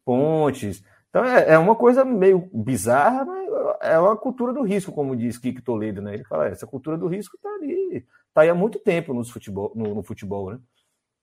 pontes. 0.04 0.84
Então 1.08 1.24
é, 1.24 1.54
é, 1.54 1.58
uma 1.58 1.74
coisa 1.74 2.04
meio 2.04 2.48
bizarra, 2.52 3.24
mas 3.24 3.45
é 3.80 3.98
uma 3.98 4.16
cultura 4.16 4.52
do 4.52 4.62
risco, 4.62 4.92
como 4.92 5.16
diz 5.16 5.38
Kiko 5.38 5.62
Toledo, 5.62 6.02
né? 6.02 6.14
Ele 6.14 6.24
fala, 6.24 6.46
essa 6.46 6.66
cultura 6.66 6.96
do 6.96 7.06
risco 7.06 7.36
está 7.36 7.48
ali, 7.48 8.06
está 8.28 8.42
aí 8.42 8.48
há 8.48 8.54
muito 8.54 8.78
tempo 8.78 9.14
no 9.14 9.24
futebol, 9.24 9.72
no, 9.74 9.94
no 9.94 10.02
futebol, 10.02 10.50
né? 10.50 10.60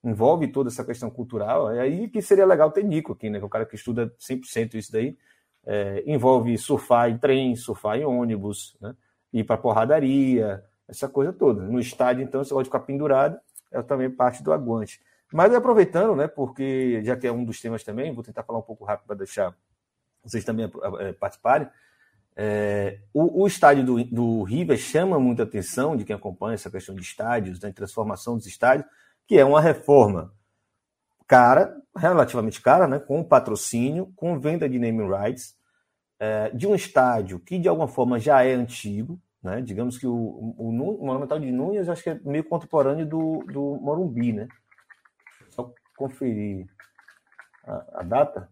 envolve 0.04 0.46
toda 0.48 0.68
essa 0.68 0.84
questão 0.84 1.08
cultural, 1.08 1.72
é 1.72 1.80
aí 1.80 2.08
que 2.08 2.20
seria 2.20 2.44
legal 2.44 2.70
ter 2.70 2.84
Nico 2.84 3.12
aqui, 3.12 3.30
né? 3.30 3.38
Que 3.38 3.44
é 3.44 3.46
o 3.46 3.50
cara 3.50 3.64
que 3.64 3.74
estuda 3.74 4.12
100% 4.20 4.74
isso 4.74 4.92
daí. 4.92 5.16
É, 5.66 6.04
envolve 6.06 6.58
surfar 6.58 7.08
em 7.08 7.16
trem, 7.16 7.56
surfar 7.56 7.96
em 7.96 8.04
ônibus, 8.04 8.76
né? 8.80 8.94
ir 9.32 9.44
para 9.44 9.56
porradaria, 9.56 10.62
essa 10.86 11.08
coisa 11.08 11.32
toda. 11.32 11.62
No 11.62 11.80
estádio, 11.80 12.22
então, 12.22 12.44
você 12.44 12.52
pode 12.52 12.68
ficar 12.68 12.80
pendurado, 12.80 13.38
é 13.72 13.82
também 13.82 14.10
parte 14.10 14.42
do 14.42 14.52
aguante. 14.52 15.00
Mas 15.32 15.52
aproveitando, 15.54 16.14
né, 16.14 16.28
porque 16.28 17.02
já 17.02 17.16
que 17.16 17.26
é 17.26 17.32
um 17.32 17.44
dos 17.44 17.60
temas 17.60 17.82
também, 17.82 18.12
vou 18.12 18.22
tentar 18.22 18.44
falar 18.44 18.58
um 18.58 18.62
pouco 18.62 18.84
rápido 18.84 19.06
para 19.06 19.16
deixar 19.16 19.56
vocês 20.22 20.44
também 20.44 20.70
é, 21.00 21.12
participarem. 21.12 21.68
É, 22.36 22.98
o, 23.12 23.42
o, 23.42 23.46
estádio 23.46 23.84
do, 23.84 24.04
do 24.04 24.42
River 24.42 24.76
chama 24.76 25.20
muita 25.20 25.44
atenção 25.44 25.96
de 25.96 26.04
quem 26.04 26.16
acompanha 26.16 26.54
essa 26.54 26.70
questão 26.70 26.94
de 26.94 27.02
estádios, 27.02 27.60
da 27.60 27.68
né, 27.68 27.74
transformação 27.74 28.36
dos 28.36 28.46
estádios, 28.46 28.88
que 29.26 29.38
é 29.38 29.44
uma 29.44 29.60
reforma 29.60 30.32
cara, 31.28 31.80
relativamente 31.96 32.60
cara, 32.60 32.88
né, 32.88 32.98
com 32.98 33.22
patrocínio, 33.22 34.12
com 34.16 34.38
venda 34.38 34.68
de 34.68 34.78
naming 34.78 35.08
rights, 35.08 35.56
é, 36.18 36.50
de 36.50 36.66
um 36.66 36.74
estádio 36.74 37.38
que 37.38 37.58
de 37.58 37.68
alguma 37.68 37.88
forma 37.88 38.18
já 38.18 38.42
é 38.42 38.52
antigo, 38.52 39.20
né, 39.42 39.60
digamos 39.60 39.96
que 39.96 40.06
o, 40.06 40.14
o, 40.14 40.70
o 40.70 41.06
Monumental 41.06 41.38
de 41.38 41.52
Núñez 41.52 41.88
acho 41.88 42.02
que 42.02 42.10
é 42.10 42.20
meio 42.24 42.44
contemporâneo 42.44 43.06
do, 43.06 43.44
do 43.52 43.78
Morumbi, 43.80 44.32
né? 44.32 44.48
Só 45.50 45.72
conferir 45.96 46.66
a, 47.64 48.00
a 48.00 48.02
data. 48.02 48.48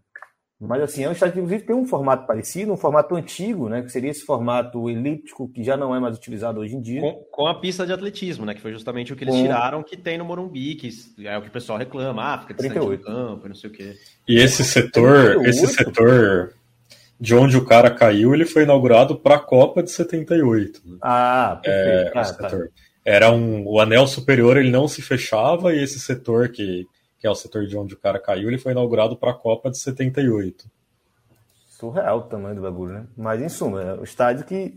Mas 0.67 0.83
assim, 0.83 1.03
é 1.03 1.09
um 1.09 1.13
estádio 1.13 1.35
que 1.35 1.41
inclusive 1.41 1.65
tem 1.65 1.75
um 1.75 1.87
formato 1.87 2.27
parecido, 2.27 2.73
um 2.73 2.77
formato 2.77 3.17
antigo, 3.17 3.69
né? 3.69 3.83
Que 3.83 3.91
seria 3.91 4.11
esse 4.11 4.25
formato 4.25 4.89
elíptico 4.89 5.49
que 5.49 5.65
já 5.65 5.77
não 5.77 5.95
é 5.95 5.99
mais 5.99 6.17
utilizado 6.17 6.61
hoje 6.61 6.77
em 6.77 6.81
dia. 6.81 7.01
Com, 7.01 7.13
com 7.31 7.47
a 7.47 7.59
pista 7.59 7.85
de 7.85 7.93
atletismo, 7.93 8.47
né? 8.47 8.55
Que 8.55 8.61
foi 8.61 8.73
justamente 8.73 9.13
o 9.13 9.17
que 9.17 9.25
eles 9.25 9.35
com... 9.35 9.43
tiraram 9.43 9.83
que 9.83 9.97
tem 9.97 10.17
no 10.17 10.25
Morumbi, 10.25 10.77
que 10.77 10.91
é 11.25 11.37
o 11.37 11.43
que 11.43 11.49
o 11.49 11.53
pessoal 11.53 11.79
reclama, 11.79 12.23
ah, 12.23 12.39
fica 12.39 12.55
distante 12.55 12.75
38. 12.75 13.01
do 13.01 13.07
campo, 13.07 13.49
não 13.49 13.55
sei 13.55 13.71
o 13.71 13.73
quê. 13.73 13.97
E 14.29 14.39
esse 14.39 14.65
setor, 14.65 15.37
38? 15.43 15.49
esse 15.49 15.67
setor 15.67 16.55
de 17.21 17.35
onde 17.35 17.57
o 17.57 17.65
cara 17.65 17.91
caiu, 17.91 18.35
ele 18.35 18.45
foi 18.45 18.63
inaugurado 18.63 19.17
para 19.17 19.37
a 19.37 19.41
Copa 19.41 19.83
de 19.83 19.91
78. 19.91 20.81
Né? 20.85 20.99
Ah, 21.03 21.61
perfeito. 21.63 22.17
É, 22.17 22.21
ah, 22.21 22.35
tá. 22.35 22.59
Era 23.05 23.33
um, 23.33 23.67
o 23.67 23.81
anel 23.81 24.07
superior, 24.07 24.57
ele 24.57 24.71
não 24.71 24.87
se 24.87 25.03
fechava 25.03 25.75
e 25.75 25.83
esse 25.83 25.99
setor 25.99 26.51
que 26.51 26.87
que 27.23 27.27
é 27.29 27.31
o 27.31 27.37
setor 27.37 27.69
de 27.69 27.79
onde 27.79 27.95
o 27.95 27.97
cara 27.97 28.19
caiu, 28.19 28.49
ele 28.49 28.59
foi 28.59 28.73
inaugurado 28.73 29.17
para 29.17 29.31
a 29.31 29.35
Copa 29.35 29.71
de 29.71 29.79
78. 29.79 30.69
Surreal 31.69 32.19
o 32.19 32.23
tamanho 32.23 32.57
do 32.57 32.63
bagulho, 32.63 32.95
né? 32.95 33.07
Mas, 33.17 33.41
em 33.41 33.49
suma, 33.49 33.81
é 33.81 33.95
o 33.95 34.03
estádio 34.03 34.45
que, 34.45 34.77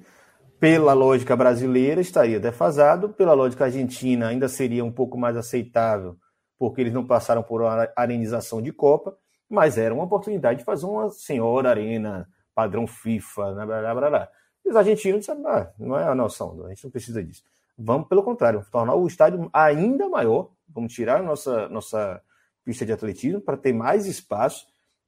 pela 0.60 0.94
lógica 0.94 1.36
brasileira, 1.36 2.00
estaria 2.00 2.40
defasado, 2.40 3.10
pela 3.10 3.34
lógica 3.34 3.66
argentina, 3.66 4.28
ainda 4.28 4.48
seria 4.48 4.86
um 4.86 4.92
pouco 4.92 5.18
mais 5.18 5.36
aceitável, 5.36 6.18
porque 6.60 6.82
eles 6.82 6.94
não 6.94 7.04
passaram 7.04 7.42
por 7.42 7.64
uma 7.64 7.90
arenização 7.96 8.62
de 8.62 8.72
Copa, 8.72 9.18
mas 9.50 9.80
era 9.80 9.92
uma 9.92 10.04
oportunidade 10.04 10.60
de 10.60 10.66
fazer 10.66 10.86
uma 10.86 11.10
senhora 11.10 11.72
arena 11.72 12.30
padrão 12.54 12.86
FIFA, 12.86 13.56
né, 13.56 13.66
blá, 13.66 13.82
blá, 13.82 13.96
blá, 13.96 14.10
blá. 14.12 14.30
E 14.64 14.70
os 14.70 14.76
argentinos 14.76 15.22
disseram, 15.22 15.48
ah, 15.48 15.72
não 15.80 15.98
é 15.98 16.04
a 16.04 16.14
noção, 16.14 16.64
a 16.64 16.70
gente 16.70 16.84
não 16.84 16.92
precisa 16.92 17.24
disso. 17.24 17.42
Vamos, 17.76 18.08
pelo 18.08 18.22
contrário, 18.22 18.64
tornar 18.72 18.94
o 18.94 19.08
estádio 19.08 19.50
ainda 19.52 20.08
maior, 20.08 20.52
vamos 20.70 20.94
tirar 20.94 21.22
a 21.22 21.24
nossa, 21.24 21.68
nossa 21.70 22.22
pista 22.66 22.86
de 22.86 22.92
atletismo 22.92 23.40
para 23.40 23.56
ter 23.56 23.72
mais 23.72 24.08
espaço 24.08 24.66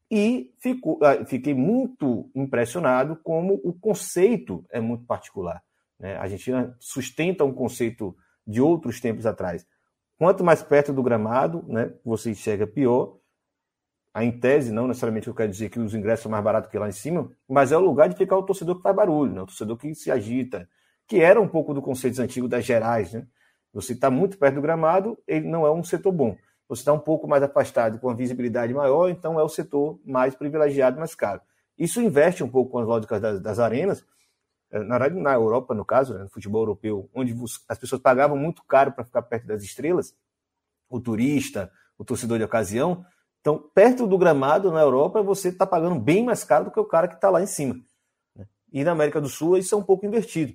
e 0.09 0.53
fico, 0.59 0.99
ah, 1.03 1.25
fiquei 1.25 1.53
muito 1.53 2.29
impressionado 2.33 3.17
como 3.17 3.59
o 3.63 3.73
conceito 3.73 4.63
é 4.69 4.79
muito 4.79 5.03
particular. 5.05 5.61
Né? 5.99 6.15
A 6.15 6.21
Argentina 6.21 6.75
sustenta 6.79 7.43
um 7.43 7.51
conceito 7.51 8.15
de 8.45 8.61
outros 8.61 9.01
tempos 9.01 9.25
atrás. 9.25 9.67
Quanto 10.17 10.43
mais 10.43 10.63
perto 10.63 10.93
do 10.93 11.03
gramado, 11.03 11.65
né, 11.67 11.91
você 12.05 12.33
chega 12.33 12.65
pior. 12.65 13.17
A 14.13 14.23
em 14.23 14.31
tese, 14.31 14.71
não 14.71 14.87
necessariamente 14.87 15.27
eu 15.27 15.35
quero 15.35 15.51
dizer 15.51 15.69
que 15.69 15.79
os 15.79 15.93
ingressos 15.93 16.23
são 16.23 16.31
mais 16.31 16.43
baratos 16.43 16.71
que 16.71 16.79
lá 16.79 16.87
em 16.87 16.93
cima, 16.93 17.29
mas 17.47 17.71
é 17.71 17.77
o 17.77 17.81
lugar 17.81 18.09
de 18.09 18.15
ficar 18.15 18.35
o 18.37 18.43
torcedor 18.43 18.77
que 18.77 18.81
faz 18.81 18.95
barulho, 18.95 19.33
né? 19.33 19.41
o 19.41 19.45
torcedor 19.45 19.77
que 19.77 19.93
se 19.93 20.09
agita, 20.09 20.67
que 21.05 21.17
era 21.19 21.39
um 21.39 21.47
pouco 21.47 21.71
do 21.73 21.81
conceito 21.81 22.19
antigo 22.19 22.47
das 22.47 22.65
gerais. 22.65 23.13
Né? 23.13 23.27
Você 23.73 23.93
está 23.93 24.09
muito 24.09 24.37
perto 24.39 24.55
do 24.55 24.61
gramado, 24.61 25.19
ele 25.27 25.47
não 25.47 25.67
é 25.67 25.71
um 25.71 25.83
setor 25.83 26.11
bom 26.11 26.35
você 26.67 26.81
está 26.81 26.91
um 26.91 26.99
pouco 26.99 27.27
mais 27.27 27.41
afastado, 27.41 27.99
com 27.99 28.09
a 28.09 28.13
visibilidade 28.13 28.73
maior, 28.73 29.09
então 29.09 29.39
é 29.39 29.43
o 29.43 29.49
setor 29.49 29.99
mais 30.05 30.35
privilegiado, 30.35 30.99
mais 30.99 31.15
caro. 31.15 31.41
Isso 31.77 32.01
investe 32.01 32.43
um 32.43 32.49
pouco 32.49 32.71
com 32.71 32.79
as 32.79 32.87
lógicas 32.87 33.21
das, 33.21 33.39
das 33.41 33.59
arenas, 33.59 34.05
eh, 34.71 34.79
na 34.79 34.97
verdade, 34.97 35.21
na 35.21 35.33
Europa, 35.33 35.73
no 35.73 35.85
caso, 35.85 36.13
né, 36.13 36.23
no 36.23 36.29
futebol 36.29 36.61
europeu, 36.61 37.09
onde 37.13 37.35
as 37.69 37.77
pessoas 37.77 38.01
pagavam 38.01 38.35
muito 38.35 38.63
caro 38.65 38.91
para 38.91 39.05
ficar 39.05 39.21
perto 39.21 39.47
das 39.47 39.63
estrelas, 39.63 40.13
o 40.89 40.99
turista, 40.99 41.71
o 41.97 42.03
torcedor 42.03 42.37
de 42.37 42.43
ocasião. 42.43 43.05
Então, 43.39 43.57
perto 43.73 44.05
do 44.05 44.17
gramado 44.17 44.71
na 44.71 44.81
Europa, 44.81 45.21
você 45.21 45.49
está 45.49 45.65
pagando 45.65 45.99
bem 45.99 46.23
mais 46.23 46.43
caro 46.43 46.65
do 46.65 46.71
que 46.71 46.79
o 46.79 46.85
cara 46.85 47.07
que 47.07 47.15
está 47.15 47.29
lá 47.29 47.41
em 47.41 47.47
cima. 47.47 47.79
Né? 48.35 48.45
E 48.73 48.83
na 48.83 48.91
América 48.91 49.21
do 49.21 49.29
Sul, 49.29 49.57
isso 49.57 49.73
é 49.73 49.77
um 49.77 49.83
pouco 49.83 50.05
invertido. 50.05 50.53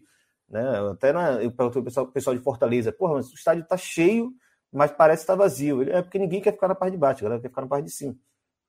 Né? 0.49 0.63
Até 0.91 1.13
na, 1.13 1.43
eu 1.43 1.51
perguntei 1.51 1.81
ao 1.81 1.85
pessoal, 1.85 2.07
pessoal 2.09 2.37
de 2.37 2.43
Fortaleza, 2.43 2.93
porra, 2.93 3.15
mas 3.15 3.31
o 3.31 3.35
estádio 3.35 3.63
está 3.63 3.77
cheio 3.77 4.33
mas 4.73 4.91
parece 4.91 5.23
estar 5.23 5.35
vazio. 5.35 5.83
É 5.83 6.01
porque 6.01 6.19
ninguém 6.19 6.41
quer 6.41 6.53
ficar 6.53 6.69
na 6.69 6.75
parte 6.75 6.93
de 6.93 6.99
baixo, 6.99 7.21
a 7.21 7.25
galera 7.25 7.43
quer 7.43 7.49
ficar 7.49 7.63
na 7.63 7.69
parte 7.69 7.85
de 7.85 7.91
cima, 7.91 8.17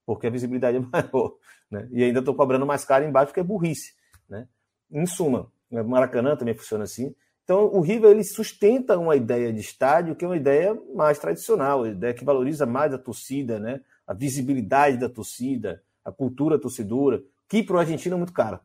porque 0.06 0.28
a 0.28 0.30
visibilidade 0.30 0.78
é 0.78 0.80
maior. 0.92 1.36
Né? 1.72 1.88
E 1.92 2.04
ainda 2.04 2.20
estou 2.20 2.36
cobrando 2.36 2.66
mais 2.66 2.84
caro 2.84 3.06
embaixo, 3.06 3.28
porque 3.28 3.40
é 3.40 3.44
burrice. 3.44 3.94
Né? 4.28 4.48
Em 4.92 5.06
suma, 5.06 5.52
o 5.72 5.84
Maracanã 5.84 6.36
também 6.36 6.54
funciona 6.54 6.84
assim. 6.84 7.16
Então, 7.44 7.66
o 7.66 7.82
River 7.82 8.12
ele 8.12 8.24
sustenta 8.24 8.98
uma 8.98 9.16
ideia 9.16 9.52
de 9.52 9.60
estádio 9.60 10.16
que 10.16 10.24
é 10.24 10.28
uma 10.28 10.38
ideia 10.38 10.80
mais 10.94 11.20
tradicional, 11.20 11.80
uma 11.80 11.90
ideia 11.90 12.14
que 12.14 12.24
valoriza 12.24 12.66
mais 12.66 12.94
a 12.94 12.98
torcida, 12.98 13.60
né? 13.60 13.82
a 14.06 14.14
visibilidade 14.14 14.98
da 14.98 15.10
torcida, 15.10 15.82
a 16.06 16.12
cultura 16.12 16.60
torcedora, 16.60 17.22
que 17.48 17.64
para 17.64 17.76
o 17.76 17.80
argentino 17.80 18.16
é 18.16 18.18
muito 18.18 18.34
cara. 18.34 18.62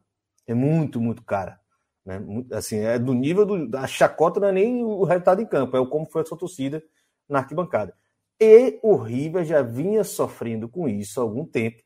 É 0.47 0.55
muito, 0.55 1.01
muito 1.01 1.23
cara. 1.25 1.59
Né? 2.05 2.21
Assim, 2.53 2.79
é 2.79 2.99
do 2.99 3.15
nível 3.15 3.45
do, 3.45 3.69
da 3.69 3.87
chacota, 3.87 4.39
não 4.39 4.49
é 4.49 4.53
nem 4.53 4.83
o 4.85 5.03
resultado 5.05 5.43
em 5.43 5.47
campo, 5.47 5.77
é 5.77 5.81
o 5.81 5.87
como 5.87 6.07
foi 6.07 6.23
a 6.23 6.25
sua 6.25 6.39
torcida 6.39 6.83
na 7.29 7.41
arquibancada. 7.41 7.95
E 8.41 8.79
o 8.83 8.97
River 8.97 9.45
já 9.45 9.63
vinha 9.63 10.05
sofrendo 10.05 10.69
com 10.69 10.89
isso 10.89 11.21
há 11.21 11.23
algum 11.23 11.45
tempo, 11.45 11.83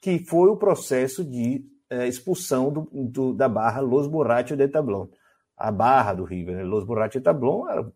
que 0.00 0.18
foi 0.20 0.48
o 0.48 0.56
processo 0.56 1.24
de 1.24 1.64
é, 1.90 2.06
expulsão 2.06 2.72
do, 2.72 2.88
do, 2.92 3.34
da 3.34 3.48
barra 3.48 3.80
Los 3.80 4.06
Borrachos 4.06 4.56
de 4.56 4.68
Tablón. 4.68 5.08
A 5.56 5.70
barra 5.70 6.14
do 6.14 6.24
River, 6.24 6.56
né? 6.56 6.62
Los 6.62 6.84
Borrachos 6.84 7.20
de 7.20 7.24
Tablón, 7.24 7.68
era 7.68 7.92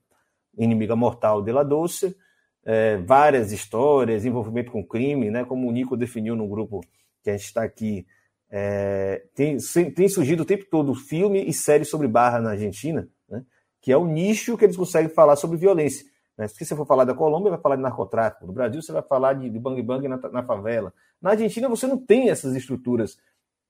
inimiga 0.58 0.94
mortal 0.94 1.42
de 1.42 1.52
La 1.52 1.62
Doce, 1.62 2.16
é, 2.64 2.96
várias 2.98 3.52
histórias, 3.52 4.24
envolvimento 4.24 4.72
com 4.72 4.84
crime, 4.84 5.30
né? 5.30 5.44
como 5.44 5.68
o 5.68 5.72
Nico 5.72 5.96
definiu 5.96 6.34
no 6.34 6.48
grupo 6.48 6.80
que 7.22 7.30
a 7.30 7.36
gente 7.36 7.46
está 7.46 7.62
aqui. 7.62 8.06
É, 8.50 9.24
tem, 9.34 9.56
tem 9.94 10.08
surgido 10.08 10.42
o 10.42 10.46
tempo 10.46 10.64
todo 10.70 10.94
filme 10.94 11.44
e 11.44 11.52
série 11.52 11.84
sobre 11.84 12.06
barra 12.06 12.40
na 12.40 12.50
Argentina, 12.50 13.08
né? 13.28 13.44
que 13.80 13.92
é 13.92 13.96
o 13.96 14.06
nicho 14.06 14.56
que 14.56 14.64
eles 14.64 14.76
conseguem 14.76 15.10
falar 15.10 15.36
sobre 15.36 15.56
violência. 15.56 16.06
Né? 16.36 16.48
Se 16.48 16.64
você 16.64 16.74
for 16.74 16.86
falar 16.86 17.04
da 17.04 17.14
Colômbia, 17.14 17.50
vai 17.50 17.60
falar 17.60 17.76
de 17.76 17.82
narcotráfico. 17.82 18.46
No 18.46 18.52
Brasil, 18.52 18.82
você 18.82 18.92
vai 18.92 19.02
falar 19.02 19.34
de, 19.34 19.50
bang 19.58 19.80
bang 19.82 20.08
na, 20.08 20.16
na 20.16 20.42
favela. 20.42 20.92
Na 21.20 21.30
Argentina, 21.30 21.68
você 21.68 21.86
não 21.86 21.98
tem 21.98 22.30
essas 22.30 22.54
estruturas 22.54 23.18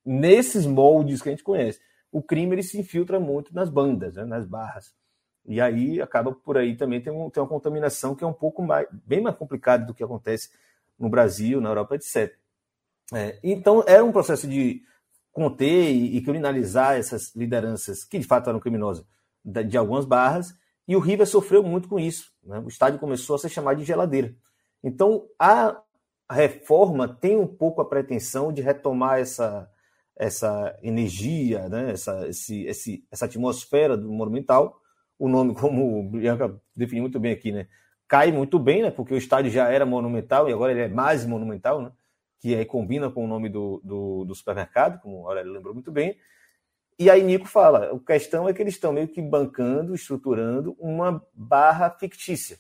nesses 0.05 0.66
moldes 0.66 1.23
que 1.23 1.28
a 1.28 1.32
gente 1.32 1.45
conhece. 1.45 1.81
O 2.11 2.23
crime 2.23 2.55
ele 2.55 2.62
se 2.62 2.78
infiltra 2.78 3.19
muito 3.19 3.55
nas 3.55 3.69
bandas, 3.69 4.15
né? 4.15 4.24
nas 4.24 4.47
barras. 4.47 4.95
E 5.47 5.61
aí 5.61 6.01
acaba 6.01 6.32
por 6.32 6.57
aí 6.57 6.77
também 6.77 7.01
tem, 7.01 7.12
um, 7.12 7.28
tem 7.28 7.43
uma 7.43 7.49
contaminação 7.49 8.15
que 8.15 8.24
é 8.24 8.27
um 8.27 8.32
pouco 8.32 8.62
mais, 8.62 8.86
bem 8.91 9.20
mais 9.20 9.36
complicada 9.36 9.85
do 9.85 9.93
que 9.93 10.03
acontece 10.03 10.51
no 10.99 11.09
Brasil, 11.09 11.61
na 11.61 11.69
Europa, 11.69 11.97
etc. 11.97 12.35
É, 13.12 13.39
então 13.43 13.85
era 13.86 14.03
um 14.05 14.12
processo 14.12 14.49
de 14.49 14.82
conter 15.31 15.91
e, 15.91 16.16
e 16.16 16.23
criminalizar 16.23 16.97
essas 16.97 17.35
lideranças 17.35 18.05
que 18.05 18.19
de 18.19 18.27
fato 18.27 18.49
eram 18.49 18.61
criminosas 18.61 19.05
de, 19.45 19.65
de 19.65 19.77
algumas 19.77 20.07
barras, 20.07 20.57
e 20.89 20.97
o 20.97 21.01
River 21.01 21.27
sofreu 21.27 21.62
muito 21.62 21.89
com 21.89 21.99
isso. 21.99 22.32
Né? 22.45 22.59
O 22.59 22.69
estádio 22.69 22.99
começou 22.99 23.37
a 23.37 23.39
ser 23.39 23.49
chamado 23.49 23.79
de 23.79 23.85
geladeira. 23.85 24.35
Então, 24.83 25.27
a 25.39 25.81
reforma 26.31 27.09
tem 27.09 27.37
um 27.37 27.47
pouco 27.47 27.81
a 27.81 27.89
pretensão 27.89 28.53
de 28.53 28.62
retomar 28.62 29.19
essa, 29.19 29.71
essa 30.16 30.79
energia, 30.83 31.69
né? 31.69 31.93
essa, 31.93 32.29
esse, 32.29 32.65
esse, 32.65 33.07
essa 33.11 33.25
atmosfera 33.25 33.97
do 33.97 34.11
monumental. 34.11 34.81
O 35.19 35.29
nome, 35.29 35.55
como 35.59 36.01
o 36.01 36.11
Bianca 36.11 36.61
definiu 36.75 37.03
muito 37.03 37.21
bem 37.21 37.33
aqui, 37.33 37.53
né? 37.53 37.66
cai 38.07 38.31
muito 38.31 38.59
bem, 38.59 38.83
né? 38.83 38.91
porque 38.91 39.15
o 39.15 39.16
estádio 39.16 39.51
já 39.51 39.69
era 39.69 39.87
monumental 39.87 40.49
e 40.49 40.53
agora 40.53 40.73
ele 40.73 40.83
é 40.83 40.89
mais 40.89 41.27
monumental, 41.27 41.83
né? 41.83 41.91
que 42.39 42.55
aí 42.55 42.65
combina 42.65 43.11
com 43.11 43.25
o 43.25 43.27
nome 43.27 43.49
do, 43.49 43.81
do, 43.83 44.25
do 44.27 44.35
supermercado, 44.35 45.01
como 45.01 45.23
o 45.23 45.29
Aurélio 45.29 45.53
lembrou 45.53 45.73
muito 45.73 45.91
bem. 45.91 46.15
E 46.99 47.11
aí 47.11 47.23
Nico 47.23 47.47
fala, 47.47 47.93
a 47.93 47.99
questão 48.01 48.49
é 48.49 48.53
que 48.53 48.62
eles 48.62 48.75
estão 48.75 48.93
meio 48.93 49.09
que 49.09 49.21
bancando, 49.21 49.95
estruturando 49.95 50.77
uma 50.79 51.25
barra 51.35 51.91
fictícia, 51.91 52.59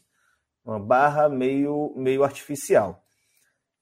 uma 0.64 0.78
barra 0.78 1.28
meio, 1.28 1.94
meio 1.96 2.24
artificial 2.24 3.04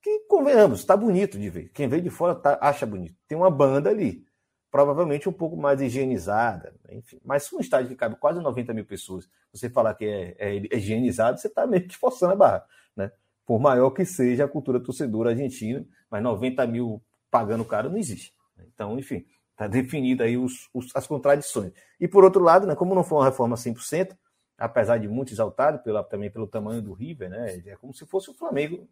que, 0.02 0.18
convenhamos, 0.28 0.80
está 0.80 0.96
bonito 0.96 1.38
de 1.38 1.48
ver. 1.48 1.70
Quem 1.72 1.86
veio 1.86 2.02
de 2.02 2.10
fora 2.10 2.34
tá, 2.34 2.58
acha 2.60 2.84
bonito. 2.84 3.14
Tem 3.28 3.38
uma 3.38 3.50
banda 3.50 3.88
ali, 3.88 4.26
provavelmente 4.70 5.28
um 5.28 5.32
pouco 5.32 5.56
mais 5.56 5.80
higienizada, 5.80 6.74
enfim. 6.90 7.20
Mas 7.24 7.44
se 7.44 7.54
um 7.54 7.60
estádio 7.60 7.88
que 7.88 7.94
cabe 7.94 8.16
quase 8.16 8.40
90 8.40 8.74
mil 8.74 8.84
pessoas, 8.84 9.30
você 9.52 9.70
falar 9.70 9.94
que 9.94 10.04
é, 10.04 10.34
é, 10.38 10.56
é 10.56 10.76
higienizado, 10.76 11.38
você 11.38 11.46
está 11.46 11.66
meio 11.66 11.86
que 11.86 11.96
forçando 11.96 12.32
a 12.32 12.36
barra, 12.36 12.66
né? 12.96 13.12
Por 13.46 13.60
maior 13.60 13.90
que 13.90 14.04
seja 14.04 14.44
a 14.44 14.48
cultura 14.48 14.80
torcedora 14.80 15.30
argentina, 15.30 15.86
mas 16.10 16.22
90 16.22 16.66
mil 16.66 17.00
pagando 17.30 17.64
caro 17.64 17.88
não 17.88 17.96
existe. 17.96 18.34
Então, 18.58 18.98
enfim, 18.98 19.24
está 19.52 19.66
definida 19.66 20.24
aí 20.24 20.36
os, 20.36 20.68
os, 20.74 20.94
as 20.94 21.06
contradições. 21.06 21.72
E 22.00 22.08
por 22.08 22.24
outro 22.24 22.42
lado, 22.42 22.66
né, 22.66 22.74
como 22.74 22.94
não 22.94 23.04
foi 23.04 23.18
uma 23.18 23.24
reforma 23.24 23.56
100%, 23.56 24.16
apesar 24.58 24.98
de 24.98 25.08
muito 25.08 25.32
exaltado 25.32 25.78
pela, 25.78 26.02
também 26.02 26.30
pelo 26.30 26.46
tamanho 26.46 26.82
do 26.82 26.92
River, 26.92 27.30
né, 27.30 27.62
é 27.66 27.76
como 27.76 27.94
se 27.94 28.04
fosse 28.06 28.30
o 28.30 28.34
Flamengo 28.34 28.88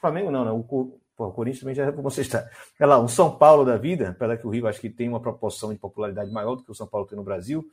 Flamengo 0.00 0.30
não, 0.30 0.44
né? 0.44 0.50
O, 0.50 0.64
pô, 0.64 0.98
o 1.18 1.32
Corinthians 1.32 1.60
também 1.60 1.74
já 1.74 1.84
é 1.84 1.92
como 1.92 2.10
você 2.10 2.22
está. 2.22 2.48
É 2.78 2.86
lá, 2.86 2.98
um 2.98 3.06
São 3.06 3.36
Paulo 3.36 3.64
da 3.64 3.76
vida, 3.76 4.10
apesar 4.10 4.38
que 4.38 4.46
o 4.46 4.50
Rio 4.50 4.66
acho 4.66 4.80
que 4.80 4.88
tem 4.88 5.08
uma 5.08 5.20
proporção 5.20 5.72
de 5.72 5.78
popularidade 5.78 6.30
maior 6.32 6.56
do 6.56 6.64
que 6.64 6.70
o 6.70 6.74
São 6.74 6.86
Paulo 6.86 7.06
tem 7.06 7.16
no 7.16 7.22
Brasil, 7.22 7.64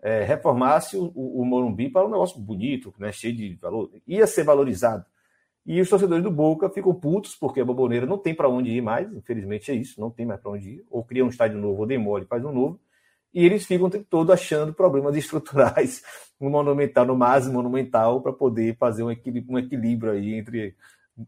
é, 0.00 0.22
reformasse 0.22 0.96
o, 0.96 1.12
o, 1.14 1.44
Morumbi 1.44 1.88
para 1.90 2.06
um 2.06 2.10
negócio 2.10 2.40
bonito, 2.40 2.94
né? 2.98 3.12
cheio 3.12 3.34
de 3.34 3.56
valor. 3.56 3.90
Ia 4.06 4.26
ser 4.26 4.44
valorizado. 4.44 5.04
E 5.64 5.80
os 5.80 5.88
torcedores 5.88 6.24
do 6.24 6.30
Boca 6.30 6.68
ficam 6.68 6.92
putos, 6.92 7.36
porque 7.36 7.60
a 7.60 7.64
Boboneira 7.64 8.04
não 8.04 8.18
tem 8.18 8.34
para 8.34 8.48
onde 8.48 8.70
ir 8.70 8.80
mais, 8.80 9.12
infelizmente 9.12 9.70
é 9.70 9.74
isso, 9.74 10.00
não 10.00 10.10
tem 10.10 10.26
mais 10.26 10.40
para 10.40 10.50
onde 10.50 10.70
ir. 10.70 10.84
Ou 10.90 11.04
cria 11.04 11.24
um 11.24 11.28
estádio 11.28 11.58
novo, 11.58 11.80
ou 11.80 11.86
demole, 11.86 12.26
faz 12.26 12.44
um 12.44 12.52
novo. 12.52 12.80
E 13.32 13.44
eles 13.44 13.64
ficam 13.64 13.86
o 13.86 13.90
tempo 13.90 14.06
todo 14.10 14.32
achando 14.32 14.74
problemas 14.74 15.14
estruturais 15.16 16.02
no 16.40 16.50
Monumental, 16.50 17.06
no 17.06 17.16
mais 17.16 17.46
Monumental, 17.48 18.20
para 18.20 18.32
poder 18.32 18.76
fazer 18.76 19.02
um 19.04 19.10
equilíbrio, 19.10 19.54
um 19.54 19.58
equilíbrio 19.58 20.12
aí 20.12 20.34
entre 20.34 20.74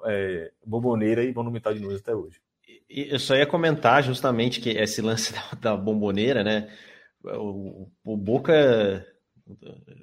é, 0.04 0.50
Bomboneira 0.66 1.22
e 1.22 1.32
Monumental 1.32 1.72
de 1.72 1.80
Nunes 1.80 2.00
até 2.00 2.14
hoje. 2.14 2.40
Eu 2.88 3.18
só 3.18 3.34
ia 3.34 3.46
comentar 3.46 4.02
justamente 4.02 4.60
que 4.60 4.70
esse 4.70 5.00
lance 5.00 5.32
da, 5.60 5.70
da 5.70 5.76
Bomboneira, 5.76 6.42
né? 6.42 6.68
O, 7.22 7.88
o 8.04 8.16
Boca. 8.16 9.06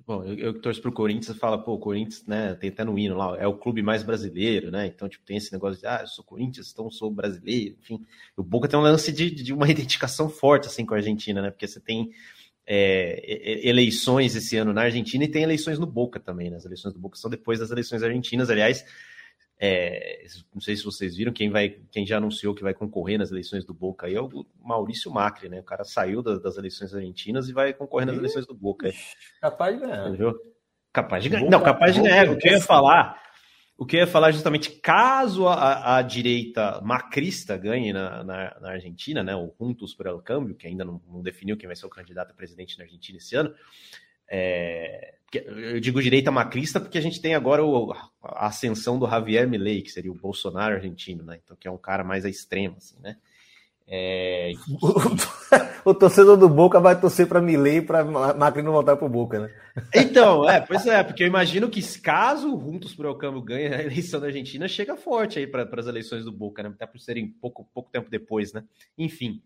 Bom, 0.05 0.23
eu, 0.23 0.35
eu 0.35 0.53
que 0.53 0.59
torço 0.59 0.81
pro 0.81 0.91
Corinthians, 0.91 1.35
fala, 1.37 1.57
pô, 1.57 1.73
o 1.73 1.79
Corinthians, 1.79 2.23
né, 2.27 2.53
tem 2.55 2.69
até 2.69 2.83
no 2.83 2.97
hino 2.97 3.17
lá, 3.17 3.35
é 3.39 3.47
o 3.47 3.57
clube 3.57 3.81
mais 3.81 4.03
brasileiro, 4.03 4.69
né? 4.69 4.85
Então, 4.85 5.09
tipo, 5.09 5.25
tem 5.25 5.37
esse 5.37 5.51
negócio 5.51 5.79
de, 5.79 5.87
ah, 5.87 5.99
eu 6.01 6.07
sou 6.07 6.23
Corinthians, 6.23 6.71
então 6.71 6.91
sou 6.91 7.09
brasileiro, 7.09 7.75
enfim. 7.79 8.05
O 8.37 8.43
Boca 8.43 8.67
tem 8.67 8.77
um 8.77 8.83
lance 8.83 9.11
de, 9.11 9.31
de 9.31 9.51
uma 9.51 9.67
identificação 9.69 10.29
forte, 10.29 10.67
assim, 10.67 10.85
com 10.85 10.93
a 10.93 10.97
Argentina, 10.97 11.41
né? 11.41 11.49
Porque 11.49 11.67
você 11.67 11.79
tem 11.79 12.11
é, 12.67 13.67
eleições 13.67 14.35
esse 14.35 14.55
ano 14.57 14.73
na 14.73 14.83
Argentina 14.83 15.23
e 15.23 15.27
tem 15.27 15.41
eleições 15.41 15.79
no 15.79 15.87
Boca 15.87 16.19
também, 16.19 16.51
né? 16.51 16.57
As 16.57 16.65
eleições 16.65 16.93
do 16.93 16.99
Boca 16.99 17.17
são 17.17 17.29
depois 17.29 17.59
das 17.59 17.71
eleições 17.71 18.03
argentinas, 18.03 18.49
aliás, 18.49 18.85
é, 19.63 20.25
não 20.51 20.59
sei 20.59 20.75
se 20.75 20.83
vocês 20.83 21.15
viram, 21.15 21.31
quem, 21.31 21.51
vai, 21.51 21.69
quem 21.91 22.03
já 22.03 22.17
anunciou 22.17 22.55
que 22.55 22.63
vai 22.63 22.73
concorrer 22.73 23.19
nas 23.19 23.29
eleições 23.29 23.63
do 23.63 23.75
Boca 23.75 24.07
aí 24.07 24.15
é 24.15 24.19
o 24.19 24.43
Maurício 24.59 25.11
Macri, 25.11 25.49
né? 25.49 25.59
O 25.59 25.63
cara 25.63 25.83
saiu 25.83 26.23
das, 26.23 26.41
das 26.41 26.57
eleições 26.57 26.95
argentinas 26.95 27.47
e 27.47 27.53
vai 27.53 27.71
concorrer 27.71 28.07
nas 28.07 28.17
eleições 28.17 28.47
do 28.47 28.55
Boca. 28.55 28.91
Capaz 29.39 29.75
de 29.75 29.85
ganhar. 29.85 30.07
Entendeu? 30.07 30.33
Capaz 30.91 31.23
de 31.23 31.29
ganhar. 31.29 31.47
Não, 31.47 31.61
capaz 31.61 31.93
de 31.93 32.01
ganhar. 32.01 32.27
O 32.31 32.39
que 32.39 32.49
eu 32.49 32.53
ia 32.53 32.59
falar, 32.59 33.21
o 33.77 33.85
que 33.85 33.97
eu 33.97 33.99
ia 33.99 34.07
falar 34.07 34.31
justamente, 34.31 34.71
caso 34.71 35.47
a, 35.47 35.97
a 35.97 36.01
direita 36.01 36.81
macrista 36.81 37.55
ganhe 37.55 37.93
na, 37.93 38.23
na, 38.23 38.59
na, 38.59 38.69
Argentina, 38.71 39.23
né? 39.23 39.35
O 39.35 39.53
Juntos 39.59 39.93
por 39.93 40.07
el 40.07 40.17
Câmbio, 40.23 40.55
que 40.55 40.65
ainda 40.65 40.83
não, 40.83 40.99
não 41.07 41.21
definiu 41.21 41.55
quem 41.55 41.67
vai 41.67 41.75
ser 41.75 41.85
o 41.85 41.89
candidato 41.89 42.31
a 42.31 42.33
presidente 42.33 42.79
na 42.79 42.85
Argentina 42.85 43.19
esse 43.19 43.35
ano. 43.35 43.53
É, 44.27 45.19
eu 45.39 45.79
digo 45.79 46.01
direita 46.01 46.31
macrista 46.31 46.79
porque 46.79 46.97
a 46.97 47.01
gente 47.01 47.21
tem 47.21 47.35
agora 47.35 47.63
o, 47.63 47.93
a 48.23 48.47
ascensão 48.47 48.99
do 48.99 49.07
Javier 49.07 49.47
Milei, 49.47 49.81
que 49.81 49.91
seria 49.91 50.11
o 50.11 50.15
Bolsonaro 50.15 50.75
argentino, 50.75 51.23
né? 51.23 51.39
Então, 51.43 51.55
que 51.55 51.67
é 51.67 51.71
um 51.71 51.77
cara 51.77 52.03
mais 52.03 52.25
à 52.25 52.29
extrema, 52.29 52.75
assim, 52.77 52.95
né? 53.01 53.17
É... 53.87 54.53
o 55.83 55.93
torcedor 55.93 56.37
do 56.37 56.47
Boca 56.47 56.79
vai 56.79 56.99
torcer 56.99 57.27
para 57.27 57.41
Milei 57.41 57.81
para 57.81 58.05
Macri 58.05 58.61
não 58.61 58.71
voltar 58.71 58.95
para 58.95 59.05
o 59.05 59.09
Boca, 59.09 59.39
né? 59.39 59.53
Então, 59.93 60.49
é, 60.49 60.61
pois 60.61 60.85
é, 60.85 61.03
porque 61.03 61.23
eu 61.23 61.27
imagino 61.27 61.69
que 61.69 61.81
caso 61.99 62.49
Juntos 62.57 62.95
por 62.95 63.05
El 63.05 63.15
Câmbio 63.15 63.41
ganhe 63.41 63.67
a 63.67 63.83
eleição 63.83 64.21
da 64.21 64.27
Argentina, 64.27 64.67
chega 64.67 64.95
forte 64.95 65.39
aí 65.39 65.47
para 65.47 65.67
as 65.77 65.87
eleições 65.87 66.23
do 66.23 66.31
Boca, 66.31 66.63
né? 66.63 66.69
Até 66.69 66.85
por 66.85 66.99
serem 66.99 67.27
pouco, 67.27 67.67
pouco 67.73 67.91
tempo 67.91 68.09
depois, 68.09 68.53
né? 68.53 68.63
Enfim. 68.97 69.41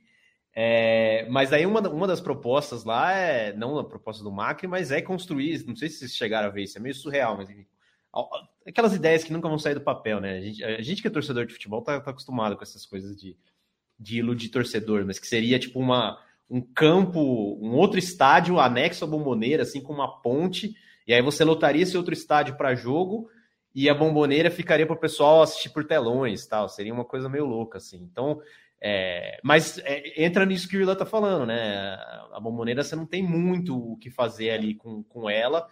É, 0.58 1.28
mas 1.30 1.52
aí 1.52 1.66
uma, 1.66 1.82
uma 1.90 2.08
das 2.08 2.22
propostas 2.22 2.86
lá 2.86 3.12
é, 3.12 3.52
não 3.52 3.78
a 3.78 3.84
proposta 3.84 4.24
do 4.24 4.32
Macri, 4.32 4.68
mas 4.68 4.90
é 4.90 5.02
construir, 5.02 5.66
não 5.68 5.76
sei 5.76 5.90
se 5.90 5.98
vocês 5.98 6.16
chegaram 6.16 6.48
a 6.48 6.52
ver 6.52 6.64
isso, 6.64 6.78
é 6.78 6.82
meio 6.82 6.96
surreal, 6.96 7.36
mas 7.36 7.50
enfim, 7.50 7.66
aquelas 8.66 8.94
ideias 8.96 9.26
que 9.26 9.34
nunca 9.34 9.50
vão 9.50 9.60
sair 9.60 9.74
do 9.74 9.82
papel, 9.82 10.22
né? 10.22 10.38
A 10.38 10.42
gente, 10.42 10.64
a 10.64 10.82
gente 10.82 11.02
que 11.02 11.10
é 11.10 11.12
torcedor 11.12 11.46
de 11.46 11.54
futebol 11.54 11.82
tá, 11.82 12.00
tá 12.00 12.12
acostumado 12.12 12.56
com 12.56 12.64
essas 12.64 12.86
coisas 12.86 13.18
de, 13.18 13.36
de 14.00 14.20
iludir 14.20 14.48
torcedor, 14.48 15.04
mas 15.06 15.20
que 15.20 15.28
seria 15.28 15.60
tipo 15.60 15.78
uma, 15.78 16.18
um 16.50 16.62
campo, 16.62 17.20
um 17.62 17.76
outro 17.76 18.00
estádio 18.00 18.58
anexo 18.58 19.04
à 19.04 19.08
bomboneira, 19.08 19.64
assim, 19.64 19.82
com 19.82 19.92
uma 19.92 20.22
ponte, 20.22 20.74
e 21.06 21.14
aí 21.14 21.22
você 21.22 21.44
lotaria 21.44 21.84
esse 21.84 21.98
outro 21.98 22.14
estádio 22.14 22.56
para 22.56 22.76
jogo 22.76 23.30
e 23.74 23.90
a 23.90 23.94
bomboneira 23.94 24.50
ficaria 24.50 24.86
para 24.86 24.96
o 24.96 25.00
pessoal 25.00 25.42
assistir 25.42 25.70
por 25.70 25.84
telões 25.84 26.48
tal. 26.48 26.70
Seria 26.70 26.94
uma 26.94 27.04
coisa 27.04 27.28
meio 27.28 27.46
louca, 27.46 27.78
assim. 27.78 27.98
Então, 27.98 28.42
é, 28.82 29.40
mas 29.44 29.78
é, 29.80 30.24
entra 30.24 30.46
nisso 30.46 30.68
que 30.68 30.78
o 30.78 30.82
Irlan 30.82 30.96
tá 30.96 31.06
falando, 31.06 31.46
né? 31.46 31.96
A 32.34 32.40
bomboneira 32.40 32.84
você 32.84 32.96
não 32.96 33.06
tem 33.06 33.24
muito 33.24 33.94
o 33.94 33.98
que 33.98 34.10
fazer 34.10 34.52
ali 34.52 34.76
com, 34.76 35.04
com 35.04 35.30
ela. 35.30 35.70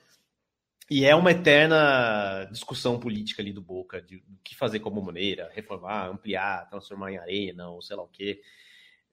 E 0.89 1.05
é 1.05 1.15
uma 1.15 1.31
eterna 1.31 2.45
discussão 2.51 2.99
política 2.99 3.41
ali 3.41 3.53
do 3.53 3.61
Boca, 3.61 4.01
de 4.01 4.17
o 4.17 4.21
que 4.43 4.55
fazer 4.55 4.79
com 4.79 4.89
a 4.89 4.91
bomboneira, 4.91 5.49
reformar, 5.53 6.09
ampliar, 6.09 6.69
transformar 6.69 7.11
em 7.11 7.17
arena, 7.17 7.69
ou 7.69 7.81
sei 7.81 7.95
lá 7.95 8.03
o 8.03 8.09
quê. 8.09 8.41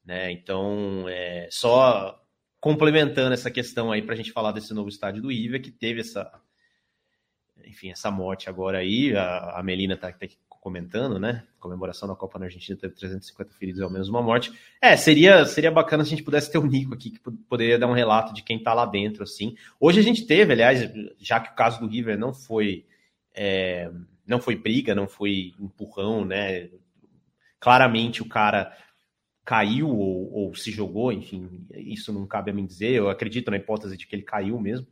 Né? 0.05 0.33
Então, 0.33 1.09
é, 1.09 1.49
só 1.51 2.21
complementando 2.61 3.33
essa 3.33 3.51
questão 3.51 3.93
aí 3.93 4.03
para 4.03 4.15
a 4.15 4.17
gente 4.17 4.33
falar 4.33 4.53
desse 4.53 4.75
novo 4.75 4.89
estádio 4.89 5.23
do 5.23 5.33
Iva, 5.33 5.59
que 5.59 5.71
teve 5.71 6.01
essa, 6.01 6.31
enfim, 7.65 7.91
essa 7.91 8.11
morte 8.11 8.49
agora 8.49 8.79
aí, 8.79 9.17
a, 9.17 9.59
a 9.59 9.63
Melina 9.63 9.97
tá, 9.97 10.13
tá 10.13 10.27
comentando, 10.61 11.19
né? 11.19 11.45
Comemoração 11.59 12.07
da 12.07 12.15
Copa 12.15 12.39
na 12.39 12.45
Argentina 12.45 12.79
teve 12.79 12.95
350 12.95 13.53
feridos 13.55 13.81
e 13.81 13.83
ao 13.83 13.91
menos 13.91 14.09
uma 14.09 14.23
morte. 14.23 14.53
É, 14.81 14.97
seria, 14.97 15.47
seria 15.47 15.71
bacana 15.71 16.05
se 16.05 16.09
a 16.09 16.17
gente 16.17 16.25
pudesse 16.25 16.53
ter 16.53 16.59
o 16.59 16.67
Nico 16.67 16.95
aqui, 16.95 17.11
que 17.11 17.19
poderia 17.49 17.79
dar 17.79 17.87
um 17.87 17.95
relato 17.95 18.35
de 18.35 18.43
quem 18.43 18.63
tá 18.63 18.75
lá 18.75 18.85
dentro, 18.85 19.23
assim. 19.23 19.57
Hoje 19.81 19.99
a 19.99 20.03
gente 20.03 20.27
teve, 20.27 20.53
aliás, 20.53 20.91
já 21.19 21.41
que 21.41 21.51
o 21.51 21.55
caso 21.55 21.81
do 21.81 21.89
River 21.89 22.19
não 22.19 22.35
foi. 22.35 22.85
É, 23.35 23.91
não 24.27 24.41
foi 24.41 24.55
briga, 24.55 24.95
não 24.95 25.09
foi 25.09 25.55
empurrão, 25.59 26.25
né? 26.25 26.69
Claramente 27.59 28.23
o 28.23 28.29
cara 28.29 28.77
caiu 29.45 29.89
ou, 29.89 30.33
ou, 30.33 30.55
se 30.55 30.71
jogou, 30.71 31.11
enfim, 31.11 31.67
isso 31.75 32.13
não 32.13 32.27
cabe 32.27 32.51
a 32.51 32.55
mim 32.55 32.67
dizer. 32.67 32.93
Eu 32.93 33.09
acredito 33.09 33.51
na 33.51 33.57
hipótese 33.57 33.97
de 33.97 34.07
que 34.07 34.15
ele 34.15 34.23
caiu 34.23 34.61
mesmo. 34.61 34.87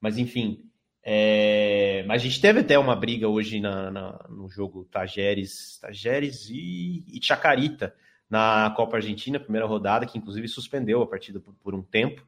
Mas, 0.00 0.18
enfim, 0.18 0.64
é, 1.06 2.02
mas 2.06 2.22
a 2.22 2.24
gente 2.24 2.40
teve 2.40 2.60
até 2.60 2.78
uma 2.78 2.96
briga 2.96 3.28
hoje 3.28 3.60
na, 3.60 3.90
na, 3.90 4.26
no 4.30 4.48
jogo 4.48 4.86
Tajeres, 4.86 5.78
Tajeres 5.78 6.48
e, 6.48 7.04
e 7.06 7.20
Chacarita 7.22 7.94
na 8.28 8.72
Copa 8.74 8.96
Argentina, 8.96 9.38
primeira 9.38 9.66
rodada, 9.66 10.06
que 10.06 10.16
inclusive 10.16 10.48
suspendeu 10.48 11.02
a 11.02 11.06
partida 11.06 11.38
por, 11.38 11.54
por 11.56 11.74
um 11.74 11.82
tempo. 11.82 12.26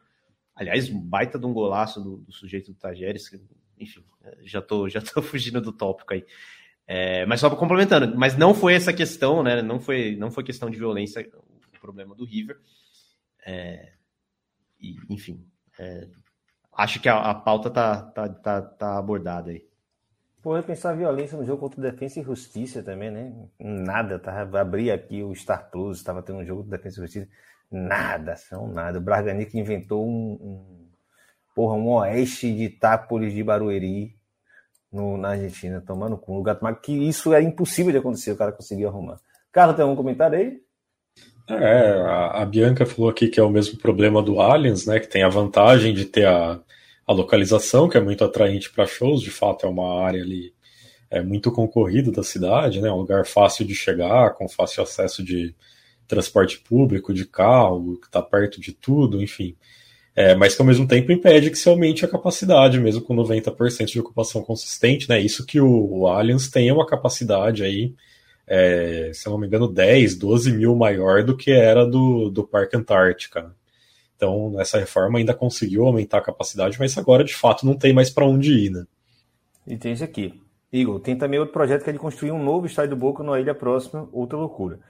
Aliás, 0.55 0.91
baita 0.91 1.39
de 1.39 1.47
um 1.47 1.55
golaço 1.55 2.03
do, 2.03 2.19
do 2.19 2.33
sujeito 2.33 2.71
do 2.71 2.79
Tajeres, 2.79 3.31
enfim, 3.79 4.05
já 4.43 4.61
tô, 4.61 4.91
já 4.91 5.01
tô 5.01 5.21
fugindo 5.23 5.61
do 5.61 5.73
tópico 5.73 6.13
aí. 6.13 6.27
É, 6.87 7.25
mas 7.25 7.41
só 7.41 7.49
complementando, 7.49 8.17
mas 8.17 8.37
não 8.37 8.55
foi 8.55 8.75
essa 8.75 8.93
questão, 8.93 9.43
né? 9.43 9.63
Não 9.63 9.81
foi, 9.81 10.17
não 10.17 10.31
foi 10.31 10.45
questão 10.45 10.69
de 10.69 10.77
violência 10.77 11.27
o 11.75 11.81
problema 11.81 12.15
do 12.15 12.27
River. 12.27 12.59
É, 13.45 13.95
e, 14.79 14.97
enfim, 15.09 15.45
é, 15.79 16.09
acho 16.77 17.01
que 17.01 17.09
a, 17.09 17.19
a 17.19 17.35
pauta 17.35 17.71
tá, 17.71 18.03
tá, 18.03 18.29
tá, 18.29 18.63
tá 18.63 18.99
abordada 18.99 19.51
aí. 19.51 19.65
Porra, 20.43 20.63
pensar 20.63 20.93
violência 20.93 21.37
no 21.37 21.45
jogo 21.45 21.59
contra 21.59 21.91
Defesa 21.91 22.21
e 22.21 22.23
Justiça 22.23 22.83
também, 22.83 23.11
né? 23.11 23.33
Nada, 23.59 24.19
tá? 24.19 24.43
Abri 24.43 24.93
aqui 24.93 25.23
o 25.23 25.35
Star 25.35 25.71
Plus, 25.71 25.99
estava 25.99 26.23
tendo 26.23 26.39
um 26.39 26.45
jogo 26.45 26.63
de 26.63 26.71
Defesa 26.71 26.99
e 26.99 27.03
Justiça. 27.03 27.29
Nada, 27.69 28.37
são 28.37 28.69
nada. 28.69 28.99
O 28.99 29.01
Braganic 29.01 29.59
inventou 29.59 30.07
um, 30.07 30.39
um, 30.41 30.89
porra, 31.55 31.75
um 31.75 31.89
oeste 31.95 32.55
de 32.55 32.65
Itápolis 32.65 33.33
de 33.33 33.43
Barueri 33.43 34.15
no, 34.93 35.17
na 35.17 35.31
Argentina, 35.31 35.83
tomando 35.85 36.17
com 36.17 36.39
o 36.39 36.43
gato 36.43 36.65
que 36.77 36.93
isso 36.93 37.35
é 37.35 37.43
impossível 37.43 37.91
de 37.91 37.99
acontecer, 37.99 38.31
o 38.31 38.37
cara 38.37 38.53
conseguiu 38.53 38.89
arrumar. 38.89 39.19
Carlos, 39.51 39.75
tem 39.75 39.83
algum 39.83 39.97
comentário 39.97 40.39
aí? 40.39 40.61
É, 41.49 41.93
a, 42.03 42.43
a, 42.43 42.47
Bianca 42.47 42.85
falou 42.85 43.11
aqui 43.11 43.29
que 43.29 43.39
é 43.39 43.43
o 43.43 43.51
mesmo 43.51 43.79
problema 43.79 44.23
do 44.23 44.41
Aliens, 44.41 44.87
né? 44.87 45.01
Que 45.01 45.09
tem 45.09 45.23
a 45.23 45.29
vantagem 45.29 45.95
de 45.95 46.05
ter 46.05 46.27
a, 46.27 46.61
a 47.07 47.13
localização, 47.13 47.89
que 47.89 47.97
é 47.97 48.01
muito 48.01 48.25
atraente 48.25 48.71
para 48.71 48.87
shows, 48.87 49.23
de 49.23 49.31
fato 49.31 49.67
é 49.67 49.69
uma 49.69 50.03
área 50.03 50.23
ali 50.23 50.55
é 51.11 51.23
muito 51.23 51.53
concorrida 51.53 52.11
da 52.11 52.23
cidade, 52.23 52.81
né? 52.81 52.91
Um 52.91 52.99
lugar 52.99 53.27
fácil 53.27 53.65
de 53.65 53.75
chegar, 53.75 54.35
com 54.35 54.49
fácil 54.49 54.83
acesso 54.83 55.23
de 55.23 55.55
transporte 56.07 56.59
público, 56.59 57.15
de 57.15 57.25
carro, 57.25 57.99
que 58.01 58.07
está 58.07 58.23
perto 58.23 58.61
de 58.61 58.73
tudo, 58.73 59.23
enfim. 59.23 59.57
É, 60.15 60.35
mas 60.35 60.55
que 60.55 60.63
ao 60.63 60.67
mesmo 60.67 60.87
tempo 60.87 61.13
impede 61.13 61.51
que 61.51 61.59
se 61.59 61.69
aumente 61.69 62.05
a 62.05 62.09
capacidade, 62.09 62.81
mesmo 62.81 63.03
com 63.03 63.15
90% 63.15 63.87
de 63.87 64.01
ocupação 64.01 64.43
consistente, 64.43 65.09
né? 65.09 65.21
Isso 65.21 65.45
que 65.45 65.61
o, 65.61 66.01
o 66.01 66.07
Allianz 66.09 66.49
tem 66.49 66.73
uma 66.73 66.87
capacidade 66.87 67.63
aí, 67.63 67.95
é, 68.47 69.11
se 69.13 69.29
eu 69.29 69.33
não 69.33 69.39
me 69.39 69.47
engano, 69.47 69.69
10, 69.69 70.17
12 70.17 70.53
mil 70.53 70.75
maior 70.75 71.23
do 71.23 71.37
que 71.37 71.51
era 71.53 71.85
do, 71.87 72.31
do 72.31 72.45
Parque 72.47 72.77
Antártica. 72.77 73.55
Então, 74.17 74.51
nessa 74.51 74.79
reforma 74.79 75.19
ainda 75.19 75.35
conseguiu 75.35 75.87
aumentar 75.87 76.19
a 76.19 76.23
capacidade, 76.23 76.79
mas 76.79 76.97
agora 76.97 77.23
de 77.23 77.35
fato 77.35 77.67
não 77.67 77.77
tem 77.77 77.93
mais 77.93 78.11
para 78.11 78.27
onde 78.27 78.53
ir, 78.53 78.71
né? 78.71 78.87
E 79.67 79.77
tem 79.77 79.93
isso 79.93 80.05
aqui. 80.05 80.41
Igor, 80.73 81.01
tem 81.01 81.17
também 81.17 81.39
outro 81.39 81.53
projeto 81.53 81.85
que 81.85 81.91
é 81.91 81.93
de 81.93 81.99
construir 81.99 82.33
um 82.33 82.43
novo 82.43 82.67
estádio 82.67 82.91
do 82.91 82.97
Boca 82.97 83.23
numa 83.23 83.39
ilha 83.39 83.55
próxima, 83.55 84.09
outra 84.13 84.39
loucura. 84.39 84.81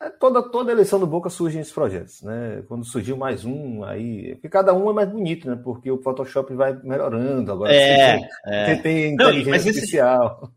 É, 0.00 0.10
toda, 0.10 0.42
toda 0.42 0.72
eleição 0.72 0.98
do 0.98 1.06
Boca 1.06 1.30
surgem 1.30 1.60
esses 1.60 1.72
projetos, 1.72 2.22
né? 2.22 2.62
Quando 2.68 2.84
surgiu 2.84 3.16
mais 3.16 3.44
um, 3.44 3.84
aí. 3.84 4.34
Porque 4.34 4.48
cada 4.48 4.74
um 4.74 4.90
é 4.90 4.92
mais 4.92 5.08
bonito, 5.08 5.48
né? 5.48 5.58
Porque 5.62 5.90
o 5.90 6.02
Photoshop 6.02 6.52
vai 6.54 6.78
melhorando. 6.82 7.52
Agora 7.52 7.72
é, 7.72 8.18
você, 8.18 8.28
é. 8.46 8.66
você 8.66 8.82
tem 8.82 9.14
inteligência 9.14 9.56
esse, 9.56 9.68
artificial. 9.68 10.52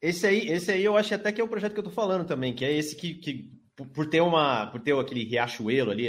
Esse 0.00 0.26
aí, 0.26 0.48
esse 0.48 0.70
aí 0.70 0.84
eu 0.84 0.96
acho 0.96 1.14
até 1.14 1.32
que 1.32 1.40
é 1.40 1.44
o 1.44 1.48
projeto 1.48 1.72
que 1.72 1.80
eu 1.80 1.84
tô 1.84 1.90
falando 1.90 2.26
também, 2.26 2.54
que 2.54 2.64
é 2.64 2.72
esse 2.72 2.96
que, 2.96 3.14
que 3.14 3.50
por 3.92 4.06
ter 4.06 4.20
uma. 4.20 4.66
Por 4.68 4.80
ter 4.80 4.96
aquele 4.96 5.24
riachuelo 5.24 5.90
ali, 5.90 6.08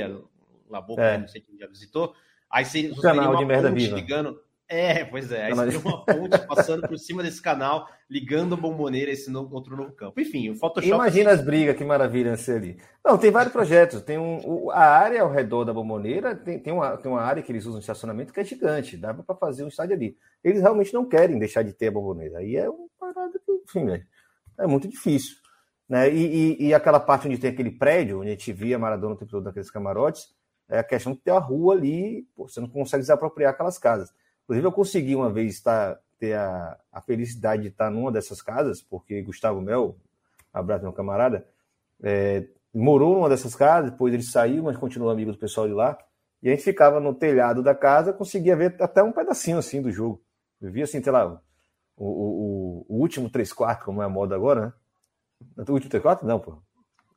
a 0.72 0.82
Boca, 0.82 1.02
é. 1.02 1.18
não 1.18 1.28
sei 1.28 1.42
quem 1.42 1.58
já 1.58 1.68
visitou. 1.68 2.14
Aí 2.50 2.66
você, 2.66 2.90
o 2.90 3.02
canal 3.02 3.36
de 3.36 3.46
merda 3.46 3.72
viva. 3.72 3.96
ligando. 3.96 4.40
É, 4.68 5.06
pois 5.06 5.32
é. 5.32 5.46
Aí 5.46 5.54
você 5.54 5.78
tem 5.78 5.80
uma 5.80 6.04
ponte 6.04 6.40
passando 6.48 6.88
por 6.88 6.98
cima 6.98 7.22
desse 7.22 7.40
canal, 7.40 7.88
ligando 8.10 8.56
a 8.56 8.58
bomboneira 8.58 9.12
esse 9.12 9.30
novo, 9.30 9.54
outro 9.56 9.78
novo 9.78 9.92
campo. 9.92 10.20
Enfim, 10.20 10.50
o 10.50 10.56
Photoshop. 10.56 10.92
Imagina 10.92 11.32
as 11.32 11.44
brigas, 11.44 11.78
que 11.78 11.84
maravilha 11.84 12.36
ser 12.36 12.58
ali. 12.58 12.78
Não, 13.04 13.18
tem 13.18 13.30
vários 13.30 13.54
projetos. 13.54 14.02
Tem 14.02 14.18
um, 14.18 14.72
a 14.72 14.86
área 14.86 15.22
ao 15.22 15.32
redor 15.32 15.66
da 15.66 15.74
bomboneira, 15.74 16.36
tem, 16.36 16.60
tem, 16.60 16.74
uma, 16.74 16.98
tem 16.98 17.12
uma 17.12 17.22
área 17.22 17.44
que 17.44 17.52
eles 17.52 17.66
usam 17.66 17.80
de 17.80 17.84
estacionamento 17.84 18.34
que 18.34 18.40
é 18.40 18.44
gigante. 18.44 18.98
Dá 18.98 19.14
para 19.14 19.36
fazer 19.36 19.64
um 19.64 19.68
estádio 19.68 19.96
ali. 19.96 20.18
Eles 20.44 20.62
realmente 20.62 20.94
não 20.94 21.06
querem 21.06 21.38
deixar 21.38 21.62
de 21.62 21.74
ter 21.74 21.90
a 21.90 21.92
bomboneira. 21.92 22.40
Aí 22.40 22.56
é 22.56 22.68
uma 22.68 22.88
parada 23.00 23.40
que, 23.46 23.52
enfim, 23.52 23.92
é, 23.92 24.04
é 24.60 24.66
muito 24.66 24.88
difícil. 24.88 25.36
Né? 25.88 26.12
E, 26.12 26.26
e, 26.26 26.68
e, 26.68 26.74
aquela 26.74 27.00
parte 27.00 27.28
onde 27.28 27.38
tem 27.38 27.52
aquele 27.52 27.70
prédio, 27.70 28.22
onde 28.22 28.30
a 28.30 28.32
gente 28.32 28.52
via 28.52 28.80
Maradona 28.80 29.14
o 29.14 29.18
tempo 29.18 29.30
todo 29.30 29.44
naqueles 29.44 29.70
camarotes, 29.70 30.34
é 30.70 30.80
a 30.80 30.84
questão 30.84 31.14
de 31.14 31.20
ter 31.20 31.32
a 31.32 31.40
rua 31.40 31.76
ali, 31.76 32.28
pô, 32.36 32.48
você 32.48 32.60
não 32.60 32.68
consegue 32.68 33.02
desapropriar 33.02 33.54
aquelas 33.54 33.78
casas. 33.78 34.14
Inclusive, 34.44 34.68
eu 34.68 34.72
consegui 34.72 35.16
uma 35.16 35.32
vez 35.32 35.54
estar, 35.54 36.00
ter 36.20 36.34
a, 36.34 36.78
a 36.92 37.02
felicidade 37.02 37.64
de 37.64 37.68
estar 37.70 37.90
numa 37.90 38.12
dessas 38.12 38.42
casas, 38.42 38.82
porque 38.82 39.22
Gustavo 39.22 39.62
Mel, 39.62 39.98
abraço 40.54 40.84
meu 40.84 40.94
camarada, 40.94 41.48
é, 42.02 42.48
morou 42.74 43.16
numa 43.16 43.30
dessas 43.30 43.56
casas, 43.56 43.92
depois 43.92 44.14
ele 44.14 44.24
saiu, 44.24 44.64
mas 44.64 44.78
continuou 44.78 45.12
amigo 45.12 45.32
do 45.32 45.38
pessoal 45.38 45.68
de 45.68 45.74
lá. 45.74 45.98
E 46.42 46.50
a 46.50 46.52
gente 46.52 46.64
ficava 46.64 47.00
no 47.00 47.14
telhado 47.14 47.64
da 47.64 47.74
casa, 47.74 48.14
conseguia 48.14 48.56
ver 48.56 48.76
até 48.80 49.02
um 49.02 49.12
pedacinho 49.12 49.58
assim 49.58 49.82
do 49.82 49.92
jogo. 49.92 50.22
Eu 50.62 50.72
via 50.72 50.84
assim, 50.84 51.02
sei 51.02 51.12
lá, 51.12 51.42
o, 51.98 52.06
o, 52.06 52.86
o 52.88 53.00
último 53.00 53.30
3 53.30 53.52
quartos, 53.54 53.86
como 53.86 54.02
é 54.02 54.06
a 54.06 54.10
moda 54.10 54.36
agora, 54.36 54.66
né? 54.66 54.74
O 55.68 55.72
último 55.72 55.90
3 55.90 56.02
quartos? 56.02 56.28
Não, 56.28 56.40
pô. 56.40 56.62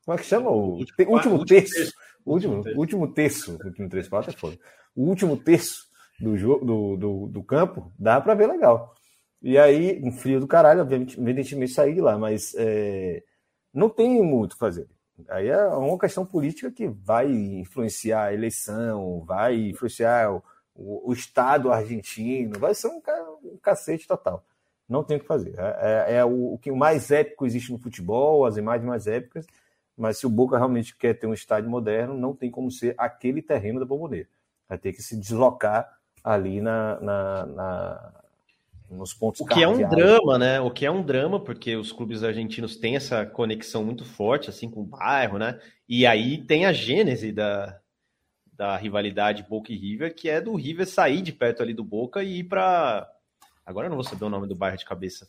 Como 0.09 0.19
é 0.19 0.23
que 0.23 0.27
chama? 0.27 0.51
O, 0.51 0.55
o 0.55 0.77
último, 0.79 1.13
último, 1.13 1.45
terço. 1.45 1.75
terço. 1.75 1.93
Último, 2.25 2.65
último 2.75 3.13
terço. 3.13 3.59
O 3.63 3.67
último 3.67 3.91
3 3.91 4.09
quartos 4.09 4.35
é 4.35 4.39
foda. 4.39 4.59
O 4.97 5.03
último 5.03 5.37
terço 5.37 5.83
do, 6.19 6.35
jogo, 6.35 6.65
do, 6.65 6.97
do, 6.97 7.27
do 7.27 7.43
campo, 7.43 7.93
dá 7.99 8.19
para 8.19 8.33
ver 8.35 8.47
legal. 8.47 8.95
E 9.43 9.59
aí, 9.59 10.01
um 10.03 10.11
frio 10.11 10.41
do 10.41 10.47
caralho, 10.47 10.81
evidentemente 10.81 11.69
sair 11.69 11.93
de 11.93 12.01
lá, 12.01 12.17
mas 12.17 12.55
é, 12.57 13.23
não 13.71 13.91
tem 13.91 14.23
muito 14.23 14.55
o 14.55 14.57
fazer. 14.57 14.89
Aí 15.29 15.49
é 15.49 15.63
uma 15.67 15.99
questão 15.99 16.25
política 16.25 16.71
que 16.71 16.89
vai 16.89 17.31
influenciar 17.31 18.29
a 18.29 18.33
eleição, 18.33 19.23
vai 19.27 19.57
influenciar 19.57 20.33
o, 20.33 20.43
o, 20.75 21.11
o 21.11 21.13
Estado 21.13 21.71
argentino, 21.71 22.59
vai 22.59 22.75
ser 22.75 22.89
um, 22.89 23.03
um, 23.45 23.59
cacete 23.59 24.09
total. 24.09 24.43
Não 24.89 25.05
tem 25.05 25.19
o 25.19 25.21
que 25.21 25.27
fazer. 25.27 25.55
É, 25.59 26.15
é, 26.15 26.15
é 26.15 26.25
o, 26.25 26.55
o, 26.55 26.59
que 26.59 26.73
mais 26.73 27.11
épico 27.11 27.45
existe 27.45 27.71
no 27.71 27.79
futebol, 27.79 28.47
as 28.47 28.57
imagens 28.57 28.89
mais 28.89 29.07
épicas, 29.07 29.45
mas 29.99 30.19
se 30.19 30.27
o 30.27 30.31
Boca 30.31 30.57
realmente 30.57 30.97
quer 30.97 31.15
ter 31.15 31.27
um 31.27 31.35
estádio 31.35 31.69
moderno, 31.69 32.17
não 32.17 32.35
tem 32.35 32.51
como 32.51 32.71
ser 32.71 32.95
aquele 32.97 33.43
terreno 33.43 33.81
da 33.81 33.87
Bomboneira. 33.87 34.29
Vai 34.69 34.79
ter 34.79 34.93
que 34.93 35.03
se 35.03 35.17
deslocar 35.17 35.99
ali 36.23 36.61
na, 36.61 37.01
na, 37.01 37.47
na 37.47 38.13
nos 38.91 39.13
pontos 39.13 39.41
O 39.41 39.47
que 39.47 39.63
é 39.63 39.69
um 39.69 39.89
drama, 39.89 40.39
né? 40.39 40.61
O 40.61 40.71
que 40.71 40.87
é 40.87 40.91
um 40.91 41.03
drama, 41.03 41.39
porque 41.41 41.77
os 41.77 41.93
clubes 41.93 42.23
argentinos 42.23 42.77
têm 42.77 42.97
essa 42.97 43.27
conexão 43.27 43.85
muito 43.85 44.05
forte, 44.05 44.49
assim, 44.49 44.71
com 44.71 44.81
o 44.81 44.87
bairro, 44.87 45.39
né? 45.39 45.61
E 45.89 46.07
aí 46.07 46.39
tem 46.39 46.65
a 46.65 46.73
gênese 46.73 47.33
da, 47.33 47.79
da 48.53 48.77
rivalidade 48.77 49.47
Boca 49.49 49.73
e 49.73 49.77
River, 49.77 50.15
que 50.15 50.29
é 50.29 50.41
do 50.41 50.55
River 50.55 50.87
sair 50.87 51.23
de 51.23 51.33
perto 51.33 51.63
ali 51.63 51.75
do 51.75 51.85
Boca 51.85 52.23
e 52.23 52.39
ir 52.39 52.45
para. 52.45 53.11
Agora 53.67 53.87
eu 53.87 53.91
não 53.91 53.97
vou 53.97 54.05
saber 54.05 54.25
o 54.25 54.31
nome 54.31 54.47
do 54.47 54.57
bairro 54.57 54.79
de 54.79 54.85
cabeça. 54.85 55.29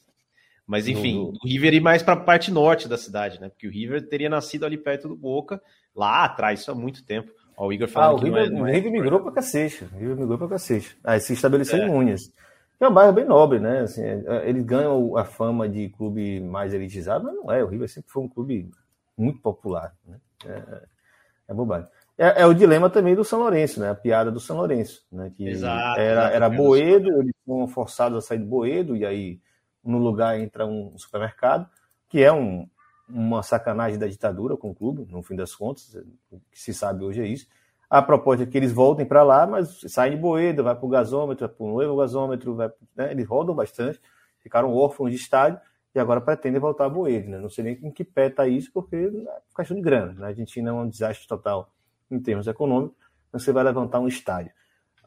Mas 0.69 0.87
enfim, 0.87 1.15
do... 1.15 1.33
o 1.43 1.47
River 1.47 1.73
ir 1.73 1.79
mais 1.79 2.03
para 2.03 2.13
a 2.13 2.23
parte 2.23 2.51
norte 2.51 2.87
da 2.87 2.95
cidade, 2.95 3.41
né? 3.41 3.49
Porque 3.49 3.67
o 3.67 3.71
River 3.71 4.07
teria 4.07 4.29
nascido 4.29 4.67
ali 4.67 4.77
perto 4.77 5.07
do 5.07 5.15
Boca, 5.15 5.59
lá 5.95 6.25
atrás, 6.25 6.59
isso 6.59 6.69
há 6.69 6.75
muito 6.75 7.03
tempo. 7.03 7.31
Ó, 7.57 7.65
o 7.65 7.73
Igor 7.73 7.87
falando 7.87 8.11
ah, 8.11 8.21
o 8.21 8.23
River, 8.23 8.53
é, 8.53 8.61
o 8.61 8.67
é 8.67 8.71
River 8.73 8.91
migrou 8.91 9.19
para 9.19 9.31
cacete. 9.31 9.83
O 9.85 9.97
River 9.97 10.15
migrou 10.15 10.37
para 10.37 10.49
cacete. 10.49 10.95
Aí 11.03 11.19
se 11.19 11.33
estabeleceu 11.33 11.79
é. 11.79 11.87
em 11.87 11.89
Unhas. 11.89 12.31
É 12.79 12.87
um 12.87 12.93
bairro 12.93 13.11
bem 13.11 13.25
nobre, 13.25 13.57
né? 13.57 13.79
Assim, 13.79 14.03
é, 14.03 14.47
eles 14.47 14.63
ganham 14.63 15.17
a 15.17 15.25
fama 15.25 15.67
de 15.67 15.89
clube 15.89 16.39
mais 16.39 16.71
elitizado, 16.71 17.25
mas 17.25 17.33
não 17.33 17.51
é. 17.51 17.63
O 17.63 17.67
River 17.67 17.89
sempre 17.89 18.11
foi 18.11 18.21
um 18.21 18.29
clube 18.29 18.69
muito 19.17 19.41
popular. 19.41 19.95
Né? 20.05 20.17
É, 20.45 20.81
é 21.47 21.53
bobagem. 21.55 21.89
É, 22.15 22.43
é, 22.43 22.45
o 22.45 22.53
dilema 22.53 22.91
também 22.91 23.15
do 23.15 23.23
São 23.23 23.39
Lourenço, 23.39 23.79
né? 23.79 23.89
A 23.89 23.95
piada 23.95 24.29
do 24.29 24.39
São 24.39 24.55
Lourenço, 24.55 25.03
né? 25.11 25.31
Que 25.35 25.49
Exato, 25.49 25.99
era, 25.99 26.29
era 26.29 26.47
Boedo, 26.47 27.09
eles 27.21 27.33
foram 27.43 27.67
forçados 27.67 28.19
a 28.19 28.21
sair 28.21 28.37
de 28.37 28.45
Boedo, 28.45 28.95
e 28.95 29.03
aí 29.03 29.39
no 29.83 29.97
lugar 29.97 30.39
entra 30.39 30.65
um 30.65 30.97
supermercado, 30.97 31.69
que 32.07 32.23
é 32.23 32.31
um, 32.31 32.67
uma 33.07 33.41
sacanagem 33.43 33.97
da 33.97 34.07
ditadura 34.07 34.55
com 34.57 34.71
o 34.71 34.75
clube, 34.75 35.07
no 35.09 35.23
fim 35.23 35.35
das 35.35 35.55
contas, 35.55 35.95
o 36.31 36.39
que 36.51 36.59
se 36.59 36.73
sabe 36.73 37.03
hoje 37.03 37.21
é 37.21 37.27
isso. 37.27 37.47
A 37.89 38.01
proposta 38.01 38.43
é 38.43 38.45
que 38.45 38.55
eles 38.55 38.71
voltem 38.71 39.05
para 39.05 39.23
lá, 39.23 39.47
mas 39.47 39.81
saem 39.87 40.15
de 40.15 40.21
Boeda, 40.21 40.61
vai 40.61 40.75
para 40.75 40.85
o 40.85 40.89
gasômetro, 40.89 41.47
vai 41.47 41.55
para 41.55 41.65
o 41.65 41.67
novo 41.67 41.97
gasômetro, 41.97 42.55
vai, 42.55 42.71
né? 42.95 43.11
eles 43.11 43.27
rodam 43.27 43.55
bastante, 43.55 43.99
ficaram 44.39 44.71
órfãos 44.75 45.09
de 45.09 45.17
estádio 45.17 45.59
e 45.95 45.99
agora 45.99 46.21
pretendem 46.21 46.59
voltar 46.61 46.85
a 46.85 46.89
Boeda. 46.89 47.27
Né? 47.27 47.39
Não 47.39 47.49
sei 47.49 47.63
nem 47.63 47.79
em 47.81 47.91
que 47.91 48.03
pé 48.03 48.27
está 48.27 48.47
isso, 48.47 48.71
porque 48.71 48.95
é 48.95 49.55
questão 49.55 49.75
de 49.75 49.81
grana. 49.81 50.13
Né? 50.13 50.25
A 50.25 50.27
Argentina 50.27 50.69
é 50.69 50.73
um 50.73 50.87
desastre 50.87 51.27
total 51.27 51.73
em 52.11 52.19
termos 52.19 52.45
econômicos, 52.45 52.95
você 53.31 53.51
vai 53.51 53.63
levantar 53.63 53.99
um 53.99 54.07
estádio. 54.07 54.51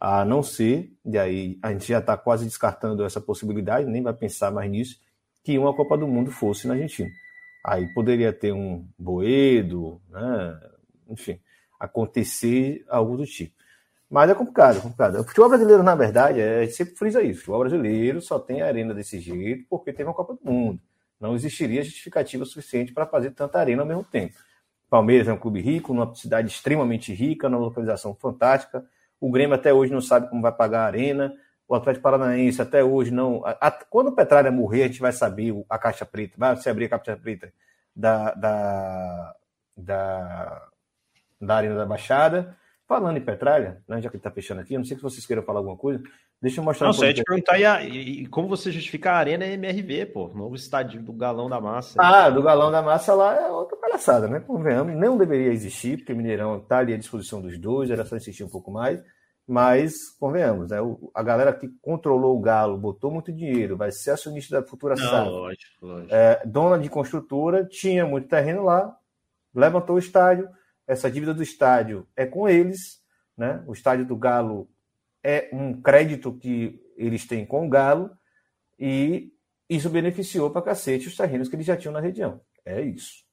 A 0.04 0.24
não 0.24 0.42
ser, 0.42 0.92
e 1.06 1.16
aí 1.16 1.60
a 1.62 1.70
gente 1.70 1.86
já 1.86 2.00
está 2.00 2.16
quase 2.16 2.44
descartando 2.44 3.04
essa 3.04 3.20
possibilidade, 3.20 3.88
nem 3.88 4.02
vai 4.02 4.12
pensar 4.12 4.50
mais 4.50 4.68
nisso, 4.68 4.98
que 5.44 5.56
uma 5.56 5.72
Copa 5.72 5.96
do 5.96 6.08
Mundo 6.08 6.28
fosse 6.28 6.66
na 6.66 6.74
Argentina. 6.74 7.08
Aí 7.64 7.86
poderia 7.94 8.32
ter 8.32 8.52
um 8.52 8.84
Boedo, 8.98 10.02
né? 10.10 10.60
enfim, 11.08 11.38
acontecer 11.78 12.84
algo 12.88 13.16
do 13.16 13.24
tipo. 13.24 13.54
Mas 14.10 14.28
é 14.28 14.34
complicado, 14.34 14.78
é 14.78 14.80
complicado. 14.80 15.20
O 15.20 15.24
futebol 15.24 15.48
brasileiro, 15.48 15.84
na 15.84 15.94
verdade, 15.94 16.40
é, 16.40 16.66
sempre 16.66 16.96
frisa 16.96 17.22
isso. 17.22 17.38
O 17.38 17.40
futebol 17.42 17.60
brasileiro 17.60 18.20
só 18.20 18.40
tem 18.40 18.60
arena 18.60 18.92
desse 18.92 19.20
jeito 19.20 19.66
porque 19.70 19.92
teve 19.92 20.08
uma 20.08 20.14
Copa 20.14 20.34
do 20.34 20.50
Mundo. 20.50 20.80
Não 21.20 21.36
existiria 21.36 21.80
justificativa 21.84 22.44
suficiente 22.44 22.92
para 22.92 23.06
fazer 23.06 23.30
tanta 23.30 23.60
arena 23.60 23.82
ao 23.82 23.88
mesmo 23.88 24.02
tempo. 24.02 24.34
Palmeiras 24.90 25.28
é 25.28 25.32
um 25.32 25.38
clube 25.38 25.60
rico, 25.60 25.94
numa 25.94 26.12
cidade 26.16 26.48
extremamente 26.48 27.14
rica, 27.14 27.48
numa 27.48 27.62
localização 27.62 28.16
fantástica. 28.16 28.84
O 29.23 29.31
Grêmio 29.31 29.55
até 29.55 29.73
hoje 29.73 29.93
não 29.93 30.01
sabe 30.01 30.28
como 30.28 30.43
vai 30.43 30.51
pagar 30.51 30.81
a 30.81 30.86
arena. 30.86 31.32
O 31.69 31.77
Atlético 31.77 32.03
Paranaense 32.03 32.61
até 32.61 32.82
hoje 32.82 33.12
não. 33.12 33.47
A, 33.47 33.53
a, 33.69 33.70
quando 33.70 34.09
o 34.09 34.16
Petralha 34.16 34.51
morrer, 34.51 34.82
a 34.82 34.86
gente 34.89 34.99
vai 34.99 35.12
saber 35.12 35.55
a 35.70 35.78
caixa 35.78 36.05
preta, 36.05 36.35
vai 36.36 36.57
se 36.57 36.69
abrir 36.69 36.86
a 36.86 36.89
caixa 36.89 37.16
preta 37.16 37.53
da, 37.94 38.35
da, 38.35 39.36
da, 39.77 40.69
da 41.40 41.55
Arena 41.55 41.77
da 41.77 41.86
Baixada. 41.86 42.59
Falando 42.93 43.16
em 43.16 43.24
Petralha, 43.24 43.82
né, 43.89 44.02
já 44.02 44.10
que 44.10 44.16
ele 44.16 44.20
está 44.20 44.31
fechando 44.31 44.60
aqui, 44.60 44.74
eu 44.74 44.78
não 44.78 44.85
sei 44.85 44.98
se 44.98 45.02
vocês 45.02 45.24
queiram 45.24 45.43
falar 45.43 45.60
alguma 45.60 45.78
coisa. 45.78 46.02
Deixa 46.43 46.60
eu 46.60 46.64
mostrar 46.64 46.89
não, 46.89 46.93
pouco. 46.93 47.06
Não, 47.06 47.14
te 47.14 47.23
perguntar 47.23 47.59
e, 47.59 47.64
a, 47.64 47.82
e, 47.82 48.27
como 48.27 48.47
você 48.48 48.70
justifica 48.70 49.12
a 49.12 49.16
Arena 49.16 49.47
MRV, 49.47 50.05
pô, 50.12 50.28
novo 50.28 50.55
estádio 50.55 51.02
do 51.02 51.10
Galão 51.10 51.48
da 51.48 51.59
Massa. 51.59 51.94
Ah, 51.98 52.28
do 52.28 52.43
Galão 52.43 52.70
da 52.70 52.82
Massa 52.82 53.14
lá 53.14 53.35
é 53.35 53.51
outra 53.51 53.78
palhaçada, 53.78 54.28
né? 54.28 54.40
Convenhamos, 54.40 54.94
não 54.94 55.16
deveria 55.16 55.51
existir, 55.51 55.97
porque 55.97 56.12
o 56.12 56.16
Mineirão 56.16 56.59
está 56.59 56.81
ali 56.81 56.93
à 56.93 56.98
disposição 56.98 57.40
dos 57.40 57.59
dois, 57.59 57.90
era 57.90 58.05
só 58.05 58.14
insistir 58.14 58.44
um 58.44 58.51
pouco 58.51 58.70
mais. 58.70 59.02
Mas, 59.48 60.10
convenhamos, 60.20 60.69
né? 60.69 60.77
a 61.14 61.23
galera 61.23 61.55
que 61.55 61.70
controlou 61.81 62.36
o 62.36 62.43
Galo, 62.43 62.77
botou 62.77 63.10
muito 63.10 63.32
dinheiro, 63.32 63.74
vai 63.74 63.90
ser 63.90 64.10
acionista 64.10 64.60
da 64.60 64.69
futura 64.69 64.98
SAF. 64.98 65.31
Lógico, 65.31 65.86
lógico. 65.86 66.14
É, 66.14 66.43
dona 66.44 66.78
de 66.78 66.90
construtora, 66.90 67.64
tinha 67.64 68.05
muito 68.05 68.28
terreno 68.28 68.64
lá, 68.64 68.94
levantou 69.55 69.97
o 69.97 69.98
estádio, 69.98 70.47
essa 70.86 71.10
dívida 71.10 71.32
do 71.32 71.42
estádio 71.42 72.06
é 72.16 72.26
com 72.26 72.48
eles, 72.48 73.02
né? 73.36 73.62
O 73.66 73.72
estádio 73.72 74.04
do 74.04 74.16
Galo 74.16 74.68
é 75.22 75.48
um 75.52 75.80
crédito 75.80 76.36
que 76.36 76.80
eles 76.96 77.26
têm 77.26 77.46
com 77.46 77.66
o 77.66 77.68
Galo 77.68 78.10
e 78.78 79.32
isso 79.68 79.88
beneficiou 79.88 80.50
para 80.50 80.62
cacete 80.62 81.09
os 81.09 81.16
terrenos 81.16 81.48
que 81.48 81.56
eles 81.56 81.66
já 81.66 81.76
tinham 81.76 81.92
na 81.92 82.00
região. 82.00 82.40
É 82.64 82.80
isso. 82.80 83.24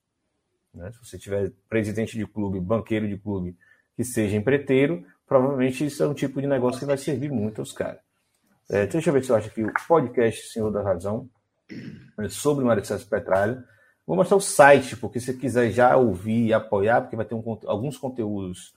Né? 0.73 0.91
Se 0.91 0.99
você 0.99 1.17
tiver 1.17 1.51
presidente 1.67 2.17
de 2.17 2.25
clube, 2.25 2.59
banqueiro 2.59 3.07
de 3.07 3.17
clube 3.17 3.57
que 3.95 4.03
seja 4.03 4.37
empreiteiro, 4.37 5.05
provavelmente 5.25 5.85
isso 5.85 6.01
é 6.03 6.07
um 6.07 6.13
tipo 6.13 6.39
de 6.39 6.47
negócio 6.47 6.79
que 6.79 6.85
vai 6.85 6.97
servir 6.97 7.31
muito 7.31 7.59
aos 7.59 7.71
caras. 7.71 7.99
É, 8.69 8.85
deixa 8.85 9.09
eu 9.09 9.13
ver 9.13 9.23
se 9.23 9.31
eu 9.31 9.35
acho 9.35 9.49
que 9.49 9.63
o 9.63 9.73
podcast 9.87 10.51
Senhor 10.51 10.71
da 10.71 10.81
Razão 10.83 11.29
é 12.19 12.29
sobre 12.29 12.63
Mário 12.63 12.85
César 12.85 13.05
Petralha 13.09 13.63
Vou 14.09 14.15
mostrar 14.15 14.37
o 14.37 14.41
site, 14.41 14.97
porque 14.97 15.19
se 15.19 15.31
quiser 15.35 15.69
já 15.69 15.95
ouvir 15.95 16.47
e 16.47 16.51
apoiar, 16.51 17.01
porque 17.01 17.15
vai 17.15 17.25
ter 17.25 17.35
um, 17.35 17.43
alguns 17.67 17.95
conteúdos 17.95 18.73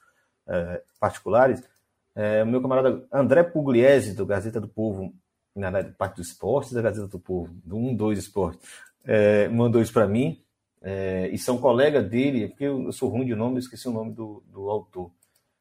é, 0.46 0.82
particulares. 1.00 1.66
É, 2.14 2.42
o 2.42 2.46
meu 2.46 2.60
camarada 2.60 3.02
André 3.10 3.42
Pugliese, 3.42 4.14
do 4.14 4.26
Gazeta 4.26 4.60
do 4.60 4.68
Povo, 4.68 5.10
na 5.56 5.84
parte 5.84 6.16
do 6.16 6.20
esporte 6.20 6.74
da 6.74 6.82
Gazeta 6.82 7.06
do 7.06 7.18
Povo, 7.18 7.50
do 7.64 7.78
1, 7.78 7.96
2 7.96 8.18
Esporte, 8.18 8.58
é, 9.06 9.48
mandou 9.48 9.80
isso 9.80 9.94
para 9.94 10.06
mim. 10.06 10.38
É, 10.82 11.30
e 11.32 11.38
são 11.38 11.56
colega 11.56 12.02
dele, 12.02 12.48
porque 12.48 12.64
eu, 12.64 12.92
sou 12.92 13.08
ruim 13.08 13.24
de 13.24 13.34
nome, 13.34 13.58
esqueci 13.58 13.88
o 13.88 13.92
nome 13.92 14.12
do, 14.12 14.44
do 14.48 14.68
autor. 14.68 15.10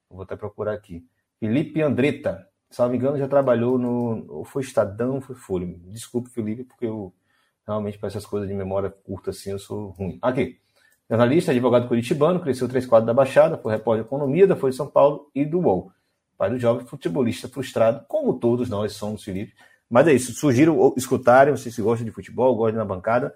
vou 0.10 0.24
até 0.24 0.36
procurar 0.36 0.74
aqui. 0.74 1.08
Felipe 1.40 1.82
Andretta, 1.82 2.46
se 2.70 2.82
não 2.82 2.90
me 2.90 2.98
engano, 2.98 3.18
já 3.18 3.26
trabalhou 3.26 3.78
no. 3.78 4.44
Foi 4.44 4.64
Estadão, 4.64 5.22
foi 5.22 5.34
Folha. 5.38 5.66
Desculpe, 5.86 6.30
Felipe, 6.30 6.66
porque 6.66 6.88
eu 6.88 7.14
Realmente, 7.68 7.98
para 7.98 8.08
essas 8.08 8.26
coisas 8.26 8.50
de 8.50 8.56
memória 8.56 8.90
curta 8.90 9.32
assim, 9.32 9.52
eu 9.52 9.60
sou 9.60 9.90
ruim. 9.90 10.18
Aqui. 10.22 10.60
Jornalista, 11.10 11.52
advogado 11.52 11.88
curitibano, 11.90 12.40
cresceu 12.40 12.70
três 12.70 12.86
quadros 12.86 13.08
da 13.08 13.14
Baixada, 13.14 13.58
foi 13.58 13.74
repórter 13.74 14.04
de 14.04 14.08
economia 14.08 14.48
da 14.48 14.56
Folha 14.56 14.72
de 14.72 14.78
São 14.78 14.88
Paulo 14.88 15.30
e 15.36 15.44
do 15.44 15.60
UOL. 15.60 15.92
Pai 16.38 16.50
do 16.50 16.58
jovem 16.58 16.86
futebolista 16.86 17.50
frustrado, 17.50 18.06
como 18.08 18.40
todos 18.40 18.70
nós 18.70 18.94
somos, 18.94 19.24
Felipe. 19.24 19.54
Mas 19.90 20.08
é 20.08 20.14
isso, 20.14 20.32
sugiro 20.32 20.94
escutarem, 20.96 21.56
vocês 21.56 21.76
que 21.76 21.82
gostam 21.82 22.06
de 22.06 22.12
futebol, 22.12 22.56
gostam 22.56 22.80
na 22.80 22.86
bancada. 22.86 23.36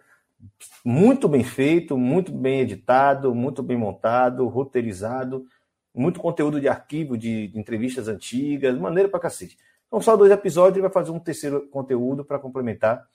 Muito 0.85 1.27
bem 1.27 1.43
feito, 1.43 1.97
muito 1.97 2.31
bem 2.31 2.61
editado, 2.61 3.35
muito 3.35 3.61
bem 3.61 3.75
montado, 3.75 4.47
roteirizado, 4.47 5.45
muito 5.93 6.19
conteúdo 6.19 6.61
de 6.61 6.69
arquivo, 6.69 7.17
de, 7.17 7.49
de 7.49 7.59
entrevistas 7.59 8.07
antigas, 8.07 8.77
maneira 8.77 9.09
pra 9.09 9.19
cacete. 9.19 9.57
Então, 9.87 9.99
só 10.01 10.15
dois 10.15 10.31
episódios, 10.31 10.77
ele 10.77 10.83
vai 10.83 10.91
fazer 10.91 11.11
um 11.11 11.19
terceiro 11.19 11.67
conteúdo 11.67 12.23
para 12.23 12.39
complementar 12.39 13.05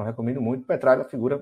então, 0.00 0.04
recomendo 0.04 0.40
muito. 0.40 0.66
Petralha, 0.66 1.04
figura 1.04 1.40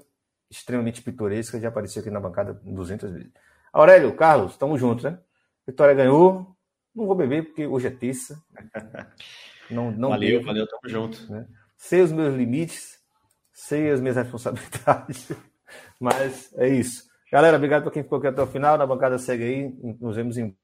extremamente 0.51 1.03
pitoresca, 1.03 1.61
já 1.61 1.69
apareceu 1.69 2.01
aqui 2.01 2.11
na 2.11 2.21
bancada 2.21 2.55
200 2.65 3.13
vezes. 3.13 3.31
Aurélio, 3.73 4.15
Carlos, 4.17 4.53
estamos 4.53 4.81
juntos, 4.81 5.05
né? 5.05 5.19
Vitória 5.67 5.95
ganhou. 5.95 6.57
Não 6.95 7.07
vou 7.07 7.15
beber 7.15 7.45
porque 7.45 7.67
hoje 7.67 7.87
é 7.87 7.91
terça. 7.91 8.43
Não, 9.71 9.91
não 9.91 10.09
valeu, 10.09 10.39
bebo, 10.39 10.47
valeu, 10.47 10.67
tamo 10.67 10.81
junto. 10.87 11.31
Né? 11.31 11.47
Sei 11.77 12.01
os 12.01 12.11
meus 12.11 12.35
limites, 12.35 12.99
sei 13.53 13.91
as 13.91 14.01
minhas 14.01 14.17
responsabilidades, 14.17 15.31
mas 16.01 16.51
é 16.57 16.69
isso. 16.69 17.07
Galera, 17.31 17.59
obrigado 17.59 17.83
por 17.83 17.93
quem 17.93 18.03
ficou 18.03 18.17
aqui 18.17 18.29
até 18.29 18.41
o 18.41 18.47
final. 18.47 18.79
Na 18.79 18.87
bancada 18.87 19.19
segue 19.19 19.45
aí. 19.45 19.97
Nos 20.01 20.17
vemos 20.17 20.39
em. 20.39 20.57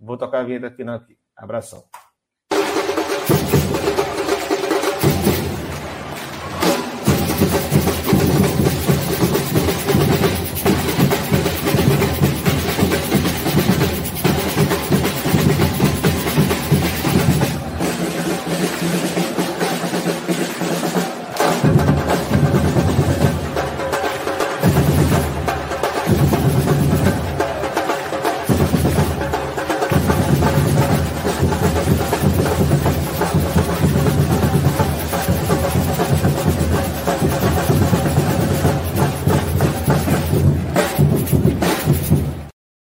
Vou 0.00 0.16
tocar 0.16 0.40
a 0.40 0.44
vinheta 0.44 0.68
aqui. 0.68 0.82
Aqui. 0.82 1.18
Abração. 1.36 1.84